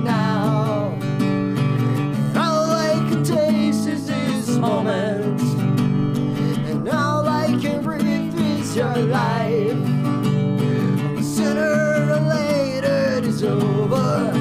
[0.00, 0.98] now.
[2.36, 5.40] All I can taste is this moment.
[6.68, 9.84] And all I can breathe is your life.
[11.22, 14.33] Sooner or later it is over.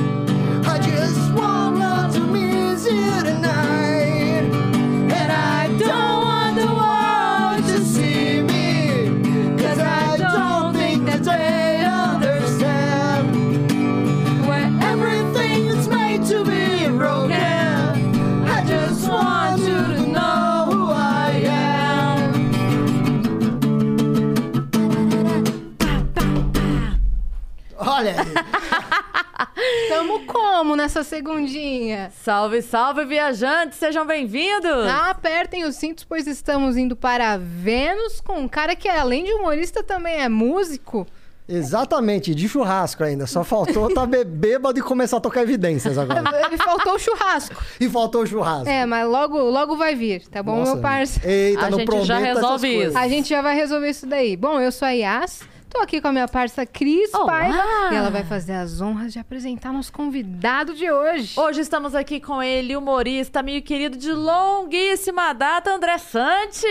[28.04, 29.88] Olha aí.
[29.88, 32.12] Tamo como nessa segundinha?
[32.22, 33.78] Salve, salve, viajantes!
[33.78, 34.88] Sejam bem-vindos!
[35.08, 39.82] Apertem os cintos, pois estamos indo para Vênus com um cara que, além de humorista,
[39.82, 41.08] também é músico.
[41.48, 43.26] Exatamente, de churrasco ainda.
[43.26, 46.46] Só faltou estar tá bêbado e começar a tocar evidências agora.
[46.46, 47.56] Ele faltou o churrasco.
[47.80, 48.70] E faltou o churrasco.
[48.70, 51.30] É, mas logo, logo vai vir, tá bom, Nossa, meu parceiro?
[51.30, 52.98] Eita, A não gente já resolve isso.
[52.98, 54.36] A gente já vai resolver isso daí.
[54.36, 55.42] Bom, eu sou a Yas,
[55.74, 57.26] tô aqui com a minha parça Cris Olá!
[57.26, 61.34] Paiva e ela vai fazer as honras de apresentar nosso convidado de hoje.
[61.40, 66.68] Hoje estamos aqui com ele, humorista, amigo querido de longuíssima data, André Sante!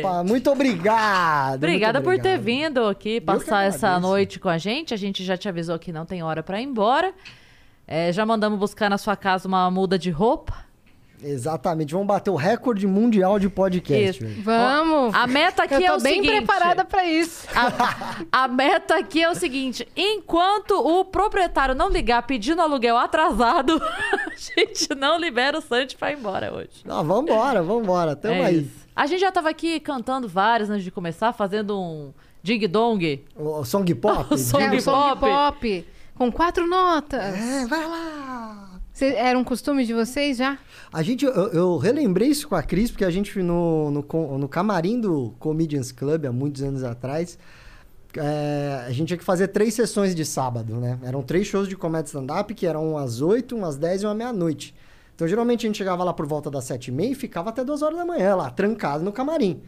[0.00, 1.58] Opa, muito obrigado.
[1.58, 4.92] Obrigada muito por ter vindo aqui passar essa noite com a gente.
[4.92, 7.14] A gente já te avisou que não tem hora pra ir embora.
[7.86, 10.69] É, já mandamos buscar na sua casa uma muda de roupa.
[11.22, 14.24] Exatamente, vamos bater o recorde mundial de podcast.
[14.24, 14.42] Isso.
[14.42, 15.14] Vamos!
[15.14, 16.36] A meta aqui é o bem seguinte.
[16.36, 17.46] preparada pra isso.
[17.54, 23.80] A, a meta aqui é o seguinte: enquanto o proprietário não ligar pedindo aluguel atrasado,
[23.82, 26.82] a gente não libera o Santi pra ir embora hoje.
[26.88, 28.60] Ah, vambora, vambora, tamo É aí.
[28.62, 28.80] isso.
[28.96, 33.24] A gente já tava aqui cantando vários antes de começar, fazendo um ding-dong.
[33.36, 34.26] O, o song pop?
[34.34, 35.20] O song é um song pop.
[35.20, 37.20] pop com quatro notas.
[37.20, 38.69] É, vai lá.
[39.00, 40.58] Cê- era um costume de vocês já?
[40.92, 44.48] A gente, eu, eu relembrei isso com a Cris, porque a gente no, no, no
[44.48, 47.38] camarim do Comedians Club, há muitos anos atrás,
[48.16, 50.98] é, a gente tinha que fazer três sessões de sábado, né?
[51.02, 54.74] Eram três shows de comédia stand-up, que eram umas oito, umas dez e uma meia-noite.
[55.14, 57.62] Então, geralmente, a gente chegava lá por volta das sete e meia e ficava até
[57.64, 59.62] duas horas da manhã, lá, trancado no camarim.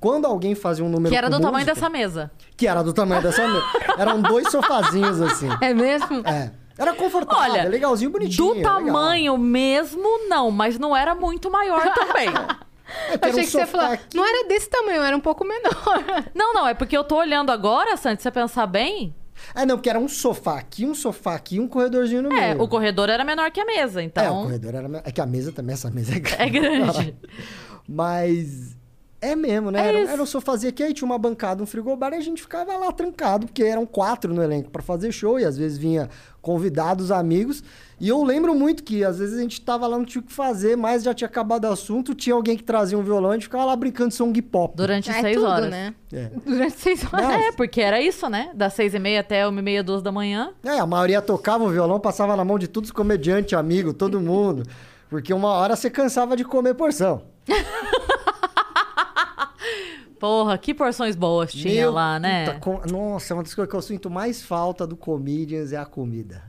[0.00, 2.30] Quando alguém fazia um número Que era com do tamanho música- dessa mesa.
[2.56, 3.62] Que era do tamanho dessa mesa.
[3.96, 5.48] Eram dois sofazinhos, assim.
[5.62, 6.18] É mesmo?
[6.26, 6.50] É.
[6.76, 8.48] Era confortável, Olha, legalzinho, bonitinho.
[8.48, 8.74] Do legal.
[8.84, 12.28] tamanho mesmo, não, mas não era muito maior também.
[12.28, 14.16] É, Eu era um achei que você falou, aqui.
[14.16, 15.72] não era desse tamanho, era um pouco menor.
[16.34, 19.14] não, não, é porque eu tô olhando agora, Santi, se você pensar bem,
[19.54, 22.62] É, não, porque era um sofá aqui, um sofá aqui, um corredorzinho no é, meio.
[22.62, 25.02] o corredor era menor que a mesa, É, o então corredor era...
[25.04, 26.42] É que a mesa também, essa mesa é grande.
[26.42, 27.16] é grande.
[27.88, 28.76] Mas...
[29.24, 29.80] É mesmo, né?
[29.80, 32.42] É era, era um sofazinho aqui, aí tinha uma bancada, um frigobar, e a gente
[32.42, 36.10] ficava lá trancado, porque eram quatro no elenco pra fazer show, e às vezes vinha
[36.42, 37.64] convidados, amigos.
[37.98, 40.32] E eu lembro muito que às vezes a gente tava lá, não tinha o que
[40.32, 43.44] fazer, mas já tinha acabado o assunto, tinha alguém que trazia um violão, a gente
[43.44, 44.76] ficava lá brincando de song pop.
[44.76, 45.70] Durante é seis tudo, horas.
[45.70, 45.94] né?
[46.12, 46.30] É.
[46.44, 47.26] Durante seis horas.
[47.26, 48.50] Não, É, porque era isso, né?
[48.54, 50.52] Das seis e meia até uma e meia, duas da manhã.
[50.62, 54.20] É, a maioria tocava o violão, passava na mão de todos os comediantes, amigo, todo
[54.20, 54.64] mundo.
[55.08, 57.22] Porque uma hora você cansava de comer porção.
[60.24, 62.46] Porra, que porções boas tinha Meu, lá, né?
[62.46, 65.84] puta, com- Nossa, uma das coisas que eu sinto mais falta do Comedians é a
[65.84, 66.42] comida.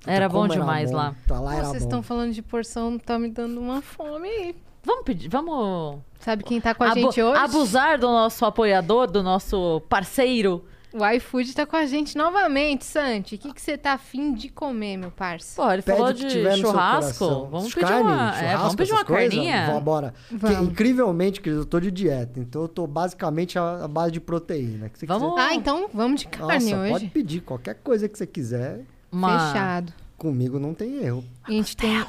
[0.00, 0.96] Puta, Era bom demais bom.
[0.98, 1.14] lá.
[1.26, 4.56] Tá lá era Vocês estão falando de porção, tá me dando uma fome aí.
[4.84, 7.40] Vamos pedir, vamos Sabe quem tá com a abu- gente hoje?
[7.40, 10.62] abusar do nosso apoiador, do nosso parceiro.
[10.92, 13.34] O iFood tá com a gente novamente, Santi.
[13.34, 15.60] O que que você tá afim de comer, meu parça?
[15.62, 17.46] Pô, ele Pede falou de churrasco.
[17.50, 19.34] Vamos pedir Carne, uma, é, churrasco, vamos pedir uma coisas?
[19.34, 19.80] carninha.
[19.80, 20.10] Vamos.
[20.30, 20.68] Porque, Vamos.
[20.70, 22.40] incrivelmente, querido, eu tô de dieta.
[22.40, 24.88] Então eu tô basicamente a, a base de proteína.
[24.88, 26.92] Que Vamos- quiser- Ah, então vamos de carne Nossa, hoje.
[26.92, 28.80] pode pedir qualquer coisa que você quiser.
[29.12, 29.92] Uma- Fechado.
[30.16, 31.22] Comigo não tem erro.
[31.44, 32.02] A gente tem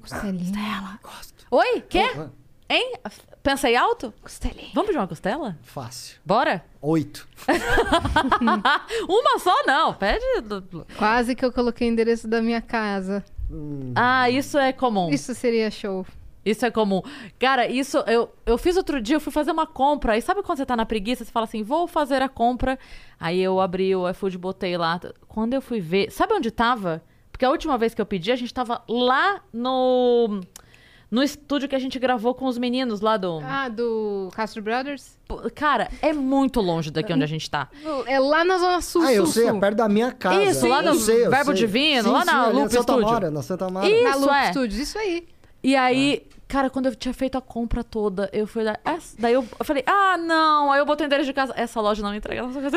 [0.00, 0.98] costelinha.
[1.50, 1.82] Oi?
[1.88, 2.10] Quê?
[2.16, 2.28] Ah,
[2.72, 2.94] Hein?
[3.42, 4.12] Pensei alto?
[4.22, 4.70] Costelinha.
[4.74, 5.58] Vamos pedir uma costela?
[5.62, 6.18] Fácil.
[6.24, 6.62] Bora?
[6.82, 7.26] Oito.
[9.08, 10.24] Uma só não, pede.
[10.98, 13.24] Quase que eu coloquei o endereço da minha casa.
[13.94, 15.08] Ah, isso é comum.
[15.10, 16.06] Isso seria show.
[16.44, 17.02] Isso é comum.
[17.38, 20.16] Cara, isso eu, eu fiz outro dia, eu fui fazer uma compra.
[20.16, 22.78] E sabe quando você tá na preguiça, você fala assim, vou fazer a compra.
[23.18, 25.00] Aí eu abri o iFood, botei lá.
[25.28, 27.02] Quando eu fui ver, sabe onde tava?
[27.30, 30.40] Porque a última vez que eu pedi, a gente tava lá no
[31.10, 33.40] no estúdio que a gente gravou com os meninos lá do.
[33.44, 35.18] Ah, do Castro Brothers?
[35.54, 37.68] Cara, é muito longe daqui onde a gente tá.
[38.06, 39.02] É lá na Zona Sul.
[39.02, 39.60] Ah, eu Sul, sei, é Sul.
[39.60, 40.42] perto da minha casa.
[40.42, 41.54] Isso, lá Eu no sei, Verbo sei.
[41.54, 43.10] Divino, Sim, lá sim, na ali Loop Santa Studio.
[43.12, 43.88] Mara, na Santa Mara.
[43.88, 44.50] Ih, Na Isso Loop é.
[44.50, 45.26] Studios, isso aí.
[45.62, 48.76] E aí, cara, quando eu tinha feito a compra toda, eu fui lá.
[48.84, 50.72] essa- Daí eu, eu falei, ah, não.
[50.72, 51.52] Aí eu botei o endereço de casa.
[51.56, 52.76] Essa loja não me entrega na sua casa.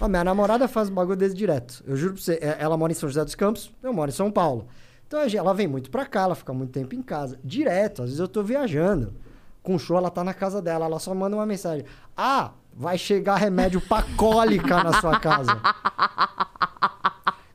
[0.00, 1.82] Ó, minha namorada faz bagulho desse direto.
[1.86, 4.14] Eu juro pra você, é- ela mora em São José dos Campos, eu moro em
[4.14, 4.66] São Paulo.
[5.10, 7.36] Então a gente- ela vem muito pra cá, ela fica muito tempo em casa.
[7.42, 9.12] Direto, às vezes eu tô viajando.
[9.60, 11.84] Com show, ela tá na casa dela, ela só manda uma mensagem.
[12.16, 15.60] Ah, vai chegar remédio pra cólica na sua casa.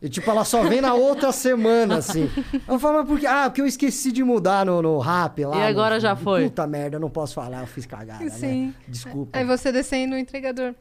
[0.02, 2.30] E tipo, ela só vem na outra semana, assim.
[2.68, 3.26] Eu falo, mas por quê?
[3.26, 5.56] Ah, porque eu esqueci de mudar no, no rap lá.
[5.58, 6.44] E agora no- já foi.
[6.44, 8.68] Puta merda, eu não posso falar, eu fiz cagada, Sim.
[8.68, 8.74] né?
[8.86, 9.40] Desculpa.
[9.40, 10.76] Aí você descendo o entregador.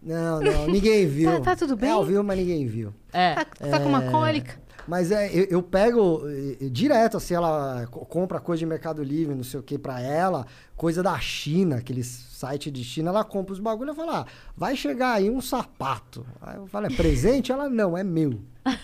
[0.00, 1.32] Não, não, ninguém viu.
[1.40, 1.90] Tá- tá tudo bem?
[1.90, 2.94] É, eu vi, mas ninguém viu.
[3.12, 3.34] É.
[3.34, 4.54] Tá, tá com uma cólica?
[4.90, 9.36] Mas é, eu, eu pego eh, direto, assim, ela co- compra coisa de Mercado Livre,
[9.36, 10.44] não sei o que, pra ela,
[10.76, 14.26] coisa da China, aqueles site de China, ela compra os bagulho e fala, ah,
[14.56, 16.26] vai chegar aí um sapato.
[16.42, 17.52] Aí eu falo, é presente?
[17.52, 18.40] Ela, não, é meu.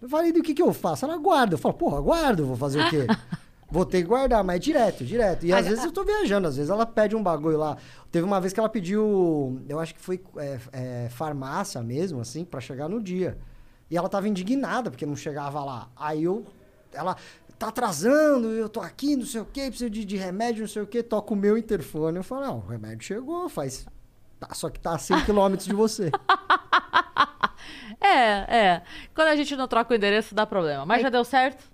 [0.00, 1.04] Eu falei, do que que eu faço?
[1.04, 1.54] Ela guarda.
[1.54, 3.04] Eu falo, porra, guardo, vou fazer o quê?
[3.70, 5.44] Vou ter que guardar, mas direto, direto.
[5.44, 7.76] E às vezes eu tô viajando, às vezes ela pede um bagulho lá.
[8.10, 12.44] Teve uma vez que ela pediu, eu acho que foi é, é, farmácia mesmo, assim,
[12.46, 13.36] pra chegar no dia.
[13.90, 15.88] E ela tava indignada porque não chegava lá.
[15.96, 16.44] Aí eu,
[16.92, 17.16] ela,
[17.58, 20.82] tá atrasando, eu tô aqui, não sei o quê, preciso de, de remédio, não sei
[20.82, 22.16] o quê, toca o meu interfone.
[22.18, 23.86] Eu falo, não, o remédio chegou, faz.
[24.38, 26.10] tá, só que tá a 100 quilômetros de você.
[28.00, 28.82] É, é.
[29.14, 30.86] Quando a gente não troca o endereço, dá problema.
[30.86, 31.64] Mas já deu certo?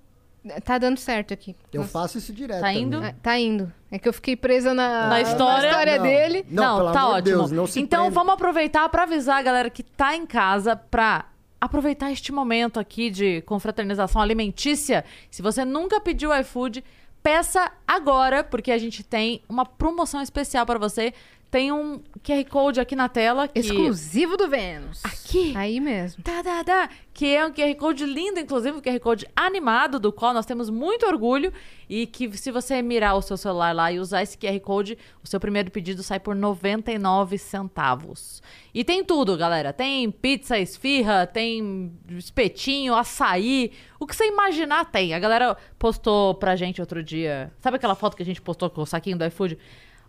[0.64, 1.54] Tá dando certo aqui.
[1.72, 1.92] Eu Nossa.
[1.92, 2.60] faço isso direto.
[2.60, 2.96] Tá indo?
[2.96, 3.10] também.
[3.10, 3.72] Ah, Tá indo.
[3.90, 5.96] É que eu fiquei presa na, Na história?
[5.96, 6.02] Não.
[6.02, 6.46] dele.
[6.50, 7.22] Não, pelo tá ótimo.
[7.22, 8.14] Deus, não se então prende.
[8.14, 11.26] vamos aproveitar pra avisar a galera que tá em casa pra
[11.64, 15.04] aproveitar este momento aqui de confraternização alimentícia.
[15.30, 16.84] Se você nunca pediu iFood,
[17.22, 21.14] peça agora, porque a gente tem uma promoção especial pra você.
[21.54, 25.00] Tem um QR Code aqui na tela que Exclusivo do Vênus.
[25.04, 25.56] Aqui.
[25.56, 26.20] Aí mesmo.
[26.20, 26.90] Tá, tá, tá.
[27.12, 30.68] Que é um QR Code lindo, inclusive, um QR Code animado, do qual nós temos
[30.68, 31.52] muito orgulho.
[31.88, 35.28] E que se você mirar o seu celular lá e usar esse QR Code, o
[35.28, 38.42] seu primeiro pedido sai por 99 centavos.
[38.74, 39.72] E tem tudo, galera.
[39.72, 43.70] Tem pizza, esfirra, tem espetinho, açaí.
[44.00, 45.14] O que você imaginar tem.
[45.14, 47.52] A galera postou pra gente outro dia.
[47.60, 49.56] Sabe aquela foto que a gente postou com o saquinho do iFood?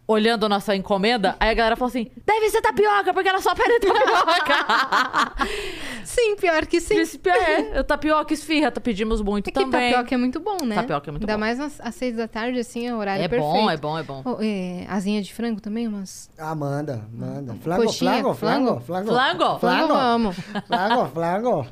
[0.07, 3.55] Olhando a nossa encomenda, aí a galera falou assim: deve ser tapioca, porque ela só
[3.55, 5.33] pede tapioca.
[6.05, 6.93] Sim, pior que sim.
[6.95, 7.81] Príncipe é.
[7.81, 9.91] Tapioca, esfirra, tá- pedimos muito É que também.
[9.91, 10.75] tapioca é muito bom, né?
[10.75, 11.39] Tapioca é muito Ainda bom.
[11.39, 13.51] mais às, seis da tarde, assim, é o horário É perfeito.
[13.51, 14.21] bom, é bom, é bom.
[14.23, 16.29] Oh, é, asinha de frango também, umas...
[16.37, 17.55] Ah, manda, manda.
[17.55, 19.07] Flango, Coxinha, flango, flango, flango.
[19.07, 19.39] flango.
[19.39, 19.59] Flango?
[19.59, 20.35] Flango, vamos.
[20.67, 21.67] Flango, flango.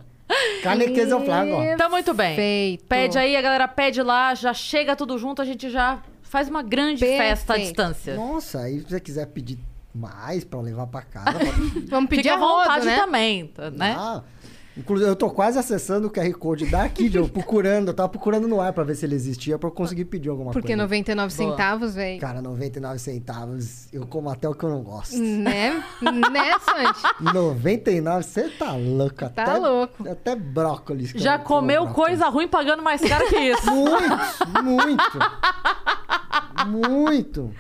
[0.64, 1.78] Carne, queijo, flango.
[1.78, 2.36] Tá muito bem.
[2.36, 2.86] Perfeito.
[2.86, 6.00] Pede aí, a galera pede lá, já chega tudo junto, a gente já
[6.34, 7.76] faz uma grande festa à Perfeito.
[7.76, 8.16] distância.
[8.16, 9.60] Nossa, aí se você quiser pedir
[9.94, 11.86] mais pra levar pra casa, pode...
[11.86, 12.96] Vamos pedir Fica à vontade né?
[12.96, 13.96] também, né?
[13.96, 14.24] Ah,
[14.78, 18.48] inclusive, eu tô quase acessando o QR Code daqui, de eu procurando, eu tava procurando
[18.48, 20.82] no ar pra ver se ele existia pra eu conseguir pedir alguma Porque coisa.
[20.82, 21.50] 99 Boa.
[21.52, 22.20] centavos, velho.
[22.20, 25.18] Cara, 99 centavos, eu como até o que eu não gosto.
[25.18, 25.84] Né?
[26.02, 27.34] né, Santi?
[27.34, 29.16] 99, você tá louco.
[29.16, 30.10] Tá até, louco.
[30.10, 31.12] Até brócolis.
[31.12, 32.10] que Já comeu brócolis.
[32.10, 33.70] coisa ruim pagando mais caro que isso.
[33.70, 35.20] Muito, muito.
[36.68, 37.54] muito.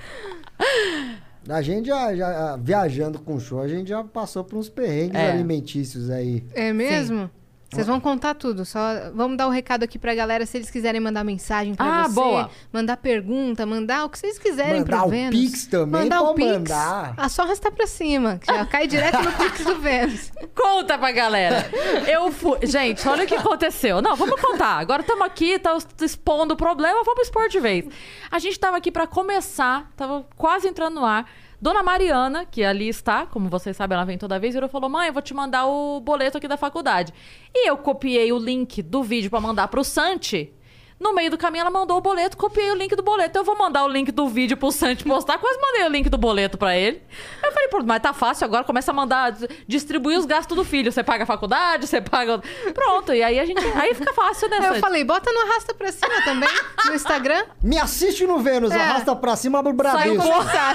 [1.50, 5.32] A gente já, já, viajando com show, a gente já passou por uns perrengues É.
[5.32, 6.44] alimentícios aí.
[6.54, 7.30] É mesmo?
[7.74, 8.80] Vocês vão contar tudo, só
[9.14, 12.08] vamos dar o um recado aqui pra galera se eles quiserem mandar mensagem pra Ah,
[12.08, 12.50] você, boa.
[12.72, 15.40] mandar pergunta, mandar o que vocês quiserem Mandar pro o Vênus.
[15.40, 16.52] Pix também, mandar o Pix.
[16.52, 17.14] mandar.
[17.18, 20.32] Ah, só arrastar pra cima, que já cai direto no Pix do Vênus.
[20.56, 21.66] Conta pra galera.
[22.08, 22.60] Eu fui.
[22.64, 24.02] Gente, olha o que aconteceu.
[24.02, 24.78] Não, vamos contar.
[24.78, 27.86] Agora estamos aqui, tá expondo o problema, vamos expor de vez.
[28.32, 31.26] A gente tava aqui pra começar, tava quase entrando no ar.
[31.64, 34.90] Dona Mariana, que ali está, como vocês sabem, ela vem toda vez, virou e falou:
[34.90, 37.14] Mãe, eu vou te mandar o boleto aqui da faculdade.
[37.56, 40.54] E eu copiei o link do vídeo pra mandar pro Santi.
[41.04, 43.38] No meio do caminho, ela mandou o boleto, copiei o link do boleto.
[43.38, 45.38] Eu vou mandar o link do vídeo pro Santi postar.
[45.38, 47.04] Quase mandei o link do boleto pra ele.
[47.44, 50.64] Eu falei, pô, mas tá fácil agora, começa a mandar, dis- distribuir os gastos do
[50.64, 50.92] filho.
[50.94, 52.42] Você paga a faculdade, você paga.
[52.74, 53.60] Pronto, e aí a gente.
[53.76, 54.80] Aí fica fácil, né, Aí eu Santi?
[54.82, 56.50] falei, bota no arrasta pra cima também,
[56.86, 57.44] no Instagram.
[57.62, 58.80] Me assiste no Vênus, É.
[58.80, 60.22] arrasta pra cima do Sai um,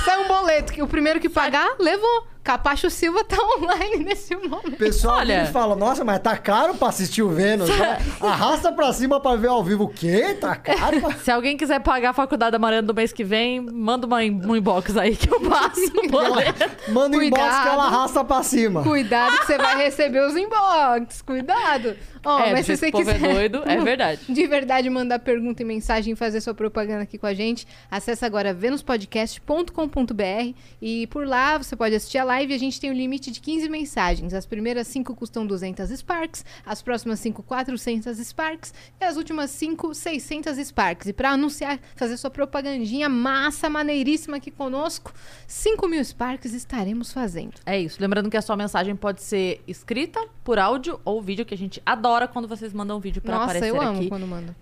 [0.04, 2.26] sai um boleto, que o primeiro que pagar, levou.
[2.48, 4.68] Capacho Silva tá online nesse momento.
[4.68, 7.68] O pessoal Olha- fala, nossa, mas tá caro pra assistir o Vênus.
[7.78, 7.98] né?
[8.22, 9.84] Arrasta pra cima pra ver ao vivo.
[9.84, 10.34] O quê?
[10.40, 10.98] Tá caro?
[10.98, 14.16] pra- Se alguém quiser pagar a faculdade da Mariana do mês que vem, manda uma,
[14.20, 15.92] um inbox aí que eu passo.
[15.94, 16.70] o boleto.
[16.90, 18.82] Manda um inbox que ela arrasta pra cima.
[18.82, 21.20] Cuidado que você vai receber os inbox.
[21.20, 21.96] Cuidado.
[22.24, 23.22] Ó, é, mas se você povo quiser.
[23.22, 24.20] é doido, é verdade.
[24.28, 27.66] De verdade, mandar pergunta e mensagem e fazer sua propaganda aqui com a gente.
[27.90, 32.54] Acesse agora venuspodcast.com.br e por lá você pode assistir a live.
[32.54, 34.34] A gente tem um limite de 15 mensagens.
[34.34, 39.94] As primeiras 5 custam 200 Sparks, as próximas 5, 400 Sparks e as últimas 5,
[39.94, 41.08] 600 Sparks.
[41.08, 45.12] E para anunciar, fazer sua propagandinha massa, maneiríssima aqui conosco,
[45.46, 47.54] 5 mil Sparks estaremos fazendo.
[47.64, 47.98] É isso.
[48.00, 51.80] Lembrando que a sua mensagem pode ser escrita por áudio ou vídeo, que a gente
[51.84, 54.10] adora quando vocês mandam um vídeo Nossa, aparecer aqui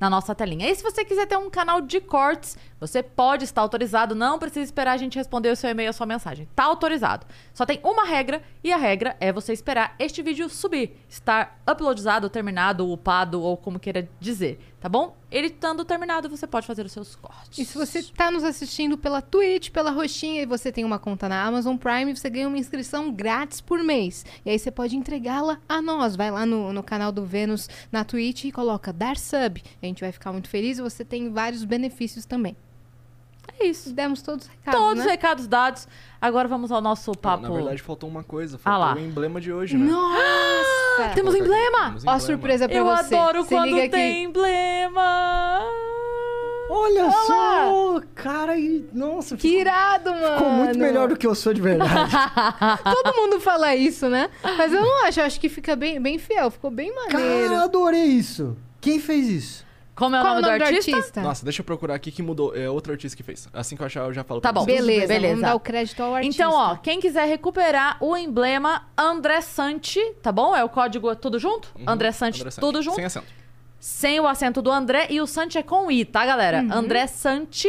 [0.00, 0.70] na nossa telinha.
[0.70, 4.64] E se você quiser ter um canal de cortes, você pode estar autorizado, não precisa
[4.64, 6.46] esperar a gente responder o seu e-mail, a sua mensagem.
[6.54, 7.26] Tá autorizado.
[7.54, 12.28] Só tem uma regra e a regra é você esperar este vídeo subir, estar uploadizado,
[12.28, 15.16] terminado, upado ou como queira dizer, tá bom?
[15.30, 17.58] Ele estando terminado, você pode fazer os seus cortes.
[17.58, 21.28] E se você está nos assistindo pela Twitch, pela Roxinha e você tem uma conta
[21.28, 24.24] na Amazon Prime, você ganha uma inscrição grátis por mês.
[24.44, 26.14] E aí você pode entregá-la a nós.
[26.14, 29.62] Vai lá no, no canal do Vênus na Twitch e coloca dar sub.
[29.82, 32.56] A gente vai ficar muito feliz e você tem vários benefícios também.
[33.58, 33.92] É isso.
[33.92, 35.10] Demos todos os recados, Todos os né?
[35.12, 35.88] recados dados.
[36.20, 37.42] Agora vamos ao nosso papo.
[37.44, 38.58] na verdade, faltou uma coisa.
[38.64, 38.78] Ah.
[38.78, 39.90] Faltou o emblema de hoje, né?
[39.90, 41.14] Nossa!
[41.14, 41.38] Temos Coloca aqui.
[41.44, 41.84] emblema?
[41.86, 43.14] Temos Ó a surpresa pra Eu você.
[43.14, 45.62] adoro Se quando tem emblema.
[46.68, 50.36] Olha só, cara, e nossa, Que irado, mano!
[50.38, 52.10] ficou muito melhor do que eu sou de verdade.
[52.82, 54.28] Todo mundo fala isso, né?
[54.42, 57.50] Mas eu não acho, eu acho que fica bem, bem fiel, ficou bem maneiro.
[57.50, 58.56] Cara, adorei isso.
[58.80, 59.65] Quem fez isso?
[59.96, 61.22] Como é o Qual nome, do artista?
[61.22, 62.54] Nossa, deixa eu procurar aqui que mudou.
[62.54, 63.48] É outro artista que fez.
[63.52, 64.66] Assim que eu achar, eu já falo Tá pra bom.
[64.66, 64.78] vocês.
[64.84, 65.28] Beleza, Beleza.
[65.34, 66.42] vamos dar o crédito ao artista.
[66.42, 70.54] Então, ó, quem quiser recuperar o emblema André Sante, tá bom?
[70.54, 71.72] É o código tudo junto?
[71.78, 71.84] Uhum.
[71.88, 72.60] André Sante, André Sante.
[72.60, 72.96] tudo junto?
[72.96, 73.26] Sem acento.
[73.80, 76.60] Sem o acento do André e o Sante é com I, tá, galera?
[76.62, 76.72] Uhum.
[76.72, 77.68] André Sante.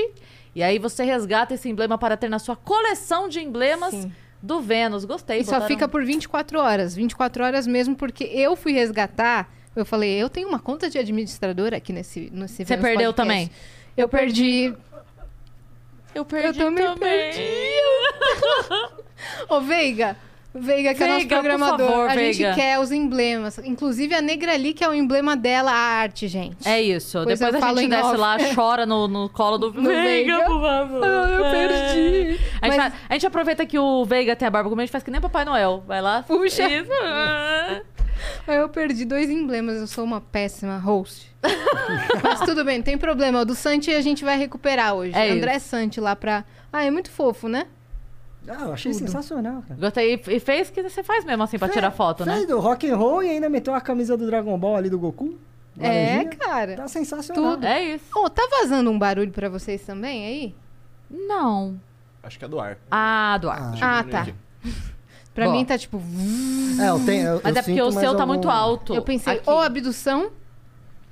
[0.53, 4.11] E aí você resgata esse emblema para ter na sua coleção de emblemas Sim.
[4.43, 5.05] do Vênus.
[5.05, 5.39] Gostei.
[5.39, 6.93] E só botaram- fica por 24 horas.
[6.95, 9.49] 24 horas mesmo, porque eu fui resgatar.
[9.77, 13.15] Eu falei, eu tenho uma conta de administradora aqui nesse, nesse Você perdeu Podcast.
[13.15, 13.51] também?
[13.95, 14.73] Eu perdi.
[16.15, 17.41] Eu perdi Eu também perdi.
[19.47, 20.17] Ô, Veiga.
[20.59, 21.87] Veiga, que é nosso Veiga, programador.
[21.87, 22.33] favor, a Veiga.
[22.33, 23.57] gente quer os emblemas.
[23.59, 26.67] Inclusive a Negrali, que é o emblema dela, a arte, gente.
[26.67, 27.19] É isso.
[27.23, 28.17] Pois Depois a gente desce off.
[28.17, 30.01] lá, chora no, no colo do No Veiga,
[30.37, 30.45] Veiga.
[30.45, 31.03] por favor.
[31.03, 32.39] Ah, eu perdi.
[32.61, 34.85] A gente, Mas- faz- a gente aproveita que o Veiga tem a barba comum, a
[34.85, 35.83] gente faz que nem Papai Noel.
[35.87, 36.23] Vai lá.
[36.23, 36.67] Puxa.
[36.69, 36.89] Isso.
[38.47, 41.31] Eu perdi dois emblemas, eu sou uma péssima host.
[42.23, 43.41] Mas tudo bem, não tem problema.
[43.41, 45.13] O do Santi a gente vai recuperar hoje.
[45.15, 46.43] É André Santi lá pra.
[46.73, 47.67] Ah, é muito fofo, né?
[48.47, 49.79] Ah, eu achei sensacional, cara.
[49.79, 50.21] Gostei.
[50.27, 52.35] E fez que você faz mesmo assim pra tirar foto, né?
[52.35, 54.97] Fez do rock and roll e ainda meteu a camisa do Dragon Ball ali do
[54.97, 55.37] Goku.
[55.79, 56.75] É, cara.
[56.75, 57.53] Tá sensacional.
[57.55, 57.65] Tudo.
[57.65, 58.05] É isso.
[58.15, 60.55] Ô, tá vazando um barulho pra vocês também aí?
[61.09, 61.79] Não.
[62.23, 62.77] Acho que é do ar.
[62.89, 63.73] Ah, do ar.
[63.81, 63.99] Ah.
[63.99, 64.27] Ah, tá.
[65.35, 65.51] Pra Bom.
[65.51, 66.01] mim tá tipo.
[66.81, 67.27] É, eu tenho.
[67.27, 68.95] eu- Mas eu é porque o seu tá algum- muito alto.
[68.95, 69.47] Eu pensei, Aqui.
[69.49, 70.31] ou abdução.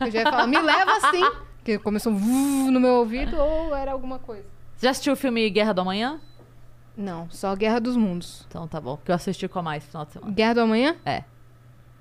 [0.00, 1.22] Eu já ia falar, me leva assim.
[1.64, 4.44] Que começou um no meu ouvido, ou era alguma coisa.
[4.80, 6.18] Já assistiu o filme Guerra do Amanhã?
[6.98, 8.44] Não, só Guerra dos Mundos.
[8.48, 8.96] Então tá bom.
[8.96, 10.32] Porque eu assisti com a mais no final de semana.
[10.32, 10.96] Guerra do Amanhã?
[11.06, 11.22] É.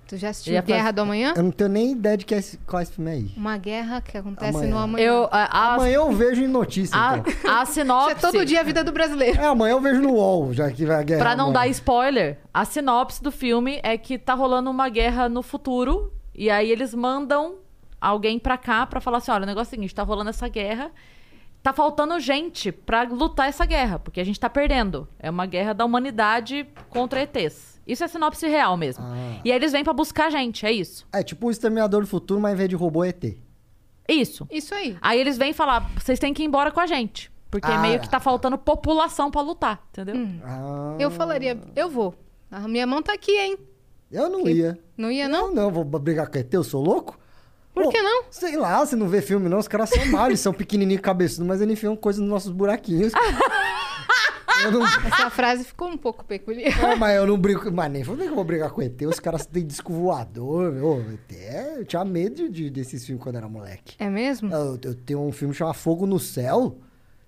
[0.07, 1.33] Tu já assistiu Ia Guerra fazer- do Amanhã?
[1.35, 3.31] Eu não tenho nem ideia de que é esse, qual é esse filme aí.
[3.35, 4.71] Uma guerra que acontece Amanhã.
[4.71, 5.05] no amanhã.
[5.05, 7.33] Eu, a, a, Amanhã eu vejo em notícia, a, então.
[7.51, 8.11] a Isso sinopse.
[8.11, 9.39] é todo dia a vida do brasileiro.
[9.39, 11.19] É, amanhã eu vejo no UOL, já que vai a guerra.
[11.19, 11.59] Pra não amanhã.
[11.59, 16.11] dar spoiler, a sinopse do filme é que tá rolando uma guerra no futuro.
[16.33, 17.55] E aí eles mandam
[17.99, 20.47] alguém pra cá pra falar assim: olha, o negócio é o seguinte, tá rolando essa
[20.47, 20.89] guerra.
[21.67, 25.05] Tá faltando gente pra lutar essa guerra, porque a gente tá perdendo.
[25.19, 27.81] É uma guerra da humanidade contra ETs.
[27.85, 29.03] Isso é sinopse real mesmo.
[29.03, 29.41] Ah.
[29.43, 31.05] E aí eles vêm pra buscar gente, é isso.
[31.11, 33.35] É tipo o Exterminador do Futuro, mas em vez de robô é ET.
[34.07, 34.47] Isso.
[34.49, 34.97] Isso aí.
[35.01, 37.29] Aí eles vêm falar: vocês têm que ir embora com a gente.
[37.51, 37.79] Porque Ah.
[37.79, 40.15] meio que tá faltando população pra lutar, entendeu?
[40.45, 42.15] Ah, Eu falaria, eu vou.
[42.49, 43.57] A minha mão tá aqui, hein?
[44.09, 44.79] Eu não Que- ia.
[44.95, 45.53] Não ia, não?
[45.53, 47.19] Não, não, vou brigar com ET, eu sou louco?
[47.77, 48.23] Por Pô, que não?
[48.31, 51.45] Sei lá, você não vê filme não, os caras são mal, eles são pequenininhos cabeçudos,
[51.47, 53.13] mas eles enfiam coisa nos nossos buraquinhos.
[54.71, 54.83] não...
[54.85, 56.73] Essa frase ficou um pouco peculiar.
[56.83, 59.19] Ah, mas eu não brigo, mas nem falei que eu vou brigar com ET, os
[59.19, 63.47] caras têm disco voador, meu, ET, eu tinha medo de, de- desses filmes quando era
[63.47, 63.95] moleque.
[63.99, 64.51] É mesmo?
[64.51, 66.77] Eu, eu tenho um filme chamado Fogo no Céu,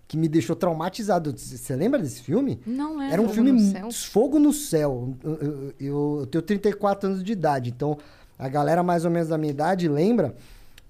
[0.07, 1.31] que me deixou traumatizado.
[1.37, 2.59] Você lembra desse filme?
[2.65, 3.13] Não lembro.
[3.13, 3.91] Era um Fogo filme no?
[3.93, 5.15] Fogo no Céu.
[5.23, 7.95] Eu- eu- eu tenho 34 anos de idade, então
[8.39, 10.35] a galera mais ou menos da minha idade lembra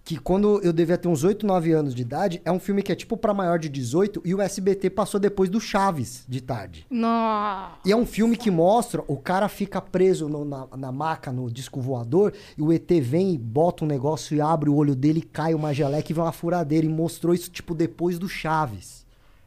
[0.05, 2.91] que quando eu devia ter uns 8, 9 anos de idade, é um filme que
[2.91, 6.83] é tipo pra maior de 18 e o SBT passou depois do Chaves de tarde.
[6.89, 7.73] Nossa.
[7.85, 11.51] E é um filme que mostra, o cara fica preso no- na, na maca, no
[11.51, 15.21] disco voador, e o ET vem e bota um negócio e abre o olho dele,
[15.21, 16.87] cai uma geleca e vem uma furadeira.
[16.87, 18.98] E mostrou isso, tipo, depois do Chaves.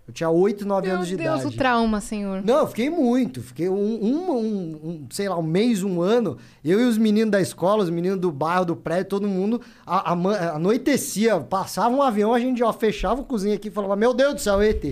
[0.06, 1.54] Eu tinha 8, 9 Meu anos de Deus, idade.
[1.54, 2.42] o trauma, senhor.
[2.44, 3.40] Não, eu fiquei muito.
[3.40, 6.38] Fiquei um, um, um- um, sei lá, um mês, um ano.
[6.64, 10.12] Eu e os meninos da escola, os meninos do bairro, do prédio, todo mundo a,
[10.12, 14.12] a, anoitecia, passava um avião, a gente ó, fechava o cozinha aqui e falava: Meu
[14.12, 14.82] Deus do céu, ET.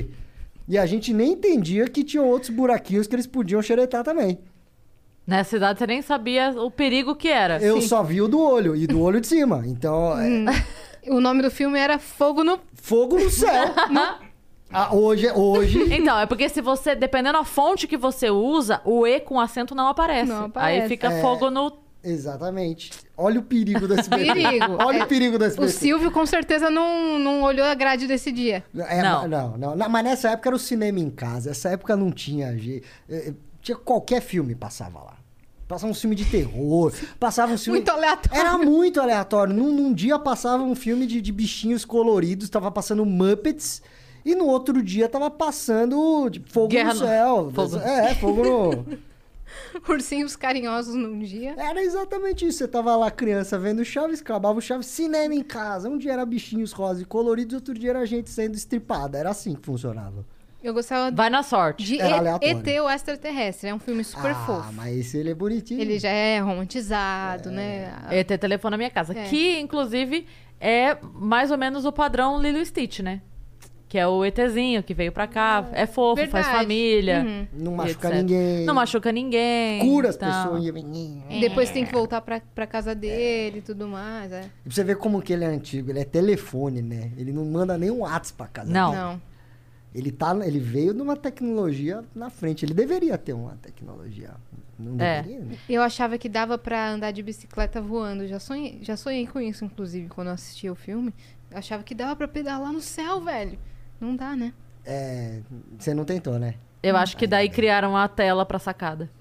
[0.68, 4.38] E a gente nem entendia que tinha outros buraquinhos que eles podiam xeretar também.
[5.26, 7.60] Nessa idade você nem sabia o perigo que era.
[7.60, 9.64] Eu só vi o do olho e do olho de cima.
[9.66, 10.64] Então, é,
[11.10, 12.60] O nome do filme era Fogo no.
[12.74, 13.74] fogo no céu.
[14.72, 19.06] Ah, hoje, hoje Então, é porque se você, dependendo da fonte que você usa, o
[19.06, 20.28] E com acento não aparece.
[20.30, 20.82] Não aparece.
[20.82, 21.20] Aí fica É.
[21.20, 21.72] fogo no.
[22.02, 22.90] Exatamente.
[23.16, 24.32] Olha o perigo do SBT.
[24.32, 24.76] Perigo.
[24.84, 25.72] Olha É, o perigo O SBT.
[25.72, 28.64] Silvio com certeza não, não olhou a grade desse dia.
[28.88, 29.28] É, Não.
[29.28, 31.50] não, não, Na- Mas nessa época era o cinema em casa.
[31.50, 32.56] Essa época não tinha.
[32.56, 35.16] je- eh, Tinha qualquer filme passava lá.
[35.68, 37.78] Passava um filme de terror, passava um filme.
[37.80, 38.40] Muito aleatório.
[38.40, 39.54] Era muito aleatório.
[39.54, 43.82] Num, num dia passava um filme de, de bichinhos coloridos, tava passando Muppets.
[44.24, 47.52] E no outro dia tava passando tipo, Fogo Guerra no no- Céu.
[47.54, 47.76] Fogo.
[47.78, 48.98] É, Fogo no.
[49.88, 51.54] Ursinhos carinhosos num dia.
[51.56, 52.58] Era exatamente isso.
[52.58, 55.88] Você tava lá, criança, vendo Chaves, acabava o Chaves, cinema em casa.
[55.88, 59.18] Um dia era bichinhos rosa e coloridos, outro dia era gente sendo estripada.
[59.18, 60.24] Era assim que funcionava.
[60.62, 61.82] Eu gostava Vai na sorte.
[61.82, 62.58] de Era E- aleatório.
[62.58, 63.70] ET o Extraterrestre.
[63.70, 64.72] É um filme super ah, fofo.
[64.74, 65.80] mas esse ele é bonitinho.
[65.80, 67.90] Ele já é romantizado, né?
[68.10, 69.16] ET telefone na minha casa.
[69.18, 69.24] É.
[69.24, 70.26] Que, inclusive,
[70.60, 73.22] é mais ou menos o padrão Lilo e Stitch, né?
[73.90, 75.68] Que é o ETzinho que veio pra cá.
[75.72, 76.44] É fofo, Verdade.
[76.44, 77.24] faz família.
[77.26, 77.46] Uhum.
[77.52, 78.20] Não machuca etc.
[78.20, 78.64] ninguém.
[78.64, 79.80] Não machuca ninguém.
[79.80, 80.28] Cura as então.
[80.28, 80.64] pessoas.
[81.28, 84.30] E depois tem que voltar pra, pra casa dele e tudo mais.
[84.30, 84.42] É.
[84.42, 85.90] E pra você ver como que ele é antigo.
[85.90, 87.10] Ele é telefone, né?
[87.16, 88.72] Ele não manda nem um WhatsApp pra casa.
[88.72, 88.94] Não.
[88.94, 89.22] Não.
[89.92, 92.64] Ele, tá, ele veio de uma tecnologia na frente.
[92.64, 94.30] Ele deveria ter uma tecnologia.
[94.78, 95.20] Não É.
[95.20, 95.56] deveria, né?
[95.68, 98.28] Eu achava que dava pra andar de bicicleta voando.
[98.28, 101.12] Já sonhei, já sonhei com isso, inclusive, quando eu assistia o filme.
[101.50, 103.58] Eu achava que dava pra pedalar no céu, velho.
[104.00, 104.52] Não dá, né?
[104.84, 105.40] É,
[105.78, 106.54] você não tentou, né?
[106.82, 109.10] Eu acho que daí criaram a tela pra sacada.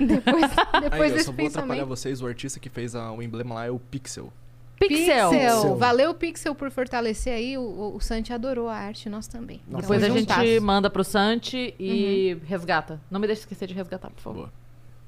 [0.00, 1.86] Depois, Aí, depois eu desse só vou atrapalhar pensamento.
[1.88, 2.22] vocês.
[2.22, 4.32] O artista que fez a- o emblema lá é o Pixel.
[4.78, 5.30] Pixel.
[5.30, 5.76] Pixel.
[5.76, 7.58] Valeu, Pixel, por fortalecer aí.
[7.58, 9.60] O, o, o Santi adorou a arte, nós também.
[9.68, 10.62] Nossa, Depois a Tamo gente juntasso.
[10.62, 13.00] manda pro Santi e resgata.
[13.10, 14.50] Não me deixe esquecer de resgatar, por favor.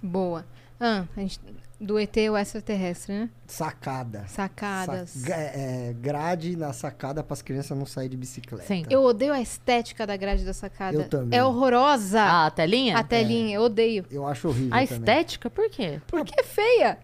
[0.03, 0.13] Boa.
[0.43, 0.47] Boa.
[0.79, 1.39] Ah, a gente,
[1.81, 3.31] do ET o extraterrestre, né?
[3.47, 4.25] Sacada.
[4.29, 5.11] Sacadas.
[5.11, 8.67] Sa- gra- é, grade na sacada para as crianças não saírem de bicicleta.
[8.67, 8.85] Sim.
[8.91, 10.97] Eu odeio a estética da grade da sacada.
[10.97, 11.39] Eu também.
[11.39, 12.21] É horrorosa.
[12.21, 12.99] Ah, a telinha?
[12.99, 14.05] a telinha, eu odeio.
[14.11, 14.99] Eu acho horrível A também.
[14.99, 15.49] estética?
[15.49, 16.01] Por quê?
[16.07, 16.99] Porque é feia.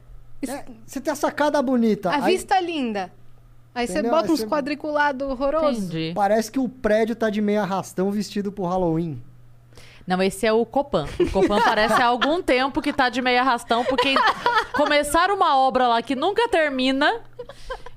[0.46, 2.10] É, você tem a sacada bonita.
[2.10, 3.10] A aí vista é linda.
[3.74, 5.84] Aí você bota Aí uns você- quadriculados horrorosos.
[5.84, 6.12] Entendi.
[6.14, 9.20] Parece que o prédio tá de meia arrastão vestido pro Halloween.
[10.06, 11.06] Não, esse é o Copan.
[11.18, 14.14] O Copan parece há algum tempo que tá de meia arrastão, porque
[14.74, 17.20] começaram uma obra lá que nunca termina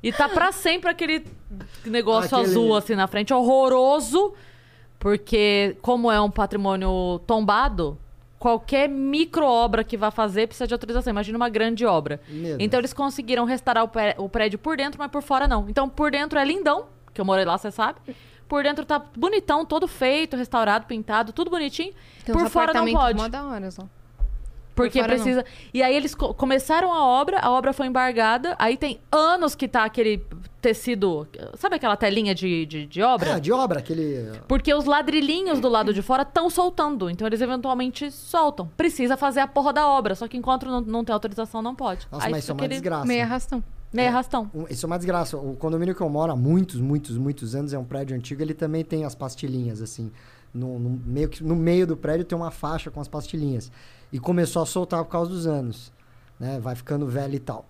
[0.02, 1.26] e tá pra sempre aquele
[1.86, 4.34] negócio Aquele- azul assim na frente, horroroso,
[4.98, 7.98] porque como é um patrimônio tombado,
[8.39, 11.12] qualquer micro obra que vá fazer precisa de autorização.
[11.12, 12.19] Imagina uma grande obra.
[12.60, 13.84] Então eles conseguiram restaurar
[14.17, 15.69] o prédio por dentro, mas por fora não.
[15.69, 18.00] Então por dentro é lindão, que eu morei lá, você sabe.
[18.49, 21.93] Por dentro tá bonitão, todo feito, restaurado, pintado, tudo bonitinho.
[22.25, 23.17] Tem por fora não pode.
[23.17, 23.83] mó da hora, só.
[24.75, 25.23] Porque fora, não.
[25.23, 25.45] precisa.
[25.73, 29.67] E aí eles co- começaram a obra, a obra foi embargada, aí tem anos que
[29.67, 30.25] tá aquele
[30.62, 31.27] tecido.
[31.57, 33.31] Sabe aquela telinha de, de, de obra?
[33.31, 34.31] É, de obra, aquele.
[34.47, 37.09] Porque os ladrilhinhos do lado de fora estão soltando.
[37.09, 38.67] Então eles eventualmente soltam.
[38.75, 40.15] Precisa fazer a porra da obra.
[40.15, 42.07] Só que enquanto não, não tem autorização, não pode.
[42.12, 43.05] Nossa, aí mas isso é uma aquele desgraça.
[43.05, 43.63] Meio arrastão.
[43.93, 44.49] Meio arrastão.
[44.54, 45.38] Um- Isso é uma desgraça.
[45.38, 48.41] O condomínio que eu moro há muitos, muitos, muitos anos é um prédio antigo.
[48.41, 50.12] Ele também tem as pastilhinhas, assim.
[50.54, 53.71] No, no meio, no meio do prédio tem uma faixa com as pastilhinhas.
[54.12, 55.91] E começou a soltar por causa dos anos.
[56.39, 56.60] Né?
[56.60, 57.65] Vai ficando velho e tal.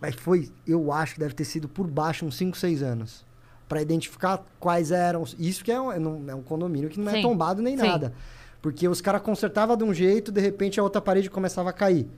[0.00, 3.24] Mas foi, eu acho que deve ter sido por baixo uns 5, 6 anos.
[3.68, 5.24] Pra identificar quais eram.
[5.38, 7.22] Isso que é um, é um- é um condomínio que não é Sim.
[7.22, 7.86] tombado nem Sim.
[7.86, 8.14] nada.
[8.62, 12.08] Porque os caras consertavam de um jeito, de repente a outra parede começava a cair.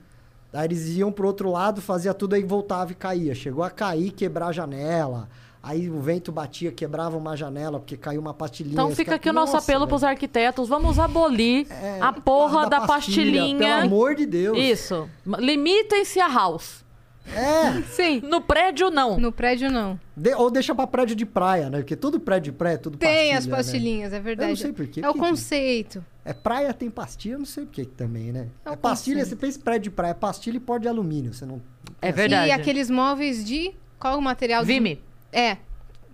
[0.53, 3.33] Aí eles iam pro outro lado, fazia tudo aí voltava e caía.
[3.33, 5.29] Chegou a cair, quebrar a janela.
[5.63, 8.73] Aí o vento batia, quebrava uma janela, porque caiu uma pastilhinha.
[8.73, 9.89] Então Os fica aqui o nosso apelo velho.
[9.89, 10.67] pros arquitetos.
[10.67, 13.57] Vamos abolir É, a porra da, pastilha, pastilhinha.
[13.75, 14.57] Pelo amor de Deus.
[14.57, 15.07] Isso.
[15.25, 16.83] Limitem-se a house.
[17.27, 18.21] É, Sim.
[18.25, 19.17] No prédio, não.
[19.19, 19.99] No prédio, não.
[20.17, 21.77] de- ou deixa pra prédio de praia, né?
[21.79, 23.55] Porque todo prédio de praia é tudo Tem pastilha, as né?
[23.55, 24.49] pastilhinhas, é verdade.
[24.51, 25.01] Eu não sei por quê.
[25.01, 26.05] É o que que- conceito.
[26.25, 28.47] É praia, tem pastilha, eu não sei por que que também, né?
[28.65, 29.29] É o É, pastilha, conceito.
[29.39, 31.33] você pensa em prédio de praia, é pastilha e pó de alumínio.
[31.33, 31.61] Você não.
[32.01, 32.49] É verdade.
[32.49, 34.63] E aqueles móveis de Qual o material?
[34.63, 35.01] de- Vime.
[35.31, 35.57] É.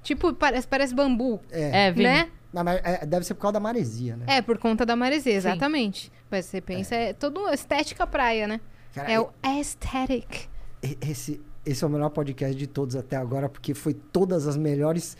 [0.03, 2.03] Tipo, parece, parece bambu, É, Vime.
[2.03, 2.29] né?
[2.53, 4.25] Não, mas é, deve ser por causa da maresia, né?
[4.27, 6.11] É, por conta da maresia, exatamente.
[6.29, 8.59] Mas você pensa, é, toda uma estética praia, né?
[8.93, 10.47] Cara, é o aesthetic.
[10.81, 15.17] Esse, esse é o melhor podcast de todos até agora, porque foi todas as melhores.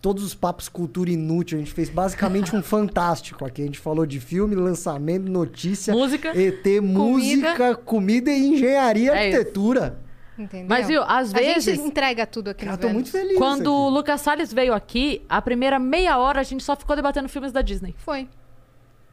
[0.00, 1.56] Todos os papos cultura inútil.
[1.58, 3.62] A gente fez basicamente um fantástico aqui.
[3.62, 6.30] A gente falou de filme, lançamento, notícia, Música.
[6.36, 9.36] ET, música, comida e engenharia, É isso.
[9.38, 9.98] arquitetura.
[10.36, 10.66] Entendeu?
[10.68, 12.94] Mas, viu, às A vezes- gente entrega tudo aqui Cara, no eu tô Vênus.
[12.94, 13.38] muito feliz.
[13.38, 13.88] Quando o.
[13.90, 17.62] Lucas Salles veio aqui, a primeira meia hora a gente só ficou debatendo filmes da
[17.62, 17.94] Disney.
[17.98, 18.28] Foi.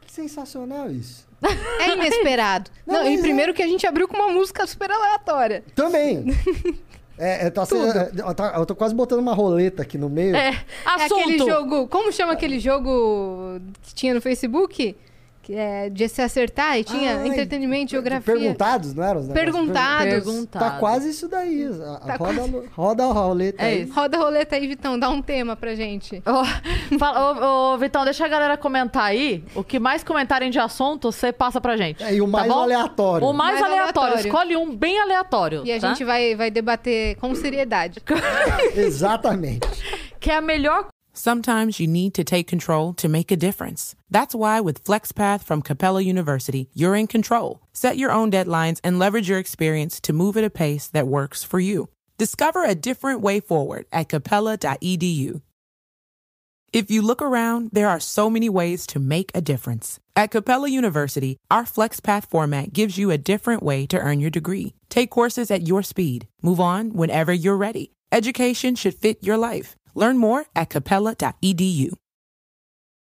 [0.01, 1.28] Que sensacional isso.
[1.41, 2.69] É inesperado.
[2.85, 3.21] Não, Não, e é.
[3.21, 5.63] primeiro que a gente abriu com uma música super aleatória.
[5.75, 6.25] Também.
[7.21, 10.33] É, eu, tô, assim, eu, tô, eu tô quase botando uma roleta aqui no meio.
[10.33, 11.19] É, É assunto.
[11.19, 11.85] aquele jogo.
[11.89, 14.95] Como chama aquele jogo que tinha no Facebook?
[15.51, 18.35] É de se acertar e tinha Ai, entretenimento, geografia.
[18.35, 19.27] Perguntados, não eram os?
[19.29, 20.13] Perguntados.
[20.13, 20.69] Perguntados.
[20.69, 21.67] Tá quase isso daí.
[22.05, 23.81] Tá roda, roda a roleta É aí.
[23.83, 23.93] isso.
[23.93, 24.99] Roda a roleta aí, Vitão.
[24.99, 26.21] Dá um tema pra gente.
[26.25, 27.33] Ô, fala-
[27.71, 29.43] ô, ô, Vitão, deixa a galera comentar aí.
[29.55, 32.03] O que mais comentarem de assunto, você passa pra gente.
[32.03, 32.59] É, e o tá mais bom?
[32.59, 33.27] aleatório.
[33.27, 34.01] O mais, Mais aleatório.
[34.13, 34.27] aleatório.
[34.27, 35.63] Escolhe um bem aleatório.
[35.65, 35.87] E a tá?
[35.89, 37.99] gente vai, vai debater com seriedade.
[38.75, 39.67] Exatamente.
[40.19, 40.87] Que é a melhor
[41.19, 43.93] Sometimes you need to take control to make a difference.
[44.09, 47.59] That's why with FlexPath from Capella University, you're in control.
[47.73, 51.43] Set your own deadlines and leverage your experience to move at a pace that works
[51.43, 51.89] for you.
[52.17, 55.41] Discover a different way forward at capella.edu.
[56.71, 59.99] If you look around, there are so many ways to make a difference.
[60.15, 64.73] At Capella University, our FlexPath format gives you a different way to earn your degree.
[64.87, 66.29] Take courses at your speed.
[66.41, 67.91] Move on whenever you're ready.
[68.09, 69.75] Education should fit your life.
[69.95, 71.95] Learn more at capella.edu.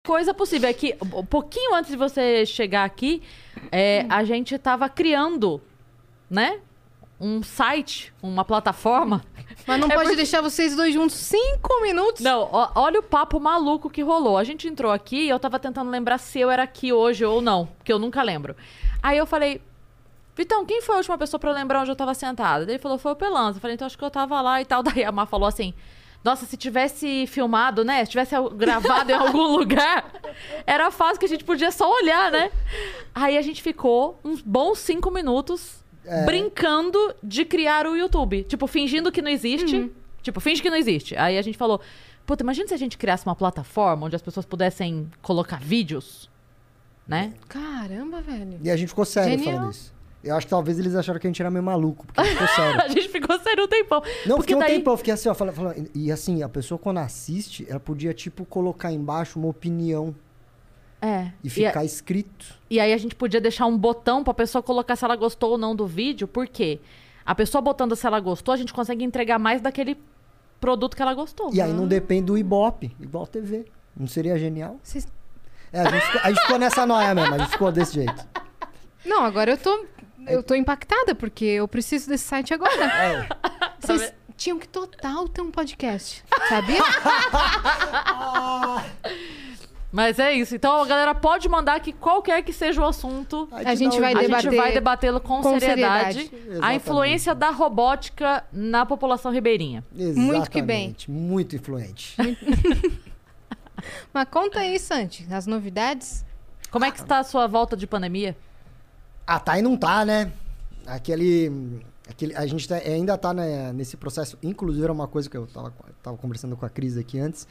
[0.06, 0.68] coisa possível.
[0.68, 3.22] É que um pouquinho antes de você chegar aqui,
[3.72, 5.60] é, a gente tava criando,
[6.28, 6.60] né?
[7.20, 9.24] Um site, uma plataforma.
[9.66, 12.20] Mas não pode deixar vocês dois juntos cinco minutos?
[12.22, 14.36] Não, ó- olha o papo maluco que rolou.
[14.36, 17.40] A gente entrou aqui e eu tava tentando lembrar se eu era aqui hoje ou
[17.40, 18.54] não, porque eu nunca lembro.
[19.02, 19.62] Aí eu falei,
[20.36, 22.64] Vitão, quem foi a última pessoa pra eu lembrar onde eu tava sentada?
[22.64, 23.58] Ele falou, foi o Pelanza.
[23.58, 24.82] Eu falei, então acho que eu tava lá e tal.
[24.84, 25.72] Daí a Má falou assim.
[26.24, 28.02] Nossa, se tivesse filmado, né?
[28.04, 30.10] Se tivesse gravado em algum lugar,
[30.66, 32.50] era fácil que a gente podia só olhar, né?
[33.14, 35.84] Aí a gente ficou uns bons cinco minutos
[36.24, 38.42] brincando de criar o YouTube.
[38.44, 39.92] Tipo, fingindo que não existe.
[40.22, 41.14] Tipo, finge que não existe.
[41.16, 41.80] Aí a gente falou,
[42.24, 46.30] puta, imagina se a gente criasse uma plataforma onde as pessoas pudessem colocar vídeos,
[47.06, 47.34] né?
[47.48, 48.58] Caramba, velho.
[48.62, 49.56] E a gente ficou sério Genial.
[49.56, 49.93] falando isso.
[50.24, 52.36] Eu acho que talvez eles acharam que a gente era meio maluco, porque a gente
[52.38, 52.80] ficou sério.
[52.80, 54.02] A gente ficou sério um tempão.
[54.26, 54.76] Não, porque um daí...
[54.76, 58.14] tempão eu fiquei assim, ó, falando, falando- e assim, a pessoa quando assiste, ela podia,
[58.14, 60.14] tipo, colocar embaixo uma opinião
[61.02, 61.26] É.
[61.42, 62.54] e E, ficar escrito.
[62.70, 65.58] e aí a gente podia deixar um botão pra pessoa colocar se ela gostou ou
[65.58, 66.80] não do vídeo, por quê?
[67.26, 69.98] A pessoa botando se ela gostou, a gente consegue entregar mais daquele
[70.60, 71.50] produto que ela gostou.
[71.52, 73.66] E aí não depende do Ibope, igual TV.
[73.96, 74.78] Não seria genial?
[74.82, 75.06] Vocês-
[75.72, 78.26] É, a gente, ficou, a gente ficou nessa noia mesmo, a gente ficou desse jeito.
[79.04, 79.84] Não, agora eu tô.
[80.26, 82.72] Eu tô impactada, porque eu preciso desse site agora.
[82.94, 83.28] É.
[83.80, 86.80] Vocês tinham que total ter um podcast, sabia?
[89.92, 90.56] Mas é isso.
[90.56, 94.18] Então a galera pode mandar que qualquer que seja o assunto, A gente vai a
[94.18, 96.24] debater gente vai debatê-lo com, com seriedade.
[96.24, 96.46] seriedade.
[96.46, 96.76] A Exatamente.
[96.76, 99.84] influência da robótica na população ribeirinha.
[99.92, 100.86] Muito que bem.
[100.86, 102.16] Exatamente, Muito influente.
[104.12, 106.24] Mas conta aí, Santi, as novidades.
[106.70, 108.36] Como é que está a sua volta de pandemia?
[109.26, 110.32] Ah, tá e não tá, né?
[110.86, 111.80] Aquele.
[112.08, 114.38] aquele a gente tá- ainda tá né, nesse processo.
[114.42, 117.46] Inclusive, era uma coisa que eu tava, tava conversando com a Cris aqui antes.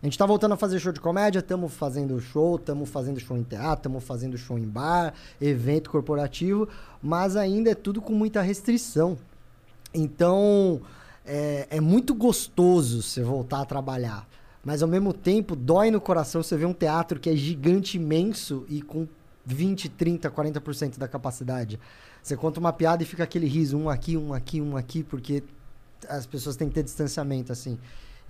[0.00, 3.36] A gente tá voltando a fazer show de comédia, estamos fazendo show, estamos fazendo show
[3.36, 6.68] em teatro, estamos fazendo show em bar, evento corporativo,
[7.02, 9.18] mas ainda é tudo com muita restrição.
[9.92, 10.80] Então,
[11.26, 14.24] é, é muito gostoso você voltar a trabalhar.
[14.64, 18.64] Mas ao mesmo tempo, dói no coração você ver um teatro que é gigante, imenso
[18.68, 19.08] e com
[19.54, 21.78] 20, 30, 40% da capacidade.
[22.22, 25.42] Você conta uma piada e fica aquele riso, um aqui, um aqui, um aqui, porque
[26.08, 27.78] as pessoas têm que ter distanciamento, assim.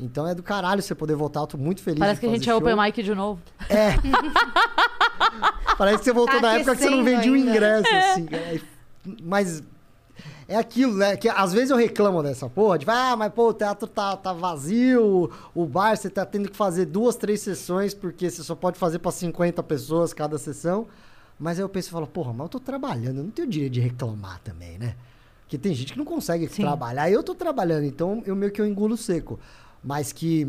[0.01, 2.45] Então é do caralho você poder voltar, eu tô muito feliz Parece que a gente
[2.45, 2.83] fazer é open show.
[2.85, 3.41] mic de novo.
[3.69, 3.95] É.
[5.77, 7.51] Parece que você voltou Tá da época que você não vendia o ainda.
[7.51, 8.27] ingresso, assim.
[8.33, 8.63] E-
[9.23, 9.63] Mas
[10.49, 11.17] é aquilo, né?
[11.17, 14.33] Que às vezes eu reclamo dessa porra, de ah, mas pô, o teatro tá, tá
[14.33, 18.79] vazio, o bar você tá tendo que fazer duas, três sessões, porque você só pode
[18.79, 20.87] fazer pra 50 pessoas cada sessão.
[21.39, 23.75] Mas aí eu penso e falo, porra, mas eu tô trabalhando, eu não tenho direito
[23.75, 24.97] de reclamar também, né?
[25.43, 26.63] Porque tem gente que não consegue Sim.
[26.63, 29.39] trabalhar, eu tô trabalhando, então eu meio que eu engulo seco.
[29.83, 30.47] Mas que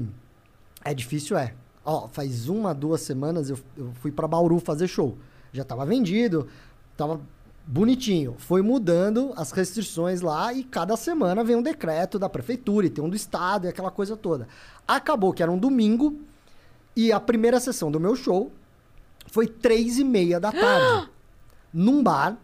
[0.83, 1.53] é difícil, é.
[1.85, 5.17] Ó, faz uma, duas semanas eu, eu fui pra Bauru fazer show.
[5.53, 6.47] Já tava vendido,
[6.97, 7.21] tava
[7.65, 8.35] bonitinho.
[8.39, 13.03] Foi mudando as restrições lá e cada semana vem um decreto da prefeitura e tem
[13.03, 14.47] um do estado e aquela coisa toda.
[14.87, 16.19] Acabou que era um domingo
[16.95, 18.51] e a primeira sessão do meu show
[19.31, 21.09] foi três e meia da tarde.
[21.73, 22.37] num bar,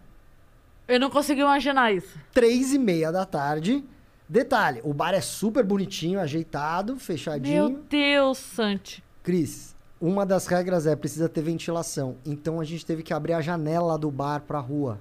[0.88, 2.18] Eu não consigo imaginar isso.
[2.32, 3.84] três e meia da tarde.
[4.28, 7.70] Detalhe, o bar é super bonitinho, ajeitado, fechadinho.
[7.70, 9.04] Meu Deus, Santi.
[9.22, 12.18] Cris, uma das regras é precisa ter ventilação.
[12.26, 15.00] Então a gente teve que abrir a janela do bar pra rua.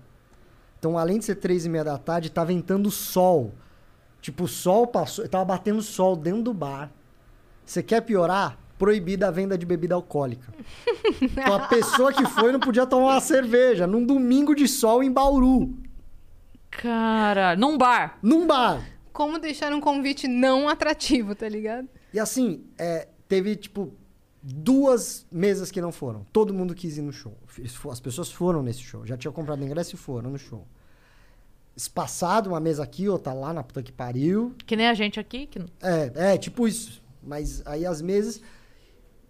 [0.79, 3.55] Então, além de ser três e meia da tarde, tá ventando sol.
[4.21, 5.27] Tipo, o sol passou.
[5.27, 6.91] Tava batendo sol dentro do bar.
[7.65, 8.59] Você quer piorar?
[8.85, 10.53] Proibida a venda de bebida alcoólica.
[11.23, 15.11] Então a pessoa que foi não podia tomar uma cerveja num domingo de sol em
[15.11, 15.73] Bauru.
[16.71, 18.19] Cara, num bar.
[18.23, 18.87] Num bar.
[19.11, 21.89] Como deixar um convite não atrativo, tá ligado?
[22.13, 23.95] E assim, é, teve, tipo,
[24.43, 26.27] duas mesas que não foram.
[26.31, 27.35] Todo mundo quis ir no show.
[27.91, 29.07] As pessoas foram nesse show.
[29.07, 30.69] Já tinham comprado ingresso e foram no show.
[31.75, 34.55] Espaçado, uma mesa aqui, outra lá na puta que pariu.
[34.67, 35.47] Que nem a gente aqui.
[35.47, 35.61] Que...
[35.81, 37.03] É, é, tipo isso.
[37.23, 38.43] Mas aí as mesas.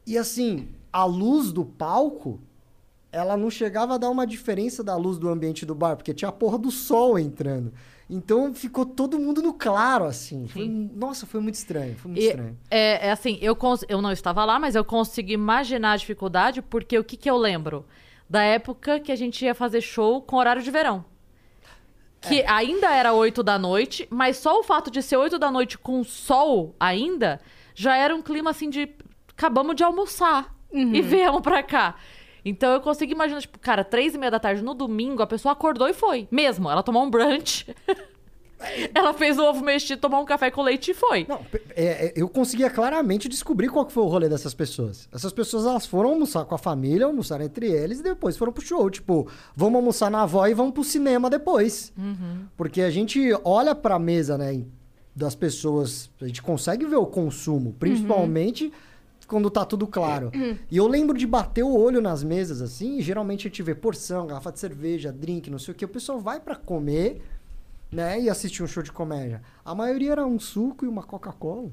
[0.07, 2.41] E assim, a luz do palco,
[3.11, 6.29] ela não chegava a dar uma diferença da luz do ambiente do bar, porque tinha
[6.29, 7.73] a porra do sol entrando.
[8.09, 10.47] Então ficou todo mundo no claro, assim.
[10.47, 11.95] Foi- nossa, foi muito estranho.
[11.97, 12.59] Foi muito E, estranho.
[12.71, 13.57] é, é assim, eu,
[13.89, 17.37] eu não estava lá, mas eu consigo imaginar a dificuldade, porque o que, que eu
[17.39, 17.87] lembro?
[18.29, 21.05] Da época que a gente ia fazer show com horário de verão.
[22.21, 22.51] Que É.
[22.51, 26.03] ainda era 8 da noite, mas só o fato de ser 8 da noite com
[26.05, 27.41] sol ainda,
[27.75, 28.89] já era um clima assim de.
[29.37, 31.97] Acabamos de almoçar e viemos pra cá.
[32.45, 35.53] Então eu consigo imaginar, tipo, cara, três e meia da tarde no domingo, a pessoa
[35.53, 36.29] acordou e foi.
[36.31, 36.71] Mesmo.
[36.71, 37.67] Ela tomou um brunch.
[38.95, 41.27] ela fez o ovo mexido, tomou um café com leite e foi.
[41.29, 45.09] Não, é, é, eu conseguia claramente descobrir qual que foi o rolê dessas pessoas.
[45.13, 48.65] Essas pessoas, elas foram almoçar com a família, almoçaram entre eles e depois foram pro
[48.65, 48.89] show.
[48.91, 51.93] Tipo, vamos almoçar na avó e vamos pro cinema depois.
[52.57, 54.63] Porque a gente olha pra mesa, né,
[55.15, 58.73] das pessoas, a gente consegue ver o consumo, principalmente
[59.27, 60.31] quando tá tudo claro.
[60.71, 63.75] E eu lembro de bater o olho nas mesas, assim, e geralmente a gente vê
[63.75, 65.85] porção, garrafa de cerveja, drink, não sei o que.
[65.85, 67.23] O pessoal vai pra comer
[67.95, 68.21] né?
[68.21, 69.41] E assistir um show de comédia.
[69.65, 71.71] A maioria era um suco e uma Coca-Cola.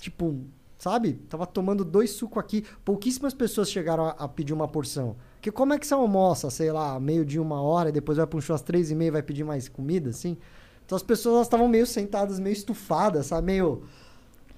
[0.00, 0.44] Tipo,
[0.78, 1.14] sabe?
[1.28, 2.64] Tava tomando dois sucos aqui.
[2.84, 5.16] Pouquíssimas pessoas chegaram a, a pedir uma porção.
[5.34, 8.26] Porque como é que você almoça, sei lá, meio de uma hora e depois vai
[8.26, 10.36] pra um show às três e meia e vai pedir mais comida, assim?
[10.84, 13.46] Então as pessoas estavam meio sentadas, meio estufadas, sabe?
[13.46, 13.82] Meio.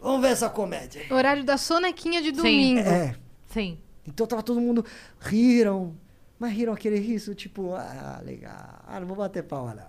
[0.01, 1.03] Vamos ver essa comédia.
[1.11, 2.81] Horário da sonequinha de domingo.
[2.81, 3.15] É.
[3.47, 3.79] Sim.
[4.07, 4.85] Então tava todo mundo.
[5.21, 5.95] Riram.
[6.39, 8.81] Mas riram aquele riso, tipo, ah, legal.
[8.87, 9.85] Ah, não vou bater palma, não.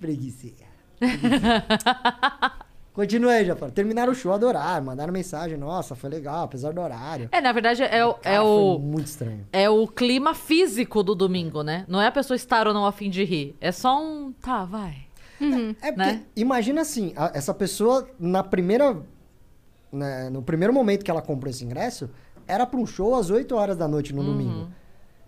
[0.00, 0.72] Preguicinha.
[2.94, 3.70] Continua aí, Japão.
[3.70, 5.56] Terminaram o show, adoraram, mandaram mensagem.
[5.56, 7.28] Nossa, foi legal, apesar do horário.
[7.32, 8.76] É, na verdade, é, o- é Cara, o.
[8.76, 9.46] Foi muito estranho.
[9.50, 11.86] É o clima físico do domingo, né?
[11.88, 13.56] Não é a pessoa estar ou não a fim de rir.
[13.62, 14.32] É só um.
[14.32, 15.06] Tá, vai.
[15.80, 16.22] É porque, Né?
[16.36, 19.00] imagina assim, a- essa pessoa, na primeira.
[19.92, 22.08] Né, no primeiro momento que ela comprou esse ingresso,
[22.46, 24.68] era pra um show às 8 horas da noite no domingo.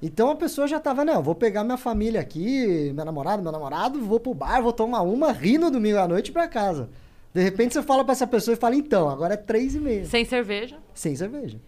[0.02, 4.00] Então a pessoa já tava, não, vou pegar minha família aqui, meu namorado, meu namorado,
[4.00, 6.90] vou pro bar, vou tomar uma, rir no domingo à noite e pra casa.
[7.32, 10.04] De repente você fala pra essa pessoa e fala, então, agora é três e meia.
[10.04, 10.76] Sem cerveja.
[10.92, 11.58] Sem cerveja.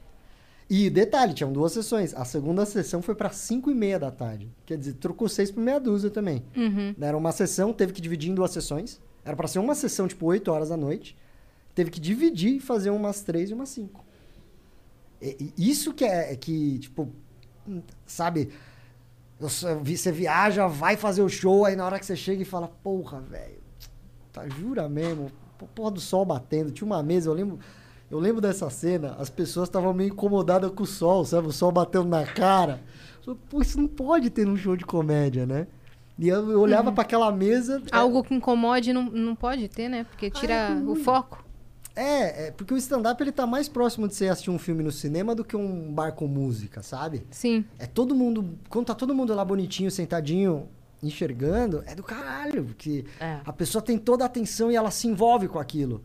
[0.69, 2.13] E detalhe, tinham duas sessões.
[2.15, 4.51] A segunda sessão foi pra 5 e meia da tarde.
[4.65, 6.43] Quer dizer, trocou seis por meia dúzia também.
[7.01, 9.01] Era uma sessão, teve que dividir em duas sessões.
[9.25, 11.17] Era pra ser uma sessão, tipo, 8 horas da noite.
[11.77, 14.03] Teve que dividir e fazer umas três e umas cinco.
[15.23, 17.09] E- e isso que é, que, tipo,
[18.07, 18.49] sabe?
[19.39, 23.21] Você viaja, vai fazer o show, aí na hora que você chega e fala, porra,
[23.21, 23.59] velho,
[24.33, 25.31] tá, jura mesmo?
[25.75, 26.71] Porra do sol batendo.
[26.71, 27.59] Tinha uma mesa, eu lembro.
[28.11, 31.49] Eu lembro dessa cena, as pessoas estavam meio incomodadas com o sol, sabe?
[31.49, 32.81] O sol batendo na cara.
[33.51, 35.67] Pô, isso não pode ter num show de comédia, né?
[36.19, 37.83] E eu, eu olhava pra aquela mesa.
[37.93, 40.05] é- Algo que incomode não, não pode ter, né?
[40.05, 41.45] Porque tira é o foco.
[41.97, 44.93] É, é, porque o stand-up ele tá mais próximo de você assistir um filme no
[44.93, 47.27] cinema do que um bar com música, sabe?
[47.31, 47.65] Sim.
[47.79, 48.57] É todo mundo.
[48.69, 50.69] Quando tá todo mundo lá bonitinho, sentadinho,
[51.03, 52.65] enxergando, é do caralho.
[52.67, 53.41] Porque É.
[53.45, 56.05] a pessoa tem toda a atenção e ela se envolve com aquilo.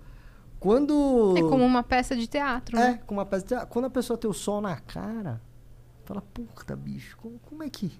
[0.59, 1.35] Quando.
[1.37, 2.99] É como uma peça de teatro, É, né?
[3.05, 3.67] com uma peça de teatro.
[3.67, 5.41] Quando a pessoa tem o sol na cara,
[6.05, 7.91] fala, puta, bicho, como, como é que.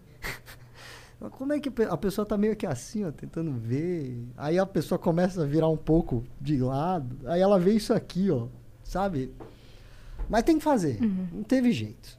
[1.29, 4.25] Como é que a pessoa tá meio que assim, ó, tentando ver.
[4.37, 7.15] Aí a pessoa começa a virar um pouco de lado.
[7.27, 8.47] Aí ela vê isso aqui, ó.
[8.83, 9.31] Sabe?
[10.29, 10.99] Mas tem que fazer.
[11.31, 12.17] Não teve jeito.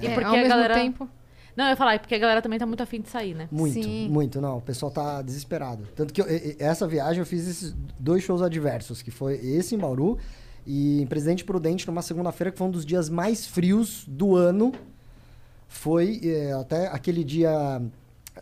[0.00, 1.08] E É, porque ao a mesmo galera- tempo.
[1.56, 3.48] Não, eu ia falar, é porque a galera também tá muito afim de sair, né?
[3.50, 4.08] Muito, Sim.
[4.10, 4.40] muito.
[4.42, 5.84] Não, o pessoal tá desesperado.
[5.96, 6.26] Tanto que eu-
[6.58, 10.18] essa viagem eu fiz esses dois shows adversos, que foi esse em Bauru
[10.66, 14.70] e em Presidente Prudente, numa segunda-feira, que foi um dos dias mais frios do ano.
[15.66, 17.80] Foi é, até aquele dia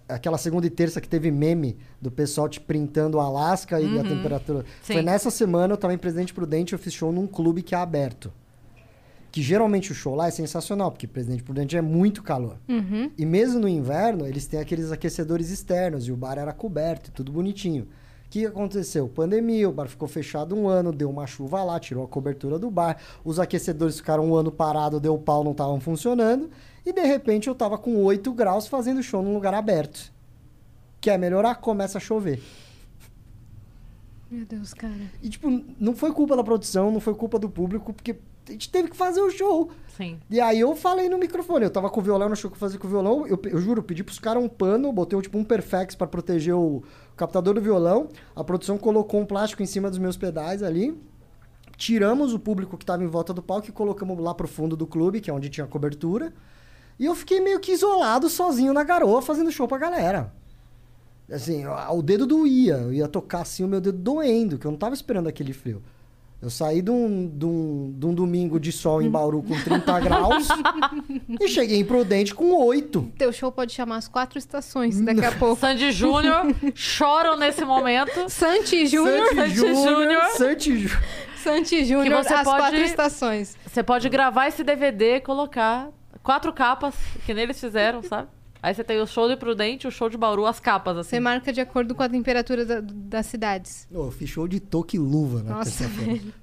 [0.09, 4.03] aquela segunda e terça que teve meme do pessoal te printando o Alasca e a
[4.03, 4.65] temperatura.
[4.83, 4.95] Sim.
[4.95, 7.79] Foi nessa semana, eu tava em Presidente Prudente, eu fiz show num clube que é
[7.79, 8.33] aberto.
[9.31, 12.57] Que geralmente o show lá é sensacional, porque Presidente Prudente é muito calor.
[12.69, 13.11] Uhum.
[13.19, 17.33] E mesmo no inverno, eles têm aqueles aquecedores externos e o bar era coberto, tudo
[17.33, 17.89] bonitinho.
[18.27, 19.09] O que aconteceu?
[19.09, 22.71] Pandemia, o bar ficou fechado um ano, deu uma chuva lá, tirou a cobertura do
[22.71, 26.51] bar, os aquecedores ficaram um ano parado, deu pau, não estavam funcionando,
[26.85, 30.13] e de repente eu tava com 8 graus fazendo show num lugar aberto.
[31.01, 31.57] Quer melhorar?
[31.57, 32.43] Começa a chover.
[34.31, 34.93] Meu Deus, cara.
[35.23, 38.17] E tipo, não foi culpa da produção, não foi culpa do público, porque
[38.49, 39.71] a gente teve que fazer o show.
[39.97, 40.19] Sim.
[40.29, 42.61] E aí eu falei no microfone, eu tava com o violão no show que eu
[42.61, 45.45] fazia com o violão, eu, eu juro, pedi pros caras um pano, botei tipo um
[45.45, 46.83] Perfex pra proteger o
[47.17, 50.99] captador do violão, a produção colocou um plástico em cima dos meus pedais ali,
[51.77, 54.87] tiramos o público que tava em volta do palco e colocamos lá pro fundo do
[54.87, 56.33] clube, que é onde tinha cobertura,
[56.99, 60.33] e eu fiquei meio que isolado, sozinho na garoa, fazendo show pra galera.
[61.33, 64.79] Assim, o dedo doía, eu ia tocar assim, o meu dedo doendo, que eu não
[64.79, 65.83] tava esperando aquele frio.
[66.43, 70.01] Eu saí de um, de um, de um domingo de sol em Bauru com 30
[70.01, 70.47] graus
[71.41, 73.13] e cheguei em Prudente com 8.
[73.17, 75.59] Teu show pode chamar as quatro estações daqui a pouco.
[75.59, 78.29] Sandy Júnior choram nesse momento.
[78.29, 79.27] Santi Júnior.
[79.35, 80.23] Santi Júnior.
[80.37, 81.03] Santi Júnior.
[81.43, 83.57] Santi Júnior, Que você as pode- quatro estações.
[83.67, 85.89] Você pode gravar esse DVD e colocar
[86.25, 88.29] quatro capas, que nem eles fizeram, sabe?
[88.61, 91.11] Aí você tem o show de Prudente, o show de Bauru, as capas, assim.
[91.11, 93.87] Você marca de acordo com a temperatura da- das cidades.
[93.93, 95.85] Ô, Eu fiz show de toque e luva na Nossa.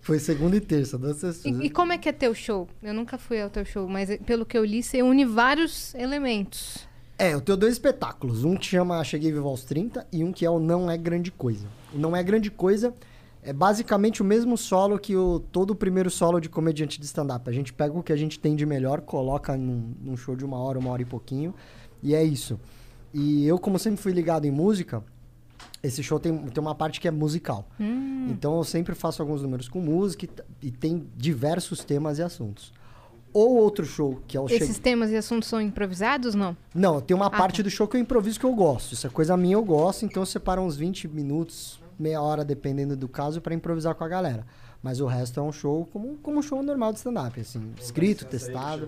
[0.02, 1.60] Foi segunda e terça, duas sessões.
[1.60, 2.70] E, e como é que é teu show?
[2.84, 6.88] Eu nunca fui ao teu show, mas pelo que eu li, você une vários elementos.
[7.18, 8.44] É, eu tenho dois espetáculos.
[8.44, 11.32] Um que chama Cheguei Vivo aos 30 e um que é o Não É Grande
[11.32, 11.66] Coisa.
[11.92, 12.94] O Não É Grande Coisa
[13.44, 17.50] é basicamente o mesmo solo que o, todo o primeiro solo de comediante de stand-up.
[17.50, 20.46] A gente pega o que a gente tem de melhor, coloca num, num show de
[20.46, 21.54] uma hora, uma hora e pouquinho,
[22.04, 22.60] e é isso.
[23.14, 25.04] E eu, como sempre fui ligado em música,
[25.84, 27.68] esse show tem, tem uma parte que é musical.
[28.30, 30.26] Então eu sempre faço alguns números com música
[30.62, 32.72] e, e tem diversos temas e assuntos.
[33.34, 34.46] Ou outro show, que é o.
[34.50, 36.56] Esses temas e assuntos são improvisados, não?
[36.76, 37.64] Não, tem uma Ah, parte tá.
[37.64, 38.94] do show que eu improviso que eu gosto.
[38.94, 40.06] Isso é coisa minha, eu gosto.
[40.06, 44.08] Então eu separo uns 20 minutos, meia hora, dependendo do caso, pra improvisar com a
[44.08, 44.46] galera.
[44.84, 47.72] Mas o resto é um show como, como um show normal de stand-up, assim.
[47.80, 48.88] Escrito, testado.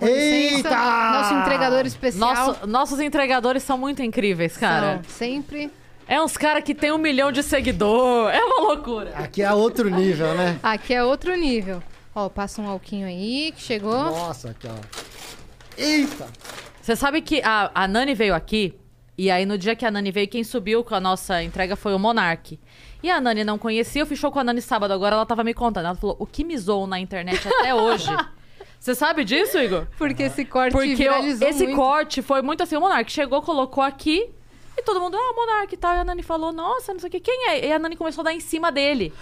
[0.00, 0.70] Licença, Eita!
[1.12, 2.34] nosso entregador especial.
[2.46, 4.94] Nosso- nossos entregadores são muito incríveis, cara.
[5.02, 5.70] São sempre.
[6.06, 8.30] É uns caras que tem um milhão de seguidor.
[8.30, 9.10] É uma loucura.
[9.16, 10.60] Aqui é outro nível, né?
[10.62, 11.82] Aqui é outro nível.
[12.14, 13.92] Ó, passa um alquinho aí que chegou.
[13.92, 14.74] Nossa, aqui, ó.
[15.76, 16.28] Eita!
[16.80, 18.74] Você sabe que a, a Nani veio aqui,
[19.16, 21.94] e aí no dia que a Nani veio, quem subiu com a nossa entrega foi
[21.94, 22.58] o Monark.
[23.02, 25.52] E a Nani não conhecia, eu show com a Nani sábado, agora ela tava me
[25.52, 25.86] contando.
[25.86, 28.08] Ela falou, o que me zoou na internet até hoje?
[28.80, 29.86] Você sabe disso, Igor?
[29.96, 31.76] Porque esse corte Porque eu- esse muito.
[31.76, 34.28] corte foi muito assim, o Monark chegou, colocou aqui,
[34.76, 35.94] e todo mundo, ah, Monark e tal.
[35.94, 37.66] E a Nani falou, nossa, não sei o que, quem é?
[37.68, 39.12] E a Nani começou a dar em cima dele.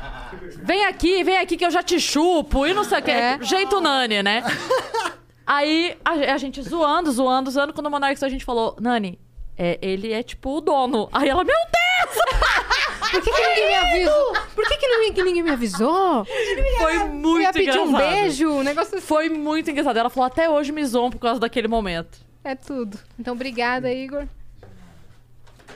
[0.62, 3.10] Vem aqui, vem aqui que eu já te chupo, e não sei o que.
[3.10, 3.38] É.
[3.42, 4.42] Jeito Nani, né?
[5.46, 7.72] Aí a, a gente zoando, zoando, zoando.
[7.74, 9.18] Quando o Monark a gente falou, Nani,
[9.56, 11.08] é, ele é tipo o dono.
[11.12, 12.14] Aí ela, meu Deus!
[13.14, 14.32] Por que, que ninguém me avisou?
[14.56, 16.24] Por que, que ninguém, que ninguém me avisou?
[16.78, 18.10] Foi Eu muito ia pedir um engraçado.
[18.10, 19.06] beijo, um negócio assim.
[19.06, 19.96] Foi muito engraçado.
[19.96, 22.18] Ela falou, até hoje me zoam por causa daquele momento.
[22.42, 22.98] É tudo.
[23.18, 24.24] Então, obrigada, Igor.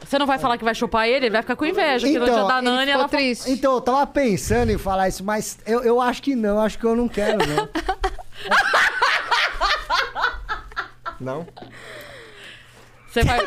[0.05, 1.27] Você não vai falar que vai chupar ele?
[1.27, 2.07] Ele vai ficar com inveja.
[2.09, 3.49] que no Então, dia da Nani, ela triste.
[3.51, 6.85] Então, eu tava pensando em falar isso, mas eu, eu acho que não, acho que
[6.85, 7.69] eu não quero, não.
[11.21, 11.47] não?
[13.11, 13.39] Você vai,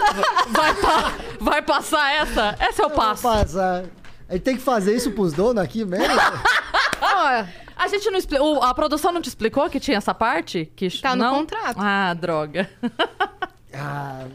[0.50, 2.56] vai, pa- vai passar essa?
[2.60, 3.24] Essa eu passo.
[3.24, 3.86] Passar.
[4.30, 6.06] Ele tem que fazer isso pros donos aqui mesmo?
[7.02, 7.46] Ó,
[7.76, 8.62] A gente não explicou.
[8.64, 10.72] A produção não te explicou que tinha essa parte?
[10.76, 11.36] Que Tá no não?
[11.40, 11.78] contrato.
[11.80, 12.70] Ah, droga.
[13.74, 14.26] Ah,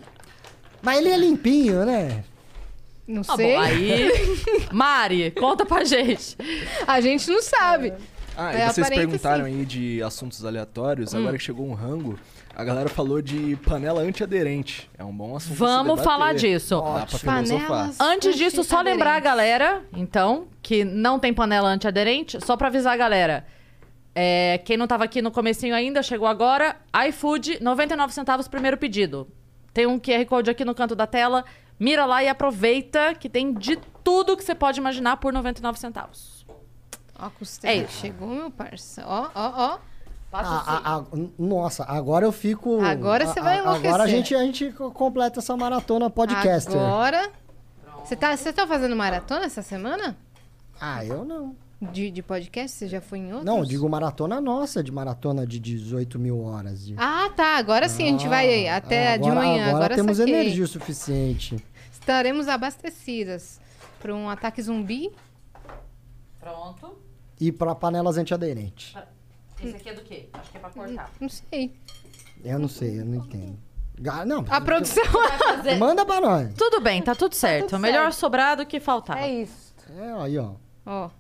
[0.80, 2.24] mas ele é limpinho, né?
[3.06, 3.54] não Tá sei.
[3.54, 4.10] bom, aí.
[4.72, 6.36] Mari, conta pra gente.
[6.86, 7.92] A gente não sabe.
[8.34, 9.50] Ah, É, e vocês aparenta perguntaram sim.
[9.60, 11.18] aí de assuntos aleatórios, Hum.
[11.18, 12.18] agora que chegou um rango,
[12.56, 14.90] a galera falou de panela antiaderente.
[14.96, 15.58] É um bom assunto.
[15.58, 16.80] Vamos falar disso.
[16.80, 17.68] Dá pra filosofar.
[17.68, 22.68] Panelas Antes disso, só lembrar a galera, então, que não tem panela antiaderente, só pra
[22.68, 23.46] avisar a galera.
[24.14, 26.76] É, quem não tava aqui no comecinho ainda, chegou agora.
[27.08, 29.28] iFood, 99 centavos, primeiro pedido.
[29.74, 31.44] Tem um QR Code aqui no canto da tela.
[31.78, 36.46] Mira lá e aproveita que tem de tudo que você pode imaginar por 99 centavos.
[37.18, 39.04] Ó, a costela É chegou, meu parça.
[39.06, 39.78] Ó, ó, ó.
[40.30, 40.64] Passa assim.
[40.68, 42.80] Ah, ah, ah, nossa, agora eu fico.
[42.82, 44.08] Agora você a- vai a- Agora a enlouquecer.
[44.08, 46.76] gente, a gente co- completa essa maratona podcaster.
[46.76, 47.30] Agora...
[48.04, 50.16] Você tá, você tá fazendo maratona essa semana?
[50.80, 51.56] Ah, eu não.
[51.82, 52.76] De, de podcast?
[52.76, 53.44] Você já foi em outros?
[53.44, 56.86] Não, digo maratona nossa, de maratona de 18 mil horas.
[56.86, 56.94] De...
[56.96, 57.56] Ah, tá.
[57.56, 59.70] Agora sim, a gente vai Ah, até é, de manhã.
[59.74, 60.34] Agora, temos saquei.
[60.34, 61.56] energia o suficiente.
[61.92, 63.60] Estaremos abastecidas
[64.00, 65.10] para um ataque zumbi.
[66.40, 66.96] Pronto.
[67.40, 68.94] E para panelas antiaderentes.
[69.62, 70.28] Esse aqui é do quê?
[70.32, 71.10] Acho que é pra cortar.
[71.20, 71.72] Não sei.
[72.44, 73.58] Eu não sei, eu não entendo.
[74.26, 75.02] Não, A produção.
[75.78, 76.52] manda pra nós.
[76.54, 77.70] Tudo bem, tá tudo certo.
[77.70, 78.16] tudo Melhor certo.
[78.16, 79.18] sobrar do que faltar.
[79.22, 79.74] é isso.
[79.98, 80.50] É, aí, ó.
[80.84, 81.10] Ó.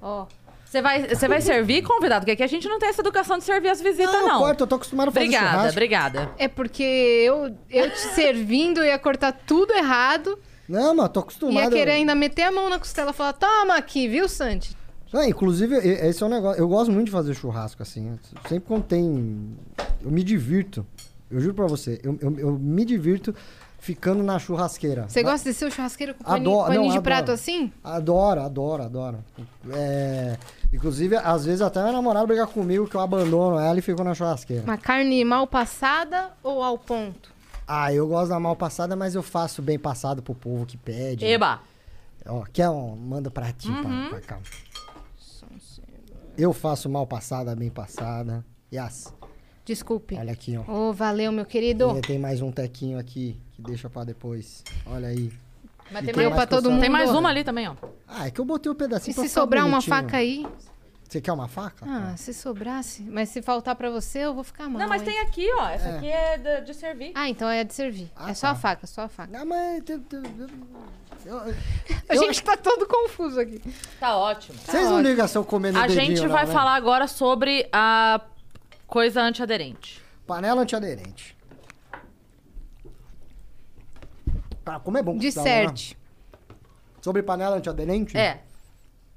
[0.00, 0.26] Ó.
[0.64, 2.22] Você vai, você vai servir, convidado?
[2.22, 4.38] Porque aqui a gente não tem essa educação de servir as visitas, eu não.
[4.40, 5.70] corto, eu tô acostumado a fazer Obrigada, churrasco.
[5.72, 6.30] obrigada.
[6.38, 10.38] É porque eu, eu te servindo ia cortar tudo errado.
[10.68, 11.70] Não, mas tô Ia acostumado.
[11.72, 14.75] querer ainda meter a mão na costela e falar: toma aqui, viu, Santi?
[15.12, 16.60] Não, inclusive, esse é um negócio.
[16.60, 18.18] Eu gosto muito de fazer churrasco, assim.
[18.48, 19.56] Sempre quando tem.
[20.02, 20.86] Eu me divirto.
[21.30, 23.34] Eu juro pra você, eu, eu, eu me divirto
[23.78, 25.06] ficando na churrasqueira.
[25.08, 27.02] Você gosta de ser o churrasqueiro com paninho, Adoro, paninho não, de adoro.
[27.02, 27.72] prato assim?
[27.82, 29.18] Adoro, adoro, adoro.
[29.72, 30.36] É,
[30.72, 34.14] inclusive, às vezes até minha namorada briga comigo que eu abandono ela e fico na
[34.14, 34.62] churrasqueira.
[34.62, 37.32] Uma carne mal passada ou ao ponto?
[37.66, 41.24] Ah, eu gosto da mal passada, mas eu faço bem passado pro povo que pede.
[41.24, 41.60] Eba.
[42.28, 42.96] Ó, quer um?
[42.96, 44.38] Manda pra ti, pra, pra cá.
[46.36, 48.44] Eu faço mal passada, bem passada.
[48.72, 49.12] Yas,
[49.64, 50.16] Desculpe.
[50.16, 50.70] olha aqui, ó.
[50.88, 51.96] Ô, valeu, meu querido.
[51.96, 54.62] E tem mais um tequinho aqui, que deixa pra depois.
[54.86, 55.32] Olha aí.
[55.90, 56.80] Mas E tem tem pra todo mundo.
[56.80, 57.74] tem mais uma ali também, ó.
[58.06, 59.96] Ah, é que eu botei o pedacinho E pra se sobrar uma bonitinho.
[59.96, 60.46] faca aí?
[61.08, 61.86] Você quer uma faca?
[61.88, 63.02] Ah, se sobrasse.
[63.02, 64.80] Mas se faltar pra você, eu vou ficar mal.
[64.82, 65.08] Não, mas hein?
[65.08, 65.68] tem aqui, ó.
[65.68, 65.96] Essa É.
[65.96, 67.12] aqui é de, de servir.
[67.14, 68.10] Ah, então é de servir.
[68.16, 68.52] Ah, é só tá.
[68.52, 69.30] a faca, só a faca.
[69.38, 69.84] Não, mas...
[69.88, 70.02] eu-
[71.24, 71.54] eu-
[72.08, 73.62] A eu- gente tá todo confuso aqui.
[74.00, 74.58] Tá ótimo.
[74.58, 75.08] Vocês não ótimo.
[75.08, 76.52] ligam se eu comer no A dedinho, gente não, vai né?
[76.52, 78.20] falar agora sobre a
[78.88, 80.02] coisa antiaderente.
[80.26, 81.36] Panela antiaderente.
[84.64, 85.14] Pra comer é bom.
[85.18, 85.52] costela, né?
[85.72, 85.98] Disserte.
[87.00, 88.16] Sobre panela antiaderente?
[88.16, 88.42] É.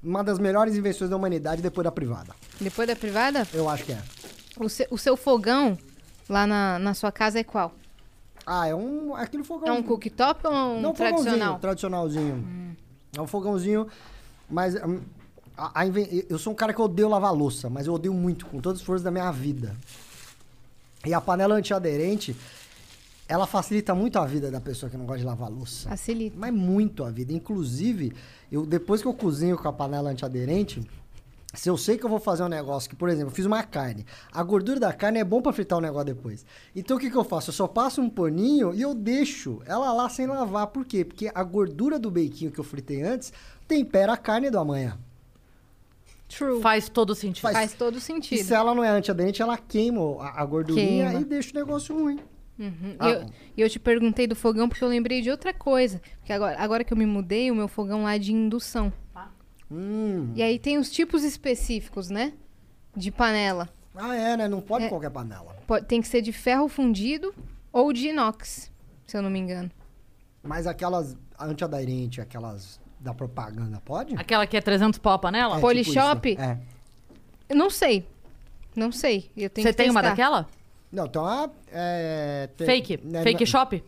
[0.02, 2.34] Uma das melhores invenções da humanidade depois da privada.
[2.60, 4.02] Depois da privada, Eu acho que é.
[4.58, 5.76] o, se- o seu fogão
[6.28, 7.74] lá na, na sua casa é qual?
[8.46, 9.14] Ah, é um...
[9.14, 9.68] Aquele fogão...
[9.68, 11.32] É um cooktop ou um Não, tradicional?
[11.38, 12.76] fogãozinho, tradicionalzinho.
[13.16, 13.86] É um fogãozinho,
[14.48, 15.00] mas hum,
[15.56, 18.46] a- a inven- eu sou um cara que odeio lavar louça, mas eu odeio muito,
[18.46, 19.76] com todas as forças da minha vida.
[21.04, 22.34] E a panela antiaderente,
[23.30, 25.88] ela facilita muito a vida da pessoa que não gosta de lavar louça.
[25.88, 26.36] Facilita.
[26.38, 27.32] Mas muito a vida.
[27.32, 28.12] Inclusive,
[28.50, 30.82] eu depois que eu cozinho com a panela antiaderente,
[31.54, 33.62] se eu sei que eu vou fazer um negócio que, por exemplo, eu fiz uma
[33.62, 36.44] carne, a gordura da carne é bom pra fritar o negócio depois.
[36.74, 37.50] Então o que, que eu faço?
[37.50, 40.66] Eu só passo um paninho e eu deixo ela lá sem lavar.
[40.68, 41.04] Por quê?
[41.04, 43.32] Porque a gordura do beiquinho que eu fritei antes
[43.68, 44.98] tempera a carne do amanhã.
[46.28, 46.60] True.
[46.62, 47.42] Faz todo sentido.
[47.42, 48.44] Faz- Faz todo E sentido.
[48.44, 51.20] se ela não é antiaderente, ela queima a, a gordurinha Queima.
[51.20, 52.20] e deixa o negócio ruim.
[52.60, 52.96] Uhum.
[52.98, 53.26] Ah, E eu,
[53.64, 56.00] eu te perguntei do fogão porque eu lembrei de outra coisa.
[56.18, 58.92] Porque agora, agora que eu me mudei, o meu fogão lá é de indução.
[59.70, 60.32] Hum.
[60.34, 62.32] E aí tem os tipos específicos, né?
[62.94, 63.68] De panela.
[63.94, 64.48] Ah, é, né?
[64.48, 64.88] Não pode É.
[64.88, 65.56] qualquer panela.
[65.66, 67.32] Po- Tem que ser de ferro fundido
[67.72, 68.70] ou de inox,
[69.06, 69.70] se eu não me engano.
[70.42, 74.14] Mas aquelas antiaderente, aquelas da propaganda, pode?
[74.16, 75.56] Aquela que é 300 pau a panela?
[75.58, 76.30] É, Polishop?
[76.32, 76.40] isso.
[76.40, 76.58] É.
[77.48, 78.06] Eu não sei.
[78.74, 79.30] Não sei.
[79.36, 80.10] Eu tenho Você que tem uma testar.
[80.16, 80.48] daquela?
[80.92, 81.48] Não, então a...
[81.72, 83.00] É, te- Fake?
[83.04, 83.84] né, Fake não- shop?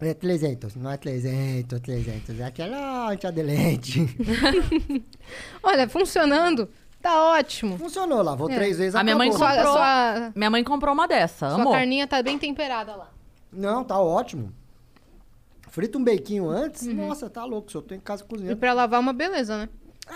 [0.00, 2.40] É 300, não é 300, 300.
[2.40, 4.00] É aquela antiaderente.
[5.62, 6.68] Olha, funcionando,
[7.00, 7.78] tá ótimo.
[7.78, 8.54] Funcionou, lavou É.
[8.56, 9.46] três vezes, A minha mãe acabou.
[9.46, 9.72] Sua, comprou.
[9.72, 11.72] sua, Minha mãe comprou uma dessa, sua amor.
[11.72, 13.10] carninha tá bem temperada lá.
[13.52, 14.52] Não, tá ótimo.
[15.70, 16.94] Frita um bequinho antes, Uhum.
[17.08, 18.56] nossa, tá louco, se eu tô em casa E cozinhando.
[18.58, 19.68] pra lavar uma beleza, né?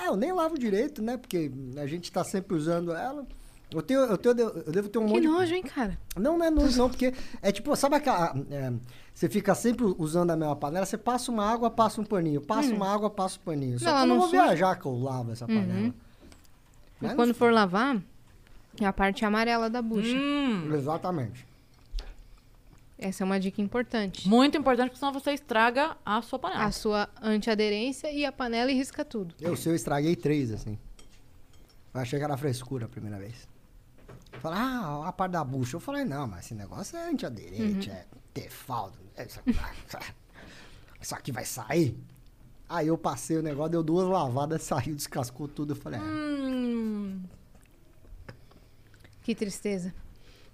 [0.03, 1.16] É, eu nem lavo direito, né?
[1.16, 3.26] Porque a gente tá sempre usando ela.
[3.71, 5.29] Eu tenho, eu tenho, eu devo ter um Que monte de...
[5.29, 5.99] nojo, hein, cara?
[6.16, 7.12] Não, não é nojo, não, porque
[7.43, 8.35] é tipo, sabe aquela.
[8.51, 8.73] é,
[9.12, 12.41] você fica sempre usando a mesma panela, você passa uma água, passa um paninho.
[12.41, 13.79] Passa uma água, passa um paninho.
[13.79, 14.43] Só Não, que eu não não vou suja.
[14.45, 15.89] viajar que eu lavo essa panela.
[15.89, 15.95] E
[17.01, 18.01] Mas quando for lavar,
[18.81, 20.16] é a parte amarela da bucha.
[20.16, 21.47] Hum, Exatamente.
[22.99, 24.27] Essa é uma dica importante.
[24.29, 26.64] muito importante, porque senão você estraga a sua panela.
[26.64, 29.35] A sua antiaderência e a panela e risca tudo.
[29.41, 30.77] Eu sei, eu estraguei três, assim.
[31.95, 33.47] Eu achei que era frescura a primeira vez.
[34.41, 35.76] Falei, ah, a parte da bucha.
[35.76, 38.97] Eu falei, não, mas esse negócio é antiaderente, é tefaldo.
[39.16, 39.59] é Isso aqui,
[41.01, 41.97] isso aqui vai sair.
[42.68, 45.72] Aí eu passei o negócio, deu duas lavadas, saiu, descascou tudo.
[45.72, 47.22] Eu falei, ah, Hum,
[49.22, 49.93] Que tristeza.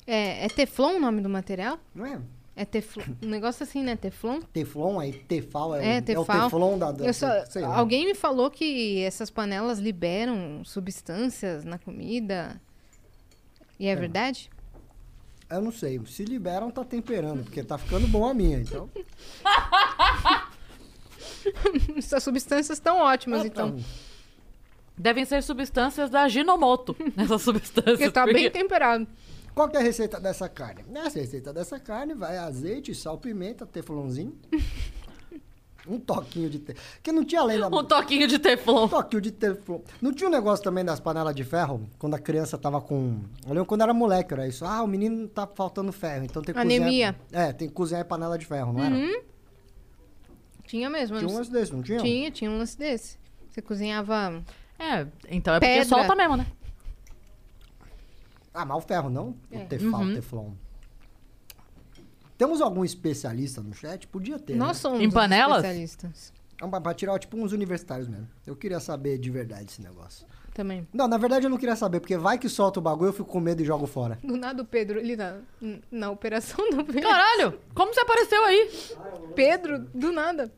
[0.06, 1.78] É, é Teflon o nome do material?
[1.94, 2.20] não é?
[2.56, 3.02] É Teflon.
[3.22, 3.96] Um negócio assim, né?
[3.96, 4.40] Teflon?
[4.52, 6.44] Teflon, aí Tefal é, É, o- é o Tefal.
[6.44, 6.92] Teflon da...
[6.92, 7.28] da só-
[7.74, 12.60] alguém me falou que essas panelas liberam substâncias na comida.
[13.78, 14.50] E é, verdade?
[15.50, 18.88] Eu não sei, se liberam, tá temperando, porque tá ficando bom a minha, então...
[21.96, 23.78] Essas substâncias estão ótimas, então.
[24.96, 26.96] Devem ser substâncias da Ginomoto.
[27.16, 27.98] Essas substâncias.
[27.98, 29.06] Porque tá bem temperado.
[29.54, 30.84] Qual que é a receita dessa carne?
[30.88, 34.36] Nessa receita dessa carne vai azeite, sal, pimenta, teflonzinho.
[35.86, 36.58] um toquinho de...
[36.58, 36.74] Te...
[36.74, 37.68] Porque não tinha lenda...
[37.68, 38.84] Um toquinho de teflon.
[38.84, 39.80] Um toquinho de teflon.
[40.00, 41.88] Não tinha um negócio também das panelas de ferro?
[41.98, 43.20] Quando a criança tava com...
[43.46, 44.64] Eu lembro quando era moleque, era isso.
[44.64, 47.08] Ah, o menino tá faltando ferro, então tem que Anemia.
[47.08, 47.14] Uhum.
[47.14, 47.48] cozinhar...
[47.48, 49.22] É, tem que cozinhar panela de ferro, não era?
[50.64, 51.18] Tinha mesmo.
[51.18, 52.00] Tinha um lance desse, não tinha?
[52.00, 53.18] Tinha, tinha um lance desse.
[53.50, 54.42] Você cozinhava.
[54.78, 55.88] É, então é porque Pedra.
[55.88, 56.46] solta mesmo, né?
[58.52, 59.34] Ah, mas o ferro não?
[59.50, 59.58] É.
[59.58, 60.14] O tefal, Uhum.
[60.14, 60.50] teflon.
[62.44, 64.06] Temos algum especialista no chat?
[64.06, 64.74] Podia ter, Nós né?
[64.74, 65.56] somos Em panelas?
[65.64, 66.32] especialistas.
[66.60, 68.28] Ah, Pra, pra tirar, tipo, uns universitários mesmo.
[68.46, 70.26] Eu queria saber de verdade esse negócio.
[70.52, 70.86] Também.
[70.92, 73.24] Não, na verdade eu não queria saber, porque vai que solta o bagulho, eu fico
[73.30, 74.18] com medo e jogo fora.
[74.22, 75.38] Do nada o Pedro, ele na,
[75.90, 77.00] na operação do Pedro.
[77.00, 78.70] Caralho, como você apareceu aí?
[79.34, 80.52] Pedro, do nada.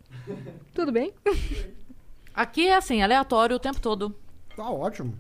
[0.75, 1.15] Tudo bem?
[2.35, 4.13] Aqui é assim, aleatório o tempo todo.
[4.57, 5.17] Tá ótimo.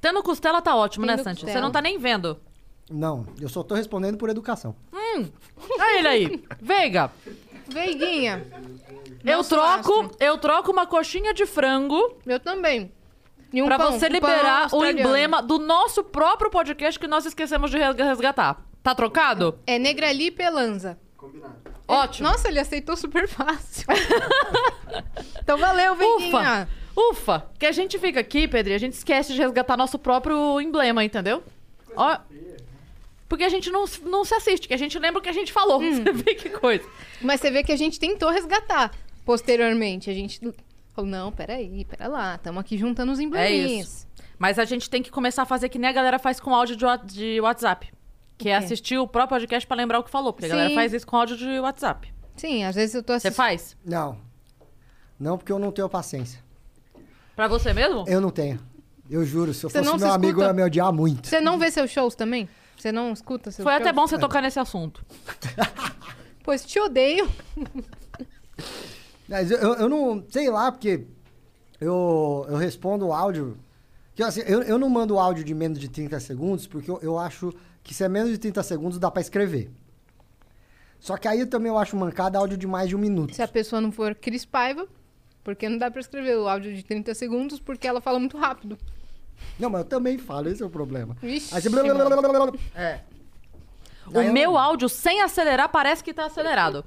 [0.00, 1.44] Tendo costela tá ótimo, né, Tendo Santi?
[1.46, 2.40] Você não tá nem vendo.
[2.90, 4.74] Não, eu só tô respondendo por educação.
[4.92, 6.44] Olha ele aí.
[6.60, 7.10] Veiga,
[7.68, 8.44] Veiguinha.
[9.24, 10.16] eu troco, astro.
[10.18, 12.90] eu troco uma coxinha de frango Eu também.
[13.52, 17.26] E um pra pão, você um liberar o emblema do nosso próprio podcast que nós
[17.26, 18.64] esquecemos de resga- resgatar.
[18.82, 19.58] Tá trocado?
[19.66, 20.98] É Negrali Pelanza.
[21.86, 22.28] Ótimo.
[22.28, 23.84] Nossa, ele aceitou super fácil.
[25.42, 26.28] então valeu, Veiguinha.
[26.28, 26.68] Ufa!
[26.96, 27.46] Ufa!
[27.58, 31.04] Que a gente fica aqui, Pedro, e a gente esquece de resgatar nosso próprio emblema,
[31.04, 31.42] entendeu?
[31.96, 32.16] Ó,
[33.30, 35.52] porque a gente não, não se assiste, que a gente lembra o que a gente
[35.52, 35.80] falou.
[35.80, 35.94] Hum.
[36.02, 36.84] Você vê que coisa.
[37.22, 38.90] Mas você vê que a gente tentou resgatar
[39.24, 40.10] posteriormente.
[40.10, 40.40] A gente
[40.92, 42.34] falou, não, peraí, pera lá.
[42.34, 43.86] Estamos aqui juntando os É embleminhas.
[43.86, 44.06] isso.
[44.36, 46.76] Mas a gente tem que começar a fazer que nem a galera faz com áudio
[47.04, 47.92] de, WhatsApp.
[48.36, 50.32] Que é assistir o próprio podcast pra lembrar o que falou.
[50.32, 50.74] Porque a galera Sim.
[50.74, 52.12] faz isso com áudio de WhatsApp.
[52.34, 53.36] Sim, às vezes eu tô Você assistindo.
[53.36, 53.76] faz?
[53.84, 54.18] Não.
[55.18, 56.42] Não, porque eu não tenho paciência.
[57.36, 58.04] Pra você mesmo?
[58.08, 58.58] Eu não tenho.
[59.08, 60.44] Eu juro, se eu Você fosse não meu se amigo, escuta?
[60.46, 61.28] eu ia me odiar muito.
[61.28, 62.48] Você não vê seus shows também?
[62.80, 65.04] Você não escuta seus Foi até bom você tocar nesse assunto.
[66.42, 67.28] Pois te odeio.
[69.28, 70.24] Mas eu, eu- eu não.
[70.30, 71.04] Sei lá, porque
[71.80, 73.58] eu, eu respondo o áudio.
[74.14, 77.18] Que, assim, eu, eu não mando áudio de menos de 30 segundos, porque eu, eu
[77.18, 77.52] acho
[77.82, 79.70] que se é menos de 30 segundos dá pra escrever.
[80.98, 83.34] Só que aí eu também eu acho mancada áudio de mais de um minuto.
[83.34, 84.86] Se a pessoa não for Cris Paiva,
[85.44, 88.76] porque não dá pra escrever o áudio de 30 segundos, porque ela fala muito rápido.
[89.58, 91.16] Não, mas eu também falo, esse é o problema.
[91.20, 91.68] Vixe, Aí você...
[91.70, 92.58] mano.
[92.74, 92.82] É.
[92.82, 93.00] Aí
[94.14, 96.84] O eu- meu áudio, sem acelerar, parece que tá acelerado.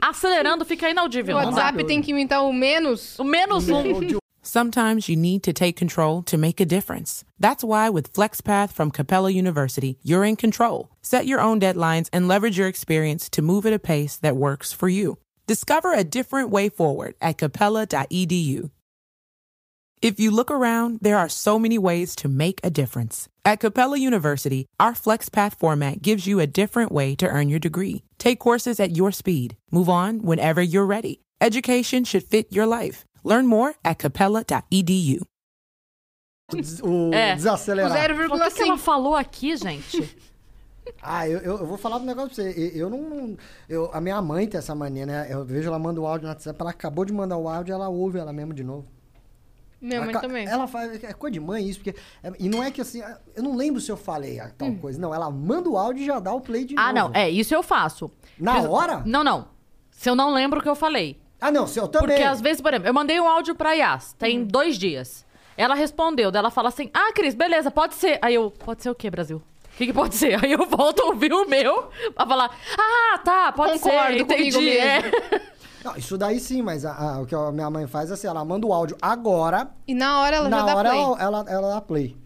[0.00, 1.36] Acelerando fica O inaudível.
[1.36, 1.66] não dá.
[1.66, 3.18] WhatsApp tem que inventar o menos.
[3.18, 4.18] O menos um.
[4.44, 7.24] Sometimes you need to take control to make a difference.
[7.38, 10.88] That's why with FlexPath from Capella University, you're in control.
[11.00, 14.72] Set your own deadlines and leverage your experience to move at a pace that works
[14.72, 15.16] for you.
[15.46, 18.70] Discover a different way forward at capella.edu.
[20.02, 23.28] If you look around, there are so many ways to make a difference.
[23.44, 28.02] At Capella University, our FlexPath format gives you a different way to earn your degree.
[28.18, 29.56] Take courses at your speed.
[29.70, 31.20] Move on whenever you're ready.
[31.40, 33.04] Education should fit your life.
[33.22, 35.22] Learn more at capella.edu.
[36.82, 37.34] O É.
[37.34, 37.92] O desacelerar.
[37.92, 38.78] O que, que ela 0,5.
[38.78, 40.16] falou aqui, gente?
[41.00, 42.72] Ah, eu, eu, eu vou falar um negócio pra você.
[42.74, 43.36] Eu, eu não.
[43.68, 45.28] Eu, a minha mãe tem essa mania, né?
[45.30, 47.88] Eu vejo ela manda o áudio no WhatsApp, ela acabou de mandar o áudio, ela
[47.88, 48.84] ouve ela mesmo de novo.
[49.82, 50.46] Minha mãe Ela também.
[50.46, 51.02] Ela faz.
[51.02, 51.98] É coisa de mãe isso, porque.
[52.38, 53.02] e não é que assim.
[53.34, 55.00] Eu não lembro se eu falei a tal coisa.
[55.00, 56.78] Não, ela manda o áudio e já dá o play de Hum.
[56.78, 57.08] ah, novo.
[57.12, 57.20] não.
[57.20, 58.10] É, isso eu faço.
[58.38, 59.02] Na Mas- hora?
[59.04, 59.48] Não, não.
[59.90, 61.20] Se eu não lembro o que eu falei.
[61.40, 62.08] Ah, não, se eu também.
[62.10, 65.26] Porque às vezes, por exemplo, eu mandei um áudio pra Yas, tem dois dias.
[65.56, 68.18] Ela respondeu, daí ela fala assim: Ah, Cris, beleza, pode ser.
[68.22, 69.38] Aí eu, pode ser o quê, Brasil?
[69.38, 70.38] O que, que pode ser?
[70.44, 74.60] Aí eu volto a ouvir o meu pra falar: Ah, tá, pode Concordo ser, comigo
[74.60, 74.78] entendi.
[74.78, 75.02] é.
[75.84, 78.26] Não, isso daí sim, mas a- a- o que a minha mãe faz é assim:
[78.26, 81.02] ela manda o áudio agora, E na hora ela já na dá hora play.
[81.02, 82.16] ela, ela, ela dá play.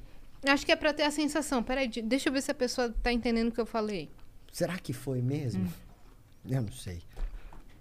[0.47, 1.63] Acho que é pra ter a sensação.
[1.63, 4.11] Peraí, de- deixa eu ver se a pessoa tá entendendo o que eu falei.
[4.53, 5.65] Será que foi mesmo?
[5.65, 5.69] Hum.
[6.49, 7.03] Eu não sei.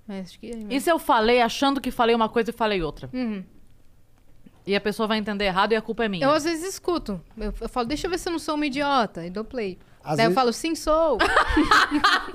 [0.08, 2.82] Mas acho que é E se eu falei achando que falei uma coisa e falei
[2.82, 3.10] outra?
[3.14, 3.44] Uhum.
[4.68, 6.26] E a pessoa vai entender errado e a culpa é minha.
[6.26, 7.22] Eu às vezes escuto.
[7.38, 9.24] Eu, eu falo, deixa eu ver se eu não sou uma idiota.
[9.26, 9.78] E dou play.
[10.04, 11.20] Às Daí eu vezes- falo, sim, sou.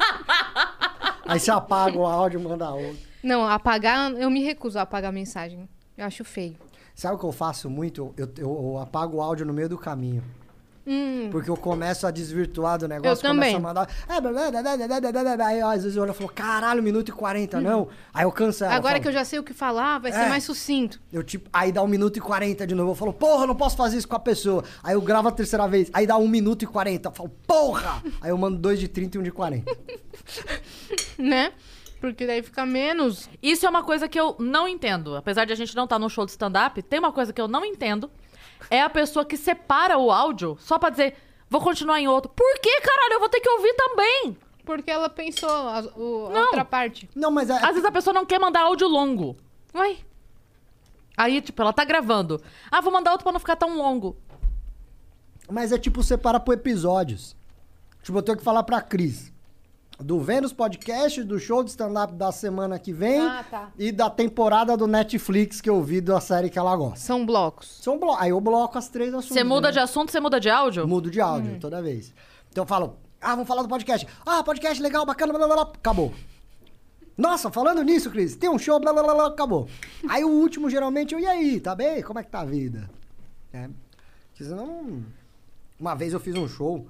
[1.26, 3.09] Aí você apaga o áudio e manda outro.
[3.22, 5.68] Não, apagar, eu me recuso a apagar a mensagem.
[5.96, 6.56] Eu acho feio.
[6.94, 8.12] Sabe o que eu faço muito?
[8.16, 10.22] Eu, eu, eu apago o áudio no meio do caminho.
[10.86, 11.28] Hum.
[11.30, 13.24] Porque eu começo a desvirtuar do negócio.
[13.24, 13.54] Eu também.
[13.54, 15.46] Começo a mandar...
[15.46, 17.60] Aí às vezes eu olho e falo, caralho, minuto e 40, hum.
[17.60, 17.88] não.
[18.12, 18.72] Aí eu cancelo.
[18.72, 20.14] Agora falo, que eu já sei o que falar, vai é.
[20.14, 21.00] ser mais sucinto.
[21.12, 22.90] Eu, tipo, aí dá um minuto e 40 de novo.
[22.90, 24.64] Eu falo, porra, eu não posso fazer isso com a pessoa.
[24.82, 25.90] Aí eu gravo a terceira vez.
[25.92, 27.08] Aí dá um minuto e 40.
[27.08, 28.02] Eu falo, porra!
[28.20, 29.70] aí eu mando dois de 30 e um de 40.
[31.18, 31.52] né?
[32.00, 33.28] Porque daí fica menos.
[33.42, 35.14] Isso é uma coisa que eu não entendo.
[35.16, 37.46] Apesar de a gente não estar no show de stand-up, tem uma coisa que eu
[37.48, 38.10] não entendo.
[38.70, 41.14] é a pessoa que separa o áudio só pra dizer,
[41.48, 42.30] vou continuar em outro.
[42.34, 43.14] Por que, caralho?
[43.14, 44.36] Eu vou ter que ouvir também.
[44.64, 47.08] Porque ela pensou a, o- a outra parte.
[47.14, 49.36] Não, mas é, Às vezes a pessoa não quer mandar áudio longo.
[49.74, 49.98] Uai.
[51.16, 52.40] Aí, tipo, ela tá gravando.
[52.70, 54.16] Ah, vou mandar outro pra não ficar tão longo.
[55.50, 57.36] mas é tipo separa por episódios.
[58.02, 59.29] Tipo, eu tenho que falar pra Cris.
[60.02, 63.70] Do Vênus Podcast, do show de stand-up da semana que vem Ah, tá.
[63.78, 66.98] e da temporada do Netflix que eu vi da série que ela gosta.
[66.98, 67.68] São blocos.
[67.82, 68.14] São blo...
[68.18, 69.36] Aí eu bloco as três assuntos.
[69.36, 69.72] Você muda né?
[69.72, 70.88] de assunto, você muda de áudio?
[70.88, 72.14] Mudo de áudio toda vez.
[72.50, 74.06] Então eu falo, ah, vamos falar do podcast.
[74.24, 75.72] Ah, podcast legal, bacana, blá blá blá.
[75.74, 76.14] Acabou.
[77.16, 79.68] Nossa, falando nisso, Cris, tem um show, blá blá blá, blá acabou.
[80.08, 82.02] Aí o último, geralmente, eu, e aí, tá bem?
[82.02, 82.88] Como é que tá a vida?
[83.52, 83.68] É.
[84.30, 85.02] Porque senão.
[85.78, 86.86] Uma vez eu fiz um show,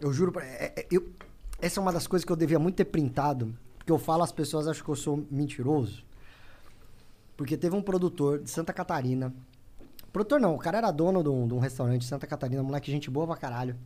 [0.00, 0.44] eu juro pra.
[0.44, 1.08] é- é- eu,
[1.60, 4.32] essa é uma das coisas que eu devia muito ter printado, porque eu falo, as
[4.32, 6.04] pessoas acham que eu sou mentiroso.
[7.36, 9.32] Porque teve um produtor de Santa Catarina.
[10.12, 12.90] Produtor não, o cara era dono de um, de um restaurante em Santa Catarina, moleque,
[12.90, 13.76] gente boa pra caralho.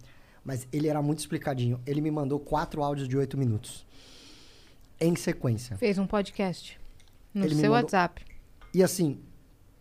[0.44, 1.80] Mas ele era muito explicadinho.
[1.84, 3.84] Ele me mandou quatro áudios de oito minutos.
[5.00, 5.76] Em sequência.
[5.76, 6.78] Fez um podcast.
[7.34, 8.24] No Ele seu mandou- WhatsApp.
[8.72, 9.18] E assim,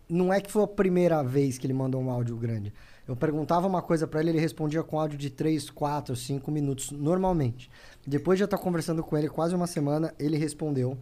[0.09, 2.73] não é que foi a primeira vez que ele mandou um áudio grande.
[3.09, 6.91] Eu perguntava uma coisa pra ele, ele respondia com áudio de 3, 4, 5 minutos,
[6.91, 7.67] normalmente.
[8.05, 10.95] Depois de eu estar conversando com ele quase uma semana, ele respondeu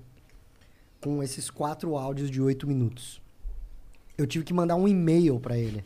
[1.02, 3.22] com esses quatro áudios de 8 minutos.
[4.18, 5.84] Eu tive que mandar um e-mail pra ele,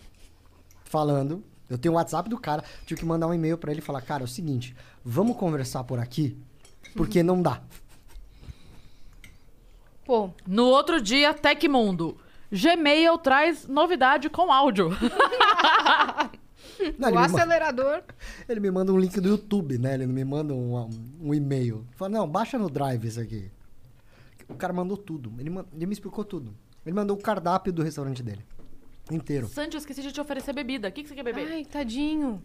[0.84, 1.44] falando.
[1.68, 4.02] Eu tenho o WhatsApp do cara, tive que mandar um e-mail pra ele e falar:
[4.04, 6.38] Cara, é o seguinte, vamos conversar por aqui,
[6.96, 7.64] porque não dá.
[10.06, 12.16] Pô, No outro dia, Tecmundo.
[12.52, 14.90] Gmail traz novidade com áudio.
[16.98, 18.02] Não, ele o me ma- acelerador.
[18.50, 19.94] Ele me manda um link do YouTube, né?
[19.96, 20.90] Ele não me manda um, um,
[21.22, 21.86] um e-mail.
[21.92, 23.52] Fala, não, baixa no Drive isso aqui.
[24.50, 25.32] O cara mandou tudo.
[25.38, 26.56] Ele, ele me explicou tudo.
[26.86, 28.44] Ele mandou o cardápio do restaurante dele.
[29.12, 29.48] Inteiro.
[29.48, 30.88] Sandy, eu esqueci de te oferecer bebida.
[30.88, 31.48] O que, que você quer beber?
[31.52, 32.42] Ai, tadinho.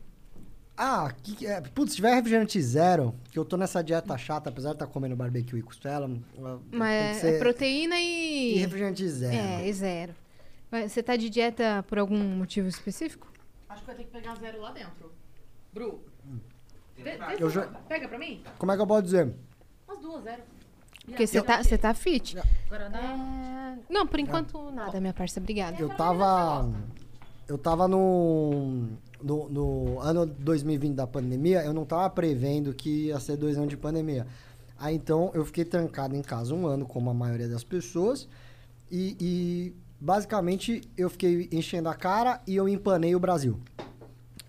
[0.77, 1.59] Ah, que, é?
[1.63, 5.17] Putz, se tiver refrigerante zero, que eu tô nessa dieta chata, apesar de estar comendo
[5.17, 6.11] barbecue e costela.
[6.37, 8.59] ela- tem que Mas é, ser- é proteína E e.
[8.59, 9.35] refrigerante zero.
[9.35, 10.15] É, e zero.
[10.71, 13.29] Você tá de dieta por algum motivo específico?
[13.69, 15.13] Acho que vai ter que pegar zero lá dentro.
[15.73, 16.01] Bru.
[17.39, 18.43] Eu já- Pega pra mim?
[18.59, 19.33] Como é que eu posso dizer?
[19.87, 20.43] Umas duas, zero.
[21.05, 22.37] Porque você tá, você tá fit.
[22.69, 23.77] Guaraná.
[23.79, 23.93] É...
[23.93, 25.39] Não, por enquanto nada, minha parça.
[25.39, 25.81] Obrigada.
[25.81, 26.69] Eu tava.
[27.47, 28.89] Eu tava no,
[29.23, 29.49] no.
[29.49, 33.77] no ano 2020 da pandemia, eu não tava prevendo que ia ser dois anos de
[33.77, 34.27] pandemia.
[34.79, 38.29] Aí então eu fiquei trancado em casa um ano, como a maioria das pessoas.
[38.91, 43.59] E, e, basicamente eu fiquei enchendo a cara e eu empanei o Brasil.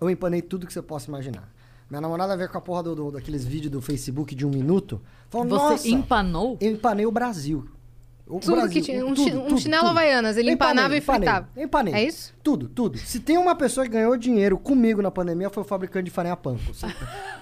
[0.00, 1.48] Eu empanei tudo que você possa imaginar.
[1.90, 5.00] Minha namorada veio com a porra do, do- daqueles vídeos do Facebook de um minuto.
[5.30, 6.56] Falou, Você nossa, empanou?
[6.60, 7.66] eu empanei o Brasil.
[8.26, 9.04] O Tudo Brasil, que tinha.
[9.06, 9.90] Um, tudo, chi- um tudo, chinelo tudo.
[9.92, 10.36] Havaianas.
[10.36, 11.48] Ele Empanei, empanava e empanei, fritava.
[11.56, 11.94] Empanei.
[11.94, 12.34] É isso?
[12.42, 12.98] Tudo, tudo.
[12.98, 16.36] Se tem uma pessoa que ganhou dinheiro comigo na pandemia, foi o fabricante de farinha
[16.36, 16.60] panko.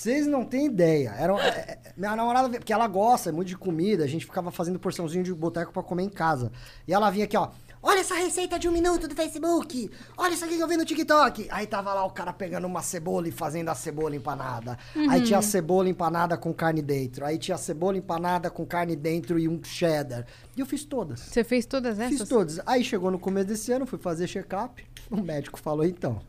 [0.00, 1.10] Cê- Vocês não têm ideia.
[1.18, 4.78] Era, é, é, minha namorada, porque ela gosta muito de comida, a gente ficava fazendo
[4.78, 6.50] porçãozinho de boteco pra comer em casa.
[6.88, 7.50] E ela vinha aqui, ó.
[7.82, 9.90] Olha essa receita de um minuto do Facebook.
[10.18, 11.48] Olha isso aqui que eu vi no TikTok.
[11.50, 14.76] Aí tava lá o cara pegando uma cebola e fazendo a cebola empanada.
[15.08, 17.24] Aí tinha a cebola empanada com carne dentro.
[17.24, 20.26] Aí tinha a cebola empanada com carne dentro e um cheddar.
[20.54, 21.20] E eu fiz todas.
[21.20, 22.18] Você fez todas essas?
[22.18, 22.60] Fiz todas.
[22.66, 24.84] Aí chegou no começo desse ano, fui fazer check-up.
[25.10, 26.20] O médico falou, então,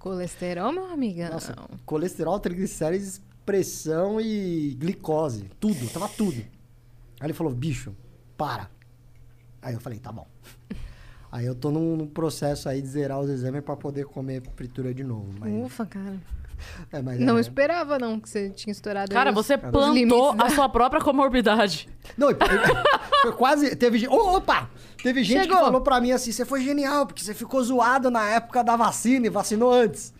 [0.00, 1.30] Colesterol, meu amigão.
[1.30, 5.44] nossa, colesterol, triglicérides, pressão e glicose.
[5.60, 6.38] Tudo, tava tudo.
[7.20, 7.94] Aí ele falou, bicho,
[8.34, 8.70] para.
[9.60, 10.26] Aí eu falei, tá bom.
[11.30, 14.94] Aí eu tô num, num processo aí de zerar os exames pra poder comer fritura
[14.94, 15.28] de novo.
[15.38, 16.18] Mas, Ufa, cara.
[16.92, 20.34] É, mas Não é- esperava, não, que você tinha estourado Cara, aí os- você plantou
[20.34, 21.88] da- a sua própria comorbidade.
[22.16, 22.28] Não,
[23.22, 23.74] foi quase.
[23.76, 24.68] Teve opa!
[25.02, 25.56] Teve gente Chegou.
[25.58, 28.76] que falou pra mim assim: você foi genial, porque você ficou zoado na época da
[28.76, 30.12] vacina e vacinou antes.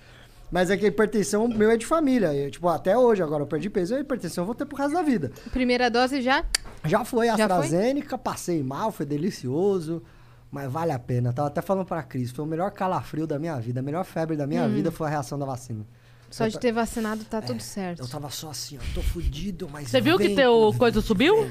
[0.53, 2.35] Mas é que a hipertensão meu é de família.
[2.35, 4.95] Eu, tipo, até hoje, agora eu perdi peso, a hipertensão eu vou ter pro resto
[4.95, 5.31] da vida.
[5.53, 6.45] Primeira dose já?
[6.85, 7.57] Já foi a Já foi?
[7.59, 10.03] AstraZeneca, passei mal, foi delicioso.
[10.51, 11.33] Mas vale a pena.
[11.33, 14.37] Tava até falando pra Cris, foi o melhor calafrio da minha vida, a melhor febre
[14.37, 14.49] da Hum.
[14.49, 15.87] minha vida foi a reação da vacina.
[16.31, 18.01] Só de ter vacinado tá tudo certo.
[18.01, 19.89] Eu tava só assim, ó, tô fudido, mas.
[19.91, 21.51] Você viu que teu coisa subiu?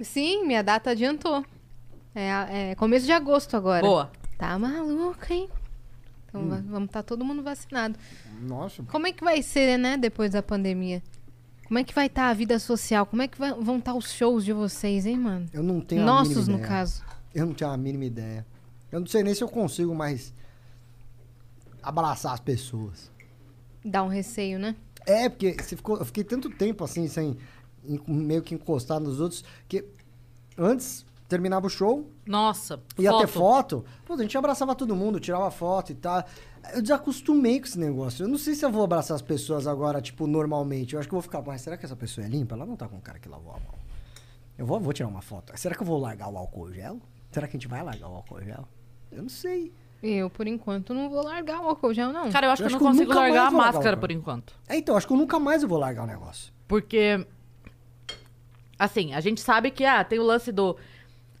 [0.00, 1.44] Sim, minha data adiantou.
[2.14, 3.80] É, é começo de agosto agora.
[3.82, 4.10] Boa.
[4.36, 5.48] Tá maluco, hein?
[6.28, 6.48] Então Hum.
[6.48, 7.98] va- vamos estar todo mundo vacinado.
[8.42, 8.82] Nossa.
[8.84, 11.02] Como é que vai ser, né, depois da pandemia?
[11.66, 13.06] Como é que vai estar a vida social?
[13.06, 15.46] Como é que vai- vão estar os shows de vocês, hein, mano?
[15.52, 16.68] Eu não tenho a Nossos, mínima no ideia.
[16.68, 17.02] caso.
[17.34, 18.46] Eu não tenho a mínima ideia.
[18.90, 20.32] Eu não sei nem se eu consigo mais
[21.82, 23.09] abraçar as pessoas.
[23.84, 24.76] Dá um receio, né?
[25.06, 27.36] É, porque você ficou, eu fiquei tanto tempo assim, sem
[28.06, 29.84] meio que encostar nos outros, que
[30.56, 33.20] antes terminava o show, Nossa, ia foto.
[33.20, 36.24] ter foto, pô, a gente abraçava todo mundo, tirava foto e tal.
[36.74, 38.24] Eu desacostumei com esse negócio.
[38.24, 40.92] Eu não sei se eu vou abraçar as pessoas agora, tipo, normalmente.
[40.92, 42.54] Eu acho que eu vou ficar, mas será que essa pessoa é limpa?
[42.54, 43.74] Ela não tá com um cara que lavou a mão.
[44.58, 45.58] Eu vou, vou tirar uma foto.
[45.58, 47.00] Será que eu vou largar o álcool gel?
[47.30, 48.68] Será que a gente vai largar o álcool gel?
[49.10, 49.72] Eu não sei.
[50.02, 52.30] Eu, por enquanto, não vou largar o álcool gel, não.
[52.30, 54.00] Cara, eu acho Eu que eu não que eu consigo largar a largar máscara o
[54.00, 54.54] por enquanto.
[54.68, 56.52] É, então, acho que eu nunca mais vou largar o negócio.
[56.66, 57.26] Porque,
[58.78, 60.76] assim, a gente sabe que ah, tem o lance do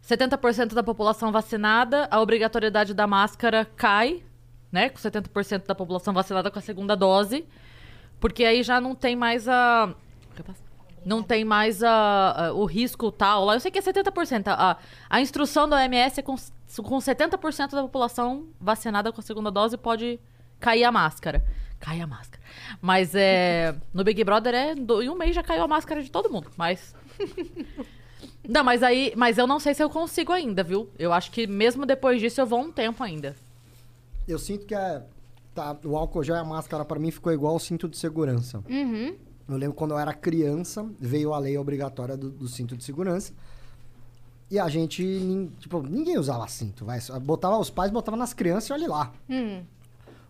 [0.06, 4.22] 70% da população vacinada, a obrigatoriedade da máscara cai,
[4.70, 4.88] né?
[4.90, 7.46] Com 70% da população vacinada com a segunda dose.
[8.18, 9.94] Porque aí já não tem mais a.
[11.02, 13.46] Não tem mais a, a- o risco tal.
[13.46, 14.48] Lá eu sei que é 70%.
[14.48, 14.76] A,
[15.08, 16.36] a instrução da OMS é com,
[16.76, 20.20] com 70% da população vacinada com a segunda dose pode
[20.58, 21.44] cair a máscara.
[21.80, 22.42] Cai a máscara.
[22.80, 23.74] Mas é.
[23.92, 24.74] No Big Brother é.
[24.74, 26.48] Em um mês já caiu a máscara de todo mundo.
[26.56, 26.94] Mas.
[28.46, 29.12] Não, mas aí.
[29.16, 30.90] Mas eu não sei se eu consigo ainda, viu?
[30.98, 33.34] Eu acho que mesmo depois disso eu vou um tempo ainda.
[34.28, 35.02] Eu sinto que é,
[35.54, 38.62] tá, o álcool gel e a máscara pra mim ficou igual o cinto de segurança.
[38.68, 39.16] Uhum.
[39.48, 43.32] Eu lembro quando eu era criança, veio a lei obrigatória do, do cinto de segurança.
[44.50, 46.98] E a gente, tipo, ninguém usava cinto, vai.
[47.22, 49.12] Botava, os pais botavam nas crianças e olha lá.
[49.28, 49.62] Hum.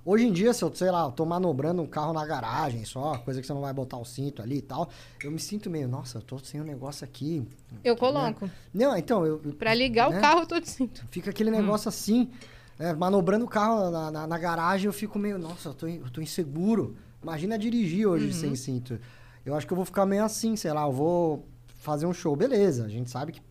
[0.05, 3.19] Hoje em dia, se eu, sei lá, eu tô manobrando um carro na garagem só,
[3.19, 4.89] coisa que você não vai botar o cinto ali e tal,
[5.23, 7.47] eu me sinto meio, nossa, eu tô sem um negócio aqui.
[7.85, 8.51] Eu coloco.
[8.73, 9.39] Não, então, eu.
[9.59, 10.19] Pra ligar né?
[10.19, 11.05] o carro, eu tô de cinto.
[11.11, 12.31] Fica aquele negócio assim,
[12.79, 16.11] né, manobrando o carro na, na- na garagem, eu fico meio, nossa, eu tô, eu
[16.11, 16.97] tô inseguro.
[17.23, 18.99] Imagina dirigir hoje sem cinto.
[19.45, 21.47] Eu acho que eu vou ficar meio assim, sei lá, eu vou
[21.77, 22.85] fazer um show, beleza.
[22.87, 23.43] A gente sabe que,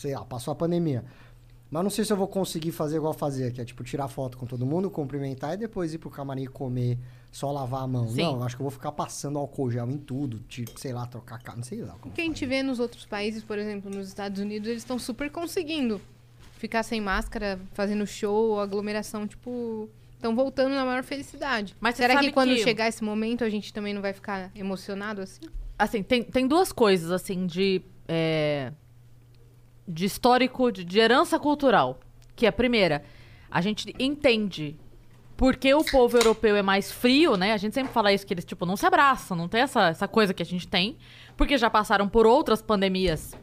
[0.00, 1.04] sei lá, passou a pandemia.
[1.70, 4.36] Mas não sei se eu vou conseguir fazer igual fazer, que é tipo tirar foto
[4.36, 6.98] com todo mundo, cumprimentar e depois ir pro camarim comer,
[7.30, 8.08] só lavar a mão.
[8.08, 8.22] Sim.
[8.22, 11.06] Não, eu acho que eu vou ficar passando álcool gel em tudo, tipo, sei lá,
[11.06, 11.94] trocar carro, não sei lá.
[12.00, 14.82] Como O que a gente vê nos outros países, por exemplo, nos Estados Unidos, eles
[14.82, 16.00] estão super conseguindo
[16.58, 21.76] ficar sem máscara, fazendo show, aglomeração, tipo, estão voltando na maior felicidade.
[21.80, 25.20] Mas será que quando que- chegar esse momento a gente também não vai ficar emocionado
[25.20, 25.42] assim?
[25.78, 27.80] Assim, tem, tem duas coisas, assim, de.
[28.08, 28.72] é,
[29.86, 32.00] de histórico, de, de herança cultural.
[32.36, 33.02] Que é a primeira,
[33.50, 34.78] a gente entende
[35.36, 37.54] porque o povo europeu é mais frio, né?
[37.54, 40.06] A gente sempre fala isso, que eles, tipo, não se abraçam, não tem essa, essa
[40.06, 40.98] coisa que a gente tem.
[41.34, 43.34] Porque já passaram por outras pandemias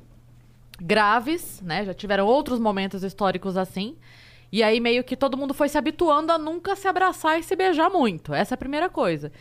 [0.79, 1.85] graves, né?
[1.85, 3.95] Já tiveram outros momentos históricos assim.
[4.51, 7.55] E aí meio que todo mundo foi se habituando a nunca se abraçar e se
[7.55, 8.31] beijar muito.
[8.31, 9.31] Essa é a primeira coisa.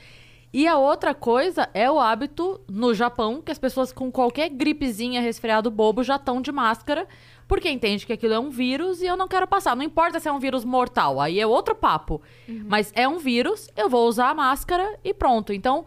[0.52, 5.20] E a outra coisa é o hábito no Japão, que as pessoas com qualquer gripezinha,
[5.20, 7.06] resfriado bobo já estão de máscara,
[7.46, 9.76] porque entende que aquilo é um vírus e eu não quero passar.
[9.76, 12.22] Não importa se é um vírus mortal, aí é outro papo.
[12.66, 15.52] Mas é um vírus, eu vou usar a máscara e pronto.
[15.52, 15.84] Então,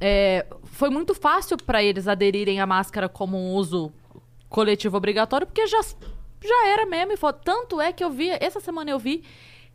[0.00, 3.92] é, foi muito fácil para eles aderirem à máscara como um uso
[4.48, 7.12] coletivo obrigatório, porque já, já era mesmo.
[7.12, 9.22] E tanto é que eu vi, essa semana eu vi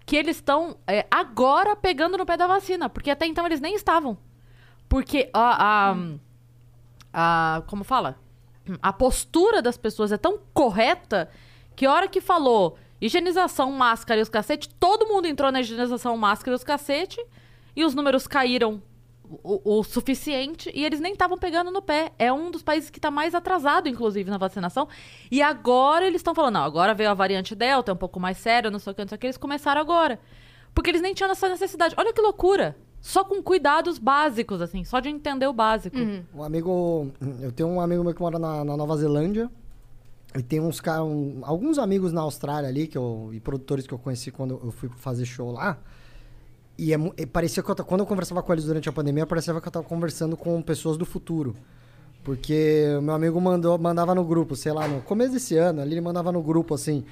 [0.05, 3.75] que eles estão é, agora pegando no pé da vacina, porque até então eles nem
[3.75, 4.17] estavam.
[4.87, 8.19] Porque a, a, a- como fala?
[8.81, 11.29] A postura das pessoas é tão correta
[11.75, 16.15] que a hora que falou higienização, máscara e os cacete, todo mundo entrou na higienização,
[16.17, 17.23] máscara e os cacete,
[17.75, 18.81] e os números caíram
[19.43, 22.11] o, o suficiente e eles nem estavam pegando no pé.
[22.19, 24.87] É um dos países que está mais atrasado, inclusive, na vacinação.
[25.31, 28.37] E agora eles estão falando, não, agora veio a variante Delta, é um pouco mais
[28.37, 29.27] sério, não sei o que, não sei o que.
[29.27, 30.19] Eles começaram agora.
[30.73, 31.95] Porque eles nem tinham essa necessidade.
[31.97, 32.75] Olha que loucura.
[32.99, 35.95] Só com cuidados básicos, assim, só de entender o básico.
[36.33, 37.11] Um amigo.
[37.39, 39.49] Eu tenho um amigo meu que mora na, na Nova Zelândia.
[40.37, 41.05] E tem uns caras.
[41.05, 44.71] um- alguns amigos na Austrália ali, que eu, e produtores que eu conheci quando eu
[44.71, 45.77] fui fazer show lá.
[46.77, 49.53] E, é e parecia que eu, quando eu conversava com eles durante a pandemia, parecia
[49.59, 51.55] que eu tava conversando com pessoas do futuro.
[52.23, 55.93] Porque o meu amigo mandou, mandava no grupo, sei lá, no começo desse ano, ali
[55.93, 57.05] ele mandava no grupo assim.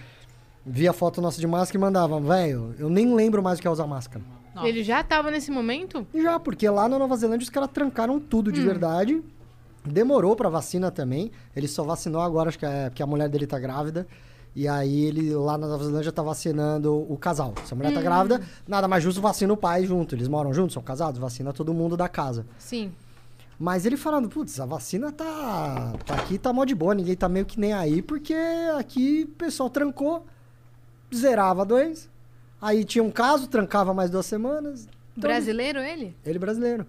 [0.66, 3.72] Via foto nossa de máscara e mandava, velho, eu nem lembro mais o que é
[3.72, 4.24] usar máscara.
[4.56, 4.68] Nossa.
[4.68, 6.06] Ele já tava nesse momento?
[6.14, 9.22] Já, porque lá na Nova Zelândia os caras trancaram tudo de verdade.
[9.86, 11.32] Demorou pra vacina também.
[11.56, 14.08] Ele só vacinou agora, acho que é porque a mulher dele tá grávida.
[14.56, 17.54] E aí ele lá na Nova Zelândia tá vacinando o casal.
[17.66, 20.14] Se a mulher tá grávida, nada mais justo vacina o pai junto.
[20.14, 22.46] Eles moram juntos, são casados, vacina todo mundo da casa.
[22.60, 22.92] Sim.
[23.60, 27.30] Mas ele falando, putz, a vacina tá, tá aqui, tá mó de boa, ninguém tá
[27.30, 28.36] meio que nem aí, porque
[28.78, 30.26] aqui o pessoal trancou,
[31.14, 32.10] zerava a doença.
[32.62, 34.88] Aí tinha um caso, trancava mais duas semanas.
[35.18, 36.16] Então, Brasileiro ele?
[36.26, 36.86] ele brasileiro.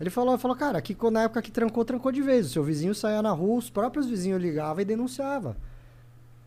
[0.00, 2.46] Ele falou, falou, cara, aqui na época que trancou, trancou de vez.
[2.46, 5.54] O seu vizinho saía na rua, os próprios vizinhos ligavam e denunciavam.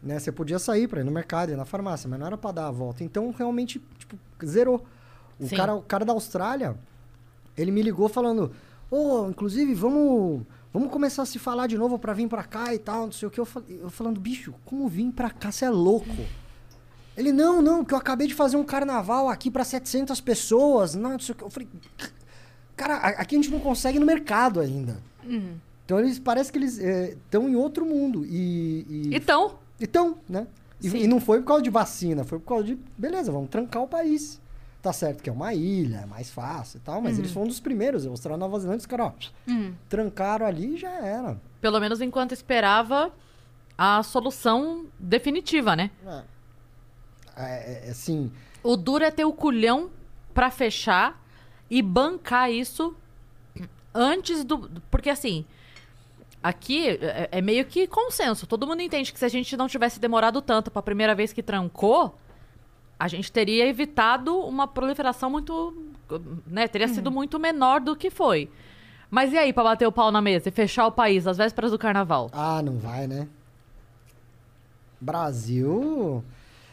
[0.01, 0.19] Né?
[0.19, 2.67] Você podia sair pra ir no mercado, ir na farmácia, mas não era pra dar
[2.67, 3.03] a volta.
[3.03, 4.85] Então, realmente, tipo, zerou.
[5.39, 5.55] O Sim.
[5.55, 6.75] cara, o cara da Austrália,
[7.57, 8.51] ele me ligou falando,
[8.91, 10.41] ô, inclusive, vamos...
[10.73, 13.27] Vamos começar a se falar de novo pra vir pra cá e tal, não sei
[13.27, 13.39] o que.
[13.39, 15.51] Eu, fal- eu falando, bicho, como vir pra cá?
[15.51, 16.05] Você é louco.
[17.15, 20.93] Ele, não, não, que eu acabei de fazer um carnaval aqui pra 700 pessoas.
[20.93, 21.43] Não, não sei o que.
[21.43, 21.67] Eu falei,
[22.75, 24.97] cara, aqui a gente não consegue no mercado ainda.
[25.85, 28.23] Então eles, parece que eles estão em outro mundo.
[28.25, 30.47] E, e Então, então, né?
[30.81, 33.81] E, e não foi por causa de vacina, foi por causa de, beleza, vamos trancar
[33.83, 34.39] o país.
[34.81, 37.49] Tá certo que é uma ilha, é mais fácil e tal, mas eles foram um
[37.49, 38.05] dos primeiros.
[38.05, 39.13] A Austrália e Nova Zelândia, os caras, ó,
[39.51, 39.73] Hum.
[39.89, 41.39] trancaram ali e já era.
[41.59, 43.11] pelo menos enquanto esperava
[43.77, 45.89] a solução definitiva, né?
[46.05, 46.23] É,
[47.35, 48.31] é, é, assim,
[48.63, 49.89] O duro é ter o culhão
[50.33, 51.21] pra fechar
[51.69, 52.95] e bancar isso
[53.93, 54.69] antes do.
[54.91, 55.45] Porque assim.
[56.41, 58.45] Aqui é, é meio que consenso.
[58.47, 61.41] Todo mundo entende que se a gente não tivesse demorado tanto pra primeira vez que
[61.43, 62.17] trancou,
[62.99, 65.75] a gente teria evitado uma proliferação muito.
[66.45, 66.67] né?
[66.67, 68.49] Teria sido muito menor do que foi.
[69.09, 71.71] Mas e aí, pra bater o pau na mesa e fechar o país às vésperas
[71.71, 72.29] do carnaval?
[72.33, 73.27] ah, não vai, né?
[74.99, 76.23] Brasil.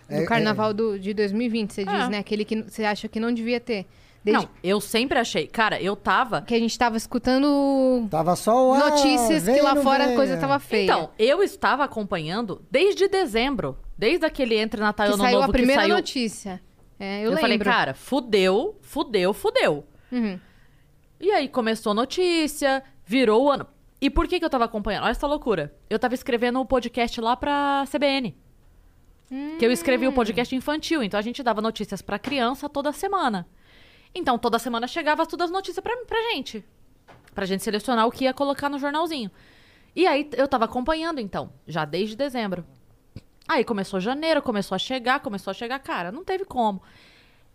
[0.09, 2.09] Do é- carnaval do, de 2020, você diz, É.
[2.09, 2.19] né?
[2.19, 3.87] Aquele que você acha que não devia ter.
[4.25, 5.47] Desde Não, eu sempre achei.
[5.47, 6.41] Cara, eu tava.
[6.43, 8.79] que a gente tava escutando tava só o.
[8.79, 10.37] notícias que lá fora a coisa é.
[10.39, 10.85] tava feia.
[10.85, 13.77] Então, eu estava acompanhando desde dezembro.
[13.99, 15.97] Desde aquele Entre Natal e que Ano saiu Novo a primeira que saiu.
[15.97, 16.63] notícia.
[16.99, 17.41] É, eu, Eu, lembro.
[17.43, 19.85] falei, cara, fudeu, fudeu, fudeu.
[20.11, 20.41] Uhum.
[21.21, 23.67] E aí começou a notícia, virou o ano.
[24.01, 25.05] E por que, que eu tava acompanhando?
[25.05, 25.75] Olha essa loucura.
[25.89, 28.35] Eu tava escrevendo um podcast lá pra CBN.
[29.59, 30.15] Que eu escrevi o Hum.
[30.15, 31.03] podcast infantil.
[31.03, 33.47] Então a gente dava notícias pra criança toda semana.
[34.15, 36.65] Então toda semana chegava todas as notícias pra, pra gente.
[37.35, 39.31] Pra gente selecionar o que ia colocar no jornalzinho.
[39.97, 42.65] E aí eu tava acompanhando, então, já desde dezembro.
[43.49, 45.79] Aí começou janeiro, começou a chegar, começou a chegar.
[45.81, 46.83] Cara, não teve como.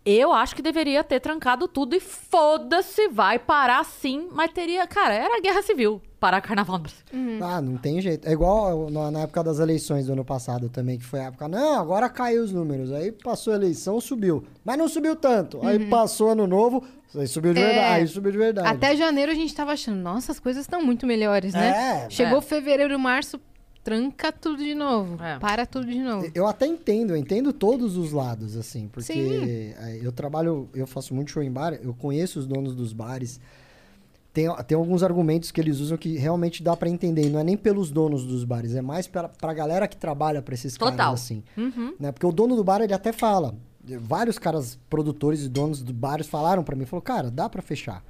[0.05, 4.85] Eu acho que deveria ter trancado tudo e foda-se, vai parar sim, mas teria.
[4.87, 7.03] Cara, era guerra civil parar carnaval no Brasil.
[7.41, 8.27] Ah, não tem jeito.
[8.27, 11.79] É igual na, época das eleições do ano passado também, que foi a época, não,
[11.79, 12.91] agora caiu os números.
[12.91, 14.43] Aí passou a eleição, subiu.
[14.63, 15.65] Mas não subiu tanto.
[15.65, 16.83] Aí passou ano novo,
[17.15, 17.65] aí subiu de É.
[17.65, 18.01] verdade.
[18.01, 18.67] Aí subiu de verdade.
[18.67, 22.05] Até janeiro a gente tava achando, nossa, as coisas estão muito melhores, né?
[22.05, 22.41] É, Chegou é.
[22.41, 23.39] fevereiro, março,
[23.83, 25.21] tranca tudo de novo.
[25.23, 25.39] É.
[25.39, 26.29] Para tudo de novo.
[26.35, 29.45] Eu até entendo, eu entendo todos os lados, assim, porque Sim.
[29.45, 33.39] eh, eu trabalho, eu faço muito show em bar, eu conheço os donos dos bares.
[34.39, 37.25] Tem, tem alguns argumentos que eles usam que realmente dá pra entender.
[37.25, 40.41] E não é nem pelos donos dos bares, é mais pra, pra galera que trabalha
[40.41, 40.95] pra esses Total.
[40.95, 41.43] caras, assim.
[41.99, 42.13] Né?
[42.13, 43.53] Porque o dono do bar, ele até fala.
[43.99, 48.01] Vários caras, produtores e donos do bares falaram pra mim, falou, cara, dá pra fechar.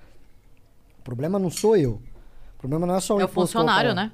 [0.99, 1.93] O problema não sou eu.
[1.93, 4.11] O problema não é só o É o funcionário, né?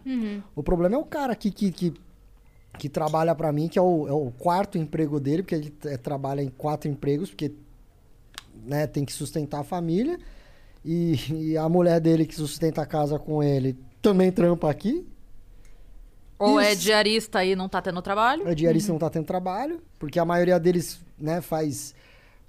[0.56, 1.94] O problema é o cara que, que, que,
[2.80, 5.98] que trabalha pra mim, que é o, é o quarto emprego dele, porque ele eh,
[5.98, 7.52] trabalha em quatro empregos, porque
[8.66, 10.18] né, tem que sustentar a família.
[10.88, 15.04] E, e a mulher dele que sustenta a casa com ele também trampa aqui.
[16.38, 16.82] Ou é Isso.
[16.84, 18.48] diarista e não tá tendo trabalho.
[18.48, 21.95] A diarista não tá tendo trabalho, porque a maioria deles né, faz.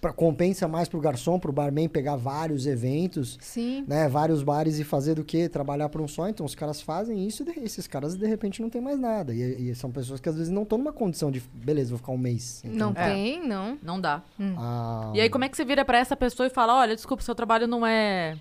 [0.06, 3.84] Pra, compensa mais pro garçom, pro barman pegar vários eventos, Sim.
[3.88, 4.08] né?
[4.08, 5.48] Vários bares e fazer do que?
[5.48, 6.28] Trabalhar para um só.
[6.28, 9.34] Então os caras fazem isso e de- esses caras de repente não tem mais nada.
[9.34, 12.12] E, e são pessoas que às vezes não estão numa condição de, beleza, vou ficar
[12.12, 12.42] um mês.
[12.62, 13.12] sem Não trampar.
[13.14, 13.76] tem, não.
[13.82, 14.22] Não dá.
[14.56, 17.22] Ah, E aí, como é que você vira pra essa pessoa e fala: olha, desculpa,
[17.24, 18.36] seu trabalho não é.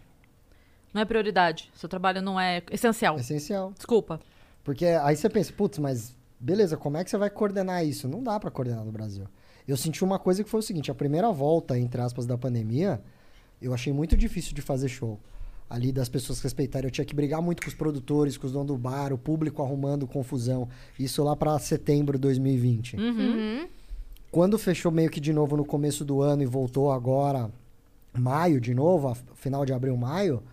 [0.94, 1.72] Não é prioridade.
[1.74, 3.18] Seu trabalho não é essencial.
[3.18, 3.72] é essencial.
[3.76, 4.20] Desculpa.
[4.64, 8.08] Porque aí você pensa, putz, mas beleza, como é que você vai coordenar isso?
[8.08, 9.26] Não dá pra coordenar no Brasil.
[9.68, 13.02] Eu senti uma coisa que foi o seguinte, a primeira volta, entre aspas, da pandemia,
[13.62, 15.20] eu achei muito difícil de fazer show.
[15.68, 18.68] Ali das pessoas respeitarem, eu tinha que brigar muito com os produtores, com os donos
[18.68, 20.70] do bar, o público arrumando confusão.
[21.00, 22.96] Isso lá pra setembro de 2020.
[22.98, 23.68] Uhum.
[24.32, 27.50] Quando fechou meio que de novo no começo do ano e voltou agora,
[28.14, 30.44] maio de novo, a- final de abril, maio,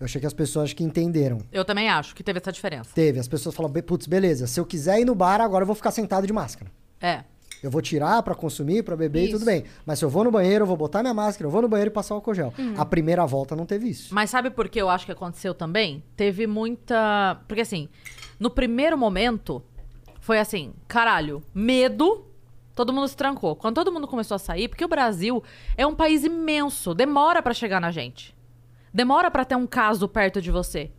[0.00, 1.38] eu achei que as pessoas acho que entenderam.
[1.52, 2.90] Eu também acho que teve essa diferença.
[2.94, 5.66] Teve, as pessoas falam, "Be- putz, beleza, se eu quiser ir no bar, agora eu
[5.66, 6.70] vou ficar sentado de máscara.
[7.00, 7.22] É.
[7.62, 9.32] Eu vou tirar pra consumir, pra beber e Isso.
[9.34, 9.64] tudo bem.
[9.84, 11.90] Mas se eu vou no banheiro, eu vou botar minha máscara, eu vou no banheiro
[11.90, 12.52] e passar álcool gel.
[12.76, 14.14] A primeira volta não teve isso.
[14.14, 16.04] Mas sabe por que eu acho que aconteceu também?
[16.16, 17.40] Teve muita.
[17.48, 17.88] Porque assim,
[18.38, 19.62] no primeiro momento,
[20.20, 22.24] foi assim, caralho, medo.
[22.74, 23.56] Todo mundo se trancou.
[23.56, 25.42] Quando todo mundo começou a sair, porque o Brasil
[25.76, 28.36] é um país imenso, demora pra chegar na gente.
[28.94, 30.92] Demora pra ter um caso perto de você.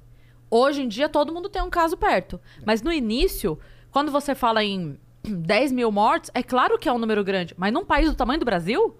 [0.51, 2.39] Hoje em dia, todo mundo tem um caso perto.
[2.65, 3.57] Mas no início,
[3.91, 7.53] quando você fala em 10 mil mortes, é claro que é um número grande.
[7.57, 8.95] Mas num país do tamanho do Brasil,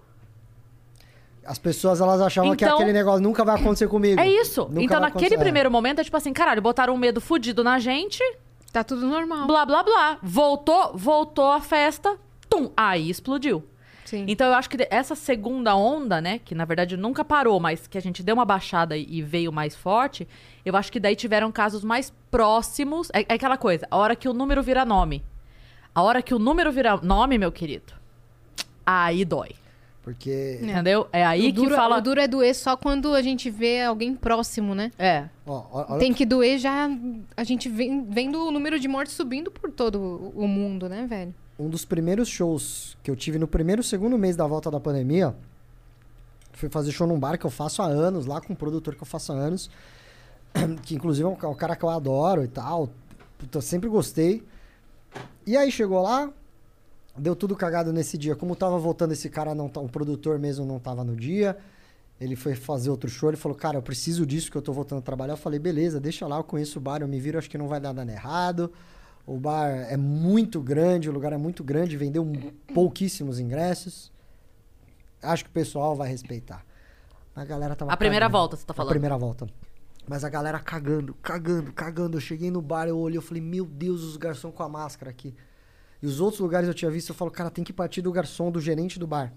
[1.44, 4.20] As pessoas, elas achavam que Então- aquele negócio nunca vai acontecer comigo.
[4.20, 4.66] é isso.
[4.68, 5.38] Nunca então, naquele acontecer.
[5.38, 8.22] primeiro momento, é tipo assim, caralho, botaram um medo fudido na gente,
[8.70, 9.46] Tá tudo normal.
[9.46, 10.18] blá, blá, blá.
[10.22, 12.16] Voltou, voltou a festa,
[12.48, 13.64] tum, aí explodiu.
[14.04, 14.26] Sim.
[14.28, 17.96] Então eu acho que essa segunda onda, né, que na verdade nunca parou, mas que
[17.96, 20.28] a gente deu uma baixada e veio mais forte,
[20.64, 23.08] eu acho que daí tiveram casos mais próximos.
[23.14, 25.24] É, é aquela coisa, a hora que o número vira nome.
[25.94, 27.92] A hora que o número vira nome, meu querido,
[28.84, 29.50] aí dói.
[30.02, 31.06] Porque, Entendeu?
[31.12, 31.98] É aí o, duro, que fala.
[31.98, 34.90] o duro é doer só quando a gente vê alguém próximo, né?
[34.98, 35.28] É.
[35.46, 36.88] ó, ó, Tem que doer já.
[37.36, 41.34] A gente vem vendo o número de mortes subindo por todo o mundo, né, velho?
[41.58, 45.34] um dos primeiros shows que eu tive no primeiro, segundo mês da volta da pandemia,
[46.54, 49.02] fui fazer show num bar que eu faço há anos, lá com um produtor que
[49.02, 49.68] eu faço há anos,
[50.82, 52.88] que inclusive é um, ca- um cara que eu adoro e tal,
[53.38, 54.42] puta, eu sempre gostei.
[55.46, 56.30] E aí chegou lá,
[57.16, 58.36] deu tudo cagado nesse dia.
[58.36, 61.56] Como tava voltando esse cara, não tá, o produtor mesmo não tava no dia,
[62.20, 64.98] ele foi fazer outro show, ele falou, cara, eu preciso disso que eu tô voltando
[64.98, 65.32] a trabalhar.
[65.32, 67.66] Eu falei, beleza, deixa lá, eu conheço o bar, eu me viro, acho que não
[67.68, 68.72] vai dar nada errado.
[69.26, 72.26] O bar é muito grande, o lugar é muito grande, vendeu
[72.74, 74.10] pouquíssimos ingressos.
[75.22, 76.64] Acho que o pessoal vai respeitar.
[77.34, 78.38] A galera tava A primeira cagando.
[78.38, 78.90] volta, você tá A falando.
[78.90, 79.46] primeira volta.
[80.10, 82.16] Mas a galera cagando, cagando, cagando.
[82.16, 85.08] Eu cheguei no bar, eu olhei, eu falei, meu Deus, os garçons com a máscara
[85.08, 85.32] aqui.
[86.02, 88.50] E os outros lugares eu tinha visto, eu falo, cara, tem que partir do garçom,
[88.50, 89.32] do gerente do bar.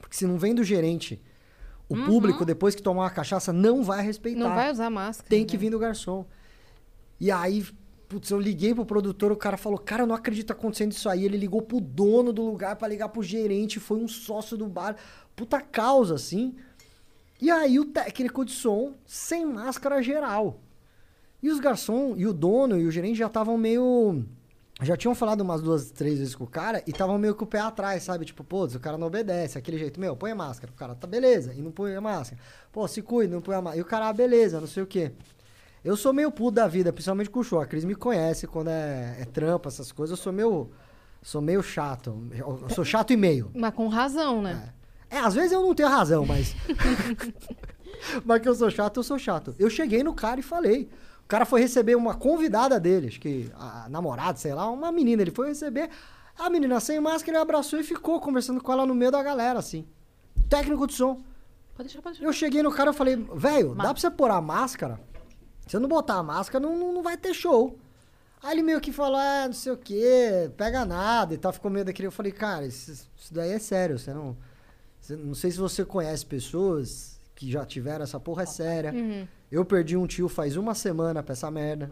[0.00, 1.20] Porque se não vem do gerente,
[1.88, 4.38] o público, depois que tomar uma cachaça, não vai respeitar.
[4.38, 5.28] Não vai usar máscara.
[5.28, 5.60] Tem que né?
[5.62, 6.24] vir do garçom.
[7.18, 7.66] E aí,
[8.08, 10.92] putz, eu liguei pro produtor, o cara falou, cara, eu não acredito que tá acontecendo
[10.92, 11.24] isso aí.
[11.24, 14.94] Ele ligou pro dono do lugar pra ligar pro gerente, foi um sócio do bar.
[15.34, 16.54] Puta causa, assim.
[17.40, 20.60] E aí o técnico de som, sem máscara geral.
[21.42, 24.24] E os garçom, e o dono e o gerente já estavam meio...
[24.82, 27.48] Já tinham falado umas duas, três vezes com o cara e estavam meio com o
[27.48, 28.26] pé atrás, sabe?
[28.26, 29.98] Tipo, pô, o cara não obedece, aquele jeito.
[29.98, 30.70] Meu, põe a máscara.
[30.70, 32.40] O cara, tá beleza, e não põe a máscara.
[32.70, 33.78] Pô, se cuida, não põe a máscara.
[33.78, 35.12] E o cara, ah, beleza, não sei o quê.
[35.82, 37.58] Eu sou meio puto da vida, principalmente com o show.
[37.58, 40.18] A Cris me conhece quando é, é trampa, essas coisas.
[40.18, 40.68] Eu sou meio,
[41.22, 42.28] sou meio chato.
[42.32, 43.50] Eu eu sou chato e meio.
[43.54, 44.68] Mas com razão, né?
[44.68, 46.54] É, às vezes eu não tenho razão, mas.
[48.24, 49.54] mas que eu sou chato, eu sou chato.
[49.58, 50.90] Eu cheguei no cara e falei.
[51.24, 55.22] O cara foi receber uma convidada dele, acho que a namorada, sei lá, uma menina.
[55.22, 55.90] Ele foi receber.
[56.38, 59.58] A menina sem máscara, ele abraçou e ficou conversando com ela no meio da galera,
[59.58, 59.86] assim.
[60.48, 61.14] Técnico de som.
[61.74, 62.28] Pode deixar, pode deixar.
[62.28, 65.00] Eu cheguei no cara e falei, velho, dá pra você pôr a máscara?
[65.66, 67.76] Se eu não botar a máscara, não, não, não vai ter show.
[68.42, 71.70] Aí ele meio que falou, ah, não sei o quê, pega nada e tal, ficou
[71.70, 72.06] meio daquele.
[72.06, 74.36] Eu falei, cara, isso, isso daí é sério, você não.
[75.10, 78.94] Não sei se você conhece pessoas que já tiveram essa porra, é séria.
[79.52, 81.90] Eu perdi um tio faz uma semana pra essa merda.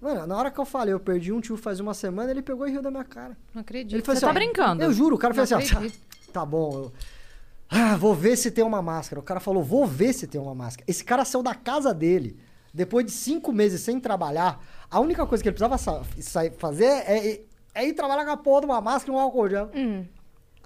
[0.00, 2.66] Mano, na hora que eu falei, eu perdi um tio faz uma semana, ele pegou
[2.66, 3.36] e riu da minha cara.
[3.52, 3.94] Não acredito.
[3.94, 4.82] Ele falou Você assim, tá ó, brincando?
[4.82, 5.90] Eu juro, o cara fez assim, ó,
[6.32, 6.92] tá bom, eu,
[7.68, 9.18] ah, vou ver se tem uma máscara.
[9.20, 10.84] O cara falou, vou ver se tem uma máscara.
[10.88, 12.38] Esse cara saiu da casa dele,
[12.72, 14.64] depois de cinco meses sem trabalhar.
[14.90, 17.40] A única coisa que ele precisava sa- sair- fazer é,
[17.74, 19.70] é ir trabalhar com a porra de uma máscara e um álcool gel.
[19.74, 20.04] Hum,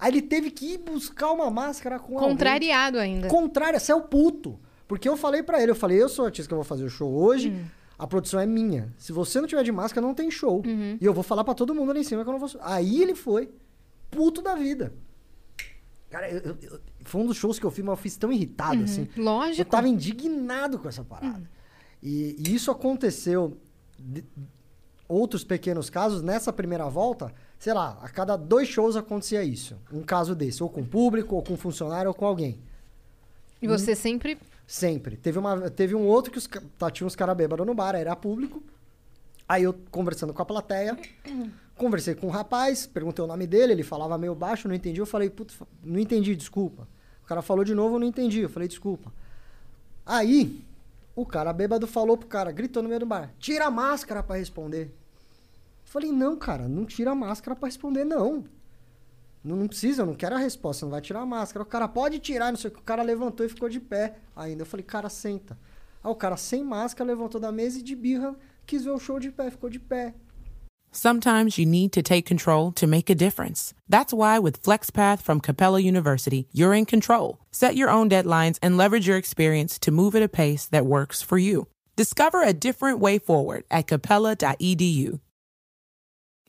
[0.03, 2.29] Aí ele teve que ir buscar uma máscara com alguém.
[2.31, 3.27] contrariado ainda.
[3.29, 4.59] Contrário, você é o puto.
[4.87, 6.83] Porque eu falei pra ele, eu falei, eu sou o artista que eu vou fazer
[6.83, 7.63] o show hoje, Hum.
[7.97, 8.93] a produção é minha.
[8.97, 10.61] Se você não tiver de máscara, não tem show.
[10.65, 10.97] Uhum.
[10.99, 12.49] E eu vou falar pra todo mundo ali em cima que eu não vou...
[12.61, 13.49] Aí ele foi,
[14.11, 14.93] puto da vida.
[16.09, 18.31] Cara, eu- eu- eu- foi um dos shows que eu fiz, mas eu fiz tão
[18.31, 19.07] irritado, assim.
[19.15, 19.71] Eu Lógico.
[19.71, 21.49] tava indignado com essa parada.
[22.03, 23.57] E, e isso aconteceu,
[23.97, 24.25] de-
[25.07, 27.33] outros pequenos casos, nessa primeira volta,
[27.63, 29.77] sei lá, a cada dois shows acontecia isso.
[29.89, 32.59] Um caso desse, ou com o público, ou com um funcionário, ou com alguém.
[33.61, 34.37] E você sempre.
[34.67, 35.15] Sempre.
[35.15, 38.13] Teve, uma, teve um outro que os, tá, tinha uns caras bêbados no bar, era
[38.17, 38.61] público.
[39.47, 40.97] Aí eu conversando com a plateia,
[41.77, 44.99] conversei com o rapaz, perguntei o nome dele, ele falava meio baixo, não entendi.
[44.99, 46.85] Eu falei, putz, não entendi, desculpa.
[47.23, 48.41] O cara falou de novo, eu não entendi.
[48.41, 49.09] Eu falei, desculpa.
[50.05, 50.61] Aí,
[51.15, 54.35] o cara bêbado falou pro cara, gritou no meio do bar, tira a máscara pra
[54.35, 54.93] responder.
[55.93, 58.45] Falei, não, cara, não tira a máscara pra responder, não.
[59.43, 61.61] Não, não precisa, eu não quero a resposta, não vai tirar a máscara.
[61.61, 62.79] O cara pode tirar, não sei o que.
[62.79, 64.63] O cara levantou e ficou de pé ainda.
[64.63, 65.55] Eu falei, cara, senta.
[66.03, 68.35] Aí o cara sem máscara levantou da mesa e de birra
[68.65, 70.15] quis ver o show de pé, ficou de pé.
[70.91, 73.75] Sometimes you need to take control to make a difference.
[73.87, 77.37] That's why with FlexPath from Capella University, you're in control.
[77.51, 81.21] Set your own deadlines and leverage your experience to move at a pace that works
[81.21, 81.67] for you.
[81.95, 85.19] Discover a different way forward at capella.edu.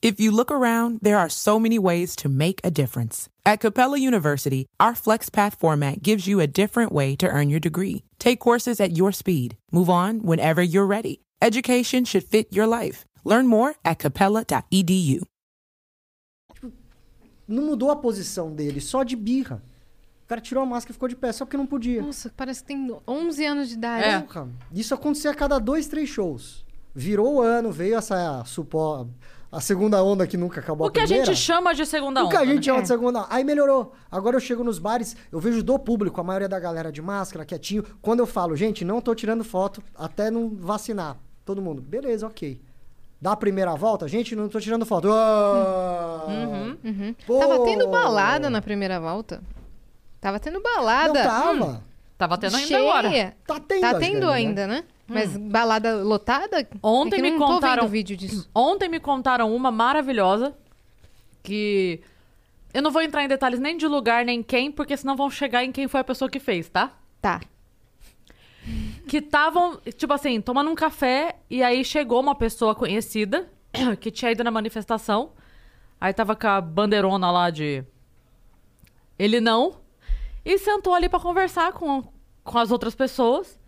[0.05, 3.31] If you look around, there are so many ways to make a difference.
[3.47, 8.05] At Capella University, our FlexPath format gives you a different way to earn your degree.
[8.19, 9.57] Take courses at your speed.
[9.73, 11.23] Move on whenever you're ready.
[11.41, 13.07] Education should fit your life.
[13.25, 15.23] Learn more at capella.edu.
[17.49, 19.63] Não mudou a posição dele, só de birra.
[20.25, 22.03] O cara tirou a máscara e ficou de pé, só porque não podia.
[22.03, 24.05] Nossa, parece que tem 11 anos de idade.
[24.05, 24.47] É.
[24.71, 26.63] Isso acontecia a cada dois, três shows.
[26.95, 29.07] Virou o ano, veio essa supó,
[29.57, 31.27] a segunda onda que nunca acabou O que a primeira.
[31.27, 32.37] gente chama de segunda O onda.
[32.37, 32.63] que a gente né?
[32.63, 33.29] chama de segunda onda.
[33.31, 33.93] Aí melhorou.
[34.11, 37.45] Agora eu chego nos bares, eu vejo do público, a maioria da galera de máscara,
[37.45, 37.85] quietinho.
[38.03, 41.17] Quando eu falo, gente, não tô tirando foto até não vacinar.
[41.45, 42.61] Todo mundo, beleza, ok.
[43.21, 45.09] Dá a primeira volta, gente, não tô tirando foto.
[45.11, 46.25] Ah!
[46.85, 47.15] Uhum.
[47.27, 47.39] Pô!
[47.39, 49.41] Tava tendo balada na primeira volta.
[50.21, 51.13] Tava tendo balada.
[51.13, 51.67] Não tava.
[51.67, 51.81] Hum,
[52.17, 52.81] Tava tendo ainda cheia.
[52.81, 53.37] agora.
[53.47, 54.33] Tá tendo, Tá tendo vezes, né?
[54.33, 54.85] ainda, né?
[55.07, 56.67] Mas balada lotada?
[56.83, 58.49] Ontem é que me não tô contaram- vendo vídeo disso.
[58.55, 60.55] Ontem me contaram uma maravilhosa
[61.43, 62.01] que
[62.73, 65.63] eu não vou entrar em detalhes nem de lugar nem quem, porque senão vão chegar
[65.65, 66.93] em quem foi a pessoa que fez, tá?
[67.21, 67.41] Tá.
[69.07, 73.47] Que estavam, tipo assim, tomando um café e aí chegou uma pessoa conhecida
[74.01, 75.33] que tinha ido na manifestação.
[76.01, 77.85] Aí tava com a bandeirona lá de
[79.19, 79.77] ele não
[80.45, 82.03] e sentou ali pra conversar com,
[82.43, 83.59] com as outras pessoas.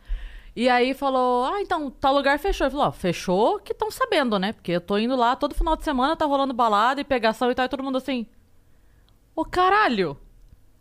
[0.55, 2.67] E aí falou: "Ah, então tal lugar fechou".
[2.67, 4.53] Ele falou: ó, "Fechou, que estão sabendo, né?
[4.53, 7.55] Porque eu tô indo lá todo final de semana, tá rolando balada e pegação e
[7.55, 8.27] tal, e todo mundo assim:
[9.35, 10.17] "Ô caralho,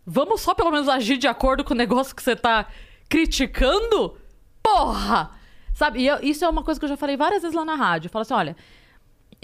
[0.05, 2.67] vamos só pelo menos agir de acordo com o negócio que você tá
[3.09, 4.17] criticando?
[4.63, 5.31] Porra!
[5.73, 5.99] Sabe?
[6.01, 8.07] E eu- isso é uma coisa que eu já falei várias vezes lá na rádio.
[8.07, 8.55] Eu falo assim: olha,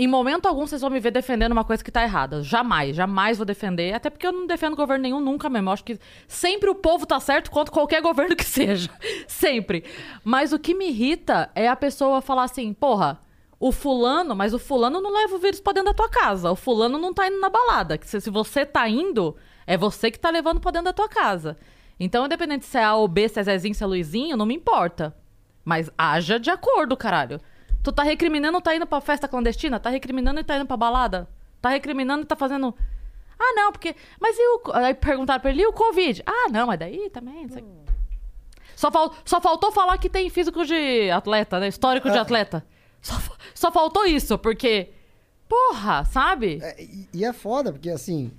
[0.03, 2.41] em momento algum vocês vão me ver defendendo uma coisa que tá errada.
[2.41, 3.93] Jamais, jamais vou defender.
[3.93, 5.69] Até porque eu não defendo governo nenhum nunca mesmo.
[5.69, 8.89] Eu acho que sempre o povo tá certo contra qualquer governo que seja.
[9.27, 9.83] sempre.
[10.23, 13.19] Mas o que me irrita é a pessoa falar assim: porra.
[13.59, 16.49] O fulano, mas o fulano não leva o vírus pra dentro da tua casa.
[16.49, 17.99] O fulano não tá indo na balada.
[18.01, 19.37] Se, se você tá indo,
[19.67, 21.55] é você que tá levando pra dentro da tua casa.
[21.99, 24.55] Então, independente se é A ou B, se é Zezinho, se é Luizinho, não me
[24.55, 25.15] importa.
[25.63, 27.39] Mas haja de acordo, caralho.
[27.83, 29.79] Tu tá recriminando e tá indo pra festa clandestina?
[29.79, 31.27] Tá recriminando e tá indo pra balada?
[31.61, 32.75] Tá recriminando e tá fazendo.
[33.39, 33.95] Ah, não, porque.
[34.19, 34.61] Mas e o.
[34.73, 36.21] Aí perguntaram pra ele, e o Covid?
[36.25, 37.47] Ah, não, mas daí também.
[37.49, 37.63] sei.
[38.75, 39.13] Só, fal...
[39.25, 41.67] Só faltou falar que tem físico de atleta, né?
[41.67, 42.65] Histórico de atleta.
[43.01, 43.15] Só,
[43.53, 44.91] Só faltou isso, porque.
[45.49, 46.59] Porra, sabe?
[46.61, 48.31] É, e, e é foda, porque assim,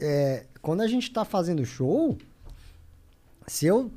[0.00, 2.18] é, quando a gente tá fazendo show,
[3.46, 3.90] se eu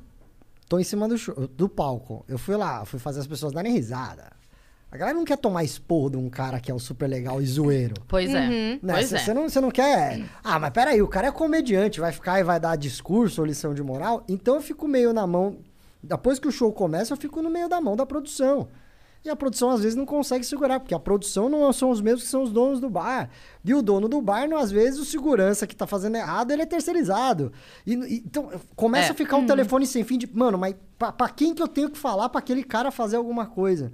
[0.69, 3.73] tô em cima do, show- do palco, eu fui lá, fui fazer as pessoas darem
[3.73, 4.31] risada.
[4.91, 7.45] A galera não quer tomar esporro de um cara que é o super legal e
[7.45, 7.95] zoeiro.
[8.07, 8.41] Pois é.
[8.47, 8.79] Uhum.
[8.81, 8.93] Né?
[8.93, 9.19] Pois Você é.
[9.19, 10.23] você não, você não quer.
[10.43, 13.73] Ah, mas peraí, o cara é comediante, vai ficar e vai dar discurso ou lição
[13.73, 14.23] de moral.
[14.29, 15.57] Então eu fico meio na mão.
[16.01, 18.69] Depois que o show começa, eu fico no meio da mão da produção.
[19.25, 22.23] E a produção às vezes não consegue segurar, porque a produção não são os mesmos
[22.25, 23.27] que são os donos do bar.
[23.65, 26.61] E o dono do bar, não, às vezes, o segurança que tá fazendo errado, ele
[26.61, 27.51] é terceirizado.
[27.87, 29.11] E, e- então começa É.
[29.11, 30.29] a ficar um telefone sem fim de.
[30.31, 33.47] Mano, mas pra, pra quem que eu tenho que falar pra aquele cara fazer alguma
[33.47, 33.91] coisa?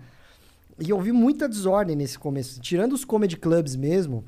[0.81, 2.59] E eu vi muita desordem nesse começo.
[2.59, 4.23] Tirando os comedy clubs mesmo,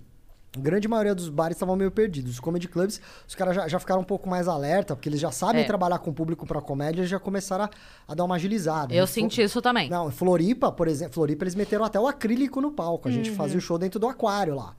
[0.56, 2.34] a grande maioria dos bares estavam meio perdidos.
[2.34, 5.32] Os comedy clubs, os caras já, já ficaram um pouco mais alerta, porque eles já
[5.32, 5.66] sabem É.
[5.66, 7.70] trabalhar com o público pra comédia, eles já começaram a,
[8.08, 8.94] a dar uma agilizada.
[8.94, 9.90] Eu senti isso também.
[9.90, 13.08] Não, Floripa, por exemplo, Floripa eles meteram até o acrílico no palco.
[13.08, 14.76] A gente fazia o show dentro do aquário lá.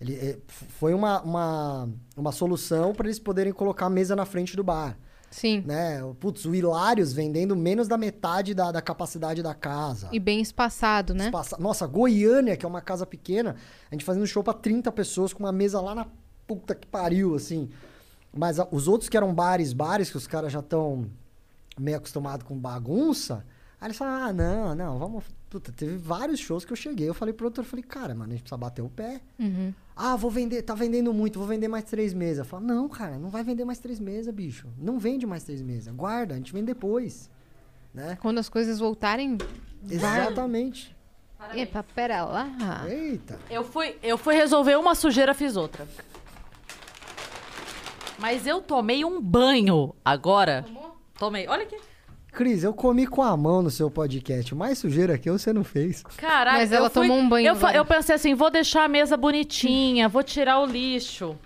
[0.00, 4.54] Ele, eh, foi uma, uma, uma solução para eles poderem colocar a mesa na frente
[4.54, 4.96] do bar
[5.30, 5.62] Sim.
[5.66, 6.00] né?
[6.18, 10.08] Putz, o Hilários vendendo menos da metade da, da capacidade da casa.
[10.12, 11.26] E bem espaçado, né?
[11.26, 13.56] Espaça- Nossa, Goiânia, que é uma casa pequena,
[13.90, 16.06] a gente fazendo show pra 30 pessoas com uma mesa lá na
[16.46, 17.68] puta que pariu, assim.
[18.34, 21.06] Mas a- os outros que eram bares, bares, que os caras já estão
[21.78, 23.44] meio acostumados com bagunça,
[23.80, 25.24] aí eles falaram, ah, não, não, vamos...
[25.50, 28.32] Puta, teve vários shows que eu cheguei, eu falei pro outro, eu falei, cara, mano,
[28.32, 29.22] a gente precisa bater o pé.
[29.38, 29.72] Uhum.
[29.96, 32.38] Ah, vou vender, tá vendendo muito, vou vender mais três meses.
[32.38, 34.68] Eu falo, não, cara, não vai vender mais três meses, bicho.
[34.76, 35.88] Não vende mais três meses.
[35.94, 37.30] Guarda, a gente vende depois.
[37.94, 38.18] Né?
[38.20, 39.38] Quando as coisas voltarem.
[39.88, 40.94] Exatamente.
[41.54, 42.84] Epa, pera lá.
[42.86, 43.38] Eita.
[43.48, 45.88] Eu fui, eu fui resolver uma sujeira, fiz outra.
[48.18, 50.66] Mas eu tomei um banho agora.
[51.18, 51.46] Tomei.
[51.48, 51.76] Olha aqui.
[52.32, 54.54] Cris, eu comi com a mão no seu podcast.
[54.54, 56.02] Mais sujeira que eu, você não fez.
[56.16, 58.88] Caralho, Mas ela eu fui- tomou um banho Eu, eu pensei assim, vou deixar a
[58.88, 61.36] mesa bonitinha, vou tirar o lixo.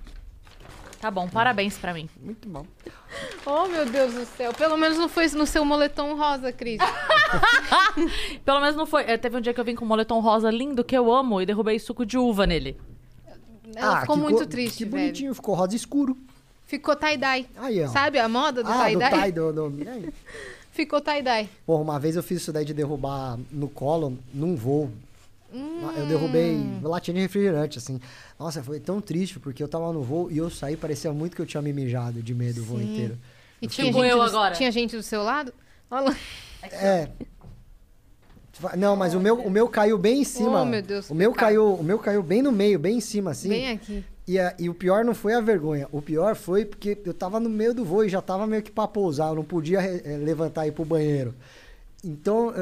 [1.01, 2.09] Tá bom, parabéns pra mim.
[2.21, 2.65] Muito bom.
[3.45, 4.53] Oh, meu Deus do céu.
[4.53, 6.79] Pelo menos não foi no seu moletom rosa, Cris.
[8.45, 9.03] Pelo menos não foi.
[9.03, 11.41] eh, Teve um dia que eu vim com um moletom rosa lindo que eu amo
[11.41, 12.79] e derrubei suco de uva nele.
[13.75, 15.03] Ela ficou Ah, que muito triste, Que velho.
[15.05, 16.17] bonitinho, ficou rosa escuro.
[16.65, 17.47] Ficou tie-dye.
[17.93, 19.23] Sabe a moda do ah, do tie-dye?
[19.23, 19.53] tie do...
[19.53, 19.73] do...
[20.73, 21.49] Ficou tie-dye.
[21.67, 24.91] Porra, uma vez eu fiz isso daí de derrubar no colo, num voo.
[25.55, 26.81] Eu derrubei Hum.
[26.83, 28.01] latinha de refrigerante, assim.
[28.39, 31.43] Nossa, foi tão triste, porque eu tava no voo e eu saí, parecia muito que
[31.43, 32.91] eu tinha me mijado de medo o voo Sim.
[32.91, 33.19] inteiro.
[33.61, 34.55] E tinha Tipo gente, eu do, agora.
[34.55, 35.53] tinha gente do seu lado?
[35.91, 36.17] Olha lá.
[36.73, 37.09] É.
[38.79, 40.63] Não, mas o meu, o meu caiu bem em cima.
[40.63, 43.33] Oh, meu Deus, o meu caiu, o meu caiu bem no meio, bem em cima,
[43.33, 43.49] assim.
[43.49, 44.05] Bem aqui.
[44.27, 45.89] E, a- e o pior não foi a vergonha.
[45.91, 48.71] O pior foi porque eu tava no meio do voo e já tava meio que
[48.71, 49.29] pra pousar.
[49.31, 51.35] Eu não podia eh, levantar e ir pro banheiro.
[52.05, 52.53] Então,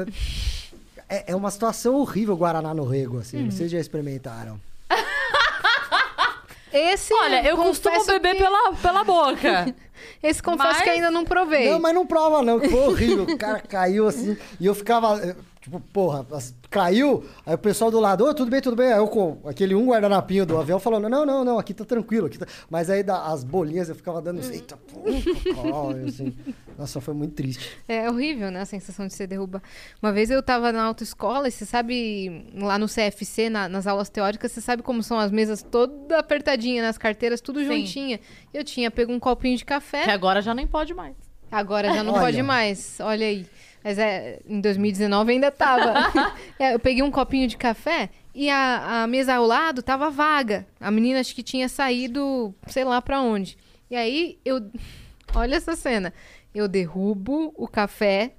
[1.07, 3.43] é, é uma situação horrível Guaraná no Rego, assim.
[3.43, 3.51] Uhum.
[3.51, 4.59] Vocês já experimentaram.
[6.73, 9.75] Esse, Olha, eu costumo beber que- pela, pela boca.
[10.23, 11.69] Esse confesso Mas- que ainda não provei.
[11.69, 13.23] Não, mas não prova não, que foi horrível.
[13.25, 16.25] O cara caiu assim, e eu ficava, eh, tipo, porra,
[16.69, 18.87] caiu, aí o pessoal do lado, ô, tudo bem, tudo bem.
[18.91, 22.25] Aí eu com aquele um guardanapinho do avião falando, não, não, não, aqui tá tranquilo.
[22.27, 22.45] Aqui tá...
[22.69, 24.51] Mas aí da- as bolinhas eu ficava dando, Hum.
[24.51, 26.33] eita, porra, assim.
[26.77, 27.77] Nossa, foi muito triste.
[27.87, 28.61] É horrível, né?
[28.61, 29.63] A sensação de ser derrubado.
[30.01, 34.09] Uma vez eu tava na autoescola e você sabe, lá no CFC, na- nas aulas
[34.09, 37.65] teóricas, você sabe como são as mesas toda apertadinha nas carteiras, tudo Sim.
[37.85, 38.19] juntinha.
[38.53, 40.03] Eu tinha pego um copinho de café.
[40.05, 41.15] Que agora já nem pode mais.
[41.51, 42.21] Agora já não Olha.
[42.23, 42.97] pode mais.
[43.01, 43.45] Olha aí.
[43.83, 45.93] Mas é, em 2019 ainda tava.
[46.59, 50.67] É, eu peguei um copinho de café e a, a mesa ao lado tava vaga.
[50.79, 53.57] A menina acho que tinha saído, sei lá pra onde.
[53.89, 54.61] E aí eu.
[55.33, 56.13] Olha essa cena.
[56.53, 58.33] Eu derrubo o café.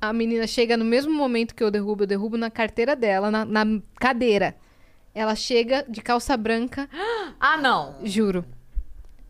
[0.00, 3.44] A menina chega no mesmo momento que eu derrubo, eu derrubo na carteira dela, na,
[3.44, 3.64] na
[4.00, 4.56] cadeira.
[5.14, 6.88] Ela chega de calça branca,
[7.40, 7.96] Ah, não.
[8.04, 8.44] juro.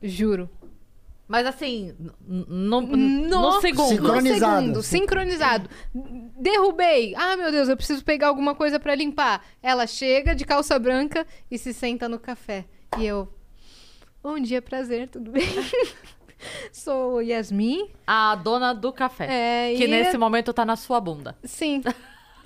[0.02, 0.48] Juro.
[1.28, 1.94] Mas assim,
[2.26, 3.88] no, No- no segundo.
[3.90, 4.54] Sincronizado.
[4.54, 5.70] No segundo, sincronizado.
[6.40, 7.14] Derrubei.
[7.16, 9.44] Ah, meu Deus, eu preciso pegar alguma coisa pra limpar.
[9.62, 12.64] Ela chega de calça branca e se senta no café.
[12.98, 13.28] E eu.
[14.22, 15.44] Bom dia, prazer, tudo bem?
[16.72, 17.90] Sou Yasmin.
[18.06, 19.26] A dona do café.
[19.72, 21.36] É, que e- nesse momento tá na sua bunda.
[21.44, 21.82] Sim.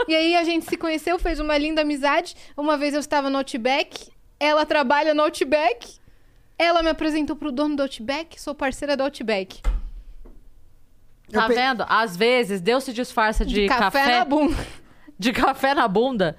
[0.08, 2.34] E aí a gente se conheceu, fez uma linda amizade.
[2.56, 4.10] Uma vez eu estava no Outback,
[4.40, 5.96] ela trabalha no Outback.
[6.62, 9.60] Ela me apresentou pro dono do Outback, sou parceira do Outback.
[11.30, 11.84] Tá pe- vendo?
[11.88, 14.56] Às vezes Deus se disfarça de, café, na bunda.
[15.18, 16.36] de café na bunda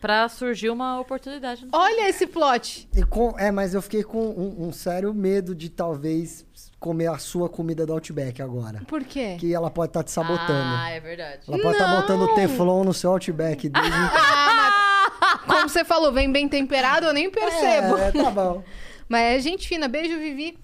[0.00, 1.66] pra surgir uma oportunidade.
[1.72, 2.88] Olha esse plot.
[2.94, 6.44] E com- é, mas eu fiquei com um, um sério medo de talvez
[6.80, 8.82] comer a sua comida do Outback agora.
[8.88, 9.36] Por quê?
[9.38, 10.74] Que ela pode estar te sabotando.
[10.76, 11.42] Ah, é verdade.
[11.46, 12.00] Ela pode estar Não!
[12.00, 13.68] botando Teflon no seu Outback.
[13.68, 13.90] Desde...
[15.46, 17.96] Como você falou, vem bem temperado, eu nem percebo.
[17.96, 18.64] É, tá bom.
[19.08, 19.88] Mas é gente fina.
[19.88, 20.58] Beijo, Vivi.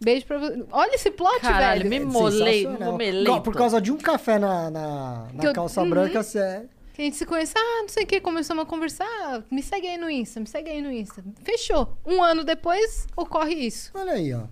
[0.00, 0.64] Beijo pra você.
[0.70, 1.90] Olha esse plot, Caralho, velho.
[1.90, 2.92] me molei, Sensacional.
[2.92, 3.24] momelei.
[3.24, 5.90] Por- Por causa de um café na, na, na Que eu- calça Uhum.
[5.90, 6.64] branca, você é...
[6.92, 9.04] Que a gente se conhece, ah, não sei o que, começamos a conversar.
[9.22, 11.24] ah, Me segue aí no Insta, me segue aí no Insta.
[11.42, 11.88] Fechou.
[12.06, 13.90] Um ano depois, ocorre isso.
[13.94, 14.42] Olha aí, ó.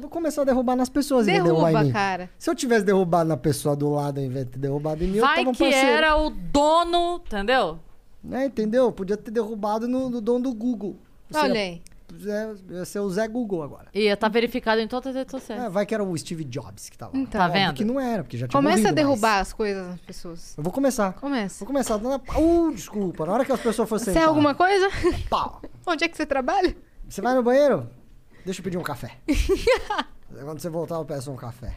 [0.00, 1.92] Vou começar a derrubar nas pessoas Derruba, mim.
[1.92, 2.28] cara.
[2.36, 5.18] Se eu tivesse derrubado na pessoa do lado em vez de ter derrubado em mim,
[5.18, 5.88] eu Vai tava um que parceiro.
[5.88, 7.78] era o dono, entendeu?
[8.24, 8.90] Né, entendeu?
[8.90, 10.96] Podia ter derrubado no, no dono do Google.
[11.30, 11.82] Você Olha aí.
[12.18, 13.88] Zé- ia ser o Zé Google agora.
[13.94, 15.62] Ia tá verificado em todas as redes sociais.
[15.64, 17.18] É, vai que era o Steve Jobs que tava lá.
[17.22, 17.40] Então.
[17.40, 17.74] Tá Óbvio vendo?
[17.74, 20.54] que não era, porque já tinha Começa a morrido, derrubar mas- as coisas nas pessoas.
[20.56, 21.12] Eu vou começar.
[21.14, 21.58] Começa.
[21.64, 21.96] Vou começar.
[21.96, 23.26] dando a- Uh, desculpa.
[23.26, 24.88] Na hora que as pessoas fossem Você é alguma coisa?
[25.28, 25.60] Pau.
[25.86, 26.76] Onde é que você trabalha?
[27.08, 27.88] Você vai no banheiro?
[28.44, 29.16] Deixa eu pedir um café.
[30.44, 31.74] Quando você voltar, eu peço um café.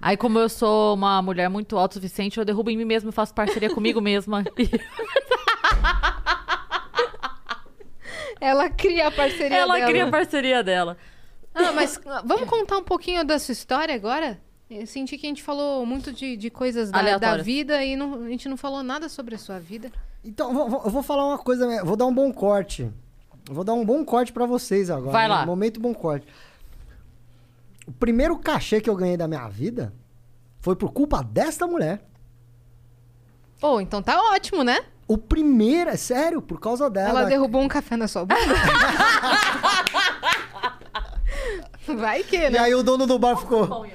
[0.00, 3.32] Aí, como eu sou uma mulher muito autossuficiente, eu derrubo em mim mesma e faço
[3.34, 4.44] parceria comigo mesma.
[8.44, 9.86] Ela cria a parceria Ela dela.
[9.88, 10.96] cria a parceria dela.
[11.54, 14.38] Ah, mas ah, vamos contar um pouquinho da sua história agora?
[14.68, 18.24] Eu senti que a gente falou muito de, de coisas da, da vida e não-
[18.24, 19.90] a gente não falou nada sobre a sua vida.
[20.24, 21.82] Então, vou- eu vou falar uma coisa, né?
[21.84, 22.90] vou dar um bom corte.
[23.48, 25.12] Vou dar um bom corte pra vocês agora.
[25.12, 25.34] Vai né?
[25.34, 25.46] lá.
[25.46, 26.26] Momento bom corte.
[27.86, 29.92] O primeiro cachê que eu ganhei da minha vida
[30.60, 32.02] foi por culpa desta mulher.
[33.62, 34.78] Oh, então tá ótimo, né?
[35.06, 37.20] O primeiro, é sério, por causa dela.
[37.20, 38.40] Ela derrubou um café na sua bunda.
[41.96, 42.58] Vai que, E né?
[42.58, 43.86] aí o dono do bar ficou.
[43.86, 43.92] E.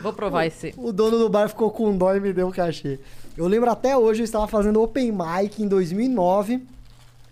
[0.00, 0.74] Vou provar esse.
[0.76, 2.98] O dono do bar ficou com dó e me deu o cachê.
[3.36, 6.62] Eu lembro até hoje, eu estava fazendo open mic em 2009.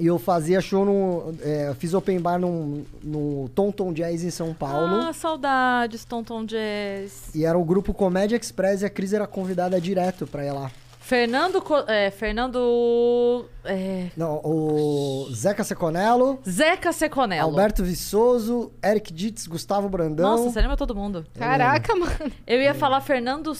[0.00, 1.34] E eu fazia show no.
[1.42, 5.08] É, eu fiz open bar no Tom Tom Jazz em São Paulo.
[5.08, 7.34] Ah, saudades, Tonton Jazz.
[7.34, 10.70] E era o grupo Comédia Express e a Cris era convidada direto pra ir lá.
[11.08, 11.62] Fernando.
[11.62, 13.46] Co- É, Fernando.
[13.64, 17.48] É, Não, o Zeca Seconello, Zeca Seconello.
[17.48, 20.30] Alberto Viçoso, Eric Ditz, Gustavo Brandão.
[20.36, 21.24] Nossa, você lembra todo mundo?
[21.38, 22.12] Caraca, mano.
[22.46, 23.52] Eu ia falar Fernando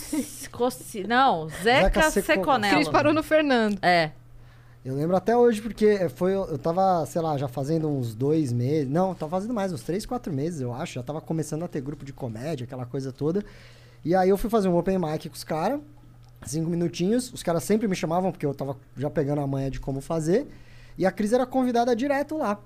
[0.52, 1.04] Cossi...
[1.04, 1.62] Não, Zeca,
[2.02, 2.74] Zeca Seco- Seconello.
[2.74, 3.78] Cris parou no Fernando.
[3.80, 4.10] É.
[4.84, 8.90] Eu lembro até hoje porque foi, eu tava, sei lá, já fazendo uns dois meses.
[8.90, 10.94] Não, tava fazendo mais, uns três, quatro meses, eu acho.
[10.94, 13.42] Já tava começando a ter grupo de comédia, aquela coisa toda.
[14.04, 15.80] E aí eu fui fazer um open mic com os caras,
[16.46, 17.32] cinco minutinhos.
[17.32, 20.46] Os caras sempre me chamavam, porque eu tava já pegando a manha de como fazer.
[20.96, 22.58] E a Cris era convidada direto lá.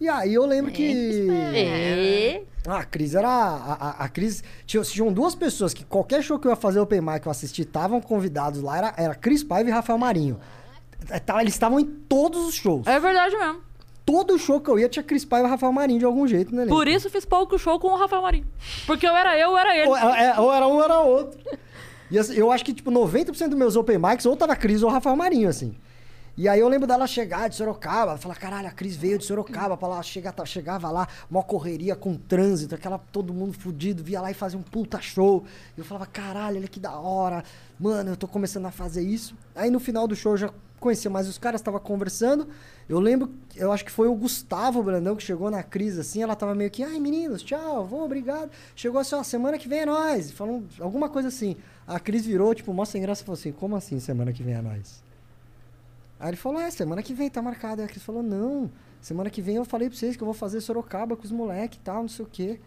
[0.00, 1.28] E aí eu lembro que.
[2.66, 3.28] Ah, a Cris era.
[3.28, 4.42] A, a, a Cris.
[4.64, 7.30] Tinha, tinham duas pessoas que qualquer show que eu ia fazer open mic que eu
[7.30, 8.78] assisti estavam convidados lá.
[8.78, 10.40] Era, era Cris Paiva e Rafael Marinho.
[11.10, 12.86] É, tá, Eles estavam em todos os shows.
[12.86, 13.60] É verdade mesmo.
[14.06, 16.64] Todo show que eu ia tinha Cris Paiva e Rafael Marinho de algum jeito, né?
[16.64, 18.46] Por isso fiz pouco show com o Rafael Marinho.
[18.86, 19.88] Porque eu era eu, era ele.
[19.88, 21.38] Ou, é, ou era um ou era outro.
[22.10, 24.90] E assim, eu acho que, tipo, 90% dos meus open mics ou tava Cris ou
[24.90, 25.74] Rafael Marinho, assim.
[26.36, 29.76] E aí eu lembro dela chegar de Sorocaba, falar, caralho, a Cris veio de Sorocaba
[29.76, 34.20] pra lá, chega, tá- chegava lá, mó correria com trânsito, aquela, todo mundo fudido, via
[34.22, 35.44] lá e fazia um puta show.
[35.76, 37.44] Eu falava, caralho, olha que da hora,
[37.78, 39.34] mano, eu tô começando a fazer isso.
[39.54, 42.48] Aí no final do show eu já conhecia mais os caras, tava conversando.
[42.90, 46.34] Eu lembro, eu acho que foi o Gustavo Brandão que chegou na Cris assim, ela
[46.34, 48.50] tava meio que, ai meninos, tchau, vou, obrigado.
[48.74, 51.54] Chegou assim, ó, semana que vem é nós, falando alguma coisa assim.
[51.86, 54.54] A Cris virou, tipo, mó sem graça e falou assim, como assim semana que vem
[54.54, 55.04] é nós?
[56.18, 57.80] Aí ele falou, é, semana que vem tá marcado.
[57.80, 58.68] Aí a Cris falou, não,
[59.00, 61.78] semana que vem eu falei pra vocês que eu vou fazer Sorocaba com os moleques
[61.78, 62.58] e tal, não sei o quê.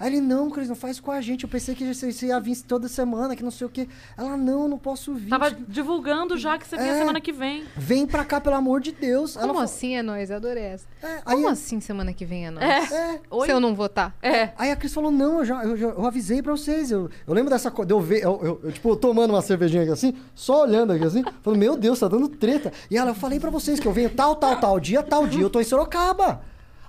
[0.00, 1.42] Aí ele, não, Cris, não faz com a gente.
[1.44, 3.88] Eu pensei que você ia vir toda semana, que não sei o quê.
[4.16, 5.28] Ela, não, não posso vir.
[5.28, 6.98] Tava divulgando já que você vinha É.
[6.98, 7.64] semana que vem.
[7.76, 9.34] Vem pra cá, pelo amor de Deus.
[9.36, 10.30] Ela Como falou- assim é nós?
[10.30, 10.86] Adorei essa.
[11.02, 12.62] É, aí, Como assim semana que vem é nós?
[12.92, 13.46] é, Oi?
[13.46, 14.14] Se eu não votar?
[14.22, 14.50] É.
[14.56, 16.90] Aí a Cris falou, não, eu já, eu, já- eu avisei pra vocês.
[16.90, 19.82] Eu, eu lembro dessa coisa, de eu ver, eu, eu- eu, tipo, tomando uma cervejinha
[19.82, 22.72] aqui assim, só olhando aqui assim, falando, meu Deus, tá dando treta.
[22.90, 25.42] E ela, eu falei pra vocês que eu venho tal, tal, tal dia, tal dia,
[25.42, 26.40] eu tô em Sorocaba.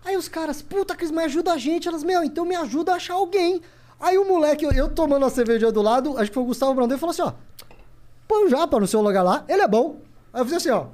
[0.04, 1.88] Aí os caras, puta, Cris, mas ajuda a gente.
[1.88, 3.62] Elas, meu, então me ajuda a achar alguém.
[4.00, 6.74] Aí o moleque, eu, eu tomando a cerveja do lado, acho que foi o Gustavo
[6.74, 7.34] Brandão, falou assim, ó,
[8.28, 10.00] põe o Japa no seu lugar lá, ele é bom.
[10.34, 10.88] Aí eu fiz assim, ó.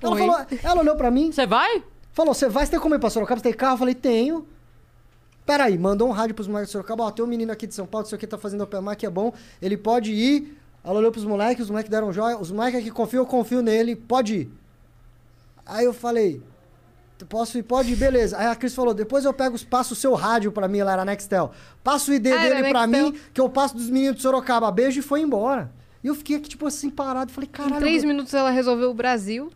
[0.00, 0.18] Ela Oi.
[0.18, 1.82] falou, ela olhou pra mim, Você vai?
[2.12, 3.38] Falou, você vai, você tem como ir pra Sorocaba?
[3.38, 3.74] Você tem carro?
[3.74, 4.46] Eu falei, tenho.
[5.44, 7.04] Peraí, mandou um rádio pros moleques de Sorocaba.
[7.04, 9.10] Ó, tem um menino aqui de São Paulo, isso aqui tá fazendo open mic, é
[9.10, 9.34] bom.
[9.60, 10.58] Ele pode ir.
[10.82, 12.38] Ela olhou pros moleques, os moleques deram joia.
[12.38, 14.50] Os moleques aqui confiam, eu confio nele, pode ir.
[15.66, 16.42] Aí eu falei,
[17.24, 17.62] posso ir?
[17.62, 18.36] Pode ir, beleza.
[18.38, 21.04] Aí a Cris falou, depois eu pego, passo o seu rádio pra mim, ela era
[21.04, 21.50] Nextel.
[21.82, 23.12] Passa o ID Ah, dele pra Nextel.
[23.12, 24.70] mim, que eu passo dos meninos de Sorocaba.
[24.70, 25.70] Beijo e foi embora.
[26.04, 27.32] E eu fiquei aqui, tipo assim, parado.
[27.32, 27.78] Falei, Em caralho.
[27.80, 29.50] três eu- minutos ela resolveu o Brasil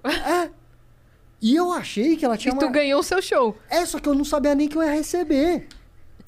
[1.42, 3.56] E eu achei que ela tinha e tu uma- ganhou o seu show.
[3.68, 5.68] É, só que eu não sabia nem que eu ia receber.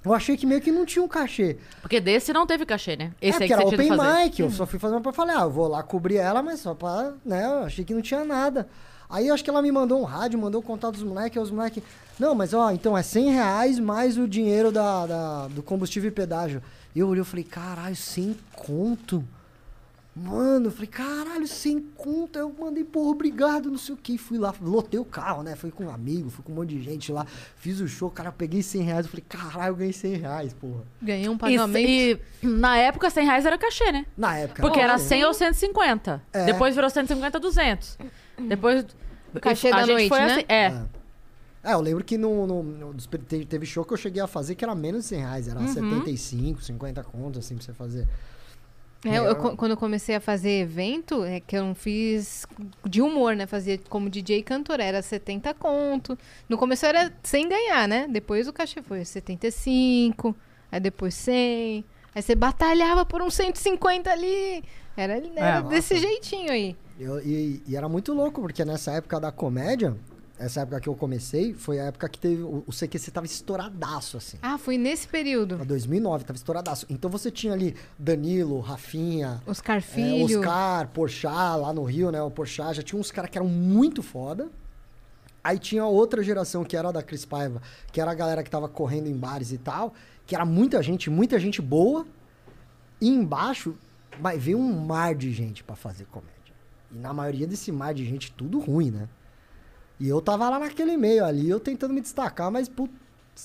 [0.05, 1.59] Eu achei que meio que não tinha um cachê.
[1.81, 3.13] Porque desse não teve cachê, né?
[3.21, 4.41] Esse é, aí porque que era você tinha open mic.
[4.41, 6.75] Eu só fui fazer uma pra falar, ah, eu vou lá cobrir ela, mas só
[6.75, 8.69] pra, né, eu achei que não tinha nada.
[9.12, 11.43] Aí eu acho que ela me mandou um rádio, mandou o contato dos moleques, aí
[11.44, 11.82] os moleques...
[12.18, 16.12] Não, mas ó, então é 100 reais mais o dinheiro da, da- do combustível e
[16.12, 16.62] pedágio.
[16.94, 19.22] E eu olhei e falei, caralho, 100 conto?
[20.14, 22.39] Mano, eu falei, caralho, sem conta.
[22.40, 24.18] Eu mandei, porra, obrigado, não sei o que.
[24.18, 25.56] Fui lá, lotei o carro, né?
[25.56, 27.26] Fui com um amigo, fui com um monte de gente lá.
[27.56, 29.06] Fiz o show, cara, eu peguei 100 reais.
[29.06, 30.82] Eu falei, caralho, eu ganhei 100 reais, porra.
[31.01, 31.78] Ganhei um E, pagamento.
[31.89, 34.05] e na época, 100 reais era cachê, né?
[34.14, 34.60] Na época.
[34.60, 34.98] Porque era né?
[34.98, 36.22] 100 ou 150.
[36.30, 36.44] É.
[36.44, 37.98] Depois virou 150, 200.
[38.48, 38.84] Depois...
[39.41, 40.33] Cachê a da gente noite, foi né?
[40.33, 40.67] assim- é.
[40.67, 41.03] É.
[41.65, 42.95] É, eu lembro que no, no- no-
[43.49, 45.47] teve, show que eu cheguei a fazer que era menos de 100 reais.
[45.49, 48.09] Era 75, 50 contos, assim, pra você fazer.
[49.05, 49.29] É, eu- É.
[49.31, 52.47] eu quando eu comecei a fazer evento, é que eu não fiz
[52.85, 53.47] de humor, né?
[53.47, 56.19] Fazia como DJ e cantora, era 70 conto.
[56.49, 58.07] No começo era sem ganhar, né?
[58.11, 60.35] Depois o cachê foi 75,
[60.71, 61.85] aí depois 100.
[62.15, 64.63] Aí você batalhava por uns 150 ali.
[64.97, 66.77] Era, era É, desse jeitinho aí.
[66.98, 69.97] Eu- e, e era muito louco, porque nessa época da comédia,
[70.39, 72.43] essa época que eu comecei, foi a época que teve.
[72.43, 74.39] O, o CQC tava estouradaço, assim.
[74.43, 75.56] Ah, foi nesse período.
[75.56, 76.86] Pra 2009, tava estouradaço.
[76.90, 80.40] Então você tinha ali Danilo, Rafinha, Oscar é, Filho.
[80.40, 82.20] Oscar, Porchat, lá no Rio, né?
[82.23, 84.51] O Porchat já tinha uns caras que eram muito foda.
[85.44, 87.60] Aí tinha outra geração que era da Cris Paiva,
[87.90, 89.93] que era a galera que tava correndo em bares e tal,
[90.24, 92.06] que era muita gente, muita gente boa.
[93.01, 93.74] E embaixo,
[94.20, 96.32] mas veio um mar de gente pra fazer comédia.
[96.94, 99.09] E na maioria desse mar de gente, tudo ruim, né?
[100.01, 102.93] E eu tava lá naquele meio ali, eu tentando me destacar, mas, putz,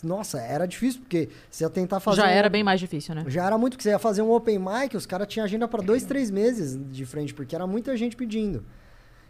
[0.04, 2.18] nossa, era difícil, porque você ia tentar fazer.
[2.22, 3.24] Já um- era bem mais difícil, né?
[3.28, 5.82] já era muito, porque você ia fazer um open mic, os caras tinham agenda pra
[5.82, 8.66] dois, três meses de frente, porque era muita gente pedindo.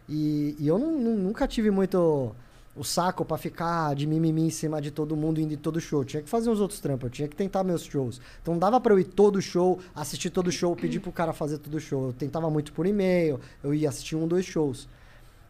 [0.09, 2.33] E, e eu não- não- nunca tive muito
[2.77, 6.05] o saco pra ficar de mimimi em cima de todo mundo indo em todo show.
[6.05, 8.21] Tinha que fazer uns outros trampos, eu tinha que tentar meus shows.
[8.41, 11.57] Então não dava pra eu ir todo show, assistir todo show, pedir pro cara fazer
[11.57, 12.07] todo show.
[12.07, 14.87] Eu tentava muito por e-mail, eu ia assistir um, dois shows.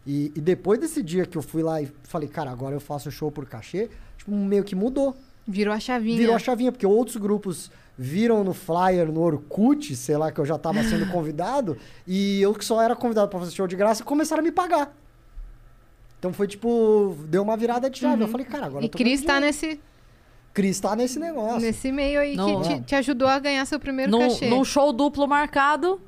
[0.06, 3.12] E, e depois desse dia que eu fui lá e falei, cara, agora eu faço
[3.12, 5.16] show por cachê, tipo, meio que mudou.
[5.45, 6.18] Virou a chavinha.
[6.18, 10.45] Virou a chavinha, porque outros grupos viram no flyer, no Orkut, sei lá, que eu
[10.45, 14.04] já tava sendo convidado, e eu que só era convidado pra fazer show de graça,
[14.04, 14.95] começaram a me pagar.
[16.19, 18.23] Então foi tipo, deu uma virada de chave.
[18.23, 19.45] Eu falei, cara, agora E eu tô Cris tá dinheiro.
[19.45, 19.80] nesse,
[20.53, 21.60] Cris tá nesse negócio.
[21.60, 22.61] nesse meio aí Não.
[22.61, 24.49] que te, te ajudou a ganhar seu primeiro Num, cachê.
[24.49, 26.02] num show duplo marcado,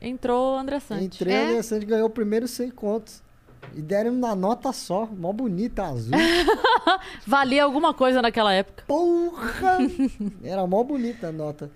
[0.00, 1.04] entrou o André Sante.
[1.04, 1.46] Entrei, É?
[1.46, 3.22] a Alessandro ganhou o primeiro 100 contos.
[3.74, 6.12] E deram na nota só, mó bonita, azul.
[7.26, 8.84] Valia alguma coisa naquela época.
[8.86, 9.78] Porra!
[10.42, 11.70] Era mó bonita a nota.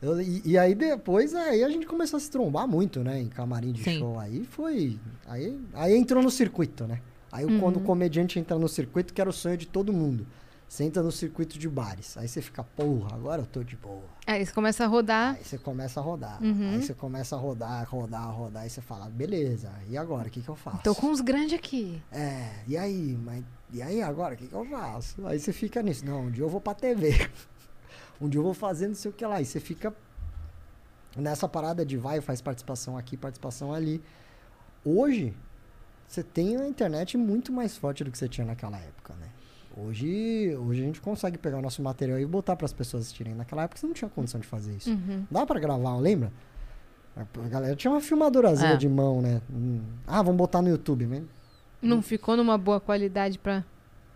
[0.00, 3.20] Eu- e, e aí depois aí a gente começou a se trombar muito, né?
[3.20, 3.98] Em camarim de Sim.
[3.98, 4.18] show.
[4.18, 4.98] Aí foi.
[5.26, 7.00] Aí, aí entrou no circuito, né?
[7.32, 7.60] Aí Uhum.
[7.60, 10.26] quando o comediante entra no circuito, que era o sonho de todo mundo.
[10.68, 12.16] Você entra no circuito de bares.
[12.18, 14.02] Aí você fica, porra, agora eu tô de boa.
[14.26, 15.34] Aí você começa a rodar.
[15.36, 16.42] Aí você começa a rodar.
[16.42, 16.70] Uhum.
[16.74, 18.62] Aí você começa a rodar, rodar, rodar.
[18.64, 20.28] Aí você fala, beleza, e agora?
[20.28, 20.82] O que, que eu faço?
[20.82, 22.02] Tô com os grandes aqui.
[22.12, 23.18] É, e aí?
[23.24, 23.42] Mas,
[23.72, 24.34] e aí agora?
[24.34, 25.26] O que, que eu faço?
[25.26, 26.04] Aí você fica nisso.
[26.04, 27.14] Não, um dia eu vou pra TV.
[28.20, 29.40] um dia eu vou fazer não sei o que lá.
[29.40, 29.92] E você fica
[31.16, 34.02] nessa parada de vai, faz participação aqui, participação ali.
[34.84, 35.34] Hoje,
[36.06, 39.28] você tem a internet muito mais forte do que você tinha naquela época, né?
[39.76, 43.34] Hoje, hoje a gente consegue pegar o nosso material e botar para as pessoas assistirem.
[43.34, 44.90] Naquela época você não tinha condição de fazer isso.
[44.90, 45.24] Uhum.
[45.30, 46.32] Dá para gravar, lembra?
[47.16, 48.76] A galera tinha uma filmadorazinha É.
[48.76, 49.40] de mão, né?
[49.52, 49.80] Hum.
[50.06, 51.22] Ah, vamos botar no YouTube, mas
[51.82, 53.64] Não ficou numa boa qualidade pra.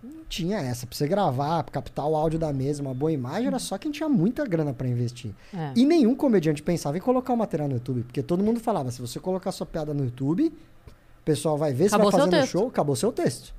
[0.02, 0.86] Não tinha essa.
[0.86, 4.08] Pra você gravar, captar o áudio da mesa, uma boa imagem, era só quem tinha
[4.08, 5.32] muita grana para investir.
[5.54, 5.72] É.
[5.76, 9.00] E nenhum comediante pensava em colocar o material no YouTube, porque todo mundo falava, se
[9.00, 12.52] você colocar sua piada no YouTube, o pessoal vai ver, você Acabou vai fazendo texto.
[12.52, 13.54] show, acabou seu texto.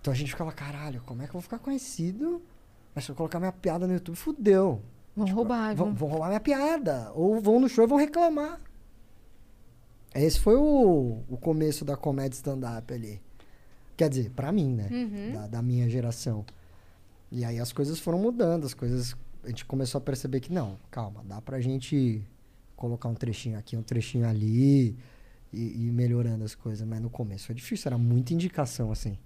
[0.00, 2.40] Então a gente ficava, caralho, como é que eu vou ficar conhecido?
[2.94, 4.80] Mas se eu colocar minha piada no YouTube, fudeu.
[5.14, 5.74] Vão roubar.
[5.76, 5.94] Vão, Vão...
[5.94, 7.12] vão roubar minha piada.
[7.14, 8.58] Ou vão no show e vão reclamar.
[10.14, 13.20] Esse foi o, o começo da comédia stand-up ali.
[14.00, 14.88] Quer dizer, pra mim, né?
[14.90, 15.32] Uhum.
[15.34, 16.42] Da, da minha geração.
[17.30, 19.14] E aí as coisas foram mudando, as coisas.
[19.44, 22.26] A gente começou a perceber que não, calma, dá pra gente
[22.74, 24.96] colocar um trechinho aqui, um trechinho ali
[25.52, 26.88] e, e ir melhorando as coisas.
[26.88, 29.18] Mas no começo foi difícil, era muita indicação, assim.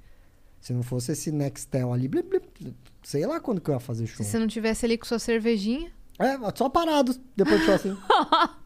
[0.61, 2.75] Se não fosse esse Nextel ali, blip, blip,
[3.05, 4.25] sei lá quando que eu ia fazer show.
[4.25, 5.93] Se você não tivesse ali com sua cervejinha.
[6.19, 7.97] É, só parado depois do show assim.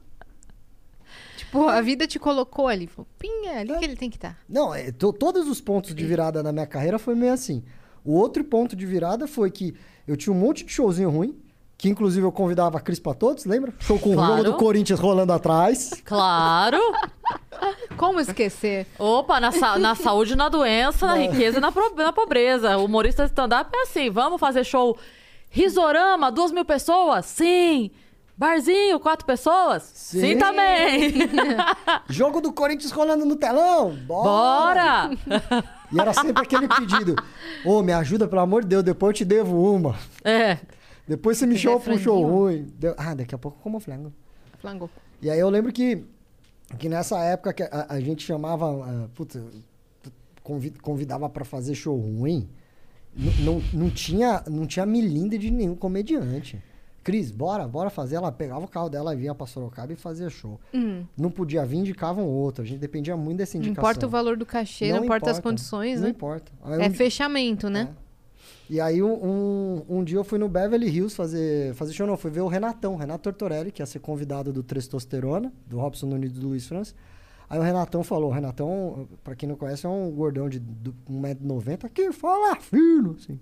[1.49, 2.87] Tipo, a vida te colocou ali.
[2.87, 3.79] Falou, Pim, é ali É.
[3.79, 4.39] que ele tem que estar.
[4.49, 7.63] Não, é, to- todos os pontos de virada na minha carreira foi meio assim.
[8.05, 9.75] O outro ponto de virada foi que
[10.07, 11.37] eu tinha um monte de showzinho ruim,
[11.77, 13.73] que inclusive eu convidava a Cris pra todos, lembra?
[13.79, 14.37] Show com o Claro.
[14.39, 15.91] jogo do Corinthians rolando atrás.
[16.05, 16.79] Claro!
[17.97, 18.87] Como esquecer?
[18.99, 22.77] Opa, na, sa- na saúde, na doença, na riqueza e na, na pobreza.
[22.79, 24.97] O humorista stand-up é assim: vamos fazer show
[25.51, 27.25] Risorama, duas mil pessoas?
[27.27, 27.91] Sim!
[28.39, 29.83] Barzinho, quatro pessoas?
[29.95, 30.39] Sim, Sim.
[30.39, 31.13] também!
[32.09, 33.97] Jogo do Corinthians rolando no telão.
[34.07, 35.11] Bora!
[35.27, 35.79] Bora!
[35.91, 37.17] E era sempre aquele pedido.
[37.65, 39.97] Ô, me ajuda, pelo amor de Deus, depois eu te devo uma.
[40.23, 40.59] É.
[41.09, 42.71] Depois você me pra um show ruim.
[42.79, 44.13] Deu- Ah, daqui a pouco eu como flango.
[44.59, 44.91] Flangou.
[45.23, 46.05] E aí eu lembro que,
[46.79, 49.43] que nessa época que a, a gente chamava, ah, puta,
[50.43, 52.47] convi- convidava pra fazer show ruim,
[53.17, 56.63] n- não, não, tinha, não tinha milindre de nenhum comediante.
[57.09, 58.17] Cris, bora, bora fazer.
[58.17, 60.61] Ela pegava o carro dela, vinha pra Sorocaba e fazia show.
[60.73, 62.63] Hum, Não podia vir, indicavam outro.
[62.63, 63.91] A gente dependia muito dessa não indicação.
[63.91, 66.11] importa o valor do cachê, não, importa, as condições, não né?
[66.11, 66.53] importa.
[66.63, 67.89] Aí É um- fechamento, né?
[68.05, 68.09] é.
[68.71, 72.17] E aí um, um, um dia eu fui no Beverly Hills fazer, fazer show, não,
[72.19, 76.31] fui ver o Renatão, Renato Tortorelli, que ia ser convidado do Testosterona, do Robson Nunes
[76.31, 76.95] e do Luiz França.
[77.49, 80.95] Aí o Renatão falou, o Renatão, pra quem não conhece, é um gordão de do-
[81.09, 83.39] 1,90m, que fala fino, assim.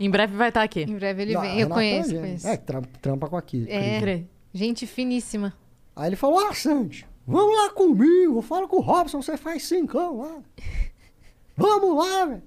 [0.00, 0.80] Em breve vai estar aqui.
[0.82, 1.50] Em breve ele Não, vem.
[1.50, 2.48] Eu Renatão conheço, gente- conheço.
[2.48, 3.66] É, que tra- trampa com aqui.
[3.68, 4.00] É.
[4.00, 4.22] Cris.
[4.52, 5.52] Gente finíssima.
[5.94, 10.18] Aí ele falou, ah, Sandy, vamos lá comigo, fala com o Robson, você faz cincão
[10.18, 10.38] lá.
[11.56, 12.42] vamos lá, velho.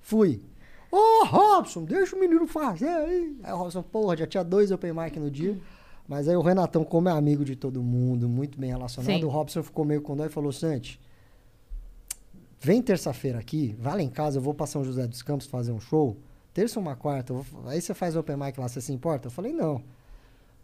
[0.00, 0.42] Fui.
[0.90, 3.36] Ô, Robson, deixa o menino fazer aí.
[3.42, 5.56] Aí o Robson, porra, já tinha dois open mic no dia.
[6.08, 9.24] Mas aí o Renatão, como é amigo de todo mundo, muito bem relacionado, Sim.
[9.24, 11.00] o Robson ficou meio com dó e falou, Santi,
[12.60, 15.72] vem terça-feira aqui, vai lá em casa, eu vou pra São José dos Campos fazer
[15.72, 16.16] um show.
[16.56, 17.34] Terça ou uma quarta,
[17.66, 19.26] aí você faz open mic lá, você se importa?
[19.26, 19.82] Eu falei, não.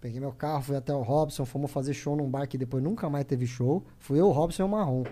[0.00, 3.10] Peguei meu carro, fui até o Robson, fomos fazer show num bar que depois nunca
[3.10, 3.84] mais teve show.
[3.98, 5.04] Fui eu, o Robson e o Marrom.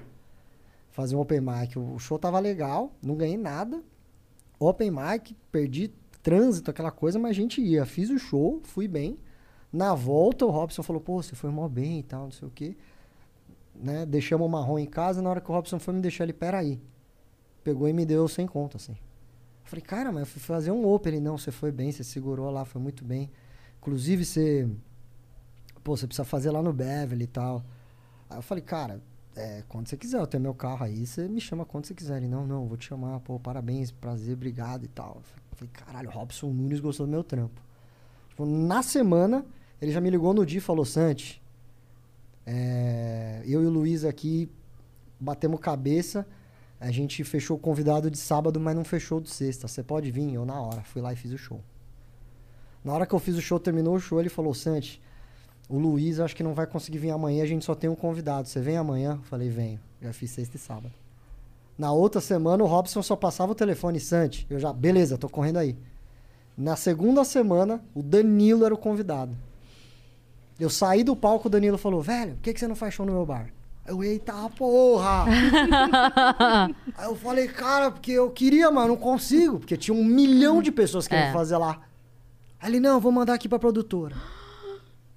[0.88, 1.78] Fazer um open mic.
[1.78, 3.82] O show tava legal, não ganhei nada.
[4.58, 5.92] Open mic, perdi
[6.22, 7.84] trânsito, aquela coisa, mas a gente ia.
[7.84, 9.18] Fiz o show, fui bem.
[9.70, 12.50] Na volta, o Robson falou, pô, você foi mó bem e tal, não sei o
[12.50, 12.74] quê.
[13.74, 14.06] Né?
[14.06, 16.80] Deixamos o Marrom em casa, na hora que o Robson foi me deixar ele, peraí.
[17.62, 18.96] Pegou e me deu sem conta, assim.
[19.70, 21.12] Falei, cara, mas eu fui fazer um open.
[21.12, 23.30] Ele, não, você foi bem, você segurou lá, foi muito bem.
[23.78, 24.68] Inclusive, você.
[25.84, 27.64] Pô, você precisa fazer lá no Beverly e tal.
[28.28, 29.00] Aí eu falei, cara,
[29.36, 32.16] é, quando você quiser, eu tenho meu carro aí, você me chama quando você quiser.
[32.16, 35.22] Ele, não, não, vou te chamar, pô, parabéns, prazer, obrigado e tal.
[35.52, 37.62] Eu falei, caralho, Robson Nunes gostou do meu trampo.
[38.28, 39.46] Tipo, na semana,
[39.80, 41.40] ele já me ligou no dia e falou, Santi,
[42.44, 44.50] é, eu e o Luiz aqui
[45.20, 46.26] batemos cabeça.
[46.80, 49.68] A gente fechou o convidado de sábado, mas não fechou de sexta.
[49.68, 50.32] Você pode vir?
[50.32, 50.82] Eu na hora.
[50.82, 51.60] Fui lá e fiz o show.
[52.82, 55.00] Na hora que eu fiz o show, terminou o show, ele falou, Santi,
[55.68, 58.48] o Luiz acho que não vai conseguir vir amanhã, a gente só tem um convidado.
[58.48, 59.18] Você vem amanhã?
[59.20, 59.78] Eu falei, venho.
[60.00, 60.94] Já fiz sexta e sábado.
[61.76, 64.46] Na outra semana, o Robson só passava o telefone, Santi.
[64.48, 65.76] Eu já, beleza, tô correndo aí.
[66.56, 69.36] Na segunda semana, o Danilo era o convidado.
[70.58, 73.06] Eu saí do palco, o Danilo falou, velho, por que, que você não faz show
[73.06, 73.50] no meu bar?
[73.90, 75.24] Eu, eita porra!
[76.96, 79.58] Aí eu falei, cara, porque eu queria, mas não consigo.
[79.58, 81.32] Porque tinha um milhão de pessoas querendo É.
[81.32, 81.80] fazer lá.
[82.60, 84.14] Aí ele, não, eu vou mandar aqui pra produtora.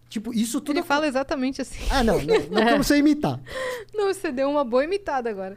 [0.10, 0.78] Tipo, isso tudo...
[0.78, 1.84] Ele fala exatamente assim.
[1.92, 3.40] Ah, não, não, não como você imitar.
[3.94, 5.56] Não, você deu uma boa imitada agora.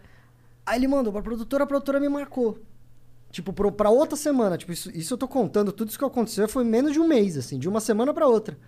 [0.67, 2.59] Aí ele mandou pra produtora, a produtora me marcou.
[3.31, 4.59] Tipo, pro, pra outra semana.
[4.59, 7.37] Tipo, isso, isso eu tô contando, tudo isso que aconteceu foi menos de um mês,
[7.39, 8.59] assim, de uma semana pra outra.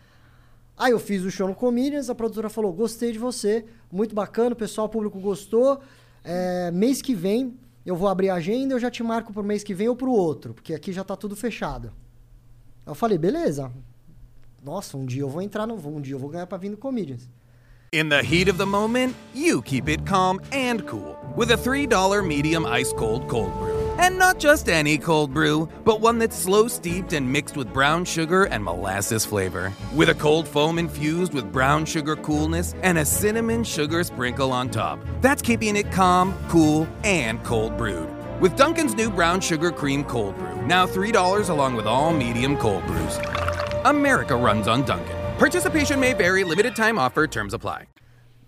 [0.79, 4.53] Aí eu fiz o show no Comedians, a produtora falou, gostei de você, muito bacana,
[4.53, 5.81] o pessoal, o público gostou.
[6.23, 9.65] É, mês que vem eu vou abrir a agenda, eu já te marco pro mês
[9.65, 11.91] que vem ou pro outro, porque aqui já tá tudo fechado.
[12.87, 13.73] Eu falei, beleza.
[14.63, 15.75] Nossa, um dia eu vou entrar no.
[15.75, 17.29] Um dia eu vou ganhar pra vir no Comedians.
[17.93, 22.27] In the heat of the moment, you keep it calm and cool with a $3
[22.27, 23.78] medium ice cold cold brew.
[23.99, 28.05] And not just any cold brew, but one that's slow steeped and mixed with brown
[28.05, 29.73] sugar and molasses flavor.
[29.95, 34.71] With a cold foam infused with brown sugar coolness and a cinnamon sugar sprinkle on
[34.71, 35.01] top.
[35.21, 38.09] That's keeping it calm, cool, and cold brewed.
[38.41, 42.87] With Duncan's new brown sugar cream cold brew, now $3 along with all medium cold
[42.87, 43.19] brews.
[43.85, 45.17] America runs on Duncan.
[45.39, 47.87] Participation may vary, limited time offer, terms apply.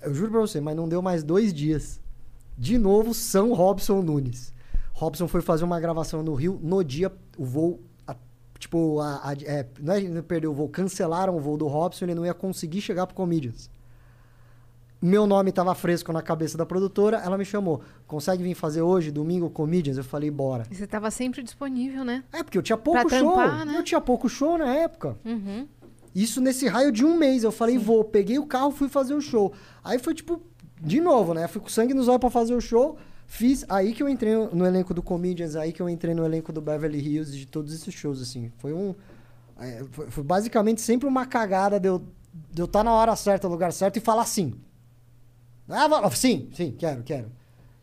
[0.01, 2.01] Eu juro pra você, mas não deu mais dois dias.
[2.56, 4.52] De novo, São Robson Nunes.
[5.01, 6.60] Robson foi fazer uma gravação no Rio.
[6.62, 7.81] No dia, o voo.
[8.06, 8.14] a-
[8.59, 12.14] tipo, a, a- é, não é perdeu o voo, cancelaram o voo do Robson, ele
[12.14, 13.70] não ia conseguir chegar pro Comedians.
[15.02, 17.81] Meu nome tava fresco na cabeça da produtora, ela me chamou.
[18.06, 19.97] Consegue vir fazer hoje, domingo, Comedians?
[19.97, 20.64] Eu falei, bora.
[20.70, 22.22] E você tava sempre disponível, né?
[22.31, 23.32] É, porque eu tinha pouco Pra show.
[23.35, 23.78] trampar, né?
[23.78, 25.16] Eu tinha pouco show na época.
[25.24, 25.66] Uhum.
[26.14, 27.43] Isso nesse raio de um mês.
[27.44, 28.05] Eu falei, vou.
[28.05, 29.55] Peguei o carro, fui fazer o show.
[29.82, 30.43] Aí foi tipo,
[30.78, 31.48] de novo, né?
[31.48, 32.98] Fui com sangue nos olhos pra fazer o show.
[33.31, 33.65] Fiz.
[33.69, 36.61] Aí que eu entrei no elenco do Comedians, aí que eu entrei no elenco do
[36.61, 38.51] Beverly Hills, de todos esses shows, assim.
[38.59, 38.93] Foi um.
[39.57, 42.02] é, foi, foi basicamente sempre uma cagada de eu
[42.52, 44.61] estar tá na hora certa, no lugar certo e falar sim.
[45.69, 47.31] Ah, sim, sim, quero, quero.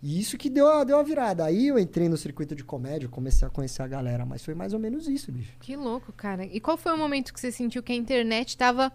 [0.04, 1.46] E isso que deu a, deu a virada.
[1.46, 4.74] Aí eu entrei no circuito de comédia, comecei a conhecer a galera, mas foi mais
[4.74, 5.54] ou menos isso, bicho.
[5.62, 6.46] Que louco, cara.
[6.46, 8.92] E qual foi o momento que você sentiu que a internet tava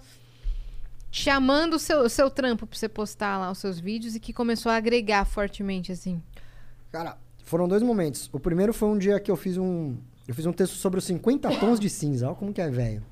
[1.10, 4.34] chamando o seu, o seu trampo pra você postar lá os seus vídeos e que
[4.34, 6.22] começou a agregar fortemente, assim?
[6.92, 8.28] Cara, foram dois momentos.
[8.32, 9.96] O primeiro foi um dia que eu fiz um.
[10.28, 12.26] Eu fiz um texto sobre os 50 tons de cinza.
[12.28, 13.02] Olha como que é velho.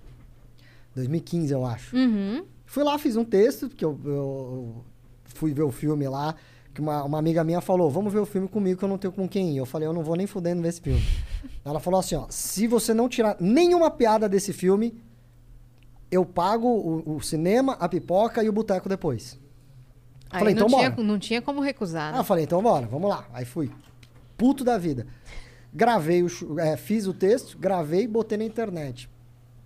[0.95, 1.97] 2015, eu acho.
[1.97, 2.45] Uhum.
[2.67, 4.85] Fui lá, fiz um texto, porque eu, eu-
[5.25, 6.35] fui ver o filme lá.
[6.73, 9.13] Que uma, uma amiga minha falou: Vamos ver o filme comigo que eu não tenho
[9.13, 9.57] com quem ir.
[9.57, 11.03] Eu falei: Eu não vou nem fudendo ver esse filme.
[11.65, 14.95] Ela falou assim: Ó, se você não tirar nenhuma piada desse filme,
[16.11, 19.39] eu pago o, o cinema, a pipoca e o boteco depois.
[20.31, 21.03] Aí Falei, não, então tinha, bora.
[21.03, 22.19] não tinha como recusar, Ah, né?
[22.21, 23.27] eu falei, então bora, vamos lá.
[23.33, 23.71] Aí fui.
[24.37, 25.07] Puto da vida.
[25.73, 26.29] Gravei o.
[26.59, 29.09] é, fiz o texto, gravei e botei na internet.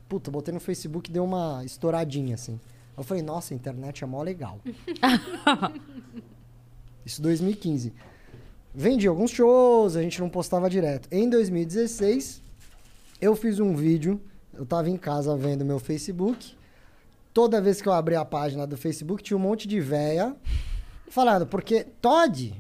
[0.09, 2.59] Puta, botei no Facebook deu uma estouradinha, assim.
[2.97, 4.59] Eu falei, nossa, a internet é mó legal.
[7.05, 7.93] Isso 2015.
[8.75, 11.09] Vendi alguns shows, a gente não postava direto.
[11.11, 12.43] Em 2016,
[13.21, 14.21] eu fiz um vídeo.
[14.53, 16.57] Eu tava em casa vendo meu Facebook.
[17.35, 20.37] Toda vez que eu abri a página do Facebook, tinha um monte de véia
[21.11, 22.55] falando, porque Todd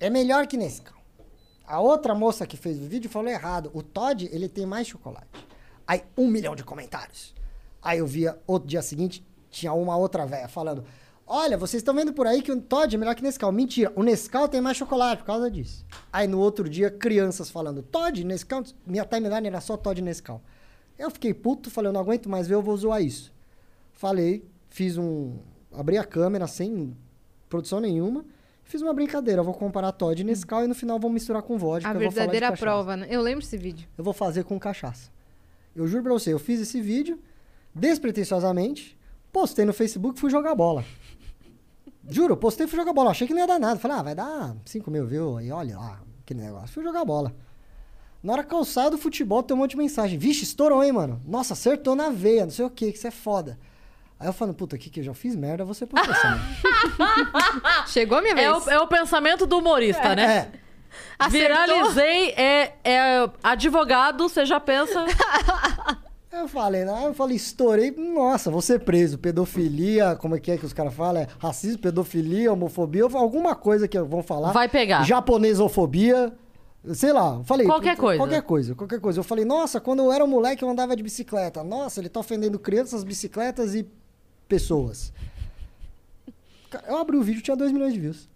[0.00, 0.96] é melhor que Nescau.
[1.66, 3.70] A outra moça que fez o vídeo falou errado.
[3.74, 5.28] O Todd, ele tem mais chocolate.
[5.86, 7.34] Aí, um milhão de comentários.
[7.82, 10.86] Aí eu via, outro dia seguinte, tinha uma outra véia falando,
[11.26, 13.52] olha, vocês estão vendo por aí que o Todd é melhor que Nescau.
[13.52, 15.84] Mentira, o Nescau tem mais chocolate por causa disso.
[16.10, 20.40] Aí no outro dia, crianças falando, Todd, Nescau, minha timeline era só Todd e Nescau.
[20.98, 23.31] Eu fiquei puto, falei, eu não aguento mais ver, eu vou zoar isso.
[24.02, 25.38] Falei, fiz um.
[25.72, 26.96] Abri a câmera sem
[27.48, 28.24] produção nenhuma.
[28.64, 29.44] Fiz uma brincadeira.
[29.44, 31.88] Vou comparar Todd e Nescau e no final vou misturar com vodka.
[31.88, 33.06] A verdadeira prova, né?
[33.08, 33.88] Eu lembro desse vídeo.
[33.96, 35.08] Eu vou fazer com cachaça.
[35.72, 37.16] Eu juro pra você, eu fiz esse vídeo
[37.72, 38.98] despretensiosamente,
[39.30, 40.84] postei no Facebook e fui jogar bola.
[42.08, 43.12] Juro, postei e fui jogar bola.
[43.12, 43.78] Achei que não ia dar nada.
[43.78, 46.74] Falei, ah, vai dar 5 mil views aí, olha lá, aquele negócio.
[46.74, 47.32] Fui jogar bola.
[48.20, 50.18] Na hora que eu saio do futebol, tem um monte de mensagem.
[50.18, 51.20] Vixe, estourou, hein, mano?
[51.24, 53.56] Nossa, acertou na veia, não sei o que, que isso é foda.
[54.22, 56.36] Aí eu falo, puta, aqui que eu já fiz merda, você processar.
[56.36, 56.56] né?
[57.88, 58.46] Chegou a minha vez.
[58.46, 60.48] É o, é o pensamento do humorista, né?
[60.56, 60.62] é.
[61.18, 61.40] Acertou.
[61.40, 65.04] Viralizei, é, é advogado, você já pensa.
[66.30, 67.02] Eu falei, né?
[67.04, 69.18] Eu falei, estourei, nossa, vou ser preso.
[69.18, 71.22] Pedofilia, como é que é que os caras falam?
[71.22, 74.52] É racismo, pedofilia, homofobia, alguma coisa que vão falar.
[74.52, 75.02] Vai pegar.
[75.02, 76.32] Japonesofobia,
[76.94, 77.38] sei lá.
[77.38, 77.66] eu Falei.
[77.66, 78.18] Qualquer coisa.
[78.18, 79.18] Qualquer coisa, qualquer coisa.
[79.20, 81.64] Eu falei, nossa, quando eu era um moleque eu andava de bicicleta.
[81.64, 83.86] Nossa, ele tá ofendendo crianças, bicicletas e
[84.52, 85.12] pessoas.
[86.86, 88.28] Eu abri o vídeo, tinha 2 milhões de views.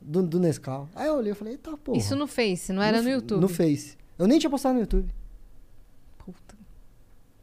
[0.00, 0.88] Do, do Nescau.
[0.96, 1.96] Aí eu olhei e falei, eita porra.
[1.96, 3.40] Isso no Face, não era no, Fe- YouTube.
[3.40, 3.96] No Face.
[4.18, 5.08] Eu nem tinha postado no YouTube.
[6.18, 6.56] Puta.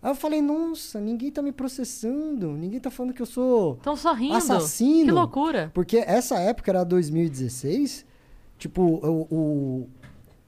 [0.01, 3.80] Aí eu falei, nossa, ninguém tá me processando, ninguém tá falando que eu sou
[4.18, 4.34] rindo.
[4.35, 5.06] assassino.
[5.06, 5.72] Que loucura.
[5.73, 8.06] Porque essa época era 2016,
[8.57, 9.89] tipo, o, o-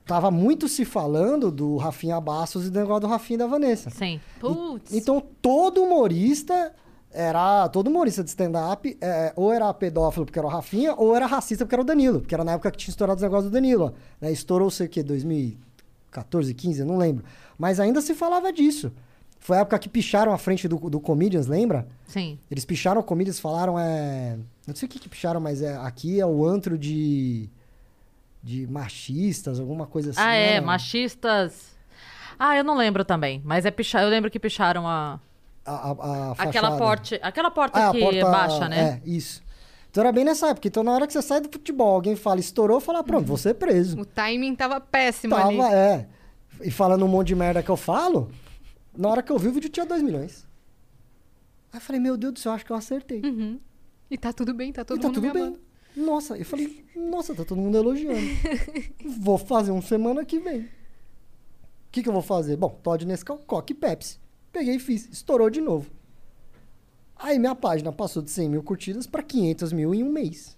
[0.06, 3.90] tava muito se falando do Rafinha Bastos e do negócio do Rafinha e da Vanessa.
[3.90, 4.20] Sim.
[4.40, 4.94] Putz.
[4.94, 6.74] Então todo humorista
[7.14, 7.68] era.
[7.70, 11.66] Todo humorista de stand-up é, ou era pedófilo porque era o Rafinha, ou era racista
[11.66, 12.22] porque era o Danilo.
[12.22, 13.86] Porque era na época que tinha estourado os negócios do Danilo.
[13.86, 14.32] ó, Né?
[14.32, 17.24] Estourou, sei o quê, 2014, 15, eu não lembro.
[17.58, 18.92] Mas ainda se falava disso.
[19.40, 21.88] Foi a época que picharam a frente do, do Comedians, lembra?
[22.06, 22.38] Sim.
[22.50, 24.38] Eles picharam o Comedians, falaram, é...
[24.68, 27.50] Não sei o que que picharam, mas é, aqui é o antro de...
[28.44, 30.20] De machistas, alguma coisa assim.
[30.20, 30.54] ah, é.
[30.54, 30.62] né?
[30.62, 31.76] Machistas.
[32.44, 33.40] Ah, eu não lembro também.
[33.46, 34.02] Mas é pichar.
[34.02, 35.20] Eu lembro que picharam a.
[35.66, 37.16] A, a, a Aquela porta.
[37.22, 39.02] Aquela porta Ah, a que porta- baixa, né?
[39.06, 39.42] É, isso.
[39.90, 40.68] Então era bem nessa época.
[40.68, 43.56] Então na hora que você sai do futebol, alguém fala estourou, fala, pronto, vou ser
[43.56, 44.00] preso.
[44.00, 45.58] O timing tava péssimo ali.
[45.58, 46.08] Tava, é.
[46.64, 48.32] E falando um monte de merda que eu falo,
[48.98, 50.48] na hora que eu vi o vídeo tinha 2 milhões.
[51.74, 53.22] Aí eu falei, meu Deus do céu, acho que eu acertei.
[53.24, 53.60] Uhum.
[54.10, 55.42] E tá tudo bem, tá todo e tá mundo tudo me bem.
[55.44, 55.60] amando.
[55.96, 58.18] Nossa, eu falei, nossa, tá todo mundo elogiando.
[59.20, 60.62] vou fazer uma semana que vem.
[60.62, 60.68] O
[61.92, 62.56] que, que eu vou fazer?
[62.56, 64.18] Bom, Todd Nescau, Coque e Pepsi.
[64.52, 65.08] Peguei e fiz.
[65.10, 65.90] Estourou de novo.
[67.16, 70.58] Aí minha página passou de 100 mil curtidas para 500 mil em um mês.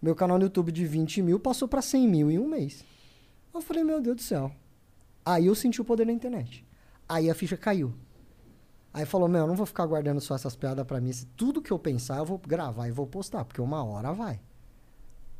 [0.00, 2.84] Meu canal no YouTube de 20 mil passou para 100 mil em um mês.
[3.52, 4.52] Eu falei, meu Deus do céu.
[5.24, 6.64] Aí eu senti o poder da internet.
[7.08, 7.92] Aí a ficha caiu.
[8.92, 11.12] Aí falou, meu, eu não vou ficar guardando só essas piadas pra mim.
[11.12, 14.40] Se tudo que eu pensar, eu vou gravar e vou postar, porque uma hora vai.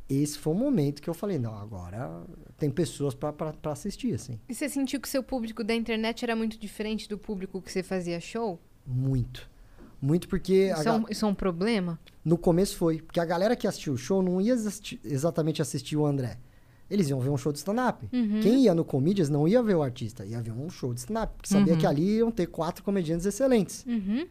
[0.09, 2.23] Esse foi o momento que eu falei, não, agora
[2.57, 3.33] tem pessoas pra
[3.71, 4.39] assistir, assim.
[4.49, 7.81] E você sentiu que seu público da internet era muito diferente do público que você
[7.81, 8.59] fazia show?
[8.85, 9.49] Muito.
[10.01, 11.97] Muito porque a Isso, é ga- um, isso é um problema?
[12.25, 13.01] no começo foi.
[13.01, 16.37] Porque a galera que assistiu o show não ia assisti- exatamente assistir o André.
[16.89, 18.07] Eles iam ver um show de stand-up.
[18.11, 18.41] Uhum.
[18.41, 21.33] Quem ia no Comedians não ia ver o artista, ia ver um show de stand-up.
[21.37, 21.79] Porque sabia Uhum.
[21.79, 23.85] que ali iam ter quatro comediantes excelentes.
[23.87, 24.27] Uhum.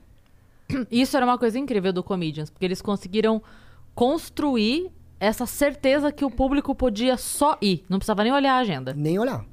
[0.91, 3.43] Isso era uma coisa incrível do Comedians, porque eles conseguiram
[3.95, 4.91] construir
[5.23, 8.93] essa certeza que o público podia só ir, não precisava nem olhar a agenda.
[8.93, 9.47] Nem olhar.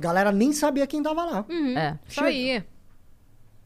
[0.00, 1.44] Galera nem sabia quem tava lá.
[1.50, 1.76] Uhum.
[1.76, 1.98] É.
[2.08, 2.66] Só ia.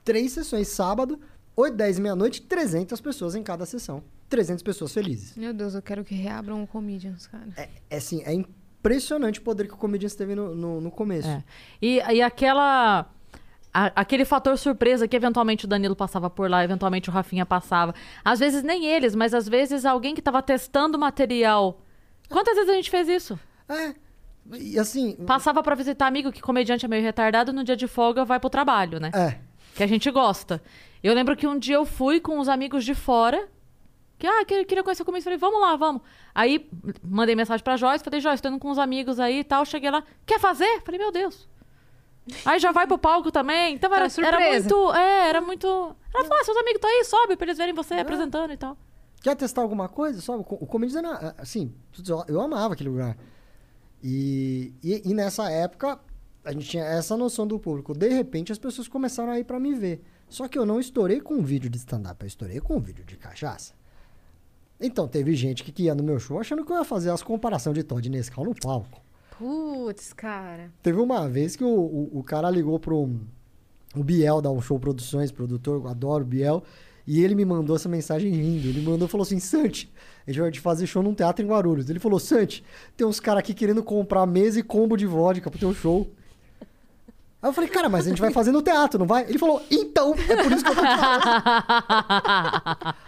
[0.04, 1.20] Três sessões sábado,
[1.54, 4.02] 8, 10, meia-noite, 300 pessoas em cada sessão.
[4.28, 5.36] 300 pessoas felizes.
[5.36, 7.46] Meu Deus, eu quero que reabram o Comedians, cara.
[7.56, 11.28] É, é assim, é impressionante o poder que o Comedians teve no, no, no começo.
[11.28, 11.44] É.
[11.80, 13.08] E, e aquela.
[13.84, 17.94] A- aquele fator surpresa que eventualmente o Danilo passava por lá, eventualmente o Rafinha passava.
[18.24, 21.80] Às vezes nem eles, mas às vezes alguém que tava testando material.
[22.30, 23.38] Quantas vezes a gente fez isso?
[23.68, 23.94] É.
[24.58, 25.14] E assim.
[25.26, 28.48] Passava pra visitar amigo que comediante é meio retardado, no dia de folga vai pro
[28.48, 29.10] trabalho, né?
[29.14, 29.38] É.
[29.74, 30.62] Que a gente gosta.
[31.02, 33.48] Eu lembro que um dia eu fui com os amigos de fora.
[34.18, 35.24] Que, ah, que- queria conhecer o comediante.
[35.24, 36.00] Falei, vamos lá, vamos.
[36.34, 36.70] Aí,
[37.04, 38.02] mandei mensagem pra Joyce.
[38.02, 39.64] Falei, Joyce, tô indo com uns amigos aí e tal.
[39.66, 40.80] Cheguei lá, quer fazer?
[40.82, 41.46] Falei, meu Deus.
[42.44, 43.74] Aí já vai pro palco também.
[43.74, 44.38] Então era, Era surpresa.
[44.46, 44.92] era muito...
[44.94, 45.66] É, era muito...
[46.14, 48.76] Ela falou, ah, seus amigos estão aí, sobe pra eles verem você apresentando e tal.
[49.22, 50.20] Quer testar alguma coisa?
[50.20, 50.40] Sabe?
[50.40, 53.16] O co- o Comedians era, assim, putz, eu, eu amava aquele lugar.
[54.02, 55.98] E, e, e nessa época,
[56.44, 57.92] a gente tinha essa noção do público.
[57.94, 60.02] De repente, as pessoas começaram a ir pra me ver.
[60.28, 63.04] Só que eu não estourei com um vídeo de stand-up, eu estourei com um vídeo
[63.04, 63.74] de cachaça.
[64.80, 67.22] Então, teve gente que, que ia no meu show achando que eu ia fazer as
[67.22, 69.00] comparações de Todd Nescau no palco.
[69.38, 70.70] Putz, cara.
[70.82, 73.10] Teve uma vez que o, o, o cara ligou pro
[73.94, 76.62] o Biel da Um Show Produções, produtor, adoro o Biel,
[77.06, 78.68] e ele me mandou essa mensagem rindo.
[78.68, 79.92] Ele mandou falou assim: Santi,
[80.26, 81.88] a gente vai fazer show num teatro em Guarulhos.
[81.88, 82.64] Ele falou: Santi,
[82.96, 86.10] tem uns caras aqui querendo comprar mesa e combo de vodka pro teu show.
[87.40, 89.28] Aí eu falei, cara, mas a gente vai fazer no teatro, não vai?
[89.28, 90.80] Ele falou, então, é por isso que eu tô.
[90.82, 90.88] Aí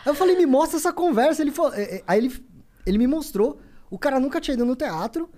[0.06, 1.42] eu falei, me mostra essa conversa.
[1.42, 2.44] Ele falou, é, é, aí ele,
[2.86, 3.59] ele me mostrou.
[3.90, 5.28] O cara nunca tinha ido no teatro.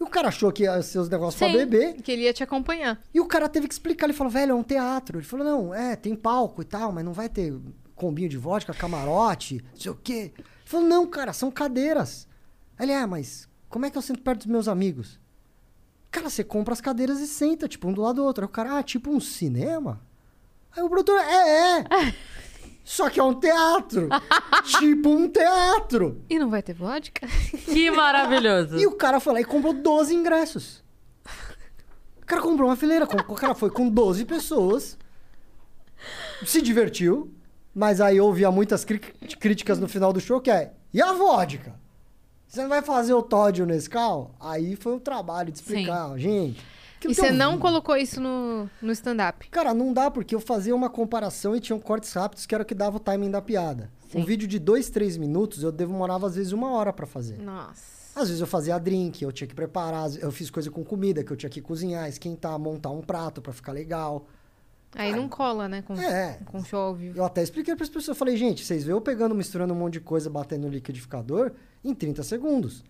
[0.00, 2.00] E o cara achou que ia ser os negócios pra Sim, beber.
[2.02, 3.02] Que ele ia te acompanhar.
[3.12, 4.06] E o cara teve que explicar.
[4.06, 5.18] Ele falou, velho, é um teatro.
[5.18, 7.52] Ele falou, não, é, tem palco e tal, mas não vai ter
[7.96, 10.32] combinho de vodka, camarote, não sei o quê.
[10.36, 12.28] Ele falou, não, cara, são cadeiras.
[12.78, 15.18] Ele, é, mas como é que eu sento perto dos meus amigos?
[16.10, 18.44] Cara, você compra as cadeiras e senta, tipo, um do lado do outro.
[18.44, 20.00] Aí o cara, ah, tipo um cinema?
[20.74, 21.84] Aí o produtor, é, é.
[22.90, 24.08] Só que é um teatro.
[24.80, 26.22] tipo um teatro.
[26.30, 27.26] E não vai ter vodka?
[27.66, 28.78] Que maravilhoso.
[28.78, 30.82] E o cara foi lá e comprou 12 ingressos.
[32.22, 33.06] O cara comprou uma fileira.
[33.06, 34.96] com- O cara foi com 12 pessoas.
[36.46, 37.30] Se divertiu.
[37.74, 40.72] Mas aí ouvia muitas críticas no final do show que é...
[40.92, 41.74] E a vodka?
[42.46, 44.34] Você não vai fazer o Todd e o Nescau?
[44.40, 46.16] Aí foi o trabalho de explicar.
[46.18, 46.58] Gente...
[47.06, 49.48] E você não colocou isso no, no stand-up?
[49.50, 52.66] Cara, não dá porque eu fazia uma comparação e tinham cortes rápidos que era o
[52.66, 53.90] que dava o timing da piada.
[54.10, 54.20] Sim.
[54.20, 57.38] Um vídeo de dois, três minutos eu demorava às vezes uma hora pra fazer.
[57.38, 57.98] Nossa.
[58.16, 61.30] Às vezes eu fazia drink, eu tinha que preparar, eu fiz coisa com comida, que
[61.30, 64.26] eu tinha que cozinhar, esquentar, montar um prato pra ficar legal.
[64.94, 65.82] Aí não cola, né?
[65.82, 66.38] Com, É.
[66.46, 67.18] com show ao vivo.
[67.18, 68.08] Eu até expliquei para as pessoas.
[68.08, 71.52] Eu falei, gente, vocês veem eu pegando, misturando um monte de coisa, batendo no liquidificador
[71.84, 72.82] em 30 segundos.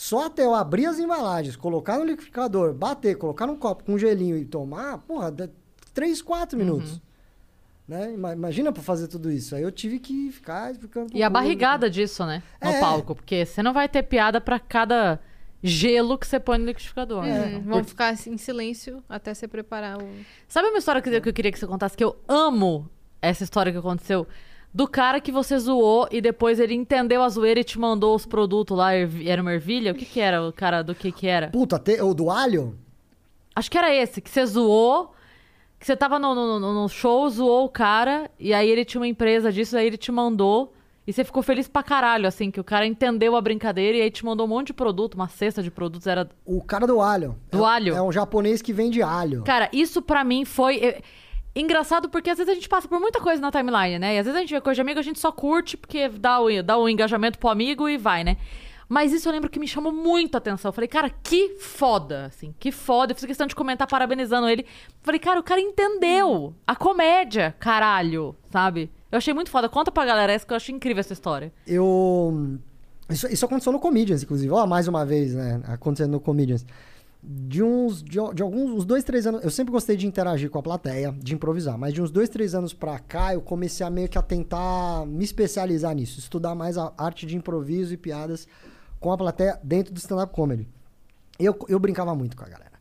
[0.00, 4.36] Só até eu abrir as embalagens, colocar no liquidificador, bater, colocar num copo com gelinho
[4.38, 5.48] e tomar, porra, dá
[5.92, 7.00] 3, 4 minutos.
[7.88, 8.12] Né?
[8.14, 9.56] Ima- Imagina pra fazer tudo isso.
[9.56, 11.06] Aí eu tive que ficar explicando.
[11.06, 11.32] E a público.
[11.32, 12.44] barrigada disso, né?
[12.62, 12.78] No É.
[12.78, 13.12] palco.
[13.16, 15.18] Porque você não vai ter piada pra cada
[15.64, 17.24] gelo que você põe no liquidificador.
[17.24, 17.56] né?
[17.56, 20.08] Hum, Vamos ficar em silêncio até você preparar o.
[20.46, 21.96] Sabe uma história que eu queria que você contasse?
[21.96, 22.88] Que eu amo
[23.20, 24.28] essa história que aconteceu.
[24.72, 28.26] Do cara que você zoou e depois ele entendeu a zoeira e te mandou os
[28.26, 28.92] produtos lá.
[28.94, 29.92] Era uma ervilha?
[29.92, 30.46] O que que era?
[30.46, 31.48] O cara do que que era?
[31.48, 32.76] Puta, te- o do alho?
[33.56, 35.12] Acho que era esse, que você zoou.
[35.80, 38.30] Que você tava no, no, no- no show, zoou o cara.
[38.38, 40.72] E aí ele tinha uma empresa disso, aí ele te mandou.
[41.06, 44.10] E você ficou feliz pra caralho, assim, que o cara entendeu a brincadeira e aí
[44.10, 46.06] te mandou um monte de produto, uma cesta de produtos.
[46.06, 47.34] Era O cara do alho.
[47.50, 47.94] Do É- alho?
[47.94, 49.42] É um japonês que vende alho.
[49.44, 50.76] Cara, isso pra mim foi.
[50.78, 51.00] é,
[51.60, 54.14] Engraçado porque às vezes a gente passa por muita coisa na timeline, né?
[54.14, 56.40] E às vezes a gente vê coisa de amigo, a gente só curte porque dá
[56.40, 58.36] o, dá o engajamento pro amigo e vai, né?
[58.88, 60.70] Mas isso eu lembro que me chamou muito a atenção.
[60.70, 63.12] Eu falei, cara, que foda, assim, que foda.
[63.12, 64.64] Eu fiz questão de comentar parabenizando ele.
[65.02, 68.90] Falei, cara, o cara entendeu a comédia, caralho, sabe?
[69.12, 69.68] Eu achei muito foda.
[69.68, 71.52] Conta pra galera essa que eu achei incrível essa história.
[71.66, 72.58] Eu.
[73.10, 74.50] Isso, isso aconteceu no Comedians, inclusive.
[74.52, 75.60] Ó, mais uma vez, né?
[75.66, 76.64] Acontecendo no Comedians.
[77.30, 78.02] De uns.
[78.02, 78.70] De, de alguns.
[78.70, 79.44] Uns dois, três anos.
[79.44, 81.76] Eu sempre gostei de interagir com a plateia, de improvisar.
[81.76, 85.04] Mas de uns dois, três anos pra cá, eu comecei a meio que a tentar
[85.06, 86.18] me especializar nisso.
[86.18, 88.48] Estudar mais a arte de improviso e piadas
[88.98, 90.66] com a plateia dentro do stand-up comedy.
[91.38, 92.72] Eu, eu brincava muito com a galera.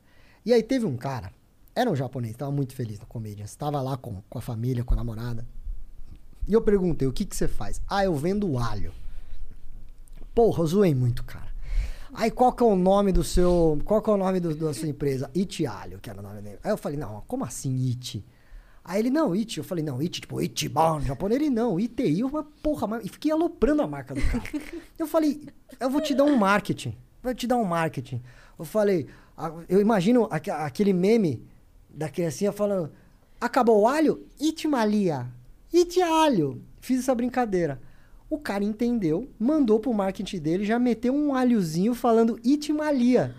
[0.46, 1.30] E aí teve um cara.
[1.76, 3.54] Era um japonês, tava muito feliz no Comedians.
[3.54, 5.46] Tava lá com, com a família, com a namorada.
[6.48, 7.82] E eu perguntei, o que que você faz?
[7.86, 8.94] Ah, eu vendo alho.
[10.34, 11.47] Porra, eu zoei muito, cara.
[12.20, 13.80] Aí qual que é o nome do seu.
[13.86, 15.30] Qual que é o nome do- da sua empresa?
[15.36, 16.58] Iti Alho, que era o nome dele.
[16.64, 18.26] Aí eu falei, não, como assim Iti?
[18.84, 19.60] Aí ele, não, Iti.
[19.60, 21.40] Eu falei, não, Iti, tipo, Itibon, japonês.
[21.40, 22.22] Ele, não, ITI.
[22.22, 23.06] Eu falei, porra, mas...
[23.06, 24.42] e fiquei aloprando a marca do cara.
[24.98, 25.44] eu falei,
[25.80, 26.96] eu vou te dar um marketing.
[27.22, 28.20] Vou te dar um marketing.
[28.58, 29.06] Eu falei,
[29.70, 31.46] eu imagino aque- aquele meme
[31.88, 32.92] da criancinha falando,
[33.40, 34.26] acabou o alho?
[34.40, 35.28] Itimalia.
[35.72, 36.64] Iti alho.
[36.82, 37.80] Fiz essa brincadeira.
[38.30, 43.34] O cara entendeu, mandou pro marketing dele, já meteu um alhozinho falando Itimalia.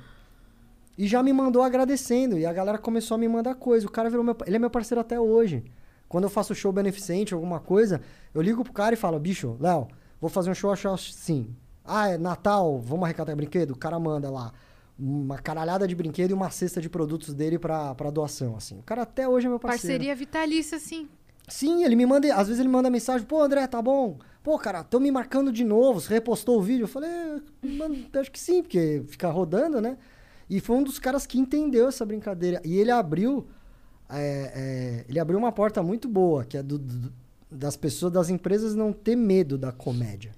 [0.96, 2.38] E já me mandou agradecendo.
[2.38, 3.86] E a galera começou a me mandar coisa.
[3.86, 4.36] O cara virou meu.
[4.46, 5.62] Ele é meu parceiro até hoje.
[6.08, 8.00] Quando eu faço show beneficente, alguma coisa,
[8.34, 9.86] eu ligo pro cara e falo, bicho, Léo,
[10.20, 11.54] vou fazer um show, show assim.
[11.84, 13.72] Ah, é Natal, vamos arrecadar brinquedo?
[13.72, 14.52] O cara manda lá
[14.98, 18.78] uma caralhada de brinquedo e uma cesta de produtos dele pra, pra doação, assim.
[18.78, 19.94] O cara até hoje é meu parceiro.
[19.94, 21.08] Parceria vitalícia, assim.
[21.46, 24.18] Sim, ele me manda, às vezes ele manda mensagem, pô, André, tá bom?
[24.42, 26.84] Pô, cara, estão me marcando de novo, você repostou o vídeo?
[26.84, 29.98] Eu falei, é, mano, acho que sim, porque fica rodando, né?
[30.48, 32.60] E foi um dos caras que entendeu essa brincadeira.
[32.64, 33.46] E ele abriu,
[34.08, 37.12] é, é, ele abriu uma porta muito boa, que é do- do-
[37.50, 40.32] das pessoas, das empresas não ter medo da comédia.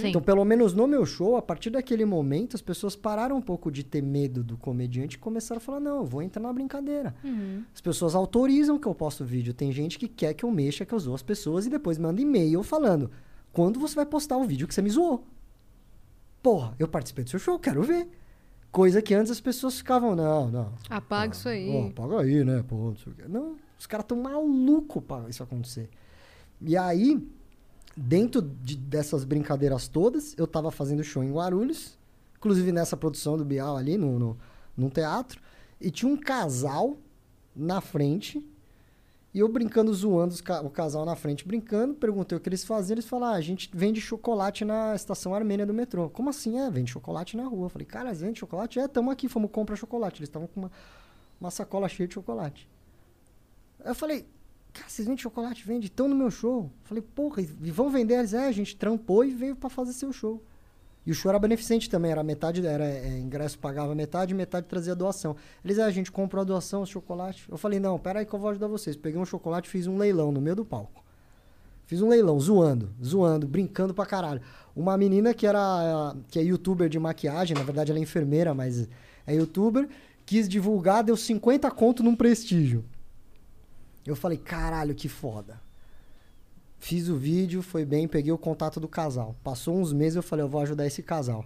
[0.00, 0.08] Sim.
[0.08, 3.70] Então, pelo menos no meu show, a partir daquele momento, as pessoas pararam um pouco
[3.70, 7.14] de ter medo do comediante e começaram a falar: não, eu vou entrar na brincadeira.
[7.74, 9.54] As pessoas autorizam que eu posto vídeo.
[9.54, 12.20] Tem gente que quer que eu mexa, que eu zoo as pessoas e depois manda
[12.20, 13.10] e-mail falando:
[13.52, 15.24] quando você vai postar o vídeo que você me zoou?
[16.42, 18.08] Porra, eu participei do seu show, quero ver.
[18.70, 20.72] Coisa que antes as pessoas ficavam: não, não.
[20.88, 21.70] Apaga isso aí.
[21.70, 22.64] Pô, paga aí, né?
[22.66, 23.24] Pô, não, sei o quê.
[23.28, 25.88] não, os caras tão malucos pra isso acontecer.
[26.60, 27.22] E aí,
[27.96, 31.98] dentro de- dessas brincadeiras todas, eu tava fazendo show em Guarulhos,
[32.36, 34.38] inclusive nessa produção do Bial ali, no, no,
[34.76, 35.40] num teatro,
[35.80, 36.96] e tinha um casal
[37.54, 38.44] na frente,
[39.34, 42.94] e eu brincando, zoando ca- o casal na frente, brincando, perguntei o que eles faziam,
[42.94, 46.10] eles falaram, ah, a gente vende chocolate na estação armênia do metrô.
[46.10, 46.58] Como assim?
[46.58, 47.66] É, vende chocolate na rua.
[47.66, 48.78] Eu falei, cara, vende chocolate?
[48.78, 50.18] É, tamo aqui, fomos comprar chocolate.
[50.20, 50.70] Eles estavam com uma,
[51.40, 52.68] uma sacola cheia de chocolate.
[53.84, 54.26] Eu falei,
[54.72, 55.64] cara, vocês vendem chocolate?
[55.66, 56.64] Vende, estão no meu show.
[56.64, 58.14] Eu falei, porra, e vão vender?
[58.18, 60.42] Eles, é, a gente trampou e veio pra fazer seu show.
[61.04, 64.94] E o show era beneficente também, era metade, era é, ingresso pagava metade, metade trazia
[64.94, 65.34] doação.
[65.64, 67.44] Eles, é, a gente comprou a doação, o chocolate.
[67.50, 68.96] Eu falei, não, pera aí que eu vou ajudar vocês.
[68.96, 71.02] Peguei um chocolate fiz um leilão no meio do palco.
[71.86, 74.40] Fiz um leilão, zoando, zoando, brincando pra caralho.
[74.74, 78.88] Uma menina que era que é youtuber de maquiagem, na verdade ela é enfermeira, mas
[79.26, 79.88] é youtuber,
[80.24, 82.84] quis divulgar, deu 50 conto num prestígio.
[84.06, 85.60] Eu falei, caralho, que foda.
[86.84, 89.36] Fiz o vídeo, foi bem, peguei o contato do casal.
[89.44, 91.44] Passou uns meses, eu falei, eu vou ajudar esse casal.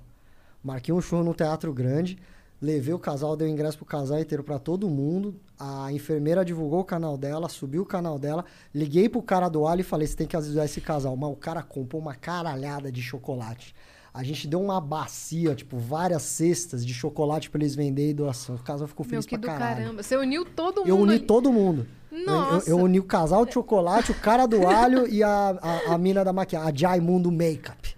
[0.65, 2.17] Marquei um show no Teatro Grande,
[2.59, 5.39] levei o casal, dei o ingresso pro casal inteiro pra todo mundo.
[5.61, 8.47] A enfermeira divulgou o canal dela, subiu o canal dela.
[8.75, 11.15] Liguei pro cara do alho e falei, você tem que ajudar esse casal.
[11.19, 13.75] Mas o cara comprou uma caralhada de chocolate.
[14.15, 18.55] A gente deu uma bacia, tipo, várias cestas de chocolate pra eles venderem e doação.
[18.55, 19.77] O casal ficou Meu, feliz que pra do caralho.
[19.77, 20.03] caramba.
[20.03, 20.89] Você uniu todo mundo.
[20.89, 21.21] Eu uni ali.
[21.21, 21.87] todo mundo.
[22.17, 22.71] Eu- Eu, Nossa.
[22.71, 26.25] eu uni o casal de chocolate, o cara do alho e a, a, a mina
[26.25, 27.95] da maquiagem, a Jai Mundo Makeup.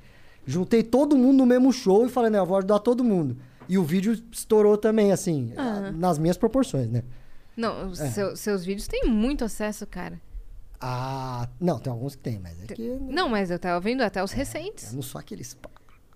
[0.47, 3.37] Juntei todo mundo no mesmo show e falei, né, eu vou ajudar todo mundo.
[3.69, 5.53] E o vídeo estourou também, assim,
[5.95, 7.03] nas minhas proporções, né?
[7.57, 8.11] Não, os É.
[8.11, 10.21] seu- seus vídeos têm muito acesso, cara.
[10.81, 14.23] Ah, não, tem alguns que tem, mas é que Não, mas eu tava vendo até
[14.23, 14.93] os recentes.
[14.93, 15.57] não sou aqueles...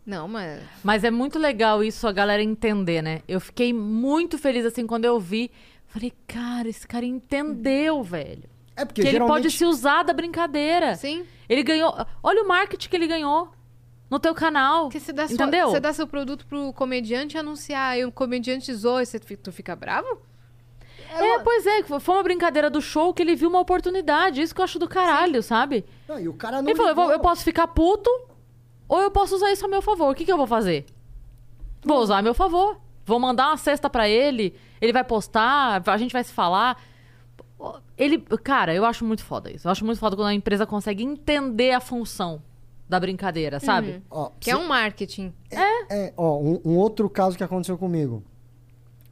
[0.04, 0.60] Não, mas.
[0.82, 3.20] Mas é muito legal isso, a galera entender, né?
[3.28, 5.48] Eu fiquei muito feliz, assim, quando eu vi.
[5.92, 8.48] Falei, cara, esse cara entendeu, velho.
[8.74, 9.42] É porque Que ele geralmente...
[9.42, 10.94] pode se usar da brincadeira.
[10.96, 11.26] Sim.
[11.46, 11.94] Ele ganhou.
[12.22, 13.50] Olha o marketing que ele ganhou
[14.08, 14.84] no teu canal.
[14.84, 15.68] Porque você dá, sua- Entendeu?
[15.68, 19.76] você dá seu produto pro comediante anunciar e o comediante zoa e você, tu fica
[19.76, 20.18] bravo?
[21.14, 24.40] É, pois é, foi uma brincadeira do show que ele viu uma oportunidade.
[24.40, 25.84] Isso que eu acho do caralho, sabe?
[26.08, 28.10] Não, e o cara não Ele falou: eu, eu posso ficar puto
[28.88, 30.10] ou eu posso usar isso a meu favor.
[30.10, 30.86] O que, que eu vou fazer?
[31.82, 32.80] Vou usar a meu favor.
[33.04, 36.80] Vou mandar uma cesta pra ele, ele vai postar, a gente vai se falar.
[37.96, 39.66] Ele, cara, eu acho muito foda isso.
[39.68, 42.42] Eu acho muito foda quando a empresa consegue entender a função
[42.88, 44.02] da brincadeira, sabe?
[44.10, 45.32] Ó, Que é um marketing.
[45.50, 48.22] É, ó, um, um outro caso que aconteceu comigo.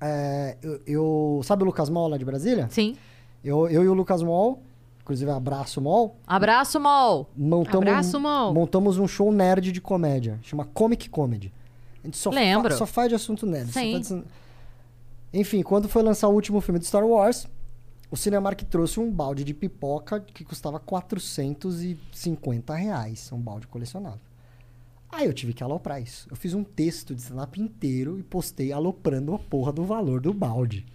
[0.00, 2.66] É, eu, eu- Sabe o Lucas Mol lá de Brasília?
[2.70, 2.96] Sim.
[3.44, 4.62] Eu, eu e o Lucas Mol,
[5.00, 7.28] inclusive abraço Mol, Abraço, Mol.
[7.36, 8.52] montamos, Abraço, Mol.
[8.52, 10.38] montamos um show nerd de comédia.
[10.42, 11.52] Chama Comic Comedy.
[12.02, 12.70] A gente só, Lembro.
[12.72, 13.72] fa- só faz de assunto nerd.
[13.72, 14.00] Sim.
[14.00, 14.24] de-
[15.32, 17.46] Enfim, quando foi lançar o último filme de Star Wars,
[18.10, 23.30] o Cinemark trouxe um balde de pipoca que custava 450 reais.
[23.32, 24.20] Um balde colecionável.
[25.12, 26.26] Aí eu tive que aloprar isso.
[26.30, 30.32] Eu fiz um texto de stand-up inteiro e postei aloprando a porra do valor do
[30.32, 30.86] balde.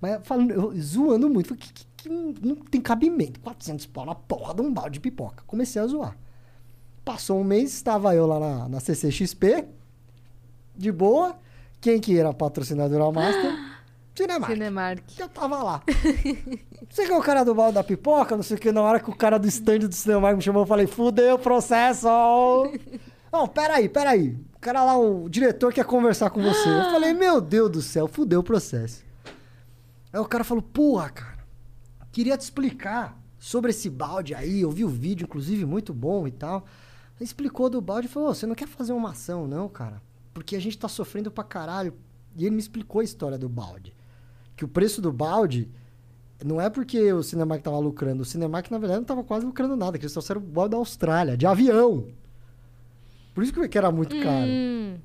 [0.00, 1.48] Mas falando, eu- zoando muito.
[1.48, 3.38] Falei, que, que- que não, não tem cabimento.
[3.40, 5.42] 400 pau na porra de um balde de pipoca.
[5.46, 6.16] Comecei a zoar.
[7.04, 9.66] Passou um mês, estava eu lá na, na CCXP,
[10.80, 11.36] de boa.
[11.80, 13.52] Quem que era patrocinadora master?
[14.16, 14.52] Cinemark.
[14.52, 15.18] Cinemark.
[15.18, 15.82] Eu tava lá.
[16.88, 18.72] Você que é o cara do balde da pipoca, não sei o que.
[18.72, 21.38] Na hora que o cara do stand do Cinemark me chamou, eu falei, fudeu o
[21.38, 22.08] processo.
[23.32, 24.36] Não, peraí, peraí.
[24.56, 26.68] O cara lá, o diretor quer conversar com você.
[26.68, 29.04] Eu falei, meu Deus do céu, fudeu o processo.
[30.12, 31.38] Aí o cara falou, porra, cara,
[32.10, 34.60] queria te explicar sobre esse balde aí.
[34.60, 36.66] Eu vi o vídeo, inclusive, muito bom e tal.
[37.16, 40.02] Ele explicou do balde e falou, "Ô, você não quer fazer uma ação, não, cara?
[40.32, 41.94] Porque a gente tá sofrendo pra caralho.
[42.36, 43.94] E ele me explicou a história do balde.
[44.56, 45.68] Que o preço do balde
[46.44, 48.22] não é porque o Cinemark tava lucrando.
[48.22, 49.98] O Cinemark, na verdade, não tava quase lucrando nada.
[49.98, 52.06] Que eles trouxeram o balde da Austrália, de avião.
[53.34, 54.46] Por isso que que era muito caro.
[54.48, 54.96] Hum,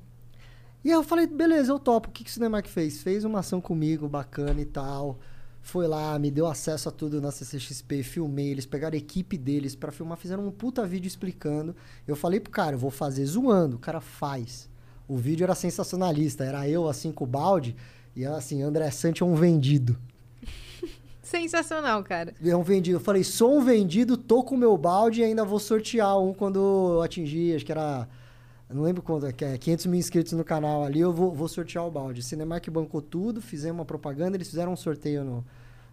[0.84, 2.08] E aí eu falei, beleza, eu topo.
[2.08, 3.02] O que, que o Cinemark fez?
[3.02, 5.18] Fez uma ação comigo, bacana e tal.
[5.62, 8.50] Foi lá, me deu acesso a tudo na CCXP, filmei.
[8.50, 11.74] Eles pegaram a equipe deles pra filmar, fizeram um puta vídeo explicando.
[12.06, 13.76] Eu falei pro cara, eu vou fazer zoando.
[13.76, 14.68] O cara faz.
[15.08, 16.44] O vídeo era sensacionalista.
[16.44, 17.76] Era eu, assim, com o balde.
[18.14, 19.96] E assim, André Sante é um vendido.
[21.22, 22.34] sensacional, cara.
[22.44, 22.96] É um vendido.
[22.96, 26.32] Eu falei, sou um vendido, tô com o meu balde e ainda vou sortear um
[26.32, 26.58] quando
[26.94, 28.08] eu atingir, acho que era.
[28.68, 31.86] Não lembro quanto, que é 500 mil inscritos no canal ali, eu vou, vou sortear
[31.86, 32.20] o balde.
[32.22, 35.44] Cinemark bancou tudo, fizemos uma propaganda, eles fizeram um sorteio no,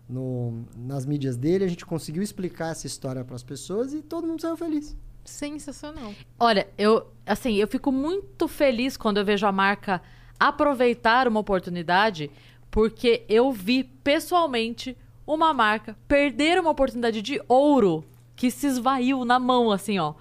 [0.09, 4.25] no- nas mídias dele, a gente conseguiu explicar essa história para as pessoas e todo
[4.25, 4.95] mundo saiu feliz.
[5.23, 6.13] Sensacional.
[6.39, 10.01] Olha, eu assim, eu fico muito feliz quando eu vejo a marca
[10.39, 12.29] aproveitar uma oportunidade,
[12.69, 18.03] porque eu vi pessoalmente uma marca perder uma oportunidade de ouro
[18.35, 20.13] que se esvaiu na mão, assim, ó.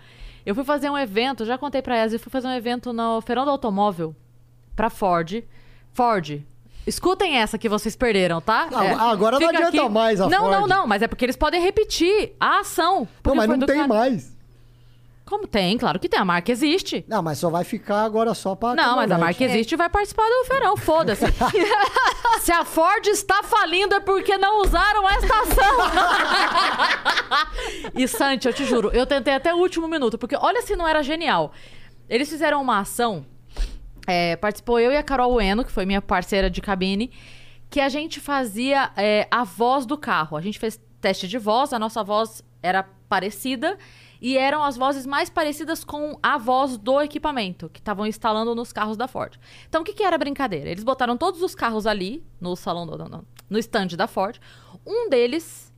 [0.47, 3.21] Eu fui fazer um evento, já contei pra elas, eu fui fazer um evento no
[3.21, 4.15] Feirão do Automóvel
[4.77, 5.43] pra Ford.
[5.93, 6.41] Ford.
[6.87, 8.69] Escutem essa que vocês perderam, tá?
[8.73, 10.69] Ah, agora não adianta mais a Não, não, Ford.
[10.69, 13.07] não, mas é porque eles podem repetir a ação.
[13.25, 14.37] Não, mas não tem cara- mais.
[15.25, 15.79] Como tem?
[15.79, 16.19] Claro que tem.
[16.19, 17.05] A marca existe.
[17.09, 19.89] Não, mas só vai ficar agora só para Não, mas a marca existe e vai
[19.89, 21.25] participar do feirão, foda-se.
[22.41, 25.77] Se a Ford está falindo é porque não usaram a estação.
[27.95, 30.87] e Santi, eu te juro, eu tentei até o último minuto, porque olha se não
[30.87, 31.53] era genial.
[32.09, 33.25] Eles fizeram uma ação,
[34.07, 37.13] é, participou eu e a Carol Ueno, que foi minha parceira de cabine,
[37.71, 40.37] que a gente fazia é, a voz do carro.
[40.37, 43.79] A gente fez teste de voz, a nossa voz era parecida
[44.25, 48.73] e eram as vozes mais parecidas com a voz do equipamento que estavam instalando nos
[48.73, 49.37] carros da Ford.
[49.69, 50.71] Então, o que, que era a brincadeira?
[50.71, 54.39] Eles botaram todos os carros ali no salão, do, no, no stand da Ford.
[54.87, 55.73] Um deles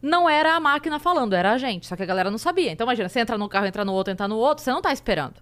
[0.00, 1.88] não era a máquina falando, era a gente.
[1.88, 2.70] Só que a galera não sabia.
[2.70, 4.92] Então, imagina, você entra num carro, entra no outro, entra no outro, você não tá
[4.92, 5.34] esperando.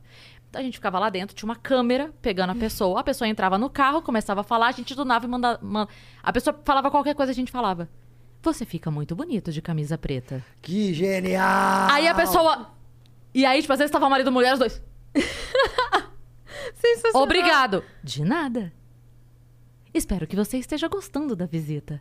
[0.49, 3.01] Então, a gente ficava lá dentro, tinha uma câmera pegando a pessoa.
[3.01, 5.59] A pessoa entrava no carro, começava a falar, a gente do nave mandava.
[5.63, 5.87] man-
[6.23, 7.87] A pessoa falava qualquer coisa, a gente falava.
[8.47, 10.41] Você fica muito bonito de camisa preta.
[10.63, 11.89] Que genial!
[11.91, 12.71] Aí a pessoa.
[13.35, 14.81] E aí, tipo, às vezes tava marido e mulher, os dois.
[16.77, 17.23] Sensacional.
[17.25, 17.83] Obrigado.
[18.05, 18.73] De nada.
[19.93, 22.01] Espero que você esteja gostando da visita.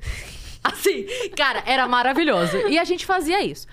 [0.82, 1.06] Sim,
[1.36, 2.56] cara, era maravilhoso.
[2.68, 3.68] E a gente fazia isso.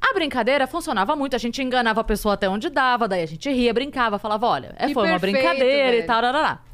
[0.00, 3.50] A brincadeira funcionava muito, a gente enganava a pessoa até onde dava, daí a gente
[3.50, 6.06] ria, brincava, falava, olha, é, foi uma brincadeira e velho.
[6.06, 6.69] tal, rarará.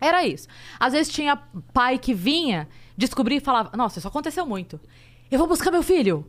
[0.00, 0.48] Era isso.
[0.78, 1.36] Às vezes tinha
[1.72, 4.80] pai que vinha, descobria e falava, nossa, isso aconteceu muito.
[5.30, 6.28] Eu vou buscar meu filho.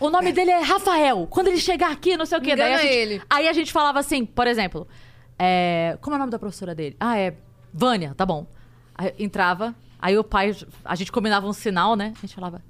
[0.00, 1.26] O nome dele é Rafael.
[1.28, 2.54] Quando ele chegar aqui, não sei o quê.
[2.54, 3.22] Daí a gente, ele.
[3.30, 4.86] Aí a gente falava assim, por exemplo,
[5.38, 6.96] é, como é o nome da professora dele?
[7.00, 7.34] Ah, é
[7.72, 8.46] Vânia, tá bom.
[8.94, 10.54] Aí entrava, aí o pai,
[10.84, 12.12] a gente combinava um sinal, né?
[12.16, 12.62] A gente falava,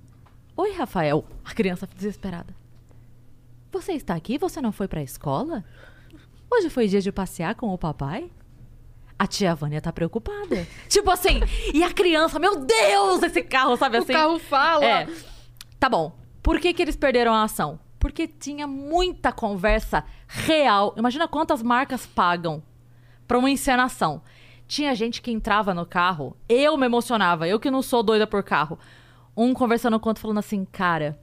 [0.58, 1.24] Oi, Rafael.
[1.44, 2.52] A criança desesperada.
[3.70, 4.38] Você está aqui?
[4.38, 5.64] Você não foi pra escola?
[6.50, 8.28] Hoje foi dia de passear com o papai?
[9.18, 10.66] A tia Vânia tá preocupada.
[10.88, 11.40] tipo assim,
[11.74, 14.12] e a criança, meu Deus, esse carro, sabe O assim?
[14.12, 14.84] carro fala.
[14.84, 15.08] É.
[15.80, 16.16] Tá bom.
[16.42, 17.80] Por que, que eles perderam a ação?
[17.98, 20.94] Porque tinha muita conversa real.
[20.96, 22.62] Imagina quantas marcas pagam
[23.26, 24.22] pra uma encenação.
[24.68, 28.42] Tinha gente que entrava no carro, eu me emocionava, eu que não sou doida por
[28.42, 28.78] carro.
[29.36, 31.18] Um conversando com o outro falando assim, cara,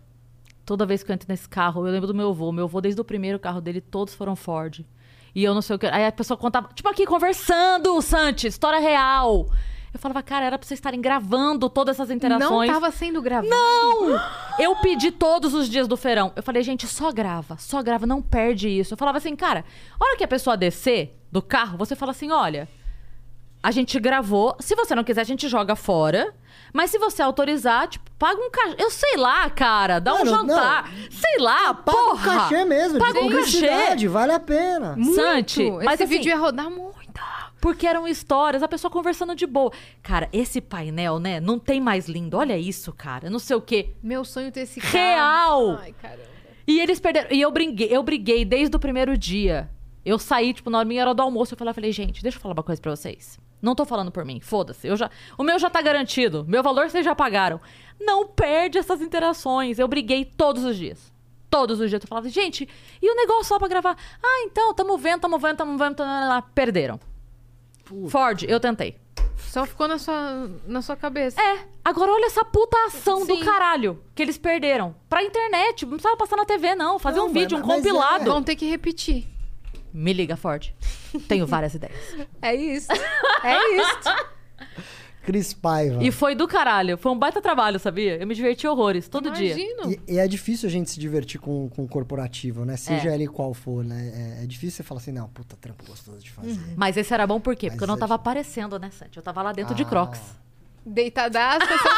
[0.66, 2.52] toda vez que eu entro nesse carro, eu lembro do meu avô.
[2.52, 4.84] Meu avô, desde o primeiro carro dele, todos foram Ford.
[5.36, 5.86] E eu não sei o que.
[5.88, 9.46] Aí a pessoa contava, tipo aqui, conversando, Santi, história real.
[9.94, 12.70] Eu falava, cara, era pra vocês estarem gravando todas essas Não interações.
[12.70, 13.50] tava sendo gravado.
[13.50, 14.20] Não!
[14.60, 16.34] Eu pedi todos os dias do feirão.
[16.36, 18.94] Eu falei, gente, só grava, só grava, não perde isso.
[18.94, 19.64] Eu falava assim, cara,
[19.98, 22.68] a hora que a pessoa descer do carro, você fala assim: olha,
[23.68, 24.56] a gente gravou.
[24.60, 26.34] Se você não quiser, a gente joga fora.
[26.72, 28.76] Mas se você autorizar, tipo, paga um cachê.
[28.78, 30.92] Eu sei lá, cara, dá um Mano, jantar.
[31.10, 32.32] Sei lá, Paga porra.
[32.34, 34.08] um cachê mesmo, Paga um cachê.
[34.08, 34.96] vale a pena.
[34.96, 35.16] Muito.
[35.16, 36.96] Santi, mas Esse assim- vídeo ia rodar muito.
[37.62, 39.72] Porque eram histórias, a pessoa conversando de boa.
[40.04, 41.40] Cara, esse painel, né?
[41.40, 42.38] Não tem mais lindo.
[42.38, 43.28] Olha isso, cara.
[43.30, 43.94] Não sei o quê.
[44.04, 44.94] Meu sonho é ter esse carro.
[44.94, 45.80] Real!
[45.82, 46.22] Ai, caramba.
[46.68, 47.30] E eles perderam.
[47.32, 49.68] E eu briguei, eu briguei desde o primeiro dia.
[50.06, 52.42] Eu saí, tipo, na minha hora do almoço, eu falei, eu falei, gente, deixa eu
[52.42, 53.40] falar uma coisa pra vocês.
[53.62, 54.88] Não tô falando por mim, foda-se.
[54.88, 56.46] Eu já, o meu já tá garantido.
[56.48, 57.60] Meu valor vocês já pagaram.
[58.00, 59.80] Não perde essas interações.
[59.80, 61.12] Eu briguei todos os dias.
[61.50, 62.02] Todos os dias.
[62.02, 62.68] Eu falava, gente,
[63.02, 63.98] e o negócio só pra gravar?
[64.22, 65.96] Ah, então, tamo vendo, tamo vendo, tamo vendo.
[65.96, 66.44] Tamo vendo.
[66.54, 67.00] Perderam.
[68.10, 68.98] Ford, eu tentei.
[69.38, 71.42] Só ficou na sua, na sua cabeça.
[71.42, 73.44] É, agora olha essa puta ação do Sim.
[73.44, 74.96] caralho que eles perderam.
[75.10, 76.98] Pra internet, não precisava passar na TV, não.
[77.00, 78.26] Fazer Não, um mas- vídeo, um mas é- compilado.
[78.26, 79.28] Vão ter que repetir.
[79.98, 80.74] Me liga, Ford.
[81.28, 81.96] Tenho várias ideias.
[82.42, 82.92] É isso.
[83.44, 84.10] É isso.
[85.24, 86.04] Cris Paiva.
[86.04, 86.98] E foi do caralho.
[86.98, 88.18] Foi um baita trabalho, sabia?
[88.18, 89.58] Eu me diverti horrores, todo dia.
[89.58, 90.00] Imagino.
[90.08, 92.76] E, é difícil a gente se divertir com, com o corporativo, né?
[92.78, 93.16] Seja É.
[93.16, 94.38] ele qual for, né?
[94.40, 96.60] É, é difícil você falar assim, não, puta, trampo gostoso de fazer.
[96.76, 97.68] Mas esse era bom por quê?
[97.68, 99.18] Mas Porque eu não é tava de- aparecendo, né, Santi?
[99.18, 99.86] Eu tava lá dentro de Ah.
[99.86, 100.22] Crocs.
[100.86, 101.90] Deitadaça, só...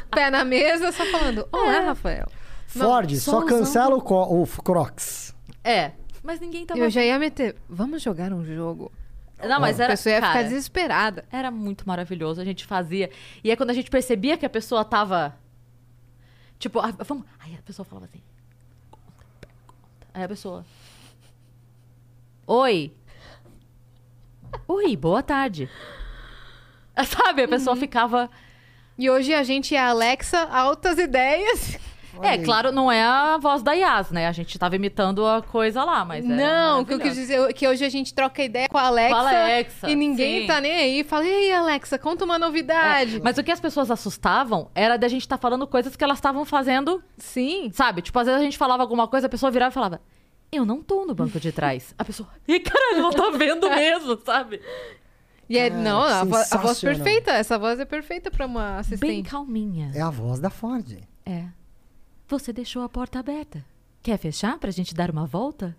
[0.10, 1.46] pé na mesa, só falando.
[1.52, 2.26] Olá, Rafael.
[2.66, 5.32] Ford, só só cancela o, o Crocs.
[5.62, 5.92] É.
[6.26, 6.80] Mas ninguém tava.
[6.80, 7.54] Eu já ia meter.
[7.68, 8.90] Vamos jogar um jogo.
[9.40, 9.92] Não, mas a era.
[9.92, 11.24] pessoa ia cara, ficar desesperada.
[11.30, 12.40] Era muito maravilhoso.
[12.40, 13.10] A gente fazia.
[13.44, 15.38] E aí, quando a gente percebia que a pessoa tava.
[16.58, 17.24] Tipo, ah, vamos.
[17.38, 18.20] Aí a pessoa falava assim.
[20.12, 20.66] Aí a pessoa.
[22.44, 22.92] Oi.
[24.66, 25.70] Oi, boa tarde.
[27.06, 27.44] Sabe?
[27.44, 28.28] A pessoa ficava.
[28.98, 31.78] E hoje a gente é a Alexa, altas ideias.
[32.18, 32.42] Olha é, aí.
[32.44, 34.26] claro, não é a voz da Yas, né?
[34.26, 36.24] A gente tava imitando a coisa lá, mas.
[36.24, 38.78] era Não, o que eu quis dizer é que hoje a gente troca ideia com
[38.78, 39.14] a Alexa.
[39.14, 40.46] Com a Alexa, E ninguém sim.
[40.46, 41.04] tá nem aí.
[41.04, 43.16] Fala, ei, Alexa, conta uma novidade.
[43.16, 46.18] É, mas o que as pessoas assustavam era da gente estar falando coisas que elas
[46.18, 47.70] estavam fazendo Sim.
[47.72, 48.02] Sabe?
[48.02, 50.00] Tipo, às vezes a gente falava alguma coisa, a pessoa virava e falava:
[50.52, 51.94] Eu não tô no banco de trás.
[51.98, 54.60] A pessoa, ih, caralho, não tá vendo mesmo, sabe?
[55.48, 57.30] E é, Cara, não, a, vo- a voz perfeita.
[57.30, 59.30] Essa voz é perfeita pra uma Bem assistente.
[59.30, 59.92] calminha.
[59.94, 60.98] É a voz da Ford.
[61.24, 61.44] É.
[62.28, 63.64] Você deixou a porta aberta.
[64.02, 65.76] Quer fechar pra gente dar uma volta?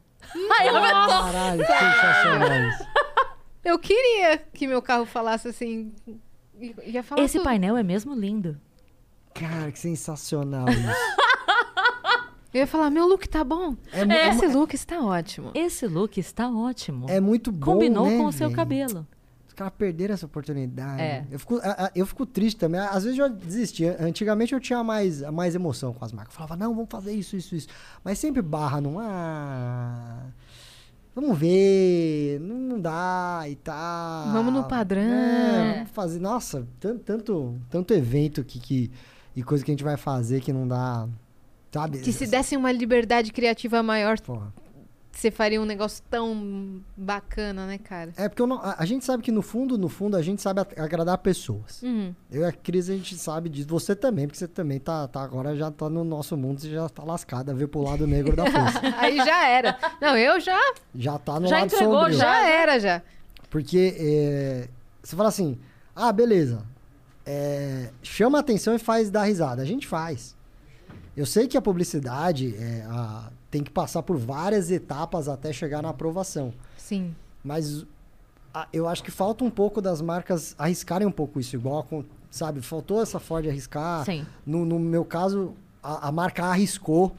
[0.52, 2.86] Ai, Caralho, que sensacional isso.
[3.64, 5.94] Eu queria que meu carro falasse assim.
[6.86, 7.44] Ia falar Esse tudo.
[7.44, 8.60] painel é mesmo lindo.
[9.34, 11.18] Cara, que sensacional isso.
[12.54, 13.76] Eu ia falar, meu look tá bom.
[13.92, 15.52] É, mu- é Esse look está ótimo.
[15.54, 17.06] Esse look está ótimo.
[17.10, 19.06] é muito bom, Combinou né, com o seu cabelo.
[19.58, 21.02] Os caras perderam essa oportunidade.
[21.02, 21.26] É.
[21.32, 22.80] Eu, fico, a- a- eu fico triste também.
[22.80, 23.86] Às vezes eu já desisti.
[23.88, 26.32] Antigamente eu tinha mais, mais emoção com as marcas.
[26.36, 27.68] Eu falava, não, vamos fazer isso, isso, isso.
[28.04, 29.00] Mas sempre barra num.
[29.00, 30.26] Ah,
[31.16, 32.40] vamos ver.
[32.40, 34.32] Não, não dá e tal.
[34.32, 35.02] Vamos no padrão.
[35.02, 36.20] É, vamos fazer.
[36.20, 38.92] Nossa, tanto, tanto, tanto evento que, que,
[39.36, 41.08] e coisa que a gente vai fazer que não dá.
[41.72, 41.98] Sabe?
[41.98, 44.54] Que se dessem uma liberdade criativa maior, Porra.
[45.18, 48.12] Você faria um negócio tão bacana, né, cara?
[48.18, 50.42] É porque eu não- a, a gente sabe que no fundo, no fundo, a gente
[50.42, 51.82] sabe agradar pessoas.
[51.82, 52.14] Uhum.
[52.32, 53.68] Eu e a Cris, a gente sabe disso.
[53.70, 56.88] Você também, porque você também tá, tá agora já tá no nosso mundo, você já
[56.88, 58.80] tá lascada, veio pro lado negro da força.
[58.98, 59.76] Aí já era.
[60.00, 60.60] Não, eu já,
[60.94, 62.18] já tá no Já lado entregou, sombrio.
[62.18, 63.02] já Já, era, já.
[63.50, 64.68] Porque é,
[65.02, 65.58] você fala assim,
[65.96, 66.64] ah, beleza.
[67.26, 69.62] é, chama a atenção e faz dar risada.
[69.62, 70.36] A gente faz.
[71.16, 75.82] Eu sei que a publicidade é, a- tem que passar por várias etapas até chegar
[75.82, 76.54] na aprovação.
[76.78, 77.16] Sim.
[77.44, 77.86] Mas
[78.54, 81.88] a- eu acho que falta um pouco das marcas arriscarem um pouco isso, igual,
[82.30, 82.62] sabe?
[82.62, 84.04] Faltou essa Ford arriscar.
[84.06, 84.26] Sim.
[84.46, 87.16] No, no meu caso, a, a marca arriscou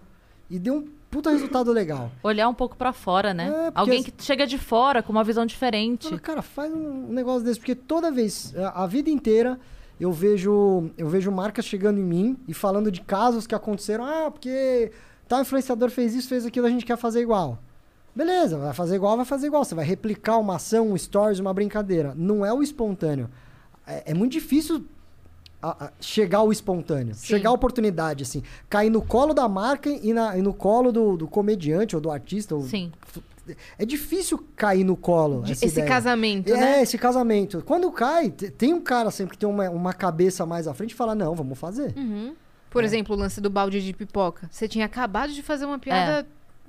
[0.50, 2.10] e deu um puta resultado legal.
[2.22, 3.48] Olhar um pouco pra fora, né?
[3.48, 6.08] É, Alguém as- que chega de fora com uma visão diferente.
[6.08, 9.58] Fala, cara, faz um negócio desse, porque toda vez, a, a vida inteira,
[9.98, 14.04] eu vejo, eu vejo marcas chegando em mim e falando de casos que aconteceram.
[14.04, 14.92] Ah, porque
[15.28, 17.58] tal influenciador fez isso, fez aquilo, a gente quer fazer igual.
[18.16, 19.64] Beleza, vai fazer igual, vai fazer igual.
[19.64, 22.14] Você vai replicar uma ação, um stories, uma brincadeira.
[22.16, 23.28] Não é o espontâneo.
[23.86, 24.84] É, é muito difícil
[25.62, 27.14] a- a- chegar ao espontâneo.
[27.14, 27.26] Sim.
[27.26, 28.42] Chegar à oportunidade, assim.
[28.68, 32.10] Cair no colo da marca e, na- e no colo do, do comediante ou do
[32.10, 32.54] artista.
[32.56, 32.90] ou- Sim.
[33.78, 35.42] É difícil cair no colo.
[35.42, 35.86] De- esse ideia.
[35.86, 36.82] casamento, É, né?
[36.82, 37.62] esse casamento.
[37.64, 40.90] Quando cai, te- tem um cara sempre que tem uma, uma cabeça mais à frente
[40.90, 41.94] e fala, não, vamos fazer.
[41.96, 42.34] Uhum.
[42.68, 42.72] É.
[42.72, 44.48] Por exemplo, o lance do balde de pipoca.
[44.50, 46.26] Você tinha acabado de fazer uma piada É.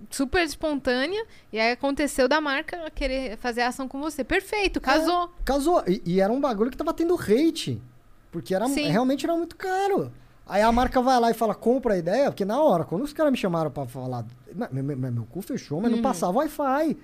[0.09, 4.23] super espontânea e aí aconteceu da marca querer fazer a ação com você.
[4.23, 5.29] Perfeito, casou.
[5.43, 5.83] Casou.
[5.87, 7.81] E, e era um bagulho que tava tendo hate.
[8.31, 8.87] Porque era, Sim.
[8.87, 10.11] realmente era muito caro.
[10.47, 13.13] Aí a marca vai lá e fala, compra a ideia, porque na hora, quando os
[13.13, 14.25] caras me chamaram pra falar,
[14.71, 15.97] meu, meu, meu- meu cu fechou, mas Uhum.
[15.97, 16.97] não passava Wi-Fi.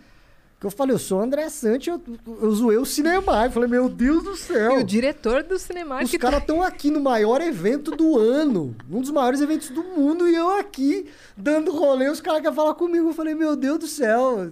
[0.60, 3.45] Que eu falei, eu sou o André Sante, eu, eu zoei o cinema.
[3.45, 4.80] Eu falei, meu Deus do céu.
[4.80, 9.02] E o diretor do cinema Os caras estão aqui no maior evento do ano, um
[9.02, 13.10] dos maiores eventos do mundo, e eu aqui dando rolê, os caras querem falar comigo.
[13.10, 14.49] Eu falei, meu Deus do céu.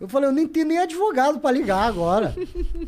[0.00, 2.34] Eu falei, eu nem tenho nem advogado pra ligar agora.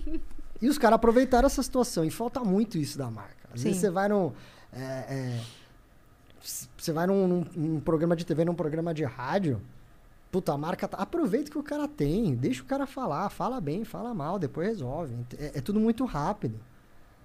[0.62, 3.48] e os caras aproveitaram essa situação, e falta muito isso da marca.
[3.52, 3.86] Às vezes Sim.
[3.86, 4.32] você vai num.
[4.72, 5.40] é, é,
[6.78, 9.60] você vai num, num- num programa de TV, num programa de rádio.
[10.34, 10.96] Puta, a marca tá.
[10.96, 14.66] Aproveita o que o cara tem, deixa o cara falar, fala bem, fala mal, depois
[14.66, 15.14] resolve.
[15.38, 16.58] É, é tudo muito rápido.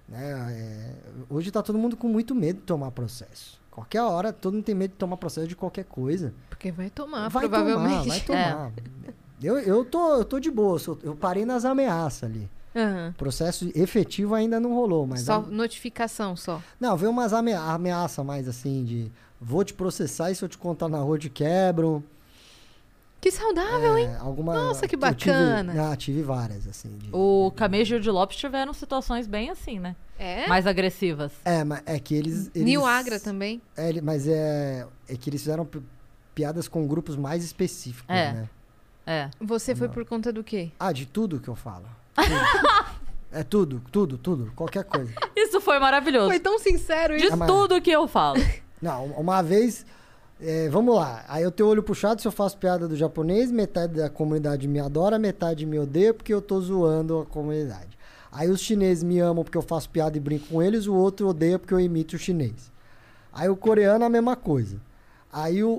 [0.08, 0.30] Né?
[0.52, 0.94] É,
[1.28, 3.60] hoje tá todo mundo com muito medo de tomar processo.
[3.68, 6.32] Qualquer hora, todo mundo tem medo de tomar processo de qualquer coisa.
[6.48, 8.24] Porque vai tomar, vai provavelmente.
[8.24, 8.72] tomar, vai tomar.
[9.42, 12.48] Eu, eu, tô, eu tô de boa, eu parei nas ameaças ali.
[12.76, 13.12] Aham.
[13.18, 15.22] Processo efetivo ainda não rolou, mas.
[15.22, 16.62] Só a- notificação, só.
[16.78, 19.10] não, veio umas ame ameaças mais assim de
[19.40, 22.04] vou te processar e se eu te contar na rua te quebro.
[23.20, 24.06] Que saudável, hein?
[24.06, 25.92] É, alguma, Nossa, que eu tive- bacana.
[25.92, 26.88] ah, tive várias, assim.
[26.96, 29.94] de- O Camejo e o de Lopes tiveram situações bem assim, né?
[30.18, 30.46] É?
[30.46, 31.32] Mais agressivas.
[31.44, 32.50] É, mas é que eles.
[32.54, 33.60] eles Nil Agra também.
[33.76, 35.82] É, ele- mas é, é que eles fizeram pi-
[36.34, 38.32] piadas com grupos mais específicos, É.
[38.32, 38.48] né?
[39.06, 39.30] É.
[39.40, 40.70] Você foi por conta do quê?
[40.78, 41.86] Ah, de tudo que eu falo.
[43.32, 44.52] É tudo, tudo, tudo.
[44.56, 45.12] Qualquer coisa.
[45.36, 46.26] Isso foi maravilhoso.
[46.28, 47.32] Foi tão sincero De isso.
[47.34, 48.40] Ah, mas- tudo que eu falo.
[48.82, 49.86] Não, uma vez.
[50.42, 51.24] É, vamos lá.
[51.28, 54.78] Aí eu tenho olho puxado se eu faço piada do japonês, metade da comunidade me
[54.80, 57.98] adora, metade me odeia porque eu tô zoando a comunidade.
[58.32, 61.28] Aí os chineses me amam porque eu faço piada e brinco com eles, o outro
[61.28, 62.70] odeia porque eu imito o chinês.
[63.32, 64.76] Aí o coreano a mesma coisa.
[65.32, 65.70] Aí o,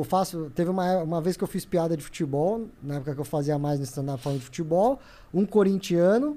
[0.00, 3.20] o- faço, teve uma, uma vez que eu fiz piada de futebol, na época que
[3.20, 5.00] eu fazia mais no stand-up falando de futebol,
[5.32, 6.36] um corintiano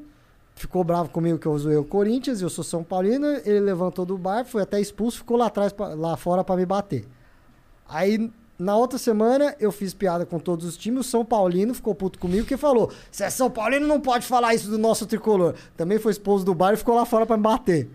[0.55, 4.17] ficou bravo comigo que eu zoei o Corinthians, eu sou São Paulino, ele levantou do
[4.17, 7.07] bar, foi até expulso, ficou lá atrás, lá fora pra me bater.
[7.89, 11.93] Aí, na outra semana, eu fiz piada com todos os times, o São Paulino ficou
[11.93, 15.53] puto comigo, que falou, se é São Paulino não pode falar isso do nosso tricolor.
[15.75, 17.89] Também foi expulso do bar e ficou lá fora pra me bater.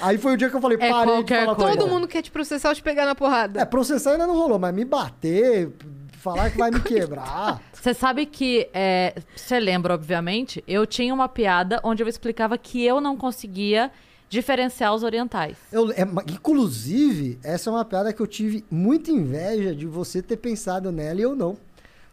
[0.00, 1.78] Aí foi o dia que eu falei, É parei de qualquer falar com coisa.
[1.78, 3.60] Todo mundo quer te processar ou te pegar na porrada.
[3.60, 5.70] É, processar ainda não rolou, mas me bater,
[6.18, 7.60] falar que vai me quebrar.
[7.72, 12.84] Você sabe que, é, você lembra, obviamente, eu tinha uma piada onde eu explicava que
[12.84, 13.90] eu não conseguia
[14.32, 15.58] diferenciar os orientais.
[15.70, 20.38] Eu, é, inclusive, essa é uma piada que eu tive muita inveja de você ter
[20.38, 21.54] pensado nela e eu não.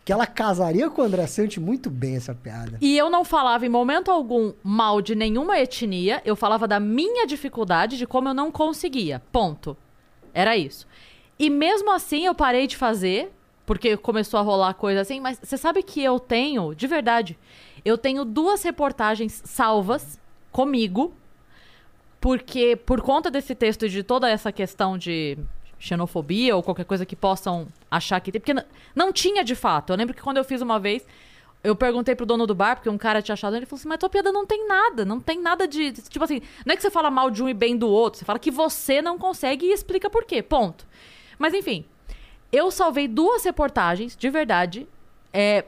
[0.04, 2.78] Que ela casaria com o André Sante muito bem, essa piada.
[2.82, 7.26] E eu não falava em momento algum mal de nenhuma etnia, eu falava da minha
[7.26, 9.22] dificuldade, de como eu não conseguia.
[9.32, 9.78] Ponto.
[10.34, 10.86] Era isso.
[11.40, 13.32] E mesmo assim eu parei de fazer,
[13.66, 17.40] porque começou a rolar coisa assim, mas você sabe que eu tenho, de verdade,
[17.86, 20.20] eu tenho duas reportagens salvas
[20.52, 21.14] comigo,
[22.20, 25.38] porque por conta desse texto e de toda essa questão de
[25.80, 29.94] xenofobia ou qualquer coisa que possam achar que tem, porque não tinha de fato.
[29.94, 31.06] Eu lembro que quando eu fiz uma vez,
[31.64, 33.98] eu perguntei pro dono do bar, porque um cara tinha achado, ele falou assim: "Mas
[33.98, 36.92] tua piada não tem nada, não tem nada de, tipo assim, não é que você
[36.92, 39.72] fala mal de um e bem do outro, você fala que você não consegue e
[39.72, 40.44] explica por quê".
[40.44, 40.86] Ponto.
[41.38, 41.86] Mas enfim,
[42.52, 44.88] eu salvei duas reportagens, de verdade,
[45.32, 45.66] é,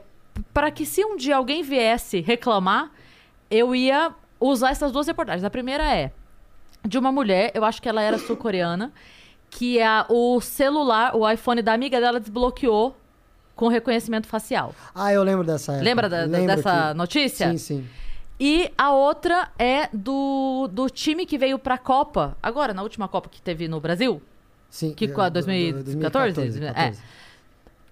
[0.54, 2.92] para que se um dia alguém viesse reclamar,
[3.50, 5.44] eu ia usar essas duas reportagens.
[5.44, 6.12] A primeira é
[6.86, 8.92] de uma mulher, eu acho que ela era sul-coreana,
[9.50, 12.96] que a, o celular, o iPhone da amiga dela desbloqueou
[13.56, 14.74] com reconhecimento facial.
[14.96, 15.84] Ah, eu lembro dessa época.
[15.86, 17.52] Lembra da- dessa que- notícia?
[17.52, 17.88] Sim, sim.
[18.40, 23.30] E a outra é do, do time que veio pra Copa, agora, na última Copa
[23.30, 24.22] que teve no Brasil,
[24.70, 24.94] Sim.
[24.94, 26.34] Que é, do- do- 2014?
[26.36, 26.68] 2014, É.
[26.74, 27.02] 14.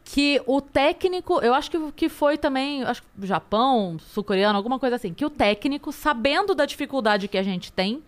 [0.06, 4.96] que o técnico, eu acho que, que foi também, acho que Japão, sul-coreano, alguma coisa
[4.96, 8.02] assim, que o técnico, sabendo da dificuldade que a gente tem,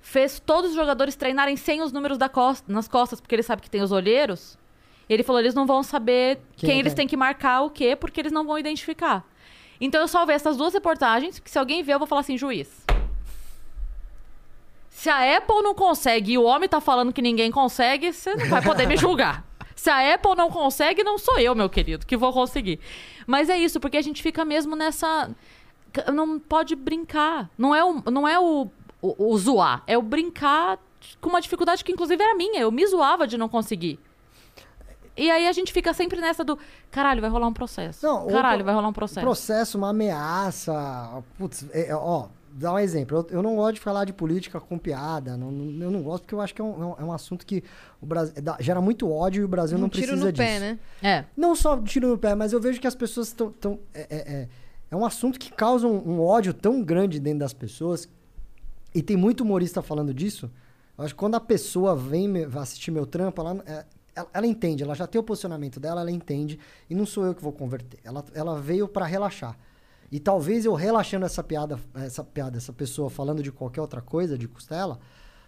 [0.00, 3.70] fez todos os jogadores treinarem sem os números costa, nas costas, porque ele sabe que
[3.70, 4.58] tem os olheiros.
[5.08, 7.96] Ele falou, eles não vão saber Quem quem, é eles têm que marcar o quê,
[7.96, 9.24] porque eles não vão identificar.
[9.80, 12.38] Então eu só vi essas duas reportagens, que se alguém ver, eu vou falar assim,
[12.38, 12.68] juiz.
[14.88, 18.46] Se a Apple não consegue e o homem tá falando que ninguém consegue, você não
[18.48, 19.44] vai poder me julgar.
[19.74, 22.78] Se a Apple não consegue, não sou eu, meu querido, que vou conseguir.
[23.26, 25.30] Mas é isso, porque a gente fica mesmo nessa.
[26.12, 27.48] Não pode brincar.
[27.56, 28.70] Não é o, não é o,
[29.02, 30.78] o, o zoar, é o brincar
[31.20, 32.60] com uma dificuldade que, inclusive, era minha.
[32.60, 33.98] Eu me zoava de não conseguir.
[35.16, 36.58] E aí a gente fica sempre nessa do
[36.90, 38.06] caralho, vai rolar um processo.
[38.06, 39.20] Não, caralho, vai rolar um processo.
[39.20, 41.22] Processo, uma ameaça.
[41.36, 43.18] Putz, é, é, ó, dá um exemplo.
[43.30, 45.36] Eu, eu não gosto de falar de política com piada.
[45.36, 47.12] Não, não- eu não gosto porque eu acho que é um, é um- é um
[47.12, 47.62] assunto que
[48.00, 50.42] o Brasil, dá- gera muito ódio e o Brasil não Um tiro precisa no disso.
[50.42, 50.78] pé, né?
[51.02, 51.24] É.
[51.36, 53.50] Não só tiro no pé, mas eu vejo que as pessoas estão.
[53.50, 54.48] Tão, é, é, é,
[54.90, 58.08] é um assunto que causa um, um ódio tão grande dentro das pessoas.
[58.94, 60.50] E tem muito humorista falando disso.
[60.96, 63.84] Eu acho que quando a pessoa vem assistir meu trampo, ela, é,
[64.14, 66.58] ela, ela entende, ela já tem o posicionamento dela, ela entende.
[66.88, 68.00] E não sou eu que vou converter.
[68.04, 69.56] Ela, ela veio pra relaxar.
[70.12, 74.36] E talvez eu relaxando essa piada, essa piada, essa pessoa falando de qualquer outra coisa,
[74.36, 74.98] de costela,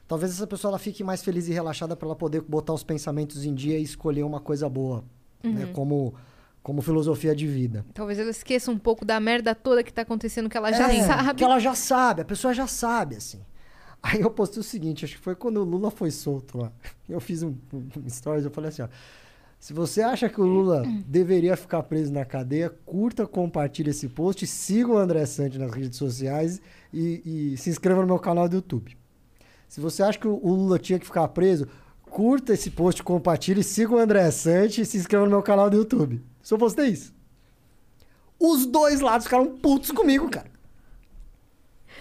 [0.07, 3.45] talvez essa pessoa ela fique mais feliz e relaxada para ela poder botar os pensamentos
[3.45, 5.05] em dia e escolher uma coisa boa,
[5.43, 5.67] né?
[5.75, 6.15] Como,
[6.63, 7.85] como filosofia de vida.
[7.93, 11.03] Talvez ela esqueça um pouco da merda toda que tá acontecendo, que ela já É,
[11.03, 11.39] sabe.
[11.39, 13.41] Que ela já sabe, a pessoa já sabe, assim.
[14.03, 16.73] Aí eu postei o seguinte, acho que foi quando o Lula foi solto lá.
[17.09, 18.89] Eu fiz um, um, stories, eu falei assim, ó.
[19.61, 24.45] Se você acha que o Lula deveria ficar preso na cadeia, curta, compartilhe esse post,
[24.45, 26.61] siga o André Sante nas redes sociais
[26.93, 28.97] e, e se inscreva no meu canal do YouTube.
[29.69, 31.69] Se você acha que o o Lula tinha que ficar preso,
[32.11, 35.77] curta esse post, compartilhe, siga o André Sante e se inscreva no meu canal do
[35.77, 36.21] YouTube.
[36.43, 37.15] Só postei isso.
[38.39, 40.51] Os dois lados ficaram putos comigo, cara.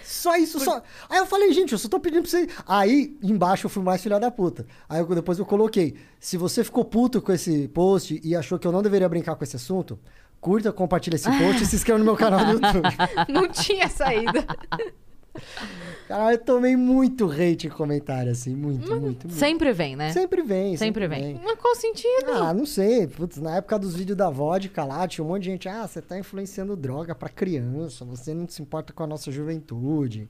[0.04, 0.82] Só isso, só.
[1.08, 2.48] Aí eu falei, gente, eu só tô pedindo pra você.
[2.66, 4.66] Aí embaixo eu fui mais filha da puta.
[4.88, 8.66] Aí eu- depois eu coloquei: se você ficou puto com esse post e achou que
[8.66, 9.98] eu não deveria brincar com esse assunto,
[10.40, 12.88] curta, compartilha esse post e se inscreva no meu canal do YouTube.
[13.28, 14.44] Não tinha saída.
[16.08, 19.30] Cara, eu tomei muito hate em comentário, assim, muito, muito, muito.
[19.30, 20.12] Sempre vem, né?
[20.12, 21.40] Sempre vem, Sempre vem.
[21.42, 22.30] Mas qual sentido?
[22.30, 23.06] Ah, não sei.
[23.06, 25.68] Putz, na época dos vídeos da vodka lá, tinha um monte de gente.
[25.68, 28.04] Ah, você tá influenciando droga pra criança.
[28.04, 30.28] Você não se importa com a nossa juventude.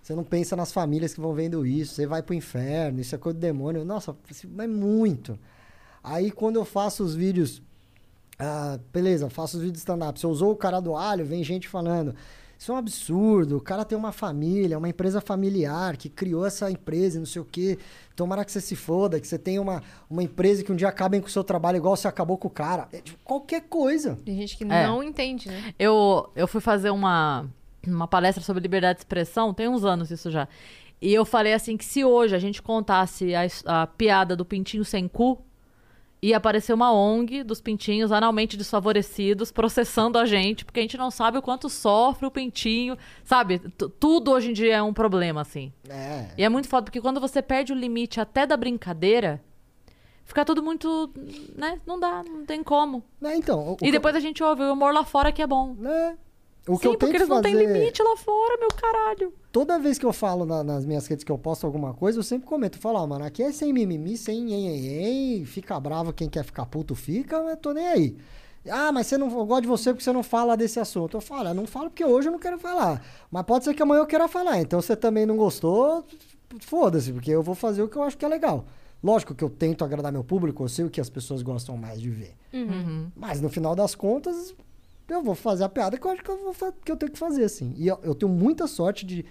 [0.00, 1.94] Você não pensa nas famílias que vão vendo isso.
[1.94, 3.00] Você vai pro inferno.
[3.00, 3.84] Isso é coisa do demônio.
[3.84, 4.16] Nossa,
[4.58, 5.38] é muito.
[6.02, 7.60] Aí quando eu faço os vídeos.
[8.38, 10.18] Ah, beleza, faço os vídeos de stand-up.
[10.18, 12.14] Você usou o cara do alho, vem gente falando.
[12.58, 13.56] Isso é um absurdo.
[13.56, 17.40] O cara tem uma família, uma empresa familiar que criou essa empresa, e não sei
[17.40, 17.78] o quê.
[18.16, 19.80] Tomara que você se foda, que você tenha uma,
[20.10, 22.50] uma empresa que um dia acabem com o seu trabalho igual você acabou com o
[22.50, 22.88] cara.
[22.92, 24.18] É, tipo, qualquer coisa.
[24.24, 24.86] Tem gente que É.
[24.88, 25.72] não entende, né?
[25.78, 27.46] Eu, eu fui fazer uma,
[27.86, 30.48] uma palestra sobre liberdade de expressão, tem uns anos isso já.
[31.00, 34.84] E eu falei assim que se hoje a gente contasse a, a piada do pintinho
[34.84, 35.38] sem cu,
[36.20, 41.10] ia aparecer uma ONG dos pintinhos analmente desfavorecidos processando a gente, porque a gente não
[41.10, 43.58] sabe o quanto sofre o pintinho, sabe?
[43.60, 45.72] T- tudo hoje em dia é um problema, assim.
[45.88, 46.26] É.
[46.36, 49.40] E é muito foda, porque quando você perde o limite até da brincadeira,
[50.24, 51.10] fica tudo muito,
[51.56, 51.80] né?
[51.86, 53.02] Não dá, não tem como.
[53.20, 53.72] Né, então.
[53.74, 55.76] o- E depois a gente ouve o humor lá fora que é bom.
[55.82, 56.18] eu-
[56.68, 59.32] O que Sim, eu porque tento eles não têm fazer- limite lá fora, meu caralho.
[59.50, 62.22] Toda vez que eu falo na- nas minhas redes que eu posto alguma coisa, eu
[62.22, 62.76] sempre comento.
[62.78, 66.66] Eu falo, ó, mano, aqui é sem mimimi, sem nhenhenhen, fica bravo quem quer ficar
[66.66, 68.16] puto fica, eu tô nem aí.
[68.70, 71.16] Ah, mas você não, eu gosto de você porque você não fala desse assunto.
[71.16, 73.02] Eu falo, eu não falo porque hoje eu não quero falar.
[73.30, 74.60] Mas pode ser que amanhã eu queira falar.
[74.60, 76.04] Então você também não gostou,
[76.60, 78.66] foda-se, porque eu vou fazer o que eu acho que é legal.
[79.02, 82.00] Lógico que eu tento agradar meu público, eu sei o que as pessoas gostam mais
[82.00, 82.34] de ver.
[83.16, 84.54] Mas no final das contas,
[85.08, 87.18] eu vou fazer a piada que eu acho que eu, vou que eu tenho que
[87.18, 87.74] fazer, assim.
[87.76, 89.24] E eu, eu tenho muita sorte de,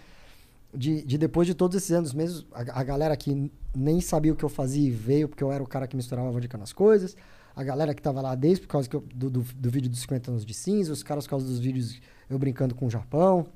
[0.73, 4.35] de, de depois de todos esses anos mesmo, a, a galera que nem sabia o
[4.35, 7.15] que eu fazia e veio, porque eu era o cara que misturava vodka nas coisas.
[7.55, 10.31] A galera que tava lá desde por causa eu- do, do, do vídeo dos 50
[10.31, 11.99] anos de cinza, os caras por causa dos vídeos
[12.29, 13.47] eu brincando com o Japão.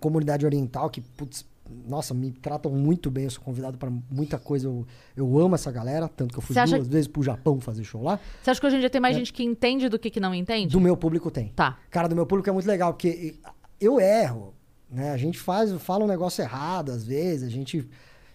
[0.00, 1.44] Comunidade oriental, que, putz,
[1.86, 3.24] nossa, me tratam muito bem.
[3.24, 4.66] Eu sou convidado para muita coisa.
[4.66, 4.86] Eu,
[5.16, 8.02] eu amo essa galera, tanto que eu fui Você duas vezes pro Japão fazer show
[8.02, 8.18] lá.
[8.42, 10.34] Você acha que hoje em dia tem mais gente que entende do que que não
[10.34, 10.72] entende?
[10.72, 11.48] Do meu público tem.
[11.48, 11.78] Tá.
[11.90, 13.36] Cara, do meu público é muito legal, porque
[13.80, 14.54] eu erro,
[14.90, 15.12] né?
[15.12, 17.88] A gente faz, fala um negócio errado às vezes, a gente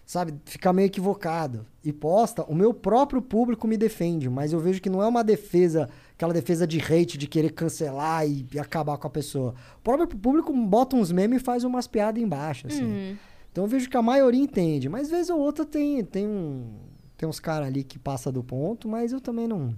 [0.06, 4.80] sabe, fica meio equivocado e posta, o meu próprio público me defende, mas eu vejo
[4.80, 8.96] que não é uma defesa, aquela defesa de hate, de querer cancelar e, e acabar
[8.98, 9.54] com a pessoa.
[9.78, 12.84] O próprio público bota uns memes e faz umas piadas embaixo, assim.
[12.84, 13.16] Uhum.
[13.50, 16.74] Então eu vejo que a maioria entende, mas vez ou outra tem, tem, um,
[17.18, 19.74] tem uns caras ali que passa do ponto, mas eu também não.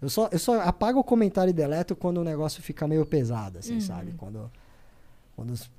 [0.00, 3.58] Eu só, eu só apago o comentário e deleto quando o negócio fica meio pesado,
[3.58, 4.12] assim, sabe?
[4.18, 4.50] Quando,
[5.34, 5.70] quando, os-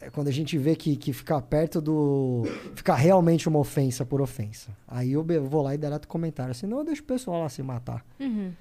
[0.00, 2.42] é quando a gente vê que, que fica perto do.
[2.74, 4.70] Fica realmente uma ofensa por ofensa.
[4.86, 6.54] Aí eu vou lá e deleto o comentário.
[6.54, 8.04] Senão eu deixo o pessoal lá se matar.
[8.20, 8.52] Uhum.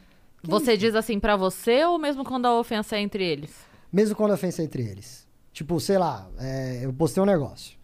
[0.44, 3.52] Você diz assim pra você ou mesmo quando a ofensa é entre eles?
[3.92, 5.28] Mesmo quando a ofensa é entre eles.
[5.52, 7.78] Tipo, sei lá, é, eu postei um negócio.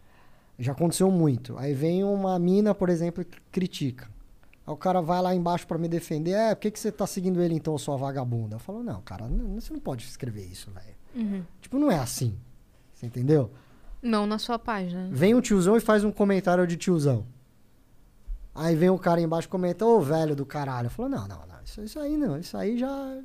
[0.60, 1.58] Já aconteceu muito.
[1.58, 4.08] Aí vem uma mina, por exemplo, que critica.
[4.68, 6.32] Aí o cara vai lá embaixo pra me defender.
[6.34, 8.58] É, por que, que você tá seguindo ele então, sua vagabunda?
[8.58, 10.96] Eu falo, não, cara, n- você não pode escrever isso, velho.
[11.16, 11.44] Uhum.
[11.62, 12.36] Tipo, não é assim.
[13.02, 13.50] Você entendeu?
[14.00, 15.10] Não na sua página.
[15.12, 17.26] Vem um tiozão e faz um comentário de tiozão.
[18.54, 20.86] Aí vem o cara embaixo e comenta, ô velho do caralho.
[20.86, 21.56] Eu falo, não, não, não.
[21.66, 22.38] Isso, isso aí não.
[22.38, 23.18] Isso aí já.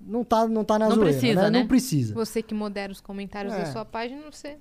[0.00, 1.50] Não tá, não tá na Não zoeira, precisa, né?
[1.50, 1.58] né?
[1.58, 2.14] Não precisa.
[2.14, 3.58] Você que modera os comentários É.
[3.58, 4.58] da sua página, você,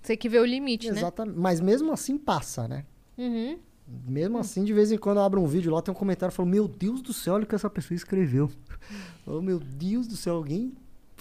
[0.00, 0.98] você que vê o limite, né?
[0.98, 1.36] Exatamente.
[1.36, 2.84] Mas mesmo assim passa, né?
[3.16, 3.58] Uhum.
[4.06, 6.52] Mesmo assim, de vez em quando eu abro um vídeo lá, tem um comentário falando,
[6.52, 8.48] meu Deus do céu, olha o que essa pessoa escreveu.
[9.26, 10.72] oh, meu Deus do céu, alguém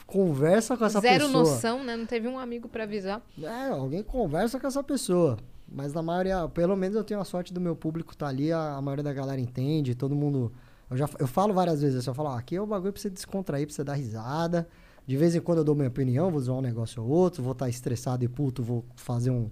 [0.07, 1.43] conversa com essa Zero pessoa.
[1.43, 1.95] noção, né?
[1.97, 3.21] Não teve um amigo pra avisar.
[3.43, 5.37] É, alguém conversa com essa pessoa.
[5.69, 8.75] Mas na maioria, pelo menos eu tenho a sorte do meu público tá ali, a,
[8.75, 10.51] a maioria da galera entende, todo mundo.
[10.89, 13.01] Eu já eu falo várias vezes, assim, eu falo, ó, aqui é o bagulho pra
[13.01, 14.65] você descontrair, pra você dar risada.
[15.05, 17.51] De vez em quando eu dou minha opinião, vou zoar um negócio ou outro, vou
[17.51, 19.49] estar estressado e puto, vou fazer um,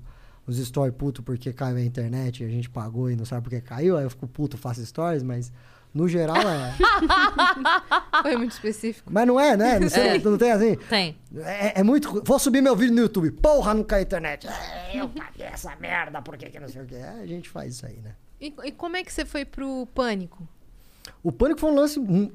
[0.47, 3.59] uns story puto porque caiu a internet e a gente pagou e não sabe porque
[3.61, 5.51] caiu, aí eu fico puto, faço stories, mas
[5.95, 6.73] no geral é.
[8.21, 9.09] Foi muito específico.
[9.11, 9.79] mas não é, né?
[9.79, 10.75] Não, sei, não tem assim.
[10.89, 11.17] Tem.
[11.37, 12.21] É, é muito.
[12.25, 13.31] Vou subir meu vídeo no YouTube.
[13.31, 14.45] Porra, não cai a internet.
[14.45, 16.95] É, eu caguei essa merda, por que que não sei o que?
[16.95, 18.11] É, a gente faz isso aí, né?
[18.41, 20.45] E, e como é que você foi pro pânico?
[21.23, 21.97] O pânico foi um lance.
[21.97, 22.29] hum,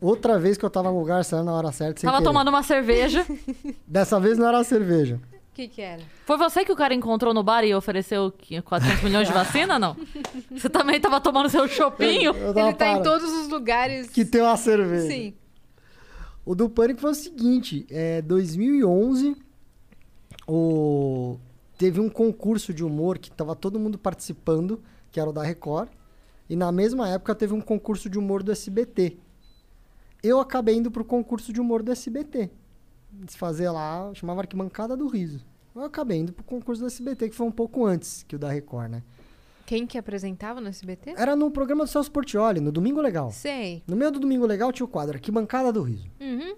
[0.00, 2.00] outra vez que eu tava no lugar certo na hora certa.
[2.00, 2.30] Sem Tava querer.
[2.30, 3.26] tomando uma cerveja.
[3.86, 5.20] Dessa vez não era a cerveja.
[5.54, 6.02] O que que era?
[6.26, 9.78] Foi você que o cara encontrou no bar e ofereceu que- 400 milhões de vacina,
[9.78, 9.96] não?
[10.50, 12.34] Você também tava tomando seu chopinho?
[12.34, 14.08] Eu Ele tá em todos os lugares.
[14.10, 15.06] Que tem uma cerveja.
[15.06, 15.32] Sim.
[16.44, 19.36] O do Pânico foi o seguinte: é 2011,
[20.48, 21.38] o...
[21.78, 24.82] teve um concurso de humor que tava todo mundo participando,
[25.12, 25.88] que era o da Record,
[26.50, 29.18] e na mesma época teve um concurso de humor do SBT.
[30.20, 32.50] Eu acabei indo pro concurso de humor do SBT.
[33.28, 35.44] Se fazer lá, chamava Arquibancada do Riso.
[35.74, 38.48] Eu acabei indo pro concurso do SBT, que foi um pouco antes que o da
[38.48, 39.02] Record, né?
[39.66, 41.14] Quem que apresentava no SBT?
[41.16, 43.30] Era no programa do Celso Portioli, no Domingo Legal.
[43.30, 43.82] Sei.
[43.86, 46.06] No meio do Domingo Legal tinha o quadro Arquibancada do Riso.
[46.20, 46.54] Uhum.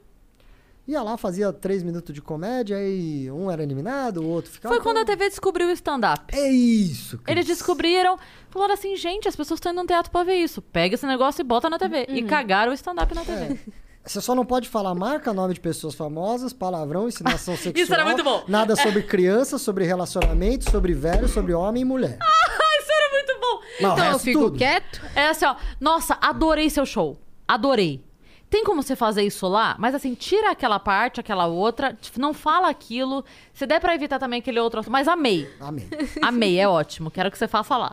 [0.89, 4.73] Ia lá, fazia três minutos de comédia e um era eliminado, o outro ficava.
[4.73, 6.33] Foi quando a TV descobriu o stand-up.
[6.37, 7.37] É isso, Cris.
[7.37, 8.16] Eles descobriram,
[8.51, 10.62] falaram assim, gente, as pessoas estão indo no teatro pra ver isso.
[10.62, 12.07] Pega esse negócio e bota na TV.
[12.09, 13.59] E cagaram o stand-up na TV.
[14.07, 17.74] Você só não pode falar marca, nome de pessoas famosas, palavrão, ensinação sexual.
[17.83, 18.45] Isso era muito bom.
[18.47, 22.19] Nada sobre criança, sobre relacionamento, sobre velho, sobre homem e mulher.
[22.81, 23.61] Isso era muito bom.
[23.81, 24.59] Não, Então eu fico tudo.
[24.59, 25.03] quieto.
[25.15, 25.57] É assim, ó.
[25.81, 27.19] Nossa, adorei seu show.
[27.49, 28.05] Adorei.
[28.49, 29.74] Tem como você fazer isso lá?
[29.77, 31.99] Mas assim, tira aquela parte, aquela outra.
[32.16, 33.24] Não fala aquilo.
[33.53, 34.81] Se der pra evitar também aquele outro.
[34.89, 35.53] Mas amei.
[35.61, 35.89] Amém.
[36.23, 37.11] Amei, é ótimo.
[37.11, 37.93] Quero que você faça lá.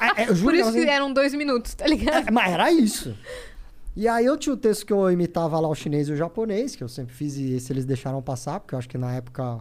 [0.00, 2.28] É, é, Por isso que eram dois minutos, tá ligado?
[2.28, 3.16] É, mas era isso.
[3.96, 6.76] E aí eu tinha o texto que eu imitava lá o chinês e o japonês,
[6.76, 9.58] que eu sempre fiz e esse eles deixaram passar, porque eu acho que na época.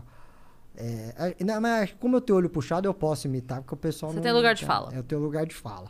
[0.78, 4.12] É, é, não, mas como eu tenho olho puxado, eu posso imitar, porque o pessoal
[4.12, 4.24] Você não.
[4.24, 4.94] tem lugar de é, fala.
[4.94, 5.88] Eu tenho lugar de fala.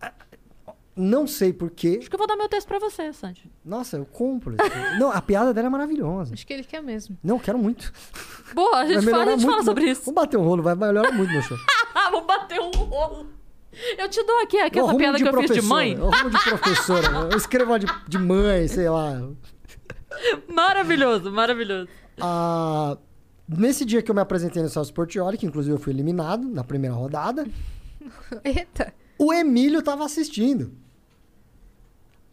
[0.00, 0.12] Ah,
[0.94, 1.96] Não sei porquê.
[2.00, 3.50] Acho que eu vou dar meu texto pra você, Sandy.
[3.64, 4.56] Nossa, eu compro.
[4.98, 6.34] não, a piada dela é maravilhosa.
[6.34, 7.16] Acho que ele quer mesmo.
[7.22, 7.90] Não, quero muito.
[8.54, 10.02] Boa, a gente fala, a gente fala meu- sobre isso.
[10.04, 11.56] Vamos bater um rolo, vai melhorar muito meu show.
[12.10, 13.26] Vou bater um rolo.
[13.98, 15.94] Eu te dou aqui, aqui Eu essa arrumo piada que eu fiz de mãe.
[15.94, 17.08] Eu arrumo de professora.
[17.30, 19.28] eu escrevo de, de mãe, sei lá.
[20.48, 21.88] Maravilhoso, maravilhoso.
[22.20, 22.96] Ah,
[23.48, 26.64] nesse dia que eu me apresentei no Celso Portioli, que inclusive eu fui eliminado na
[26.64, 27.46] primeira rodada,
[28.42, 28.94] Eita.
[29.18, 30.72] o Emílio tava assistindo.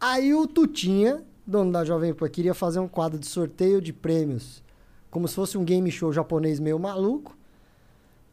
[0.00, 4.62] Aí o Tutinha, dono da Jovem Pan, queria fazer um quadro de sorteio de prêmios,
[5.10, 7.36] como se fosse um game show japonês meio maluco.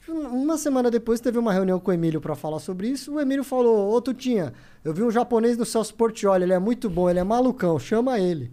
[0.07, 3.13] Uma semana depois teve uma reunião com o Emílio pra falar sobre isso.
[3.13, 4.53] O Emílio falou: Ô Tutinha,
[4.83, 8.19] eu vi um japonês no Celso Portioli, ele é muito bom, ele é malucão, chama
[8.19, 8.51] ele.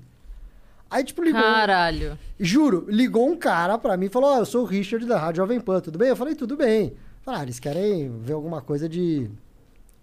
[0.91, 1.41] Aí, tipo, ligou.
[1.41, 2.19] Caralho.
[2.39, 5.43] Juro, ligou um cara pra mim e falou: Ó, eu sou o Richard da Rádio
[5.43, 6.09] Jovem Pan, tudo bem?
[6.09, 6.95] Eu falei: tudo bem.
[7.23, 9.31] Falaram, ah, eles querem ver alguma coisa de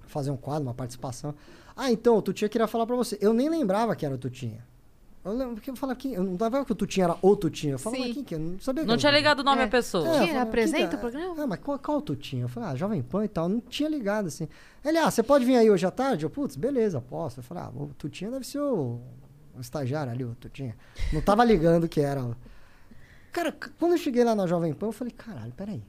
[0.07, 1.33] fazer um quadro, uma participação.
[1.75, 3.17] Ah, então, o Tutinha queria falar pra você.
[3.21, 4.63] Eu nem lembrava que era o Tutinha.
[5.25, 6.13] Eu lembro que eu falava quem.
[6.13, 7.73] Eu não tava que o Tutinha era o Tutinha.
[7.73, 8.07] Eu falava, Sim.
[8.09, 8.37] mas quem que é?
[8.37, 9.65] Eu não sabia que Não o tinha ligado o nome É.
[9.65, 10.05] à pessoa.
[10.05, 11.43] É, eu Quem falava, apresenta que- o programa?
[11.43, 12.43] Ah, mas qual, qual Tutinha?
[12.43, 13.49] Eu falei, ah, Jovem Pan e tal.
[13.49, 14.47] Não tinha ligado, assim.
[14.83, 16.23] Ele, ah, você pode vir aí hoje à tarde?
[16.25, 17.39] Eu, putz, beleza, posso.
[17.39, 18.99] Eu falei, ah, o Tutinha deve ser o,
[19.57, 20.77] o estagiário ali, o Tutinha.
[21.11, 22.23] Não tava ligando que era.
[22.23, 22.35] o-
[23.31, 25.81] Cara, quando eu cheguei lá na Jovem Pan, eu falei, caralho, peraí.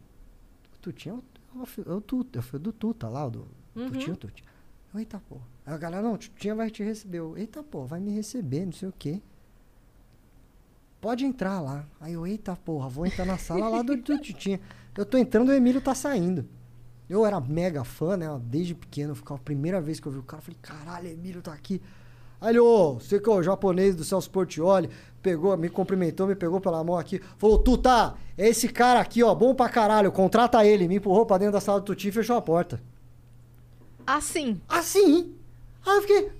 [0.75, 3.31] O Tutinha é o, é o, é o Tuta, é o do Tuta lá, o
[3.31, 3.91] do Uhum.
[3.91, 4.49] Tutinha, o Tutinha.
[4.95, 5.37] Eita, pô.
[5.67, 7.19] Aí a galera, não, o Tutinha vai te receber.
[7.19, 9.21] Eu, eita, pô, vai me receber, não sei o quê.
[11.01, 11.85] Pode entrar lá.
[12.01, 14.61] Aí eu, eita porra, vou entrar na sala lá do, do Tutinha.
[14.97, 16.49] Eu tô entrando, o Emílio tá saindo.
[17.09, 18.27] Eu era mega fã, né?
[18.45, 21.43] Desde pequeno, ficava a primeira vez que eu vi o cara, eu falei, caralho, Emílio
[21.43, 21.83] tá aqui.
[22.41, 24.91] Aí ele, ô, você que é o japonês do Celso Portioli,
[25.23, 29.23] pegou, me cumprimentou, me pegou pela mão aqui, falou, tu tá, é esse cara aqui,
[29.23, 32.13] ó, bom pra caralho, contrata ele, me empurrou pra dentro da sala do Tutinha e
[32.13, 32.81] fechou a porta.
[34.07, 34.61] Assim.
[34.69, 35.36] Assim?
[35.87, 36.33] Aí eu fiquei.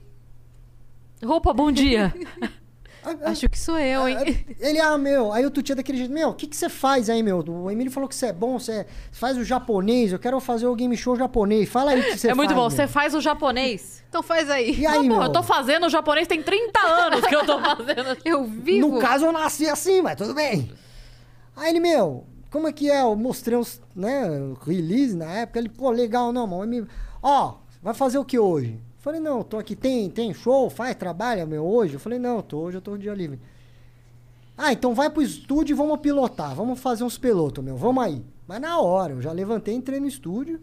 [1.25, 2.13] Roupa, bom dia.
[3.03, 4.45] ah, ah, Acho que sou eu, hein?
[4.59, 7.23] Ele, ah, meu, aí o Tutinha daquele jeito, meu, o que que você faz aí,
[7.23, 7.39] meu?
[7.39, 10.75] O Emílio falou que você é bom, você faz o japonês, eu quero fazer o
[10.75, 11.69] game show japonês.
[11.69, 12.71] Fala aí o que você é muito faz, bom.
[12.71, 14.05] Você faz o japonês.
[14.09, 14.81] Então faz aí.
[14.81, 15.23] E aí, Pô, meu?
[15.23, 18.17] eu tô fazendo o japonês tem 30 anos que eu tô fazendo.
[18.25, 18.89] Eu vivo.
[18.89, 20.71] No caso, eu nasci assim, mas tudo bem.
[21.55, 23.03] Aí ele, meu, como é que é?
[23.03, 24.29] Eu mostrei uns, né,
[24.67, 25.59] release na época.
[25.59, 26.89] Ele, pô, legal, não, mano.
[27.23, 28.81] Ó, vai fazer o que hoje?
[29.07, 31.95] Falei, não, tô aqui, tem, tem show, faz, trabalha, meu, hoje?
[31.95, 33.39] Eu falei, não, tô, hoje eu tô no dia livre.
[34.59, 38.25] Ah, então vai pro estúdio e vamos pilotar, vamos fazer uns pilotos, meu, vamos aí.
[38.49, 40.61] Mas na hora, eu já levantei, entrei no estúdio.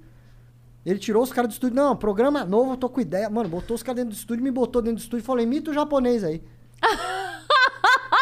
[0.85, 1.77] Ele tirou os caras do estúdio.
[1.77, 3.29] Não, programa novo, tô com ideia.
[3.29, 5.73] Mano, botou os caras dentro do estúdio, me botou dentro do estúdio falou, imita o
[5.73, 6.43] japonês aí.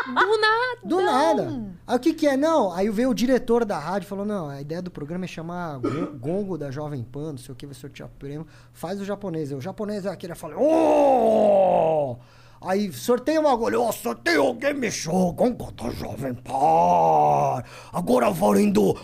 [0.14, 0.78] Do nada.
[0.84, 1.76] Do nada.
[1.88, 2.36] Aí o que que é?
[2.38, 5.28] Não, aí veio o diretor da rádio e falou, não, a ideia do programa é
[5.28, 8.46] chamar Gon- Gongo da Jovem Pan, não sei o que, vai sortear prêmio.
[8.74, 9.52] Faz o japonês.
[9.52, 12.18] Aí O japonês é aquele, fala, oh!
[12.64, 17.64] Aí sorteia uma agulha, oh, sorteio o game show, Gongo da Jovem Pan.
[17.92, 18.96] Agora valendo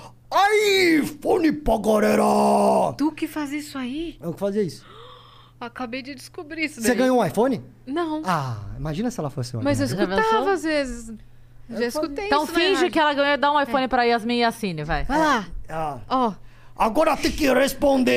[1.01, 2.93] iPhone pra galera.
[2.97, 4.17] Tu que faz isso aí?
[4.21, 4.85] Eu que fazia isso.
[5.59, 6.97] Acabei de descobrir isso Você daí.
[6.97, 7.63] ganhou um iPhone?
[7.85, 8.21] Não.
[8.25, 9.63] Ah, imagina se ela fosse uma.
[9.63, 11.13] Mas eu escutava às vezes.
[11.69, 12.91] Já Eu escutei Então isso na finge rádio.
[12.91, 15.03] que ela ganhou e dá um iPhone pra Yasmin e Yassine, vai.
[15.05, 15.47] Vai lá.
[15.67, 15.97] Ah.
[16.07, 16.33] Ó.
[16.77, 18.13] Agora tem que responder.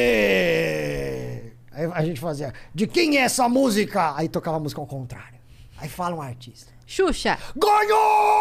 [1.73, 4.15] Aí a gente fazia, de quem é essa música?
[4.17, 5.41] Aí tocava a música ao contrário.
[5.79, 6.71] Aí fala um artista.
[6.87, 7.39] Xuxa.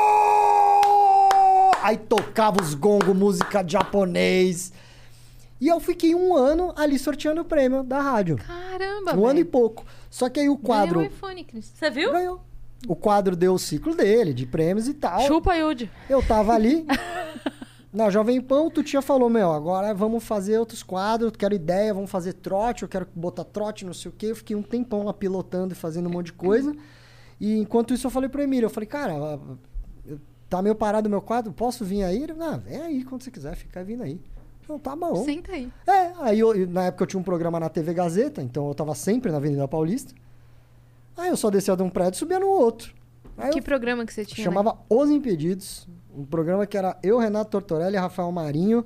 [0.09, 1.71] Ganhou!
[1.81, 4.71] Aí tocava os gongo, música de japonês.
[5.59, 8.37] E eu fiquei um ano ali sorteando o prêmio da rádio.
[8.37, 9.85] Caramba, Um ano e pouco.
[10.09, 11.71] Só que aí o quadro Ganhou um iPhone, Cris.
[11.75, 12.11] Você viu?
[12.11, 12.41] ganhou.
[12.87, 15.19] O quadro deu o ciclo dele, de prêmios e tal.
[15.27, 15.91] Chupa, Yudi.
[16.09, 16.85] Eu tava ali.
[17.91, 22.09] Na Jovem Pan, o Tutinha falou, meu, agora vamos fazer outros quadros, quero ideia, vamos
[22.09, 24.27] fazer trote, eu quero botar trote, não sei o quê.
[24.27, 26.73] Eu fiquei um tempão lá pilotando e fazendo um monte de coisa.
[27.39, 29.39] E enquanto isso eu falei pro Emílio, eu falei, cara,
[30.47, 32.23] tá meio parado o meu quadro, posso vir aí?
[32.23, 34.21] Ele, ah, vem aí quando você quiser, fica vindo aí.
[34.69, 35.23] Então tá bom.
[35.25, 35.67] Senta aí.
[35.87, 38.93] É, aí eu- na época eu tinha um programa na TV Gazeta, então eu tava
[38.93, 40.13] sempre na Avenida Paulista.
[41.17, 42.93] Aí eu só descia de um prédio e subia no outro.
[43.35, 44.45] Aí que eu programa que você tinha?
[44.47, 44.51] né?
[44.53, 48.85] chamava Os Impedidos, um programa que era eu, Renato Tortorelli, Rafael Marinho,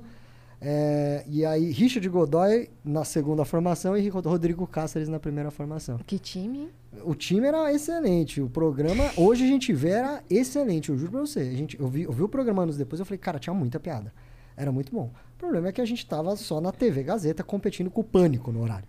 [0.58, 5.98] é, e aí Richard Godoy na segunda formação e Rod- Rodrigo Cáceres na primeira formação.
[6.06, 6.70] Que time?
[7.04, 11.20] O time era excelente, o programa, hoje a gente vê, era excelente, eu juro pra
[11.20, 11.40] você.
[11.40, 13.78] A gente, eu, vi, eu vi o programa anos depois, eu falei, cara, tinha muita
[13.78, 14.10] piada.
[14.56, 15.10] Era muito bom.
[15.44, 18.50] O problema é que a gente tava só na TV Gazeta competindo com o Pânico
[18.50, 18.86] no horário.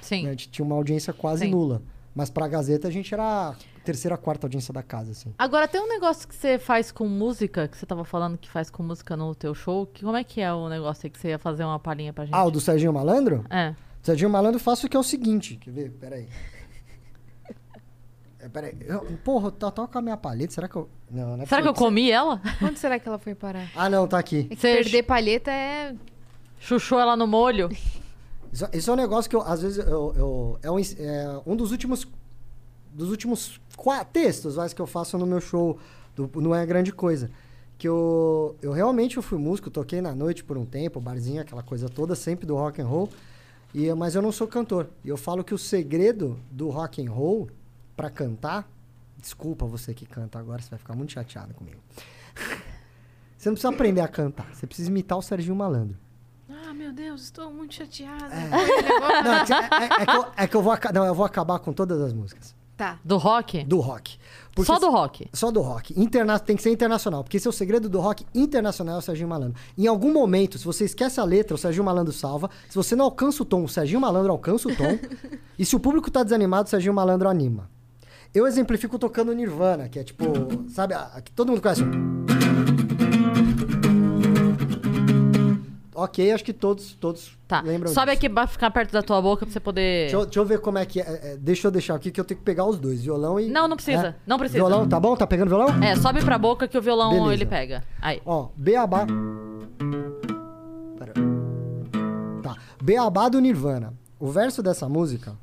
[0.00, 0.26] Sim.
[0.26, 1.52] A gente tinha uma audiência quase Sim.
[1.52, 1.80] nula.
[2.14, 5.32] Mas pra Gazeta a gente era a terceira, quarta audiência da casa, assim.
[5.38, 8.68] Agora, tem um negócio que você faz com música, que você tava falando que faz
[8.68, 9.86] com música no teu show.
[9.86, 12.26] Que, como é que é o negócio aí que você ia fazer uma palhinha pra
[12.26, 12.34] gente?
[12.34, 13.46] Ah, o do Serginho Malandro?
[13.48, 13.74] É.
[14.02, 15.90] Serginho Malandro eu faço o que é o seguinte, quer ver?
[15.92, 16.28] Peraí.
[18.42, 18.76] É, peraí.
[18.80, 20.88] Eu, porra, eu tava com a minha palheta, será que eu...
[21.10, 22.40] Não, não é Será que eu comi ela?
[22.60, 23.70] Onde será que ela foi parar?
[23.76, 24.48] Ah, não, tá aqui.
[24.50, 25.94] É Você- perder palheta é.
[26.58, 27.68] Chuchou ela no molho?
[28.52, 31.54] Isso, isso é um negócio que eu, às vezes, eu, eu- é, um, é um
[31.56, 32.06] dos últimos
[32.92, 35.78] dos últimos qua- textos vai, que eu faço no meu show,
[36.14, 37.30] do, não é grande coisa.
[37.78, 41.62] Que eu, eu realmente eu fui músico, toquei na noite por um tempo, barzinho, aquela
[41.62, 43.08] coisa toda, sempre do rock and roll.
[43.74, 44.88] E, mas eu não sou cantor.
[45.02, 47.48] E eu falo que o segredo do rock and roll
[47.96, 48.68] para cantar,
[49.18, 51.80] desculpa você que canta agora, você vai ficar muito chateado comigo.
[53.36, 55.96] você não precisa aprender a cantar, você precisa imitar o Serginho Malandro.
[56.50, 58.28] Ah, meu Deus, estou muito chateada.
[59.24, 61.58] Não, é, que- é- é que eu, é que eu vou, não, eu vou acabar
[61.58, 62.98] com todas as músicas Tá.
[63.04, 63.62] Do rock?
[63.64, 64.18] do rock.
[64.54, 65.28] Porque Só do rock.
[65.32, 65.98] Só do rock.
[65.98, 69.02] Interna tem que ser internacional, porque esse é o segredo do rock internacional, é o
[69.02, 69.54] Serginho Malandro.
[69.78, 72.50] Em algum momento, se você esquece a letra, o Serginho Malandro salva.
[72.68, 74.98] Se você não alcança o tom, o Serginho Malandro alcança o tom.
[75.58, 77.70] e se o público tá desanimado, o Serginho Malandro anima.
[78.34, 80.24] Eu exemplifico tocando Nirvana, que é tipo,
[80.70, 81.82] sabe, a, a que todo mundo conhece.
[85.94, 87.60] Ok, acho que todos, todos Tá.
[87.60, 88.18] lembram Sobe disso.
[88.18, 90.04] aqui pra ficar perto da tua boca pra você poder.
[90.04, 91.04] Deixa eu, deixa eu ver como é que é.
[91.04, 91.36] é.
[91.36, 93.48] Deixa eu deixar aqui que eu tenho que pegar os dois, violão e...
[93.48, 94.08] Não, não precisa.
[94.08, 94.14] É?
[94.26, 94.58] Não precisa.
[94.58, 95.14] Violão, tá bom?
[95.14, 95.68] Tá pegando violão?
[95.82, 97.32] É, sobe pra boca que o violão Beleza.
[97.34, 97.84] ele pega.
[98.00, 98.22] Aí.
[98.24, 99.06] Ó, Beabá.
[100.98, 101.12] Pera.
[102.42, 102.56] Tá.
[102.82, 103.92] Beabá do Nirvana.
[104.18, 105.36] O verso dessa música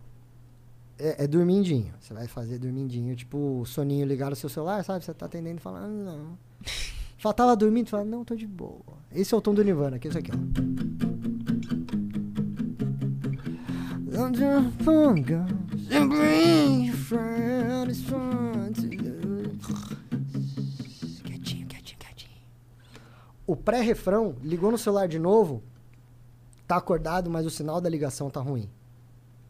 [0.99, 1.93] é, é dormindinho.
[1.99, 5.03] Você vai fazer dormindinho, tipo, soninho ligar no seu celular, sabe?
[5.03, 6.37] Você tá atendendo e fala, ah, não.
[7.17, 8.99] Fala, tava dormindo, fala, não, tô de boa.
[9.11, 10.35] Esse é o tom do Nirvana, que é isso aqui, ó.
[21.23, 22.31] Quietinho, quietinho, quietinho.
[23.47, 25.63] O pré-refrão ligou no celular de novo,
[26.67, 28.69] tá acordado, mas o sinal da ligação tá ruim.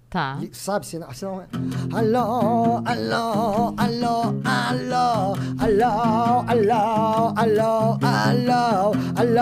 [0.09, 0.37] Tá.
[0.41, 1.47] Li- Sabe, sinal é...
[1.95, 5.85] Alô, alô, alô, alô, alô,
[6.47, 6.73] alô,
[7.35, 9.41] alô, alô, alô,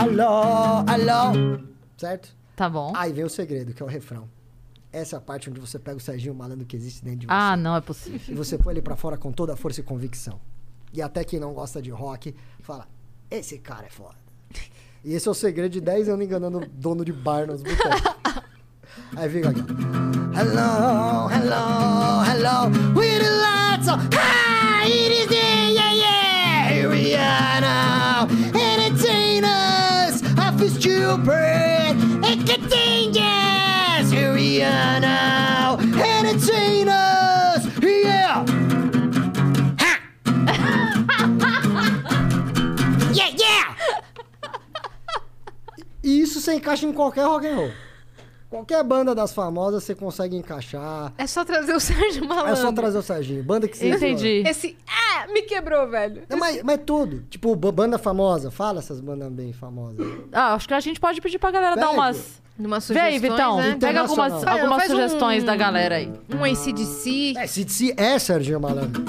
[0.00, 1.60] alô, alô.
[1.96, 2.34] Certo?
[2.56, 2.92] Tá bom.
[2.96, 4.28] Aí vem o segredo, que é o refrão.
[4.92, 7.32] Essa é a parte onde você pega o Serginho Malandro que existe dentro de você.
[7.32, 8.20] Ah, não é possível.
[8.28, 10.40] E você põe ele pra fora com toda a força e convicção.
[10.92, 12.86] E até quem não gosta de rock fala:
[13.30, 14.16] esse cara é foda.
[15.04, 18.12] E esse é o segredo de 10 anos enganando dono de bar nos botecos.
[19.16, 19.60] Aí fica aqui.
[20.34, 22.70] Hello, hello, hello.
[22.94, 25.34] With the lights on high, it is the,
[25.74, 26.68] yeah, yeah.
[26.68, 28.26] Here we are now.
[28.54, 30.22] Entertain us.
[30.38, 31.96] I feel stupid.
[32.24, 34.10] It contagious.
[34.10, 35.76] Here we are now.
[35.78, 37.66] Entertain us.
[37.82, 38.44] Yeah.
[43.12, 43.76] yeah, yeah.
[46.02, 47.70] E isso você encaixa em qualquer rock and roll.
[48.52, 51.10] Qualquer banda das famosas você consegue encaixar.
[51.16, 52.52] É só trazer o Sérgio Malandro.
[52.52, 53.42] É só trazer o Serginho.
[53.42, 53.88] Banda que você.
[53.88, 54.44] Entendi.
[54.46, 54.76] Esse.
[54.86, 56.24] Ah, me quebrou, velho.
[56.28, 57.22] Não, mas, mas tudo.
[57.30, 58.50] Tipo, ba- banda famosa.
[58.50, 60.06] Fala essas bandas bem famosas.
[60.30, 61.94] Ah, acho que a gente pode pedir pra galera dar Pede.
[61.98, 62.42] umas.
[62.58, 63.56] Numa Vê sugestões, aí, Vitão.
[63.56, 63.76] né?
[63.80, 66.12] Pega algumas, algumas Faz um- sugestões da galera aí.
[66.28, 67.32] Um ACDC.
[67.38, 69.02] É, se é Serginho Malandro.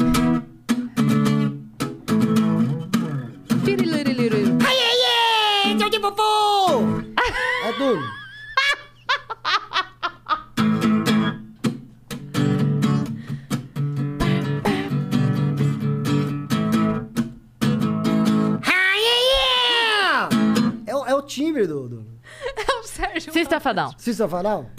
[21.24, 22.06] Timbre do, do
[22.56, 23.92] É o Sérgio System of a Down.
[23.98, 24.70] Cícero Farol.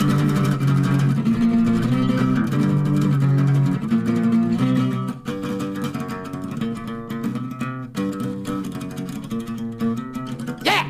[10.65, 10.85] Yeah!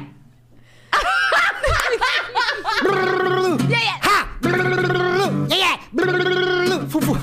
[0.92, 1.00] Ha!
[3.68, 3.80] Yeah,
[5.48, 5.78] yeah!
[6.88, 7.14] Fufu.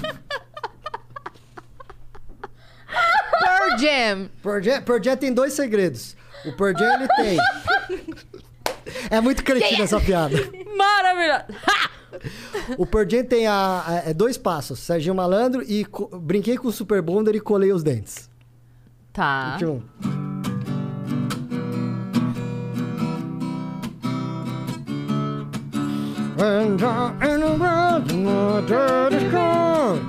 [3.39, 4.29] Pearl Jam.
[4.41, 6.15] Pearl Jam, Pearl Jam tem dois segredos.
[6.45, 7.37] O Pearl Jam, ele tem...
[9.11, 10.35] É muito cretino essa piada.
[10.75, 11.43] Maravilhoso.
[11.67, 11.89] Ha!
[12.77, 14.79] O Pearl Jam tem a, a- é dois passos.
[14.79, 18.29] Serginho Malandro e co- brinquei com o Super Bonder e colei os dentes.
[19.13, 19.55] Tá.
[19.59, 19.83] Tipo,
[26.43, 27.99] And I my
[29.31, 30.01] gone.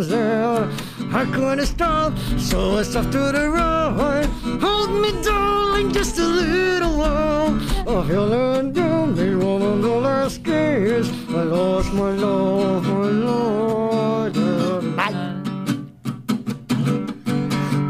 [0.00, 0.66] Was there.
[1.12, 1.26] I
[1.66, 4.24] stop, so I stopped to the right.
[4.64, 7.50] Hold me, darling, just a little while.
[7.86, 11.06] I feel it down me woman the last kiss.
[11.28, 14.32] I lost my love, my lord.
[14.96, 15.12] Bye.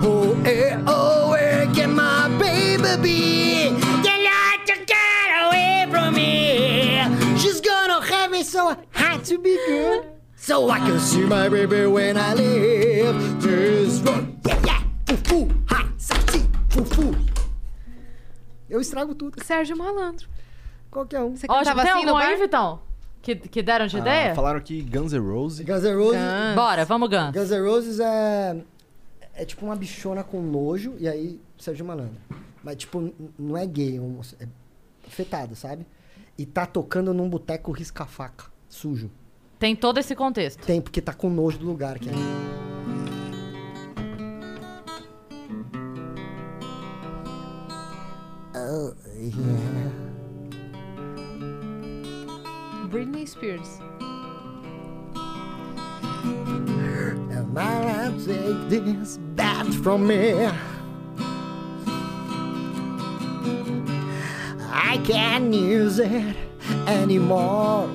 [0.03, 3.69] Oh, eh, oh, where can my baby be?
[4.07, 7.05] You like to get away from me.
[7.39, 10.20] She's gonna have me, so I had to be good.
[10.51, 14.03] So I can see my baby when I this.
[14.45, 14.83] Yeah, yeah.
[15.07, 17.15] Fufu, ha, sexy, fufu.
[18.69, 20.29] Eu estrago tudo, Sérgio Malandro.
[20.91, 21.37] qualquer um.
[21.37, 22.43] Você Ó, cantava tem assim no algum aí, bar?
[22.43, 22.83] Vitão?
[23.23, 24.35] Que, que deram de Ah, ideia?
[24.35, 25.65] falaram aqui Guns N' Roses.
[25.65, 26.21] Guns N' Roses.
[26.21, 26.55] Guns.
[26.57, 27.31] Bora, vamos, Guns.
[27.33, 28.57] Guns N' Roses é.
[29.35, 32.17] É tipo uma bichona com nojo, e aí Sérgio Malandro.
[32.65, 34.49] Mas, tipo, n- não é gay, é é
[35.07, 35.87] afetado, sabe?
[36.37, 39.13] E tá tocando num boteco risca-faca, sujo.
[39.61, 40.65] Tem todo esse contexto.
[40.65, 41.99] Tem, porque tá com nojo do lugar.
[41.99, 42.13] Que é...
[48.57, 49.93] Oh, yeah.
[52.89, 53.81] Britney Spears.
[57.31, 60.49] And I'll take this bat from me.
[64.73, 66.35] I can't use it
[66.87, 67.91] anymore.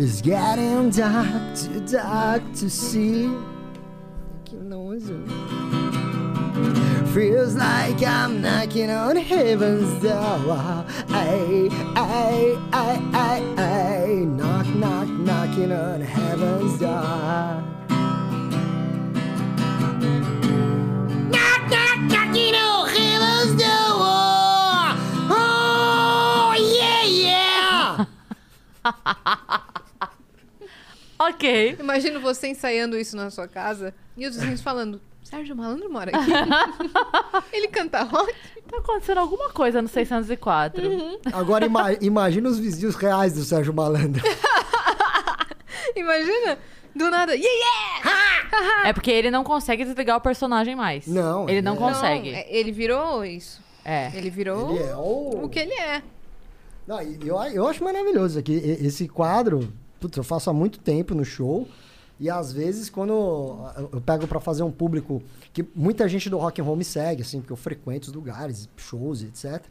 [0.00, 1.26] It's getting dark,
[1.56, 3.36] too dark to see.
[7.12, 10.14] Feels like I'm knocking on heaven's door.
[10.14, 17.64] I, I, I, I, I, knock, knock, knocking on heaven's door.
[21.28, 24.94] Knock, knock, knocking on heaven's door.
[25.34, 28.06] Oh, yeah,
[28.84, 29.58] yeah.
[31.18, 31.76] Ok.
[31.80, 36.30] Imagino você ensaiando isso na sua casa e os vizinhos falando: Sérgio Malandro mora aqui.
[37.52, 38.32] Ele canta rock.
[38.70, 40.82] Tá acontecendo alguma coisa no 604.
[41.32, 44.22] Agora ima imagina os vizinhos reais do Sérgio Malandro.
[45.96, 46.58] Imagina,
[46.94, 47.34] do nada.
[47.34, 47.58] Yeah,
[48.04, 48.28] yeah!
[48.88, 51.06] É porque ele não consegue desligar o personagem mais.
[51.06, 52.30] Não, Ele não é- consegue.
[52.32, 53.60] Não, é- ele virou isso.
[53.84, 54.10] É.
[54.14, 55.44] Ele virou Ele é o...
[55.44, 56.02] o que ele é.
[56.86, 58.52] Não, eu, eu acho maravilhoso aqui.
[58.54, 59.70] Esse quadro,
[60.00, 61.66] putz, eu faço há muito tempo no show.
[62.20, 65.22] E às vezes, quando eu- eu pego pra fazer um público
[65.52, 68.68] que muita gente do rock and roll me segue, assim, porque eu frequento os lugares,
[68.76, 69.62] shows, etc.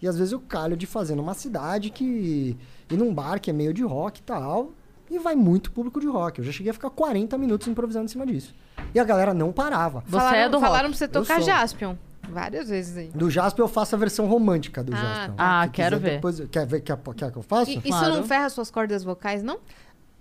[0.00, 2.56] E às vezes eu calho de fazer numa cidade que.
[2.90, 4.70] e num bar que é meio de rock e tal.
[5.10, 6.38] E vai muito público de rock.
[6.40, 8.54] Eu já cheguei a ficar 40 minutos improvisando em cima disso.
[8.94, 10.00] E a galera não parava.
[10.06, 10.66] Você falaram, é do rock.
[10.66, 11.40] Falaram pra você tocar.
[11.42, 11.94] Jaspion.
[12.30, 13.08] Várias vezes aí.
[13.08, 15.34] Do Jasper eu faço a versão romântica do Ah, Jasper.
[15.36, 15.60] tá.
[15.62, 16.14] Ah, Se quero quiser ver.
[16.16, 17.70] Depois, quer ver quer, quer que eu faça?
[17.70, 18.14] E isso Claro.
[18.16, 19.58] não ferra suas cordas vocais, não?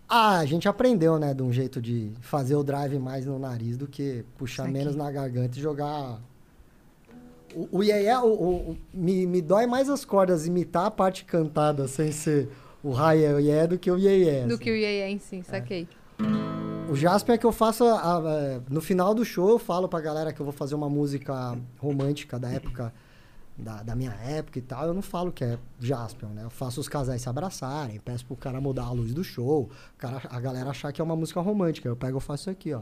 [0.08, 3.76] Ah, a gente aprendeu, né, de um jeito de fazer o drive mais no nariz
[3.76, 6.20] do que puxar menos na garganta e jogar.
[7.56, 11.26] O, o iê-iê, o, o- o- me, me dói mais as cordas imitar a parte
[11.26, 12.50] cantada sem ser
[12.84, 15.88] o raia iê do que o iê Do que o Iê em si, saquei.
[16.90, 17.84] O Jasper é que eu faço.
[17.84, 20.90] a- a- no final do show, eu falo pra galera que eu vou fazer uma
[20.90, 22.94] música romântica da época.
[23.58, 26.44] Da, da minha época e tal, eu não falo que é Jasper, né?
[26.44, 30.22] Eu faço os casais se abraçarem, peço pro cara mudar a luz do show, cara,
[30.30, 31.88] a galera achar que é uma música romântica.
[31.88, 32.82] Eu pego e faço isso aqui, ó.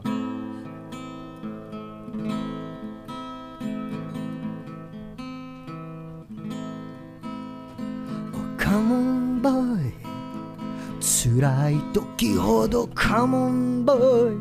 [8.34, 10.03] Oh, come on, boy.
[11.06, 14.38] 辛い時ほどカモンボーイ。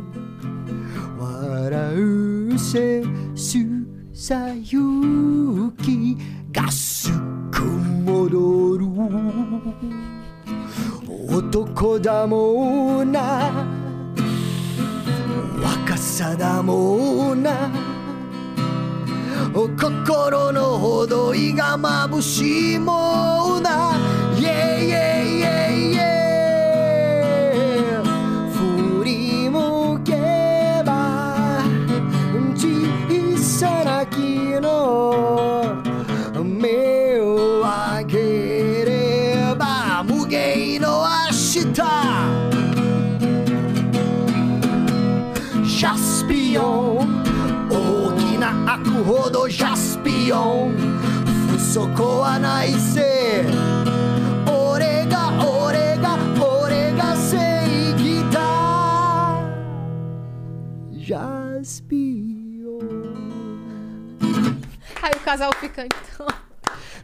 [1.20, 3.04] 笑うせ
[3.36, 3.58] す
[4.14, 6.16] さゆき
[6.54, 7.12] がす
[7.52, 8.86] く戻る。
[11.30, 13.52] 男だもんな。
[15.62, 17.70] 若さだもんな。
[19.54, 23.92] 心のほどいが眩しいもんな。
[24.38, 24.73] Yeah,
[51.73, 53.45] 不足はないせ
[54.47, 57.37] 俺が俺が俺が正
[57.93, 59.43] 義だ
[60.93, 63.19] ジャスピオン
[65.01, 66.27] Aí o casal fica, então.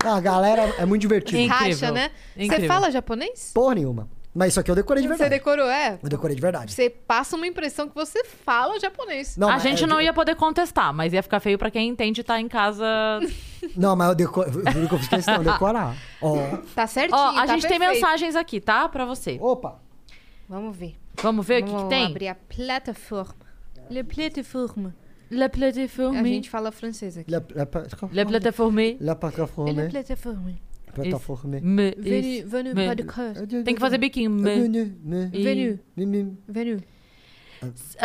[0.04, 1.38] A galera é muito divertido.
[1.40, 1.70] Incrível.
[1.70, 2.10] Racha, né?
[2.36, 2.68] Você Incrível.
[2.68, 3.52] fala japonês?
[3.54, 4.08] Porra nenhuma.
[4.39, 5.31] Mas isso aqui eu decorei de Você verdade.
[5.31, 5.99] decorou, é?
[6.01, 6.71] Eu decorei de verdade.
[6.73, 9.35] Você passa uma impressão que você fala japonês.
[9.35, 11.89] Não, a mas gente eu- não ia poder contestar, mas ia ficar feio pra quem
[11.89, 12.85] entende e tá em casa.
[13.75, 14.53] Não, mas eu decorei.
[14.65, 15.93] Eu juro que eu fiz questão de decorar.
[16.21, 16.37] Ó.
[16.73, 18.01] Tá certinho, Ó, a tá gente tem perfeito.
[18.01, 18.87] mensagens aqui, tá?
[18.87, 19.37] Pra você.
[19.41, 19.77] Opa!
[20.47, 20.95] Vamos ver.
[21.21, 22.05] Vamos ver o que, Vamos que tem?
[22.05, 23.35] abrir a plataforma.
[23.89, 24.95] Le plataforma.
[25.29, 26.17] Le plateforme.
[26.17, 27.29] A gente fala francês aqui.
[27.29, 28.13] La, la, Le plateforme.
[28.15, 28.97] La plataforme.
[29.01, 29.89] Le plataforma.
[29.89, 30.61] Plataforme.
[31.61, 32.47] Me, Venu, isso.
[32.47, 32.85] venu, Me.
[32.87, 33.33] pas de cœur.
[33.63, 34.29] Tem que fazer biquinho.
[34.31, 34.43] Me.
[34.61, 36.37] Venu, me, E- Venu, me, me.
[36.47, 36.81] venu.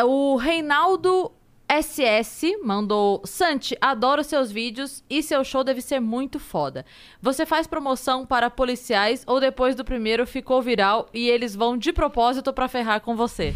[0.05, 1.33] O Reinaldo
[1.69, 6.85] SS mandou: Santi, adoro seus vídeos e seu show deve ser muito foda.
[7.23, 11.93] Você faz promoção para policiais ou depois do primeiro ficou viral e eles vão de
[11.93, 13.55] propósito pra ferrar com você?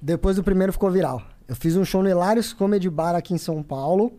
[0.00, 1.22] Depois do primeiro ficou viral.
[1.46, 4.18] Eu fiz um show no Hilários Comedy Bar aqui em São Paulo.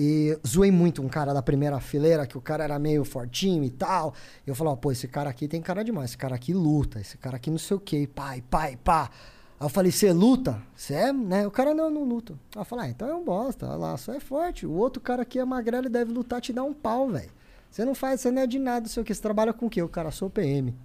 [0.00, 3.70] E zoei muito um cara da primeira fileira, que o cara era meio fortinho e
[3.70, 4.14] tal.
[4.46, 6.10] E eu falava, pô, esse cara aqui tem cara demais.
[6.10, 7.00] Esse cara aqui luta.
[7.00, 8.08] Esse cara aqui não sei o quê.
[8.14, 9.10] Pai, pai, pá.
[9.58, 10.62] Aí eu falei, você luta?
[10.76, 11.44] Você é, né?
[11.48, 12.34] O cara, não, não luta.
[12.54, 13.66] Aí eu falei, ah, então é um bosta.
[13.66, 14.64] Olha lá, só é forte.
[14.64, 17.30] O outro cara aqui é magrelo e deve lutar, te dar um pau, velho.
[17.68, 19.12] Você não faz, você não é de nada, não sei o que.
[19.12, 19.82] Você trabalha com o quê?
[19.82, 20.76] O cara, sou PM.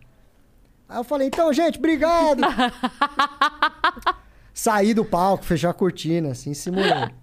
[0.89, 2.41] Aí eu falei, então, gente, obrigado.
[4.55, 7.21] Saí do palco, fechar a cortina, assim, simulando.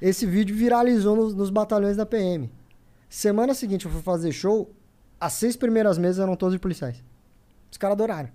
[0.00, 2.50] Esse vídeo viralizou nos, nos batalhões da PM.
[3.08, 4.70] Semana seguinte eu fui fazer show,
[5.20, 7.02] as seis primeiras mesas eram todos de policiais.
[7.70, 8.30] Os caras adoraram.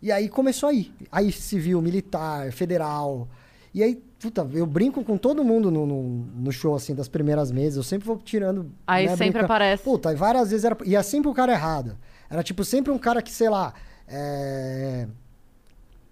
[0.00, 0.92] E aí começou aí.
[1.10, 3.28] Aí civil, militar, federal.
[3.74, 7.50] E aí, puta, eu brinco com todo mundo no, no, no show, assim, das primeiras
[7.50, 7.76] mesas.
[7.76, 8.70] Eu sempre vou tirando.
[8.86, 9.82] Aí né, sempre aparece.
[9.82, 10.76] Puta, e várias vezes era.
[10.84, 11.96] E é sempre o cara errado.
[12.30, 13.74] Era tipo sempre um cara que, sei lá.
[14.06, 15.08] É...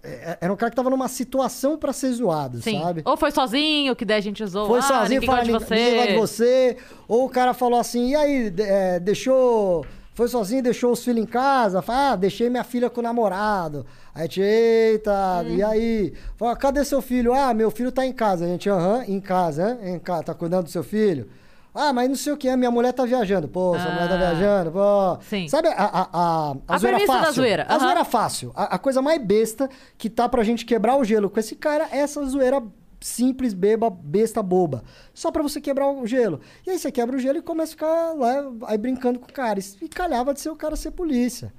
[0.06, 2.80] é- Era um cara que tava numa situação pra ser zoado, Sim.
[2.80, 3.02] sabe?
[3.04, 4.66] Ou foi sozinho, que daí a gente zoou.
[4.68, 6.74] Foi ah, sozinho, ninguém fala gosta de "Ninguém- ninguém gosta de você.
[6.74, 6.76] você.
[7.08, 9.84] Ou o cara falou assim, e aí, é, deixou.
[10.14, 11.82] Foi sozinho, deixou os filhos em casa.
[11.82, 13.84] Fala, ah, deixei minha filha com o namorado.
[14.14, 16.14] Aí a gente, eita, e aí?
[16.38, 17.34] Fala, cadê seu filho?
[17.34, 18.46] Ah, meu filho tá em casa.
[18.46, 19.94] A gente, aham, em casa, hein?
[19.96, 21.28] Em casa, tá cuidando do seu filho?
[21.76, 23.46] Ah, mas não sei o que é, minha mulher tá viajando.
[23.48, 24.18] Pô, sua mulher tá Ah.
[24.18, 25.18] viajando, pô.
[25.28, 25.46] Sim.
[25.48, 27.34] Sabe a, a, a, A zoeira premissa da fácil?
[27.34, 27.80] zoeira, A aham.
[27.80, 28.52] zoeira fácil.
[28.56, 31.88] A, a coisa mais besta que tá pra gente quebrar o gelo com esse cara
[31.92, 32.62] é essa zoeira
[32.98, 34.82] simples, beba, besta, boba.
[35.12, 36.40] Só pra você quebrar o gelo.
[36.66, 39.32] E aí você quebra o gelo e começa a ficar lá, aí brincando com o
[39.32, 39.60] cara.
[39.80, 41.52] E calhava de ser o cara ser polícia.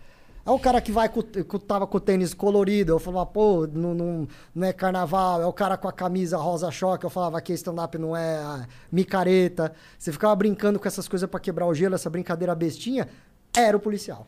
[0.47, 1.21] É o cara que vai com,
[1.59, 5.41] tava com o tênis colorido, eu falava, pô, não, não, não é carnaval.
[5.41, 8.65] É o cara com a camisa rosa choque, eu falava que stand-up não é ah,
[8.89, 9.73] micareta.
[9.99, 13.09] Você ficava brincando com essas coisas pra quebrar o gelo, essa brincadeira bestinha.
[13.53, 14.25] Era o policial.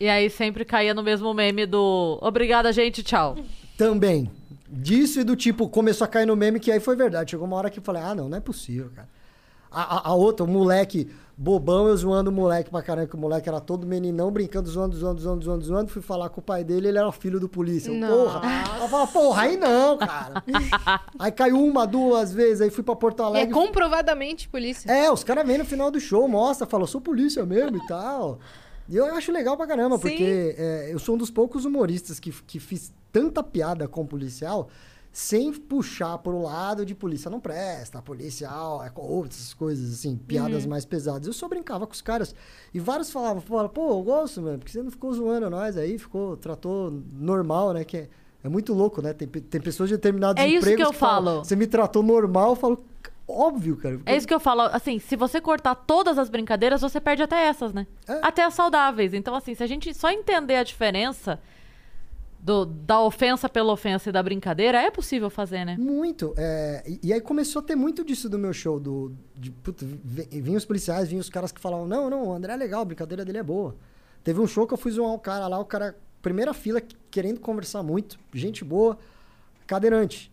[0.00, 3.36] E aí sempre caía no mesmo meme do obrigada, gente, tchau.
[3.78, 4.28] Também.
[4.68, 7.30] Disso e do tipo, começou a cair no meme, que aí foi verdade.
[7.30, 9.08] Chegou uma hora que eu falei, ah, não, não é possível, cara.
[9.70, 13.18] A, a- a outra, o moleque bobão, eu zoando o moleque pra caramba, que o
[13.18, 15.90] moleque era todo meninão, brincando, zoando, zoando, zoando, zoando, zoando.
[15.90, 17.90] Fui falar com o pai dele, ele era filho do polícia.
[17.90, 18.40] Eu, porra!
[18.88, 20.44] Falava, porra, aí não, cara.
[21.18, 23.54] aí caiu uma, duas vezes, aí fui pra Porto é Alegre.
[23.54, 24.90] comprovadamente polícia.
[24.90, 28.38] É, os caras vêm no final do show, mostra, falam, sou polícia mesmo e tal.
[28.88, 30.02] E eu acho legal pra caramba, Sim.
[30.02, 34.68] porque é, eu sou um dos poucos humoristas que, que fiz tanta piada com policial
[35.12, 40.64] sem puxar pro lado de polícia não presta, policial é corrupto, essas coisas assim, piadas
[40.64, 41.26] mais pesadas.
[41.26, 42.34] Eu só brincava com os caras.
[42.72, 45.98] E vários falavam, falavam, pô, eu gosto, mano, porque você não ficou zoando nós aí,
[45.98, 47.84] ficou, tratou normal, né?
[47.84, 48.08] Que é,
[48.42, 49.12] é muito louco, né?
[49.12, 51.44] Tem, tem pessoas de determinados É isso empregos que eu falam, falo.
[51.44, 52.82] Você me tratou normal, eu falo,
[53.28, 54.00] óbvio, cara.
[54.06, 57.36] É isso que eu falo, assim, se você cortar todas as brincadeiras, você perde até
[57.44, 57.86] essas, né?
[58.08, 58.18] É.
[58.22, 59.12] Até as saudáveis.
[59.12, 61.38] Então, assim, se a gente só entender a diferença
[62.42, 65.76] do, da ofensa pela ofensa e da brincadeira, é possível fazer, né?
[65.78, 66.34] Muito.
[66.36, 68.80] é, e, e aí começou a ter muito disso do meu show.
[68.80, 72.32] Do, de, puta, vi- vinham os policiais, vinham os caras que falavam: Não, não, o
[72.32, 73.76] André é legal, a brincadeira dele é boa.
[74.24, 77.38] Teve um show que eu fui zoar um cara lá, o cara, primeira fila, querendo
[77.40, 78.98] conversar muito, gente boa,
[79.66, 80.30] cadeirante.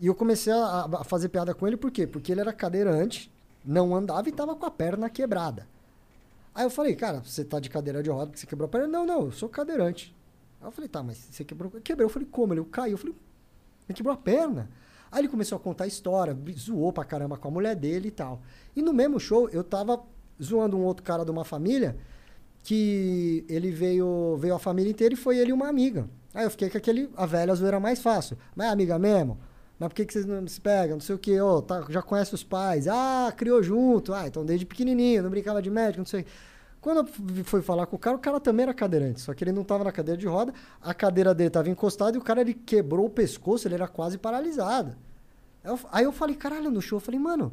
[0.00, 2.06] E eu comecei a, a fazer piada com ele, por quê?
[2.06, 3.30] Porque ele era cadeirante,
[3.64, 5.66] não andava e tava com a perna quebrada.
[6.54, 8.88] Aí eu falei, cara, você tá de cadeira de roda porque você quebrou a perna?
[8.88, 10.14] Não, não, eu sou cadeirante.
[10.62, 11.70] Eu falei, tá, mas você quebrou?
[11.70, 12.04] Quebrei.
[12.04, 12.52] Eu falei, como?
[12.52, 12.92] Ele caiu.
[12.92, 13.14] Eu falei,
[13.88, 14.70] ele quebrou a perna.
[15.10, 18.12] Aí ele começou a contar a história, zoou pra caramba com a mulher dele e
[18.12, 18.40] tal.
[18.76, 20.00] E no mesmo show, eu tava
[20.40, 21.96] zoando um outro cara de uma família
[22.62, 26.08] que ele veio, veio a família inteira e foi ele e uma amiga.
[26.32, 28.38] Aí eu fiquei com aquele, a velha zoeira mais fácil.
[28.54, 29.38] Mas é amiga mesmo?
[29.78, 30.96] Mas por que, que vocês não se pegam?
[30.96, 32.86] Não sei o que, ô, tá, já conhece os pais.
[32.86, 34.12] Ah, criou junto.
[34.12, 36.24] Ah, então desde pequenininho, não brincava de médico, não sei.
[36.80, 39.52] Quando eu fui falar com o cara, o cara também era cadeirante, só que ele
[39.52, 42.54] não tava na cadeira de roda, a cadeira dele tava encostada e o cara ele
[42.54, 44.96] quebrou o pescoço, ele era quase paralisado.
[45.92, 47.52] Aí eu, falei, caralho, no show, eu falei, mano,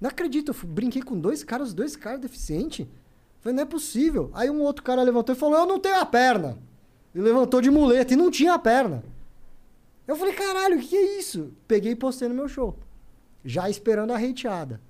[0.00, 2.86] não acredito, eu brinquei com dois caras, dois caras deficientes.
[3.40, 4.30] Falei, não é possível.
[4.32, 6.58] Aí um outro cara levantou e falou, eu não tenho a perna.
[7.14, 9.04] E levantou de muleta e não tinha a perna.
[10.06, 11.52] Eu falei, caralho, o que é isso?
[11.68, 12.78] Peguei e postei no meu show.
[13.44, 14.80] Já esperando a hateada.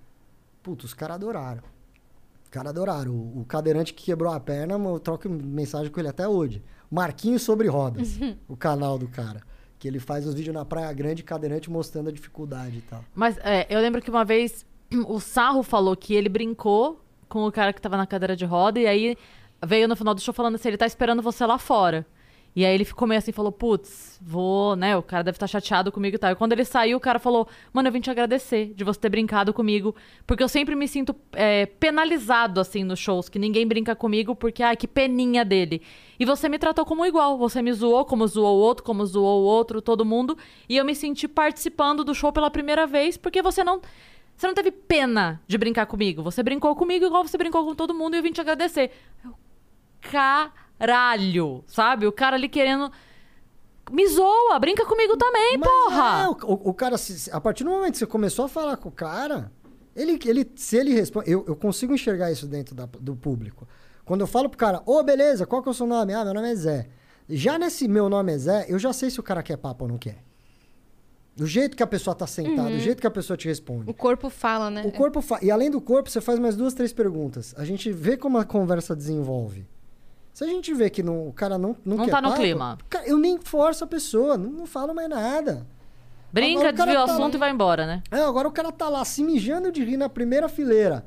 [0.62, 1.71] Puta, os caras adoraram.
[2.52, 3.12] Os caras adoraram.
[3.12, 6.62] O, o cadeirante que quebrou a perna, eu troco mensagem com ele até hoje.
[6.90, 8.18] Marquinhos sobre rodas.
[8.46, 9.40] o canal do cara.
[9.78, 13.02] Que ele faz os vídeos na Praia Grande, cadeirante mostrando a dificuldade e tal.
[13.14, 14.66] Mas é, eu lembro que uma vez
[15.08, 18.78] o Sarro falou que ele brincou com o cara que tava na cadeira de roda
[18.78, 19.16] e aí
[19.64, 22.06] veio no final do show falando assim, ele tá esperando você lá fora.
[22.54, 25.90] E aí ele ficou meio assim, falou, putz, vou, né, o cara deve estar chateado
[25.90, 26.32] comigo e tal.
[26.32, 29.08] E quando ele saiu, o cara falou, mano, eu vim te agradecer de você ter
[29.08, 29.94] brincado comigo,
[30.26, 34.62] porque eu sempre me sinto é, penalizado, assim, nos shows, que ninguém brinca comigo, porque,
[34.62, 35.80] ai, que peninha dele.
[36.20, 39.42] E você me tratou como igual, você me zoou como zoou o outro, como zoou
[39.42, 40.36] o outro, todo mundo,
[40.68, 43.80] e eu me senti participando do show pela primeira vez, porque você não...
[44.34, 46.22] Você não teve pena de brincar comigo.
[46.22, 48.90] Você brincou comigo igual você brincou com todo mundo e eu vim te agradecer.
[49.22, 49.34] Eu,
[50.86, 52.06] caralho, sabe?
[52.06, 52.90] O cara ali querendo.
[53.90, 56.22] Me zoa, brinca comigo também, Mas porra!
[56.22, 56.96] é, o, o- cara,
[57.32, 59.50] a partir do momento que você começou a falar com o cara,
[59.94, 61.30] ele, ele, se ele responde.
[61.30, 63.66] Eu, eu consigo enxergar isso dentro da- do público.
[64.04, 66.14] Quando eu falo pro cara, ô, beleza, qual que é o seu nome?
[66.14, 66.88] Ah, meu nome é Zé.
[67.28, 69.90] Já nesse meu nome é Zé, eu já sei se o cara quer papo ou
[69.90, 70.22] não quer.
[71.34, 73.90] Do jeito que a pessoa tá sentada, do jeito que a pessoa te responde.
[73.90, 74.82] O corpo fala, né?
[74.86, 75.38] O corpo fa...
[75.42, 77.54] E além do corpo, você faz mais duas, três perguntas.
[77.56, 79.66] A gente vê como a conversa desenvolve.
[80.32, 82.40] Se a gente vê que não- o cara não não, Não quer tá no papo,
[82.40, 82.78] clima.
[82.88, 85.66] cara, eu nem forço a pessoa, não, não falo mais nada.
[86.32, 88.02] Brinca, Agora o cara desvia o tá assunto lá- e vai embora, né?
[88.10, 91.04] É, agora o cara tá lá se mijando de rir na primeira fileira.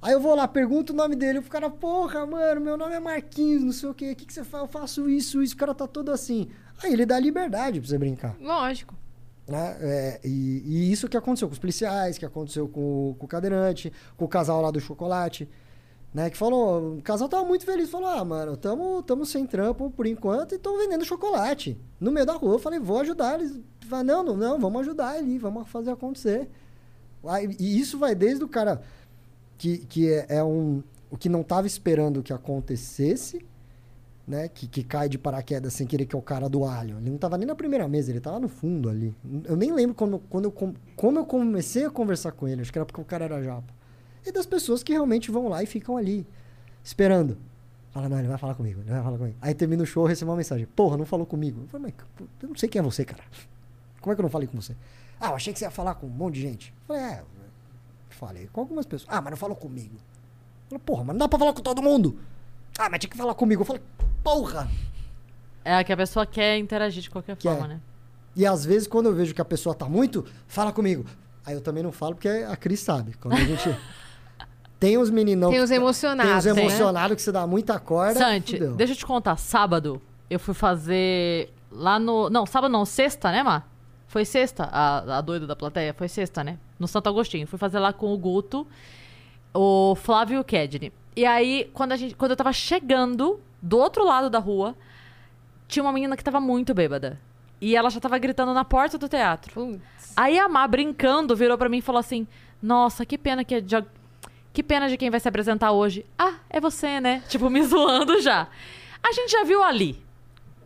[0.00, 3.00] Aí eu vou lá, pergunto o nome dele, o cara, porra, mano, meu nome é
[3.00, 4.62] Marquinhos, não sei o quê, o que, que você faz?
[4.62, 6.48] Eu faço isso, isso, o cara tá todo assim.
[6.82, 8.36] Aí ele dá liberdade pra você brincar.
[8.40, 8.94] Lógico.
[9.48, 9.76] né?
[9.80, 13.28] É, e, e isso que aconteceu com os policiais, que aconteceu com, o- com o
[13.28, 15.48] cadeirante, com o casal lá do chocolate,
[16.12, 16.28] né?
[16.30, 20.06] Que falou, o casal tava muito feliz, falou, ah, mano, tamo, tamo sem trampo por
[20.06, 22.54] enquanto e tão vendendo chocolate no meio da rua.
[22.54, 23.58] Eu falei, vou ajudar eles.
[23.88, 26.48] Falei, não, não, não, vamos ajudar ali, vamos fazer acontecer.
[27.58, 28.82] E isso vai desde o cara
[29.56, 30.82] que, que é, é um...
[31.10, 33.44] O que não tava esperando que acontecesse,
[34.26, 34.48] né?
[34.48, 36.96] Que, que cai de paraquedas sem querer, que é o cara do alho.
[36.98, 39.14] Ele não tava nem na primeira mesa, ele tava no fundo ali.
[39.44, 42.62] Eu nem lembro quando, quando eu, com- como eu comecei a conversar com ele.
[42.62, 43.72] Acho que era porque o cara era japa.
[44.24, 46.26] E das pessoas que realmente vão lá e ficam ali,
[46.82, 47.38] esperando.
[47.90, 49.36] Fala, não, ele vai falar comigo, ele vai falar comigo.
[49.40, 50.66] Aí termina o show, eu recebo uma mensagem.
[50.66, 51.62] Porra, não falou comigo.
[51.62, 53.22] Eu falei, mas eu não sei quem é você, cara.
[54.00, 54.74] Como é que eu não falei com você?
[55.20, 56.74] Ah, eu achei que você ia falar com um monte de gente.
[56.80, 57.22] Eu falei, é,
[58.08, 59.08] falei com algumas pessoas.
[59.12, 59.94] Ah, mas não falou comigo.
[59.94, 62.18] Eu falei, porra, mas não dá pra falar com todo mundo.
[62.78, 63.62] Ah, mas tinha que falar comigo.
[63.62, 63.82] Eu falei,
[64.24, 64.70] porra.
[65.64, 67.50] É que a pessoa quer interagir de qualquer Quer.
[67.50, 67.80] forma, né?
[68.34, 71.04] E às vezes, quando eu vejo que a pessoa tá muito, fala comigo.
[71.44, 73.14] Aí eu também não falo, porque a Cris sabe.
[73.20, 73.68] Quando a gente.
[74.82, 75.48] tem os meninão.
[75.48, 76.64] Tem os emocionados, Tem os né?
[76.64, 78.18] emocionados que você dá muita corda.
[78.18, 78.74] Santi, fudeu.
[78.74, 79.36] deixa eu te contar.
[79.36, 82.28] Sábado, eu fui fazer lá no.
[82.28, 83.62] Não, sábado não, sexta, né, Má?
[84.08, 85.94] Foi sexta, a, a doida da plateia?
[85.94, 86.58] Foi sexta, né?
[86.80, 87.46] No Santo Agostinho.
[87.46, 88.66] Fui fazer lá com o Guto,
[89.54, 90.92] o Flávio e o Kedney.
[91.14, 94.74] E aí, quando, a gente, quando eu tava chegando do outro lado da rua,
[95.68, 97.20] tinha uma menina que tava muito bêbada.
[97.60, 99.54] E ela já tava gritando na porta do teatro.
[99.54, 99.80] Putz.
[100.16, 102.26] Aí a Má, brincando, virou pra mim e falou assim:
[102.60, 103.76] Nossa, que pena que é de...
[104.52, 106.04] Que pena de quem vai se apresentar hoje.
[106.18, 107.22] Ah, é você, né?
[107.28, 108.48] Tipo, me zoando já.
[109.02, 110.02] A gente já viu ali.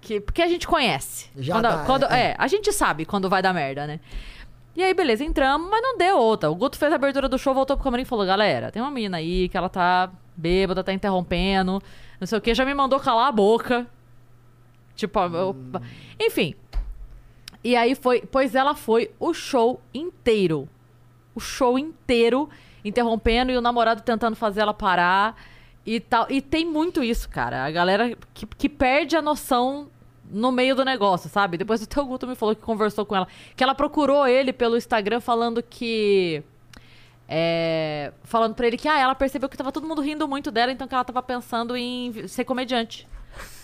[0.01, 1.31] Que, porque a gente conhece.
[1.37, 2.31] Já quando, dá, quando- é.
[2.31, 4.01] é, a gente sabe quando vai dar merda, né?
[4.75, 6.51] E aí, beleza, entramos, mas não deu outra.
[6.51, 8.91] O Guto fez a abertura do show, voltou pro camarim e falou: Galera, tem uma
[8.91, 11.83] menina aí que ela tá bêbada, tá interrompendo,
[12.21, 13.87] não sei o que, já me mandou calar a boca.
[14.95, 15.57] Tipo, eu-
[16.21, 16.55] enfim.
[17.65, 20.69] E aí foi, pois ela foi o show inteiro.
[21.35, 22.49] O show inteiro
[22.87, 25.37] interrompendo e o namorado tentando fazer ela parar
[25.85, 26.27] e tal.
[26.31, 27.65] E tem muito isso, cara.
[27.65, 29.89] A galera que, que perde a noção
[30.31, 31.57] no meio do negócio, sabe?
[31.57, 34.77] Depois o teu Guto me falou que conversou com ela, que ela procurou ele pelo
[34.77, 36.43] Instagram falando que
[37.29, 40.73] é, falando pra ele que ah, ela percebeu que tava todo mundo rindo muito dela,
[40.73, 43.07] então que ela tava pensando em ser comediante.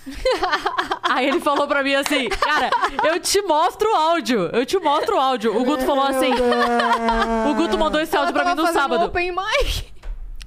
[1.03, 2.71] Aí ele falou pra mim assim, cara,
[3.05, 5.57] eu te mostro o áudio, eu te mostro o áudio.
[5.57, 6.33] O Guto falou assim,
[7.51, 9.05] o Guto mandou esse áudio pra mim no sábado.
[9.07, 9.93] open mic.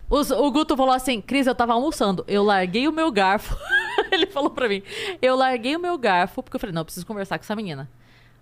[0.09, 3.55] Os- o Guto falou assim, Cris, eu tava almoçando, eu larguei o meu garfo.
[4.11, 4.83] ele falou pra mim,
[5.21, 7.89] eu larguei o meu garfo, porque eu falei, não, eu preciso conversar com essa menina.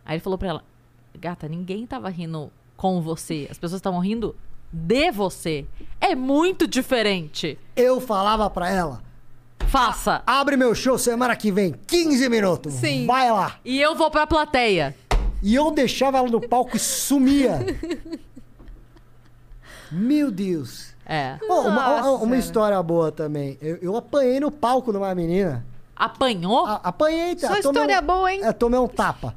[0.06, 0.64] Aí ele falou pra ela,
[1.18, 4.36] gata, ninguém tava rindo com você, as pessoas estavam rindo
[4.72, 5.66] de você.
[6.02, 7.58] É muito diferente.
[7.76, 9.02] Eu falava pra ela:
[9.74, 10.22] Faça.
[10.28, 12.74] abre meu show semana que vem, 15 minutos.
[12.76, 13.08] Sim.
[13.08, 13.56] Vai lá.
[13.66, 14.96] E eu vou pra plateia.
[15.42, 17.58] E eu deixava ela no palco e sumia.
[19.92, 20.94] Meu Deus.
[21.06, 21.38] É.
[21.48, 23.58] Pô, uma, uma história boa também.
[23.62, 25.66] Eu, eu apanhei no palco de uma menina.
[25.96, 26.66] Apanhou?
[26.66, 27.48] A- apanhei, tá?
[27.48, 28.42] Sua história um, boa, hein?
[28.44, 29.36] É, tomei um tapa.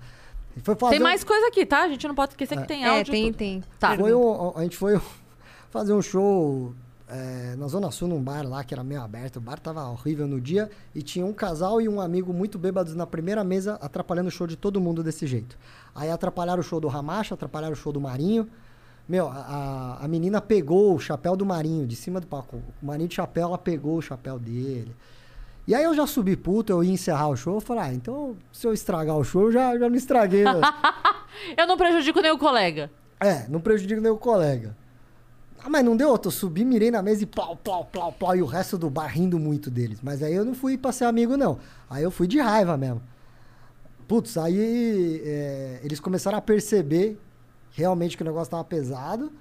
[0.62, 1.82] Foi fazer Tem um- mais coisa aqui, tá?
[1.82, 3.12] A gente não pode esquecer que tem É, áudio.
[3.14, 3.38] e tem, tudo.
[3.38, 3.64] tem.
[3.78, 3.96] Tá.
[3.96, 5.00] Foi um- a gente foi
[5.70, 6.74] fazer um show
[7.08, 9.36] é, na Zona Sul, num bar lá que era meio aberto.
[9.36, 12.94] O bar tava horrível no dia e tinha um casal e um amigo muito bêbados
[12.94, 15.56] na primeira mesa, atrapalhando o show de todo mundo desse jeito.
[15.94, 18.48] Aí atrapalharam o show do Ramacho, atrapalharam o show do Marinho.
[19.08, 22.60] Meu, a, a- menina pegou o chapéu do Marinho de cima do palco.
[22.82, 24.94] O Marinho de chapéu, ela pegou o chapéu dele.
[25.64, 27.54] E aí eu já subi puto, eu ia encerrar o show.
[27.54, 30.42] Eu falei, ah, então se eu estragar o show, eu já, já não estraguei.
[30.44, 30.52] né?
[31.56, 32.90] Eu não prejudico nem o colega.
[33.20, 34.74] É, não prejudica nem o colega.
[35.66, 36.28] Ah, mas não deu outro.
[36.28, 38.36] Eu subi, mirei na mesa e plau, plau, plau, plau.
[38.36, 39.98] E o resto do bar rindo muito deles.
[40.00, 41.58] Mas aí eu não fui pra ser amigo, não.
[41.90, 43.02] Aí eu fui de raiva mesmo.
[44.06, 47.18] Putz, aí é, eles começaram a perceber
[47.72, 49.32] realmente que o negócio tava pesado.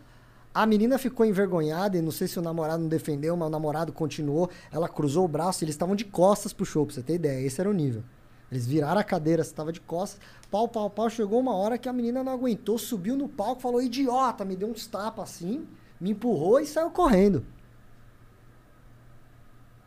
[0.51, 3.93] A menina ficou envergonhada e não sei se o namorado não defendeu, mas o namorado
[3.93, 4.49] continuou.
[4.71, 7.45] Ela cruzou o braço e eles estavam de costas pro show, pra você ter ideia.
[7.45, 8.03] Esse era o nível.
[8.51, 10.19] Eles viraram a cadeira, você tava de costas.
[10.49, 11.07] Pau, pau, pau.
[11.07, 14.67] Chegou uma hora que a menina não aguentou, subiu no palco, falou idiota, me deu
[14.67, 15.67] uns tapas assim,
[15.99, 17.45] me empurrou e saiu correndo.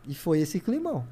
[0.07, 1.05] E foi esse climão.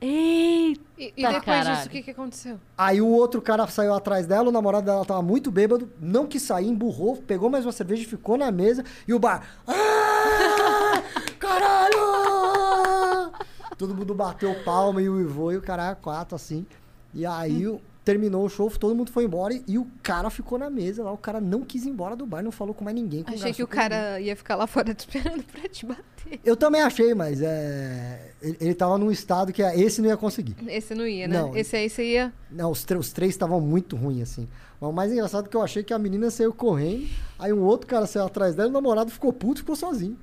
[0.00, 0.80] Eita!
[0.98, 1.76] E, e depois caralho.
[1.76, 2.58] disso, o que, que aconteceu?
[2.76, 6.42] Aí o outro cara saiu atrás dela, o namorado dela tava muito bêbado, não quis
[6.42, 8.84] sair, emburrou, pegou mais uma cerveja e ficou na mesa.
[9.06, 9.46] E o bar.
[9.66, 11.02] "Ah,
[11.38, 13.32] caralho!
[13.78, 16.66] Todo mundo bateu palma e o Ivo e o caralho, quatro assim.
[17.14, 20.58] E aí o- terminou o show, todo mundo foi embora e, e o cara ficou
[20.58, 21.12] na mesa lá.
[21.12, 23.24] O cara não quis ir embora do bar, não falou com mais ninguém.
[23.26, 23.88] Achei que o com ninguém.
[23.90, 26.40] cara ia ficar lá fora esperando pra te bater.
[26.44, 28.32] Eu também achei, mas é.
[28.40, 30.56] Ele, ele tava num estado que é- esse não ia conseguir.
[30.66, 31.40] Esse não ia, né?
[31.40, 31.56] Não.
[31.56, 32.32] Esse aí você ia.
[32.50, 34.48] Não, os, os três estavam muito ruins, assim.
[34.80, 37.08] Mas o mais engraçado é que eu achei que a menina saiu correndo,
[37.38, 40.18] aí um outro cara saiu atrás dela, o namorado ficou puto e ficou sozinho.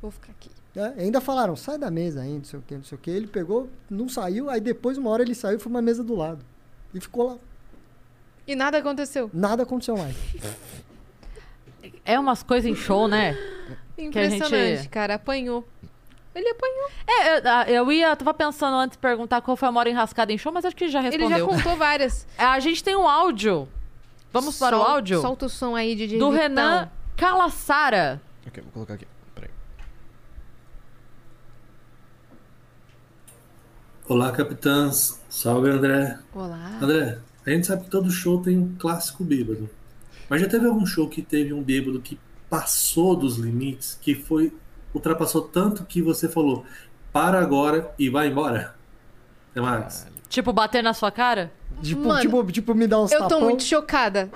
[0.00, 0.50] Vou ficar aqui.
[0.76, 3.10] E ainda falaram, sai da mesa aí, não sei o que, não sei o que.
[3.10, 6.14] Ele pegou, não saiu, aí depois, uma hora ele saiu e foi uma mesa do
[6.14, 6.44] lado.
[6.96, 7.36] E ficou lá.
[8.46, 9.28] E nada aconteceu.
[9.34, 10.16] Nada aconteceu mais.
[12.04, 13.36] É umas coisas em show, né?
[13.98, 15.14] Impressionante, gente- cara.
[15.14, 15.66] Apanhou.
[16.34, 16.90] Ele apanhou.
[17.06, 20.32] É, eu, ah, eu ia, tava pensando antes de perguntar qual foi a maior enrascada
[20.32, 21.46] em show, mas acho que já Ele já respondeu.
[21.48, 22.26] contou várias.
[22.38, 23.68] É, A gente tem um áudio.
[24.32, 25.20] Vamos para o Sol- áudio?
[25.20, 26.42] Solta o som aí, DJ do Vitão.
[26.42, 28.20] Renan Calassara.
[28.46, 29.06] Ok, vou colocar aqui.
[29.34, 29.50] Peraí.
[34.08, 35.20] Olá, capitãs.
[35.36, 36.18] Salve, André.
[36.34, 36.78] Olá.
[36.80, 39.68] André, a gente sabe que todo show tem um clássico bêbado.
[40.30, 44.50] Mas já teve algum show que teve um bêbado que passou dos limites, que foi
[44.94, 46.64] ultrapassou tanto que você falou,
[47.12, 48.76] para agora e vai embora?
[49.50, 50.06] Até mais.
[50.26, 51.52] Tipo, bater na sua cara?
[51.82, 53.42] Tipo, Mano, tipo, tipo, me dá uns Eu tô tapão.
[53.42, 54.30] muito chocada.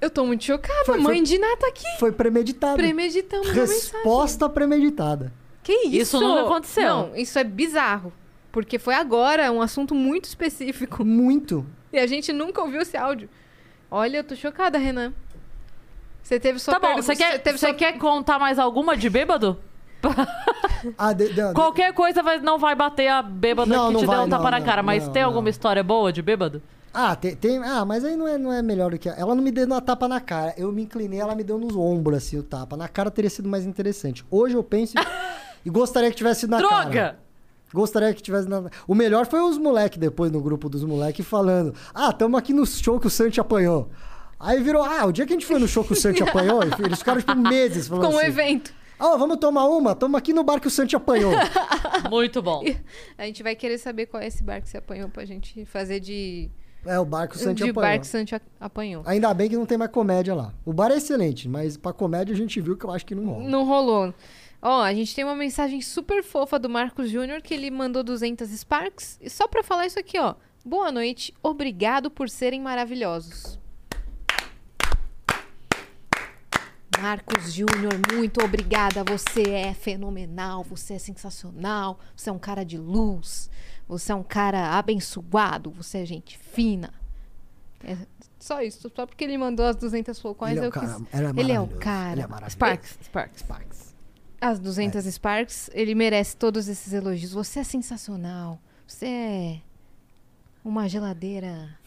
[0.00, 0.86] Eu tô muito chocada.
[0.86, 1.84] Foi- Mãe foi- de Nata aqui.
[2.00, 2.78] Foi premeditado.
[2.78, 3.50] Premeditamos.
[3.50, 5.30] Resposta premeditada.
[5.62, 5.96] Que isso?
[6.16, 6.88] Isso nunca aconteceu.
[6.88, 8.10] Não, isso é bizarro.
[8.52, 11.02] Porque foi agora um assunto muito específico.
[11.04, 11.66] Muito.
[11.92, 13.28] E a gente nunca ouviu esse áudio.
[13.90, 15.12] Olha, eu tô chocada, Renan.
[16.22, 19.10] Você teve sua Tá bom, você quer, teve você sua- quer contar mais alguma de
[19.10, 19.58] bêbado?
[20.98, 24.00] Ah, de, de, de- Qualquer coisa vai- não vai bater a bêbada Não, que não
[24.00, 25.28] te vai, deu um tapa não, na não, cara, mas não, tem não.
[25.30, 26.60] alguma história boa de bêbado?
[26.92, 29.08] Ah, tem, tem- Ah, mas aí não é, não é melhor do que.
[29.08, 30.52] a- Ela não me deu uma tapa na cara.
[30.56, 32.76] Eu me inclinei, ela me deu nos ombros, assim, o tapa.
[32.76, 34.24] Na cara teria sido mais interessante.
[34.28, 34.94] Hoje eu penso.
[35.64, 36.80] e gostaria que tivesse sido na cara.
[36.82, 37.16] Droga!
[37.72, 38.64] Gostaria que tivesse na.
[38.86, 42.66] O melhor foi os moleques depois no grupo dos moleques falando: Ah, tamo aqui no
[42.66, 43.88] show que o Santi apanhou.
[44.38, 46.60] Aí virou, ah, o dia que a gente foi no show que o Santi apanhou,
[46.84, 48.26] eles ficaram tipo meses falando Com um assim.
[48.26, 48.74] evento.
[48.98, 49.94] Ó, vamos tomar uma?
[49.94, 51.32] Tamo aqui no bar que o Santi apanhou.
[52.10, 52.62] Muito bom.
[53.16, 55.98] A gente vai querer saber qual é esse bar que você apanhou pra gente fazer
[56.00, 56.50] de.
[56.84, 57.90] é, o bar que o Santi de apanhou.
[57.90, 59.02] bar que o Santi apanhou.
[59.06, 60.52] Ainda bem que não tem mais comédia lá.
[60.64, 63.24] O bar é excelente, mas pra comédia a gente viu que eu acho que não
[63.26, 63.48] rola.
[63.48, 64.14] Não rolou.
[64.64, 68.48] Ó, a gente tem uma mensagem super fofa do Marcos Júnior que ele mandou 200
[68.50, 69.18] Sparks.
[69.20, 70.34] E só pra falar isso aqui, ó.
[70.64, 73.58] Boa noite, obrigado por serem maravilhosos.
[77.00, 79.02] Marcos Júnior, muito obrigada.
[79.02, 83.50] Você é fenomenal, você é sensacional, você é um cara de luz,
[83.88, 86.94] você é um cara abençoado, você é gente fina.
[87.82, 87.96] É
[88.38, 91.14] só isso, só porque ele mandou as 200 flocões Ele é o cara- quis.
[91.36, 92.12] ele é é o cara.
[92.12, 92.50] ele é maravilhoso.
[92.52, 93.40] Sparks, Sparks.
[93.40, 93.91] Sparks.
[94.42, 97.32] As 200 Sparks, ele merece todos esses elogios.
[97.32, 98.58] Você é sensacional.
[98.84, 99.60] Você é
[100.64, 101.78] uma geladeira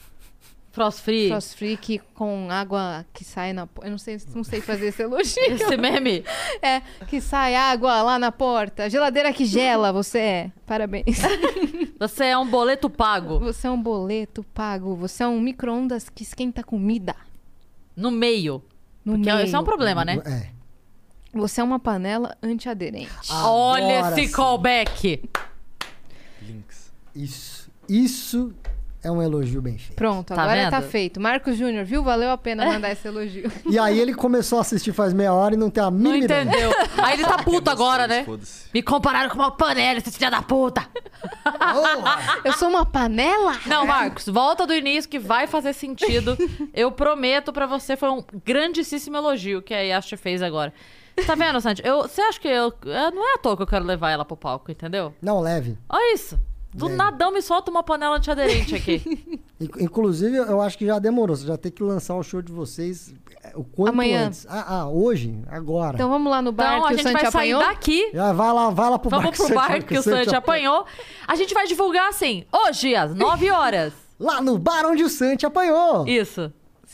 [0.72, 1.30] Frost Free.
[1.30, 5.04] frost free que com água que sai na Eu não sei, não sei fazer esse
[5.04, 5.44] elogio.
[5.52, 6.24] Esse meme.
[6.62, 8.90] É, que sai água lá na porta.
[8.90, 10.52] Geladeira que gela, você é.
[10.66, 11.06] Parabéns.
[12.00, 13.40] Você é um boleto pago.
[13.40, 14.96] Você é um boleto pago.
[14.98, 17.16] Você é um micro-ondas que esquenta comida.
[17.96, 18.62] No meio.
[19.04, 19.46] No Porque meio.
[19.46, 20.22] esse é um problema, né?
[20.26, 20.55] É.
[21.36, 23.10] Você é uma panela antiaderente.
[23.30, 24.34] Olha Agora esse sim.
[24.34, 25.30] callback.
[26.42, 26.92] Links.
[27.14, 27.70] Isso.
[27.90, 28.54] Isso
[29.04, 29.96] é um elogio bem feito.
[29.96, 30.72] Pronto, Tá agora vendo?
[30.72, 31.20] tá feito.
[31.20, 32.02] Marcos Júnior, viu?
[32.04, 33.52] Valeu a pena mandar esse elogio.
[33.70, 36.24] E aí ele começou a assistir faz meia hora e não tem a Não mínima
[36.24, 36.44] ideia.
[36.44, 36.72] entendeu.
[36.98, 38.24] Aí ele tá puto agora, né?
[38.24, 38.70] Foda-se.
[38.74, 40.88] Me compararam com uma panela, esse filho da puta.
[42.44, 43.60] Eu sou uma panela?
[43.66, 46.38] Não, Marcos, volta do início que vai fazer sentido.
[46.74, 50.74] Eu prometo pra você, foi um grandíssimo elogio que a Yasti fez agora.
[51.26, 51.82] Tá vendo, Santi?
[51.86, 52.74] Eu, você acha que eu.
[52.88, 55.14] é, Não é à toa que eu quero levar ela pro palco, entendeu?
[55.22, 55.78] Não, leve.
[55.90, 56.40] Olha isso.
[56.74, 56.98] Do Leve.
[56.98, 59.40] nadão me solta uma panela antiaderente aqui.
[59.62, 61.34] In- Inclusive, eu acho que já demorou.
[61.34, 64.28] Você já tem que lançar o show de vocês é, o quanto Amanhã.
[64.28, 64.46] antes.
[64.50, 65.34] Ah, ah, hoje?
[65.48, 65.96] Agora.
[65.96, 67.60] Então vamos lá no bar Então a que o gente Santi vai sair apanhou?
[67.62, 68.12] daqui.
[68.14, 70.04] Já vai lá, vai lá pro bar Vamos que pro o bar Santi- que o
[70.04, 70.86] Santi apanhou.
[71.26, 73.94] A gente vai divulgar assim, hoje, às 9 horas.
[74.20, 76.06] Lá no bar onde o Santi apanhou.
[76.06, 76.52] Isso.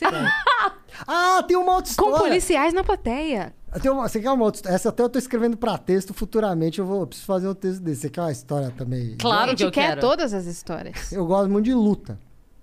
[1.06, 2.28] Ah, tem uma outra Com história.
[2.28, 3.52] policiais na plateia.
[3.90, 4.74] Uma- você quer uma outra história?
[4.76, 6.12] Essa até eu tô escrevendo pra texto.
[6.12, 8.02] Futuramente eu vou eu preciso fazer um texto desse.
[8.02, 9.16] Você quer uma história também?
[9.18, 10.00] Claro a gente que eu quer quero.
[10.00, 11.10] todas as histórias.
[11.12, 12.18] Eu gosto muito de luta.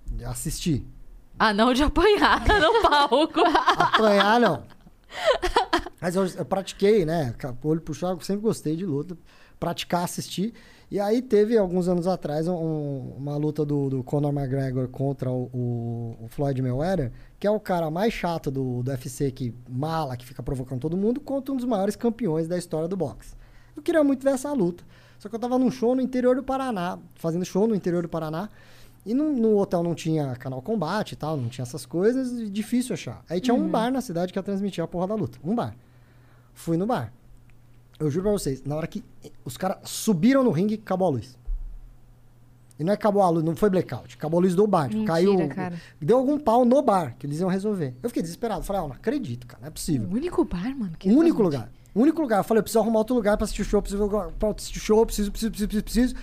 [0.06, 0.86] De assistir.
[1.38, 3.40] Ah, não de apanhar no palco.
[3.40, 4.62] Apanhar, não.
[6.00, 7.34] Mas eu, eu pratiquei, né?
[7.64, 9.16] Olho puxado, eu sempre gostei de luta.
[9.58, 10.54] praticar, assistir.
[10.90, 15.44] E aí teve, alguns anos atrás, um- uma luta do, do Conor McGregor contra o,
[15.54, 20.16] o- o Floyd Mayweather, que é o cara mais chato do, do UFC, que mala,
[20.16, 23.34] que fica provocando todo mundo, contra um dos maiores campeões da história do boxe.
[23.76, 24.82] Eu queria muito ver essa luta.
[25.18, 28.08] Só que eu tava num show no interior do Paraná, fazendo show no interior do
[28.08, 28.48] Paraná.
[29.06, 32.94] E no, no hotel não tinha canal combate e tal, não tinha essas coisas, difícil
[32.94, 33.22] achar.
[33.30, 35.38] Aí tinha um bar na cidade que ia transmitir a porra da luta.
[35.44, 35.74] Um bar.
[36.52, 37.12] Fui no bar.
[38.00, 39.04] Eu juro pra vocês, na hora que
[39.44, 41.38] os caras subiram no ringue, acabou a luz.
[42.78, 44.14] E não é acabou a luz, não foi blackout.
[44.16, 44.88] Acabou a luz do bar.
[44.88, 45.48] tipo, Mentira, caiu.
[45.50, 45.78] cara.
[46.00, 47.94] Deu algum pau no bar que eles iam resolver.
[48.02, 48.64] Eu fiquei desesperado.
[48.64, 50.08] Falei, ah, não acredito, cara, não é possível.
[50.08, 50.92] O único bar, mano.
[50.98, 51.70] que O único lugar.
[51.94, 52.38] O único lugar.
[52.38, 54.80] Eu falei, eu preciso arrumar outro lugar pra assistir o show, preciso pra assistir o
[54.80, 56.14] show, preciso, preciso, preciso, preciso, preciso.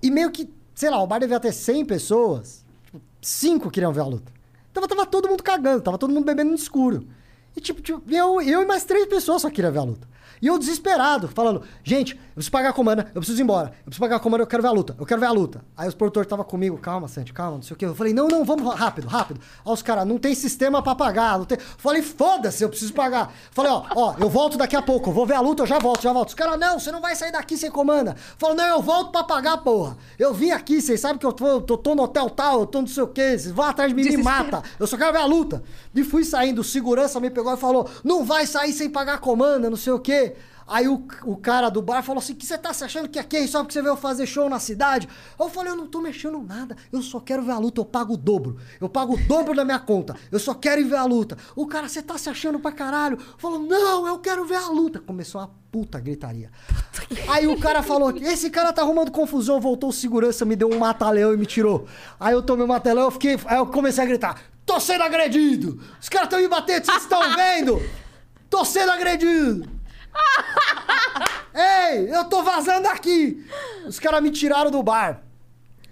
[0.00, 4.02] E meio que, sei lá, o bar devia ter 100 pessoas, tipo, 5 queriam ver
[4.02, 4.32] a luta.
[4.70, 7.08] Então tava todo mundo cagando, tava todo mundo bebendo no escuro.
[7.56, 10.06] E tipo, tipo, eu, eu e mais três pessoas só queriam ver a luta.
[10.40, 13.68] E eu desesperado, falando, gente, eu preciso pagar a comanda, eu preciso ir embora.
[13.68, 15.64] Eu preciso pagar a comanda, eu quero ver a luta, eu quero ver a luta.
[15.76, 17.86] Aí os produtores estavam comigo, calma, Santi, calma, não sei o quê.
[17.86, 19.40] Eu falei, não, não, vamos rápido, rápido.
[19.64, 21.38] Aí os caras, não tem sistema pra pagar.
[21.38, 21.58] Não tem...
[21.58, 23.32] Falei, foda-se, eu preciso pagar.
[23.50, 25.78] Falei, ó, ó, eu volto daqui a pouco, eu vou ver a luta, eu já
[25.78, 26.28] volto, já volto.
[26.28, 28.16] Os caras, não, você não vai sair daqui sem comanda.
[28.36, 29.96] Falei, não, eu volto pra pagar, porra.
[30.18, 32.80] Eu vim aqui, vocês sabem que eu tô, tô, tô no hotel tal, eu tô
[32.80, 34.52] não sei o quê, vocês vão atrás de mim, me Desespero.
[34.52, 34.62] mata.
[34.78, 35.62] Eu só quero ver a luta.
[35.94, 39.18] E fui saindo, o segurança me pegou e falou: não vai sair sem pagar a
[39.18, 40.27] comanda, não sei o quê.
[40.68, 43.38] Aí o, o cara do bar falou assim: que você tá se achando que aqui
[43.38, 45.08] é só porque você veio fazer show na cidade?
[45.40, 48.14] Eu falei: eu não tô mexendo nada, eu só quero ver a luta, eu pago
[48.14, 48.58] o dobro.
[48.78, 51.38] Eu pago o dobro da minha conta, eu só quero ir ver a luta.
[51.56, 53.18] O cara, você tá se achando pra caralho?
[53.38, 55.00] Falou: não, eu quero ver a luta.
[55.00, 56.50] Começou uma puta gritaria.
[57.28, 60.78] Aí o cara falou: esse cara tá arrumando confusão, voltou o segurança, me deu um
[60.78, 61.86] mata-leão e me tirou.
[62.20, 63.38] Aí eu tomei um mata-leão, eu fiquei.
[63.46, 65.80] Aí eu comecei a gritar: tô sendo agredido!
[65.98, 67.82] Os caras estão me batendo, vocês estão vendo?
[68.50, 69.77] Tô sendo agredido!
[71.54, 73.44] Ei, eu tô vazando daqui!
[73.86, 75.22] Os caras me tiraram do bar.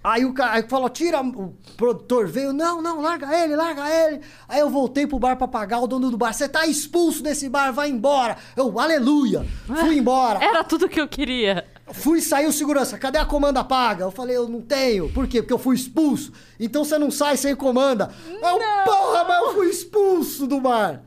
[0.07, 4.21] Aí o cara aí falou, tira, o produtor veio, não, não, larga ele, larga ele.
[4.49, 7.49] Aí eu voltei pro bar pra pagar, o dono do bar, você tá expulso desse
[7.49, 8.37] bar, vai embora.
[8.57, 10.39] Eu, aleluia, fui embora.
[10.45, 11.67] Era tudo que eu queria.
[11.93, 14.05] Fui sair o segurança, cadê a comanda paga?
[14.05, 15.13] Eu falei, eu não tenho.
[15.13, 15.43] Por quê?
[15.43, 16.33] Porque eu fui expulso.
[16.61, 18.09] Então você não sai sem comanda.
[18.29, 21.03] Eu, porra, mas eu fui expulso do bar.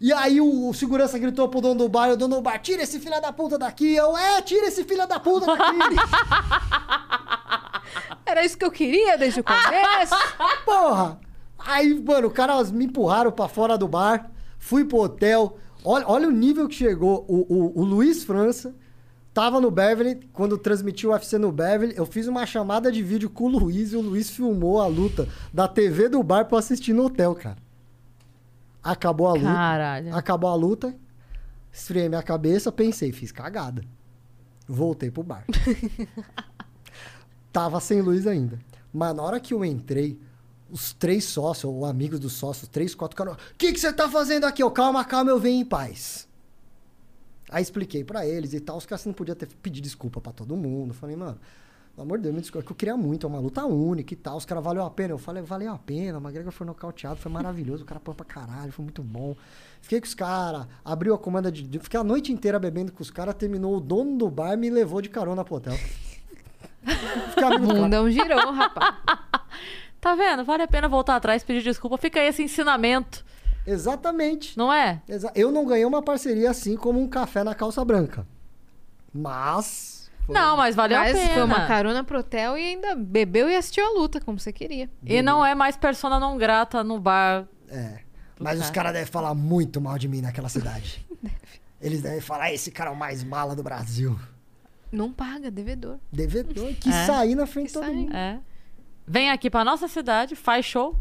[0.00, 2.58] E aí o, o segurança gritou pro dono do bar, e o dono do bar,
[2.58, 3.94] tira esse filho da puta daqui.
[3.94, 5.64] Eu, é, tira esse filho da puta daqui.
[8.26, 10.14] Era isso que eu queria desde o começo.
[10.66, 11.18] Porra!
[11.58, 15.56] Aí, mano, os caras me empurraram pra fora do bar, fui pro hotel.
[15.84, 17.24] Olha, olha o nível que chegou.
[17.26, 18.74] O, o, o Luiz França
[19.32, 21.94] tava no Beverly, quando transmitiu o UFC no Beverly.
[21.96, 25.26] Eu fiz uma chamada de vídeo com o Luiz e o Luiz filmou a luta
[25.52, 27.65] da TV do bar pra eu assistir no hotel, cara.
[28.86, 29.46] Acabou a luta.
[29.46, 30.14] Caralho.
[30.14, 30.94] Acabou a luta.
[31.72, 33.82] Esfriei minha cabeça, pensei, fiz cagada.
[34.68, 35.44] Voltei pro bar.
[37.52, 38.60] Tava sem luz ainda.
[38.92, 40.18] Mas na hora que eu entrei,
[40.70, 44.08] os três sócios, ou amigos dos sócios, três, quatro caras, o que, que você tá
[44.08, 44.62] fazendo aqui?
[44.62, 46.28] Eu, calma, calma, eu venho em paz.
[47.50, 50.56] Aí expliquei pra eles e tal, os caras não podiam ter pedido desculpa pra todo
[50.56, 50.94] mundo.
[50.94, 51.38] Falei, mano,
[51.96, 54.16] pelo amor de Deus, me desculpa, que eu queria muito, é uma luta única e
[54.16, 54.36] tal.
[54.36, 55.14] Os caras valeu a pena.
[55.14, 58.26] Eu falei, valeu a pena, o McGregor foi nocauteado, foi maravilhoso, o cara pô pra
[58.26, 59.34] caralho, foi muito bom.
[59.80, 61.78] Fiquei com os caras, abriu a comanda de.
[61.78, 65.00] Fiquei a noite inteira bebendo com os caras, terminou o dono do bar me levou
[65.00, 65.72] de carona pro hotel.
[67.34, 67.58] Cara.
[67.58, 68.94] mundão girou, rapaz.
[69.98, 70.44] Tá vendo?
[70.44, 71.96] Vale a pena voltar atrás, pedir desculpa.
[71.96, 73.24] Fica aí esse ensinamento,
[73.66, 74.56] Exatamente.
[74.56, 75.00] não é?
[75.34, 78.26] Eu não ganhei uma parceria assim como um café na calça branca.
[79.14, 79.95] Mas.
[80.26, 81.34] Foi- Não, mas valeu Mas a pena.
[81.34, 84.90] foi uma carona pro hotel e ainda bebeu e assistiu a luta, como você queria.
[85.04, 87.46] E não é mais persona não grata no bar.
[87.68, 88.00] É.
[88.38, 88.64] Mas cara.
[88.64, 91.06] os caras devem falar muito mal de mim naquela cidade.
[91.80, 94.18] Eles devem falar, esse cara é o mais mala do Brasil.
[94.92, 95.98] Não paga, devedor.
[96.12, 97.06] Devedor, que É.
[97.06, 97.96] sair na frente de Que todo sair.
[97.96, 98.14] mundo.
[98.16, 98.38] É.
[99.06, 100.96] Vem aqui pra nossa cidade, faz show,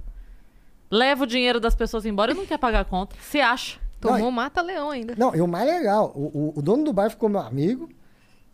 [0.91, 3.15] leva o dinheiro das pessoas embora e não quer pagar a conta.
[3.21, 3.79] Se acha.
[3.99, 5.15] Tomou Não, mata-leão ainda.
[5.17, 7.89] Não, e o mais legal, o, o- o dono do bar ficou meu amigo,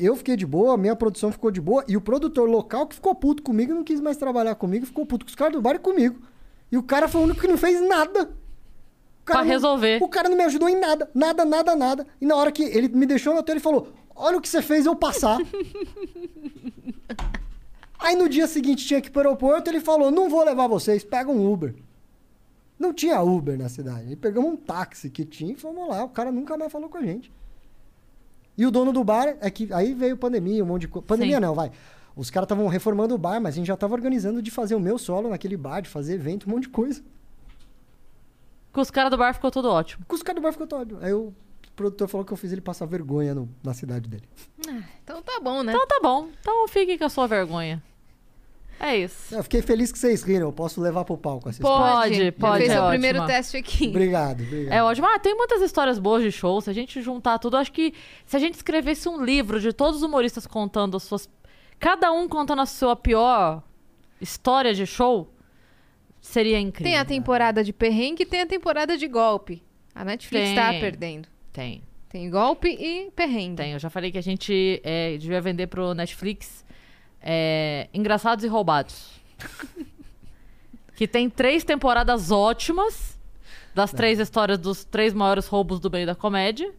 [0.05, 2.95] eu fiquei de boa, a minha produção ficou de boa, e o produtor local que
[2.95, 5.75] ficou puto comigo, não quis mais trabalhar comigo, ficou puto com os caras do bar
[5.75, 6.19] e comigo.
[6.71, 8.23] E o cara foi o único que não fez nada.
[8.23, 9.99] O Pra não- resolver.
[10.01, 12.07] O cara não me ajudou em nada, nada, nada, nada.
[12.19, 14.61] E na hora que ele me deixou no hotel, ele falou: Olha o que você
[14.61, 15.38] fez eu passar.
[17.99, 21.03] Aí no dia seguinte tinha que ir pro aeroporto, ele falou: Não vou levar vocês,
[21.03, 21.75] pega um Uber.
[22.80, 24.11] Não tinha Uber na cidade.
[24.11, 26.03] E pegamos um táxi que tinha e fomos lá.
[26.03, 27.31] O cara nunca mais falou com a gente.
[28.57, 31.05] E o dono do bar é que aí veio pandemia, um monte de coisa.
[31.07, 31.41] Pandemia Sim.
[31.41, 31.71] não, vai.
[32.15, 34.80] Os caras estavam reformando o bar, mas a gente já tava organizando de fazer o
[34.80, 37.01] meu solo naquele bar, de fazer evento, um monte de coisa.
[38.73, 40.05] Com os caras do bar ficou tudo ótimo.
[40.07, 40.97] Com os caras do bar ficou todo.
[41.01, 41.33] Aí eu
[41.67, 44.23] o produtor falou que eu fiz ele passar vergonha no- na cidade dele.
[45.03, 45.71] Então tá bom, né?
[45.73, 46.27] Então tá bom.
[46.39, 47.81] Então fique com a sua vergonha.
[48.84, 49.35] É isso.
[49.35, 52.32] Eu fiquei feliz que vocês riram, eu posso levar pro palco essa Pode, história.
[52.32, 52.90] pode, Fez é o ótima.
[52.90, 53.88] primeiro teste aqui.
[53.90, 54.74] Obrigado, obrigado.
[54.74, 55.06] É ótimo.
[55.06, 56.60] Ah, tem muitas histórias boas de show.
[56.61, 57.93] Se a gente juntar tudo, acho que
[58.26, 61.30] se a gente escrevesse um livro de todos os humoristas contando as suas.
[61.80, 63.61] Cada um contando a sua pior
[64.19, 65.32] história de show,
[66.19, 66.92] seria incrível.
[66.92, 69.61] Tem a temporada de perrengue e tem a temporada de golpe.
[69.93, 70.56] A Netflix Tem.
[70.56, 71.27] tá perdendo.
[71.53, 73.58] Tem, Tem golpe e perrengue.
[73.58, 73.74] tem.
[73.74, 76.64] Eu já falei que a gente é, devia vender pro Netflix
[77.22, 79.11] é, Engraçados e Roubados.
[80.95, 83.19] que tem três temporadas ótimas
[83.74, 86.72] das três histórias dos três maiores roubos do meio da comédia.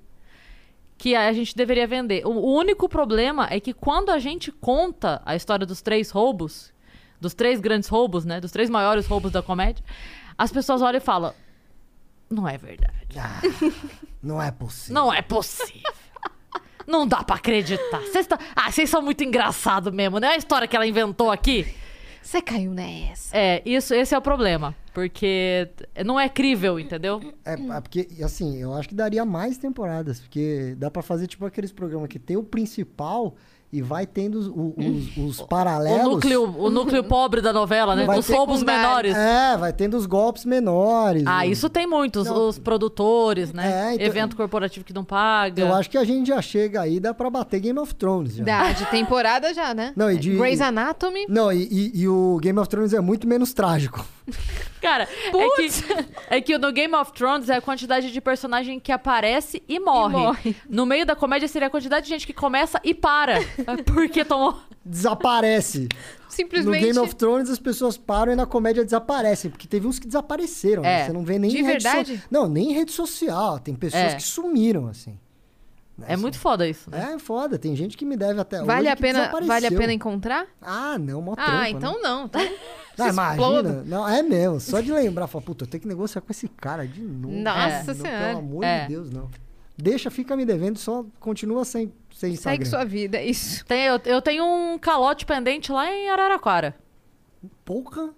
[0.98, 2.24] Que a gente deveria vender.
[2.24, 6.72] O único problema é que quando a gente conta a história dos três roubos,
[7.20, 8.40] dos três grandes roubos, né?
[8.40, 9.84] Dos três maiores roubos da comédia,
[10.38, 11.34] as pessoas olham e falam:
[12.30, 13.18] Não é verdade.
[13.18, 13.40] Ah,
[14.22, 14.94] não é possível.
[14.94, 15.92] Não é possível.
[16.86, 18.00] Não dá pra acreditar.
[18.00, 18.38] Vocês tá...
[18.54, 20.28] Ah, vocês são muito engraçados mesmo, né?
[20.28, 21.66] A história que ela inventou aqui.
[22.22, 23.36] Você caiu nessa.
[23.36, 24.74] É, isso, esse é o problema.
[24.94, 25.68] Porque
[26.04, 27.20] não é crível, entendeu?
[27.44, 31.44] É, é porque, assim, eu acho que daria mais temporadas, porque dá pra fazer tipo
[31.44, 33.34] aqueles programas que tem o principal
[33.72, 36.04] e vai tendo os, o- os- os O paralelos.
[36.14, 38.04] núcleo, o núcleo pobre da novela, né?
[38.04, 39.16] Vai Os roubos menores.
[39.16, 41.22] É, vai tendo os golpes menores.
[41.26, 42.26] Ah, o- isso tem muitos.
[42.26, 42.48] Não.
[42.48, 43.92] Os produtores, né?
[43.92, 45.62] É, então- Evento corporativo que não paga.
[45.62, 48.44] Eu acho que a gente já chega aí, dá pra bater Game of Thrones já.
[48.44, 49.92] Dá de temporada já, né?
[49.96, 51.24] Não, e de- Grey's Anatomy.
[51.28, 54.04] Não, e, e- e o Game of Thrones é muito menos trágico.
[54.80, 55.68] Cara, é que,
[56.30, 60.12] é que no Game of Thrones é a quantidade de personagem que aparece e morre.
[60.16, 60.56] morre.
[60.68, 63.38] No meio da comédia seria a quantidade de gente que começa e para.
[63.86, 64.58] Porque tomou.
[64.84, 65.88] Desaparece.
[65.88, 65.88] No
[66.28, 66.84] Simplesmente.
[66.86, 70.82] Game of Thrones as pessoas param e na comédia desaparecem, porque teve uns que desapareceram.
[70.82, 71.00] né?
[71.02, 71.04] É.
[71.04, 72.22] Você não vê nem De em rede so- verdade?
[72.30, 73.58] Não, nem em rede social.
[73.58, 74.16] Tem pessoas É.
[74.16, 75.18] que sumiram, assim.
[76.06, 77.12] É muito foda isso, né?
[77.14, 79.92] É foda, tem gente que me deve até Vale hoje a pena, vale a pena
[79.92, 80.46] encontrar?
[80.60, 82.00] Ah, não, mó Ah, trampa, então né?
[82.02, 82.24] não.
[82.24, 82.40] Então,
[82.98, 83.68] Ah, explodo.
[83.68, 83.84] imagina.
[83.86, 84.58] Não, é mesmo.
[84.60, 87.34] Só de lembrar, fala, puta, eu tenho que negociar com esse cara de novo.
[87.34, 88.26] Nossa Não, Senhora.
[88.28, 88.82] Pelo amor É.
[88.82, 89.30] de Deus, não.
[89.76, 92.66] Deixa, fica me devendo, só continua sem, sem segue Instagram.
[92.70, 93.64] sua vida, é isso.
[93.64, 96.74] Tem- eu, eu tenho um calote pendente lá em Araraquara.
[97.64, 98.10] Porra.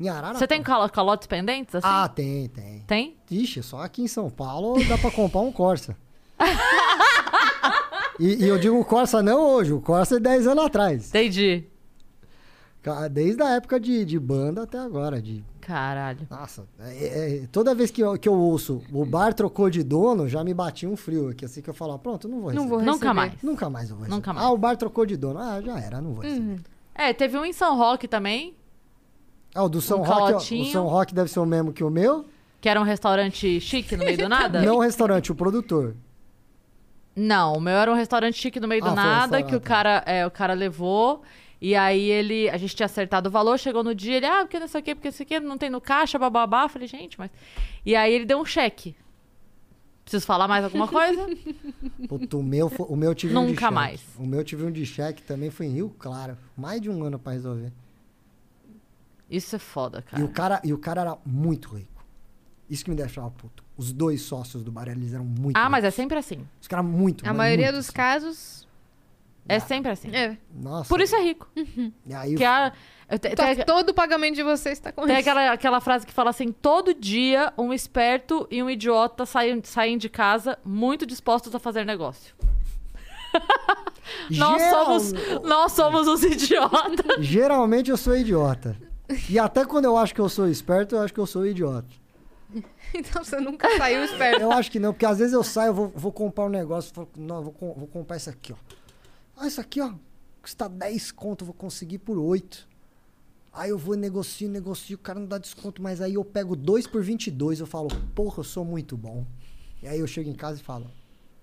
[0.00, 0.38] Em Araraquara.
[0.38, 1.86] Você tem calo- calotes pendentes assim?
[1.88, 2.80] Ah, tem, tem.
[2.86, 3.16] Tem?
[3.30, 5.96] Ixi, só aqui em São Paulo dá pra comprar um Corsa.
[8.18, 11.08] e, e eu digo Corsa não hoje, o Corsa é 10 anos atrás.
[11.08, 11.64] Entendi.
[13.10, 15.20] Desde a época de, de banda até agora.
[15.20, 16.26] De, Caralho.
[16.30, 20.26] nossa, é- é- toda vez que eu, que eu ouço o bar trocou de dono,
[20.26, 21.44] já me batia um frio aqui.
[21.44, 22.68] Assim que eu falo, pronto, não vou Não receber.
[22.70, 23.12] vou Nunca receber.
[23.14, 23.32] mais.
[23.42, 24.16] Nunca mais eu vou receber.
[24.16, 24.46] Nunca mais.
[24.46, 25.38] Ah, o bar trocou de dono.
[25.38, 26.60] Ah, já era, não vou receber.
[26.94, 28.54] É, teve um em São Roque também,
[29.54, 30.64] Ah, o do São Um Roque, ó, o.
[30.72, 32.24] São Roque deve ser o mesmo que o meu.
[32.60, 34.62] que era um restaurante chique no meio do nada.
[34.62, 35.94] Não o restaurante, o produtor.
[37.18, 39.54] Não, o meu era um restaurante chique no meio Ah, do foi um nada, que
[39.54, 39.62] o restaurante.
[39.64, 41.22] cara, é, o cara levou.
[41.60, 42.48] E aí ele.
[42.50, 44.84] A gente tinha acertado o valor, chegou no dia, ele, ah, porque não sei o
[44.84, 46.62] quê, porque isso aqui não tem no caixa, bababá.
[46.64, 47.30] Eu Falei, gente, mas.
[47.84, 48.94] E aí ele deu um cheque.
[50.04, 51.26] Preciso falar mais alguma coisa?
[52.08, 53.74] Puta, o meu, fo- o meu tive um de Nunca cheque.
[53.74, 54.00] mais.
[54.16, 56.38] O meu tive um de cheque também, foi em Rio Claro.
[56.56, 57.72] Mais de um ano pra resolver.
[59.28, 60.58] Isso é foda, E o cara.
[60.58, 62.02] cara, e o cara era muito rico.
[62.70, 63.62] Isso que me deixava puto.
[63.78, 66.44] Os dois sócios do bar, eles eram muito Ah, mas é sempre assim.
[66.60, 67.96] Os caras muito, A maioria muito, dos assim.
[67.96, 68.68] casos.
[69.48, 70.14] É sempre assim.
[70.14, 70.36] É.
[70.54, 70.88] Nossa.
[70.90, 71.48] Por isso é rico.
[72.04, 72.70] E aí, Que a,
[73.08, 75.20] eu te- To- tem, todo o pagamento de vocês está com tem isso.
[75.30, 79.96] aquela, aquela frase que fala assim: todo dia um esperto e um idiota saem, saem
[79.96, 82.34] de casa muito dispostos a fazer negócio.
[84.30, 85.12] Nós geral- somos,
[85.44, 87.24] nós somos os idiotas.
[87.24, 88.76] Geralmente eu sou idiota.
[89.28, 91.86] E até quando eu acho que eu sou esperto, eu acho que eu sou idiota.
[92.94, 94.40] Então você nunca saiu esperto.
[94.40, 96.92] Eu acho que não, porque às vezes eu saio, eu vou, vou comprar um negócio,
[96.94, 98.56] falo, não, eu vou, vou comprar isso aqui, ó.
[99.36, 99.92] Ah, isso aqui, ó,
[100.42, 102.66] custa 10 conto, eu vou conseguir por 8.
[103.52, 106.86] Aí eu vou negocio, negocio, o cara não dá desconto, mas aí eu pego 2
[106.86, 109.26] por 22, eu falo, porra, eu sou muito bom.
[109.82, 110.90] E aí eu chego em casa e falo,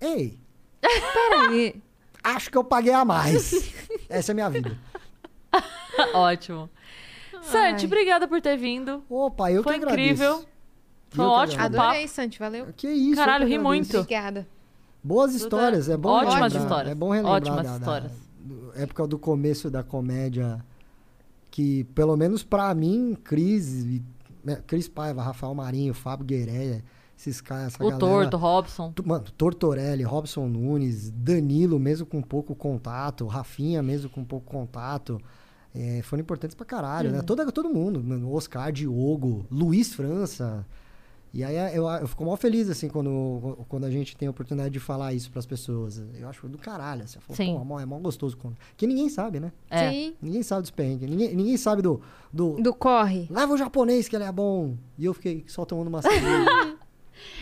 [0.00, 0.38] ei,
[0.80, 1.82] Peraí.
[2.22, 3.72] acho que eu paguei a mais.
[4.08, 4.78] Essa é a minha vida.
[6.14, 6.68] Ótimo.
[7.42, 9.04] Santi, obrigada por ter vindo.
[9.08, 10.02] Opa, eu Foi que agradeço.
[10.02, 10.44] incrível.
[11.16, 11.82] Foi Eu um ótimo agradeço.
[11.82, 12.38] Adorei, Santi.
[12.38, 12.66] Valeu.
[12.76, 13.98] Que isso, Caralho, ri muito.
[13.98, 14.46] Obrigada.
[15.02, 16.62] Boas histórias, é bom Ótimas relembrar.
[16.62, 16.92] histórias.
[16.92, 18.12] É bom relembrar Ótimas da, da- histórias.
[18.40, 20.64] do- época do começo da comédia,
[21.50, 24.02] que pelo menos pra mim, Cris, e-
[24.44, 26.84] né, Cris Paiva, Rafael Marinho, Fábio Guerreia,
[27.18, 27.98] esses caras, essa O galera...
[27.98, 28.92] Torto, Robson.
[28.92, 35.20] Tu- Mano, Tortorelli, Robson Nunes, Danilo, mesmo com pouco contato, Rafinha, mesmo com pouco contato,
[35.74, 37.16] é, foram importantes pra caralho, Uhum.
[37.16, 37.22] né?
[37.22, 40.66] Todo, todo mundo, mano, Oscar, Diogo, Luiz França.
[41.36, 44.70] E aí eu, eu fico mal feliz, assim, quando, quando a gente tem a oportunidade
[44.70, 46.02] de falar isso pras pessoas.
[46.18, 47.20] Eu acho do caralho, assim.
[47.20, 47.62] Falo, Sim.
[47.68, 48.38] Pô, é mó gostoso.
[48.38, 48.56] Quando...
[48.74, 49.52] Que ninguém sabe, né?
[49.68, 49.90] É.
[49.90, 50.16] Sim.
[50.22, 51.10] Ninguém sabe dos perrengues.
[51.10, 52.00] Ninguém, ninguém sabe do,
[52.32, 52.54] do...
[52.54, 53.26] Do corre.
[53.28, 54.78] Leva o japonês que ele é bom.
[54.96, 56.78] E eu fiquei só tomando uma cerveja.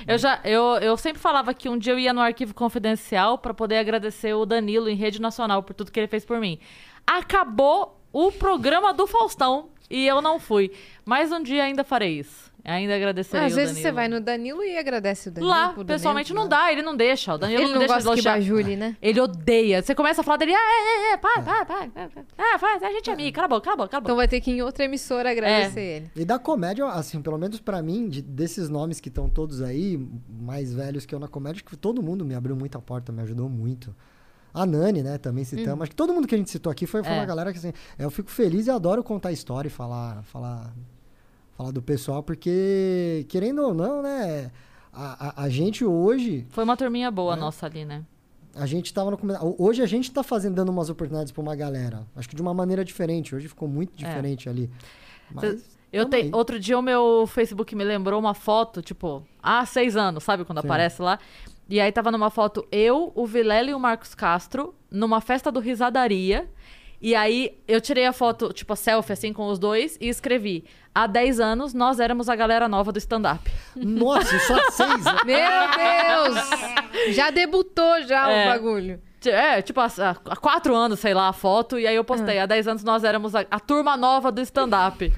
[0.07, 3.53] Eu já, eu, eu sempre falava que um dia eu ia no arquivo confidencial pra
[3.53, 6.61] poder agradecer o Danilo em rede nacional por tudo que ele fez por mim.
[7.05, 10.71] Acabou o programa do Faustão e eu não fui.
[11.05, 12.54] Mas um dia ainda farei isso.
[12.65, 15.53] Ainda agradecerei Às o vezes você vai no Danilo e agradece o Danilo.
[15.53, 16.45] Lá, pessoalmente Danilo.
[16.45, 17.35] não dá, ele não deixa.
[17.35, 18.33] O Danilo Ele não deixa gosta que elogiar.
[18.35, 18.97] bajule, né?
[19.03, 19.83] Ele odeia.
[19.83, 22.25] Você começa a falar dele, ah, é, é, é, para, para, para, para.
[22.39, 24.09] Ah, faz, a gente é amigo, cala a boca, cala a boca, cala a boca.
[24.13, 26.11] Então vai ter que ir em outra emissora agradecer ele.
[26.17, 29.99] E da comédia, assim, pelo menos pra mim, de- desses nomes que estão todos aí,
[30.29, 33.47] mais velhos que eu na comédia, que todo mundo me abriu muita porta, me ajudou
[33.49, 33.95] muito.
[34.55, 35.83] A Nani, né, também citamos.
[35.83, 37.17] Acho que todo mundo que a gente citou aqui foi, foi É.
[37.17, 40.73] uma galera que, assim, eu fico feliz e adoro contar história e falar, falar,
[41.57, 44.51] falar do pessoal, porque, querendo ou não, né,
[44.93, 47.37] a, a, a gente hoje, Foi uma turminha boa É.
[47.37, 48.05] nossa ali, né?
[48.57, 49.19] a gente tava no
[49.59, 52.07] Hoje a gente tá fazendo, dando umas oportunidades pra uma galera.
[52.15, 53.35] Acho que de uma maneira diferente.
[53.35, 54.71] Hoje ficou muito diferente ali.
[55.33, 56.31] Mas, Eu aí.
[56.33, 60.45] Outro dia o meu Facebook me lembrou uma foto, tipo, há seis anos, sabe?
[60.45, 60.69] Quando Sim.
[60.69, 61.19] aparece lá.
[61.69, 65.59] E aí tava numa foto eu, o Vilela e o Marcos Castro, numa festa do
[65.59, 66.49] Risadaria.
[67.05, 70.65] E aí eu tirei a foto, tipo, a selfie, assim, com os dois, e escrevi:
[70.95, 73.53] há 10 anos nós éramos a galera nova do stand-up.
[73.77, 75.23] Nossa, isso há seis anos.
[75.23, 77.15] Meu Deus!
[77.15, 78.47] Já debutou já É.
[78.47, 79.03] o bagulho.
[79.27, 79.87] É, tipo, há,
[80.31, 82.39] há quatro anos, sei lá, a foto, e aí eu postei.
[82.39, 85.13] Há 10 anos nós éramos a, a turma nova do stand-up.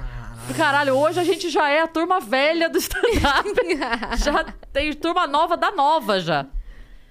[0.57, 3.49] Caralho, hoje a gente já é a turma velha do stand-up.
[4.25, 4.43] já
[4.73, 6.47] tem turma nova da nova já.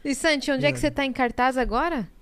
[0.04, 2.14] E Santi, onde é que você tá em cartaz agora?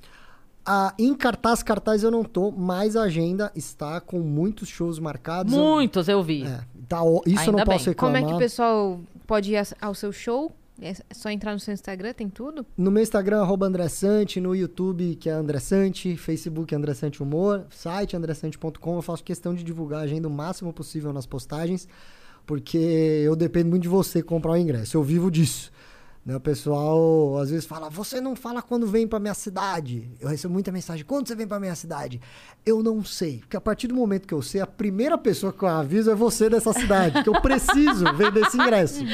[0.66, 5.54] Ah, em cartaz, cartaz eu não tô, mas a agenda está com muitos shows marcados.
[5.54, 6.44] Muitos eu vi.
[6.44, 7.94] É, tá, isso eu não Ainda posso bem.
[7.96, 8.24] Como reclamar.
[8.24, 10.52] é que o pessoal pode ir ao seu show?
[10.82, 12.66] É só entrar no seu Instagram, tem tudo?
[12.76, 17.22] No meu Instagram, arroba André Sante, no YouTube, que é André Sante, Facebook André Sante
[17.22, 18.96] Humor, site andressante.com.
[18.96, 21.88] Eu faço questão de divulgar a agenda o máximo possível nas postagens,
[22.46, 24.98] porque eu dependo muito de você comprar o ingresso.
[24.98, 25.72] Eu vivo disso.
[26.26, 30.10] Né, o pessoal às vezes fala, você não fala quando vem pra minha cidade.
[30.22, 32.22] Eu recebo muita mensagem, quando você vem pra minha cidade?
[32.66, 35.62] Eu não sei, porque a partir do momento que eu sei, a primeira pessoa que
[35.64, 39.04] eu aviso é você dessa cidade, que eu preciso vender esse ingresso.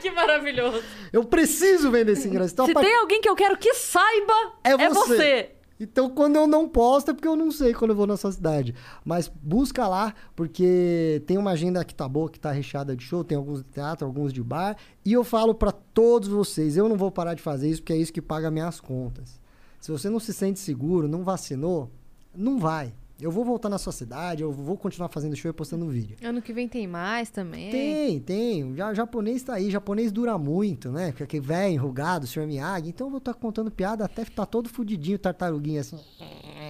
[0.00, 0.82] Que maravilhoso.
[1.12, 2.52] Eu preciso vender esse ingresso.
[2.54, 4.32] Então, Se par- tem alguém que eu quero que saiba,
[4.64, 5.50] É é você.
[5.78, 8.32] Então, quando eu não posto, é porque eu não sei quando eu vou na sua
[8.32, 8.74] cidade.
[9.04, 13.24] Mas busca lá, porque tem uma agenda que tá boa, que tá recheada de show,
[13.24, 14.76] tem alguns de teatro, alguns de bar.
[15.04, 17.96] E eu falo pra todos vocês, eu não vou parar de fazer isso, porque é
[17.96, 19.40] isso que paga minhas contas.
[19.80, 21.90] Se você não se sente seguro, não vacinou,
[22.34, 22.94] não vai.
[23.22, 26.16] Eu vou voltar na sua cidade, eu vou continuar fazendo show e postando vídeo.
[26.24, 27.70] Ano que vem tem mais também.
[27.70, 28.74] Tem, tem.
[28.74, 29.70] Já, japonês tá aí.
[29.70, 31.12] Japonês dura muito, né?
[31.12, 32.48] Fica aquele velho, enrugado, Sr.
[32.48, 32.88] Miyagi.
[32.88, 36.00] Então eu vou estar contando piada até tá todo fudidinho, tartaruguinha assim.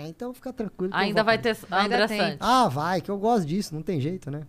[0.06, 0.92] Então fica tranquilo.
[0.94, 2.08] Ainda vai ter André.
[2.08, 2.38] Santos.
[2.40, 3.74] Ah, vai, que eu gosto disso.
[3.74, 4.42] Não tem jeito, né?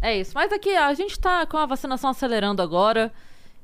[0.00, 0.32] É isso.
[0.34, 3.12] Mas aqui a gente tá com a vacinação acelerando agora.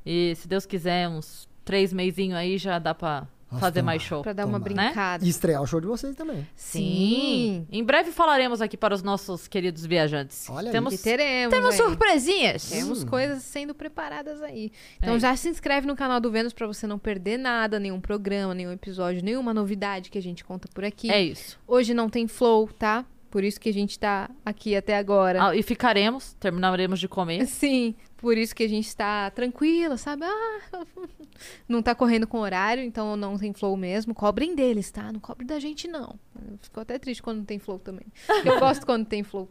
[0.05, 3.27] E se Deus quiser, uns três meizinhos aí já dá pra
[3.59, 4.21] fazer mais show.
[4.23, 4.87] Pra dar uma Tomara.
[4.89, 5.25] brincada.
[5.25, 6.47] E estrear o show de vocês também.
[6.55, 7.65] Sim.
[7.71, 10.49] Em breve falaremos aqui para os nossos queridos viajantes.
[10.49, 10.71] Olha aí.
[10.71, 11.53] temos, E teremos.
[11.55, 11.77] temos aí.
[11.77, 12.69] surpresinhas.
[12.69, 13.07] Temos Hum.
[13.07, 14.71] coisas sendo preparadas aí.
[14.97, 17.99] Então É já se inscreve no canal do Vênus pra você não perder nada, nenhum
[17.99, 21.11] programa, nenhum episódio, nenhuma novidade que a gente conta por aqui.
[21.11, 21.59] É isso.
[21.67, 23.05] Hoje não tem flow, tá?
[23.31, 25.47] Por isso que a gente tá aqui até agora.
[25.47, 27.47] Ah, e ficaremos, terminaremos de comer.
[27.47, 30.25] Sim, por isso que a gente tá tranquila, sabe?
[30.25, 30.85] Ah,
[31.67, 34.13] não tá correndo com horário, então não tem flow mesmo.
[34.13, 35.11] Cobrem deles, tá?
[35.13, 36.19] Não cobre da gente, não.
[36.61, 38.05] Ficou até triste quando não tem flow também.
[38.45, 39.49] Eu gosto quando tem flow.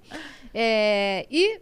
[0.52, 1.60] É, e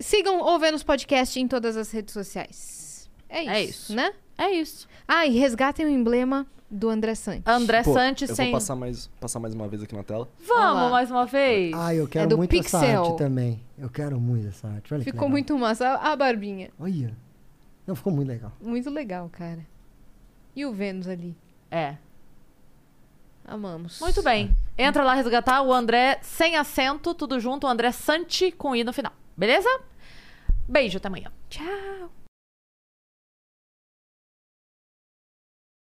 [0.00, 3.08] sigam o Vênus Podcast em todas as redes sociais.
[3.28, 3.94] É isso, É isso.
[3.94, 4.12] né?
[4.36, 4.88] É isso.
[5.06, 7.42] Ah, e resgatem o emblema do André Santos.
[7.46, 8.46] André Pô, Santos eu sem.
[8.46, 10.26] vou passar mais, passar mais uma vez aqui na tela.
[10.46, 10.90] Vamos Olá.
[10.90, 11.74] mais uma vez.
[11.76, 13.04] Ah, eu quero É do muito essa Pixel.
[13.04, 13.62] arte também.
[13.78, 14.94] Eu quero muito essa arte.
[14.94, 15.86] Olha Ficou muito massa.
[15.86, 16.70] A a barbinha.
[16.80, 17.14] Olha.
[17.86, 18.52] Não, ficou muito legal.
[18.60, 19.66] Muito legal, cara.
[20.56, 21.36] E o Vênus ali.
[21.70, 21.96] É.
[23.44, 24.00] Amamos.
[24.00, 24.56] Muito bem.
[24.78, 28.92] Entra lá resgatar o André sem acento, tudo junto, o André Santi com I no
[28.92, 29.12] final.
[29.36, 29.68] Beleza?
[30.68, 31.30] Beijo, até amanhã.
[31.50, 32.10] Tchau.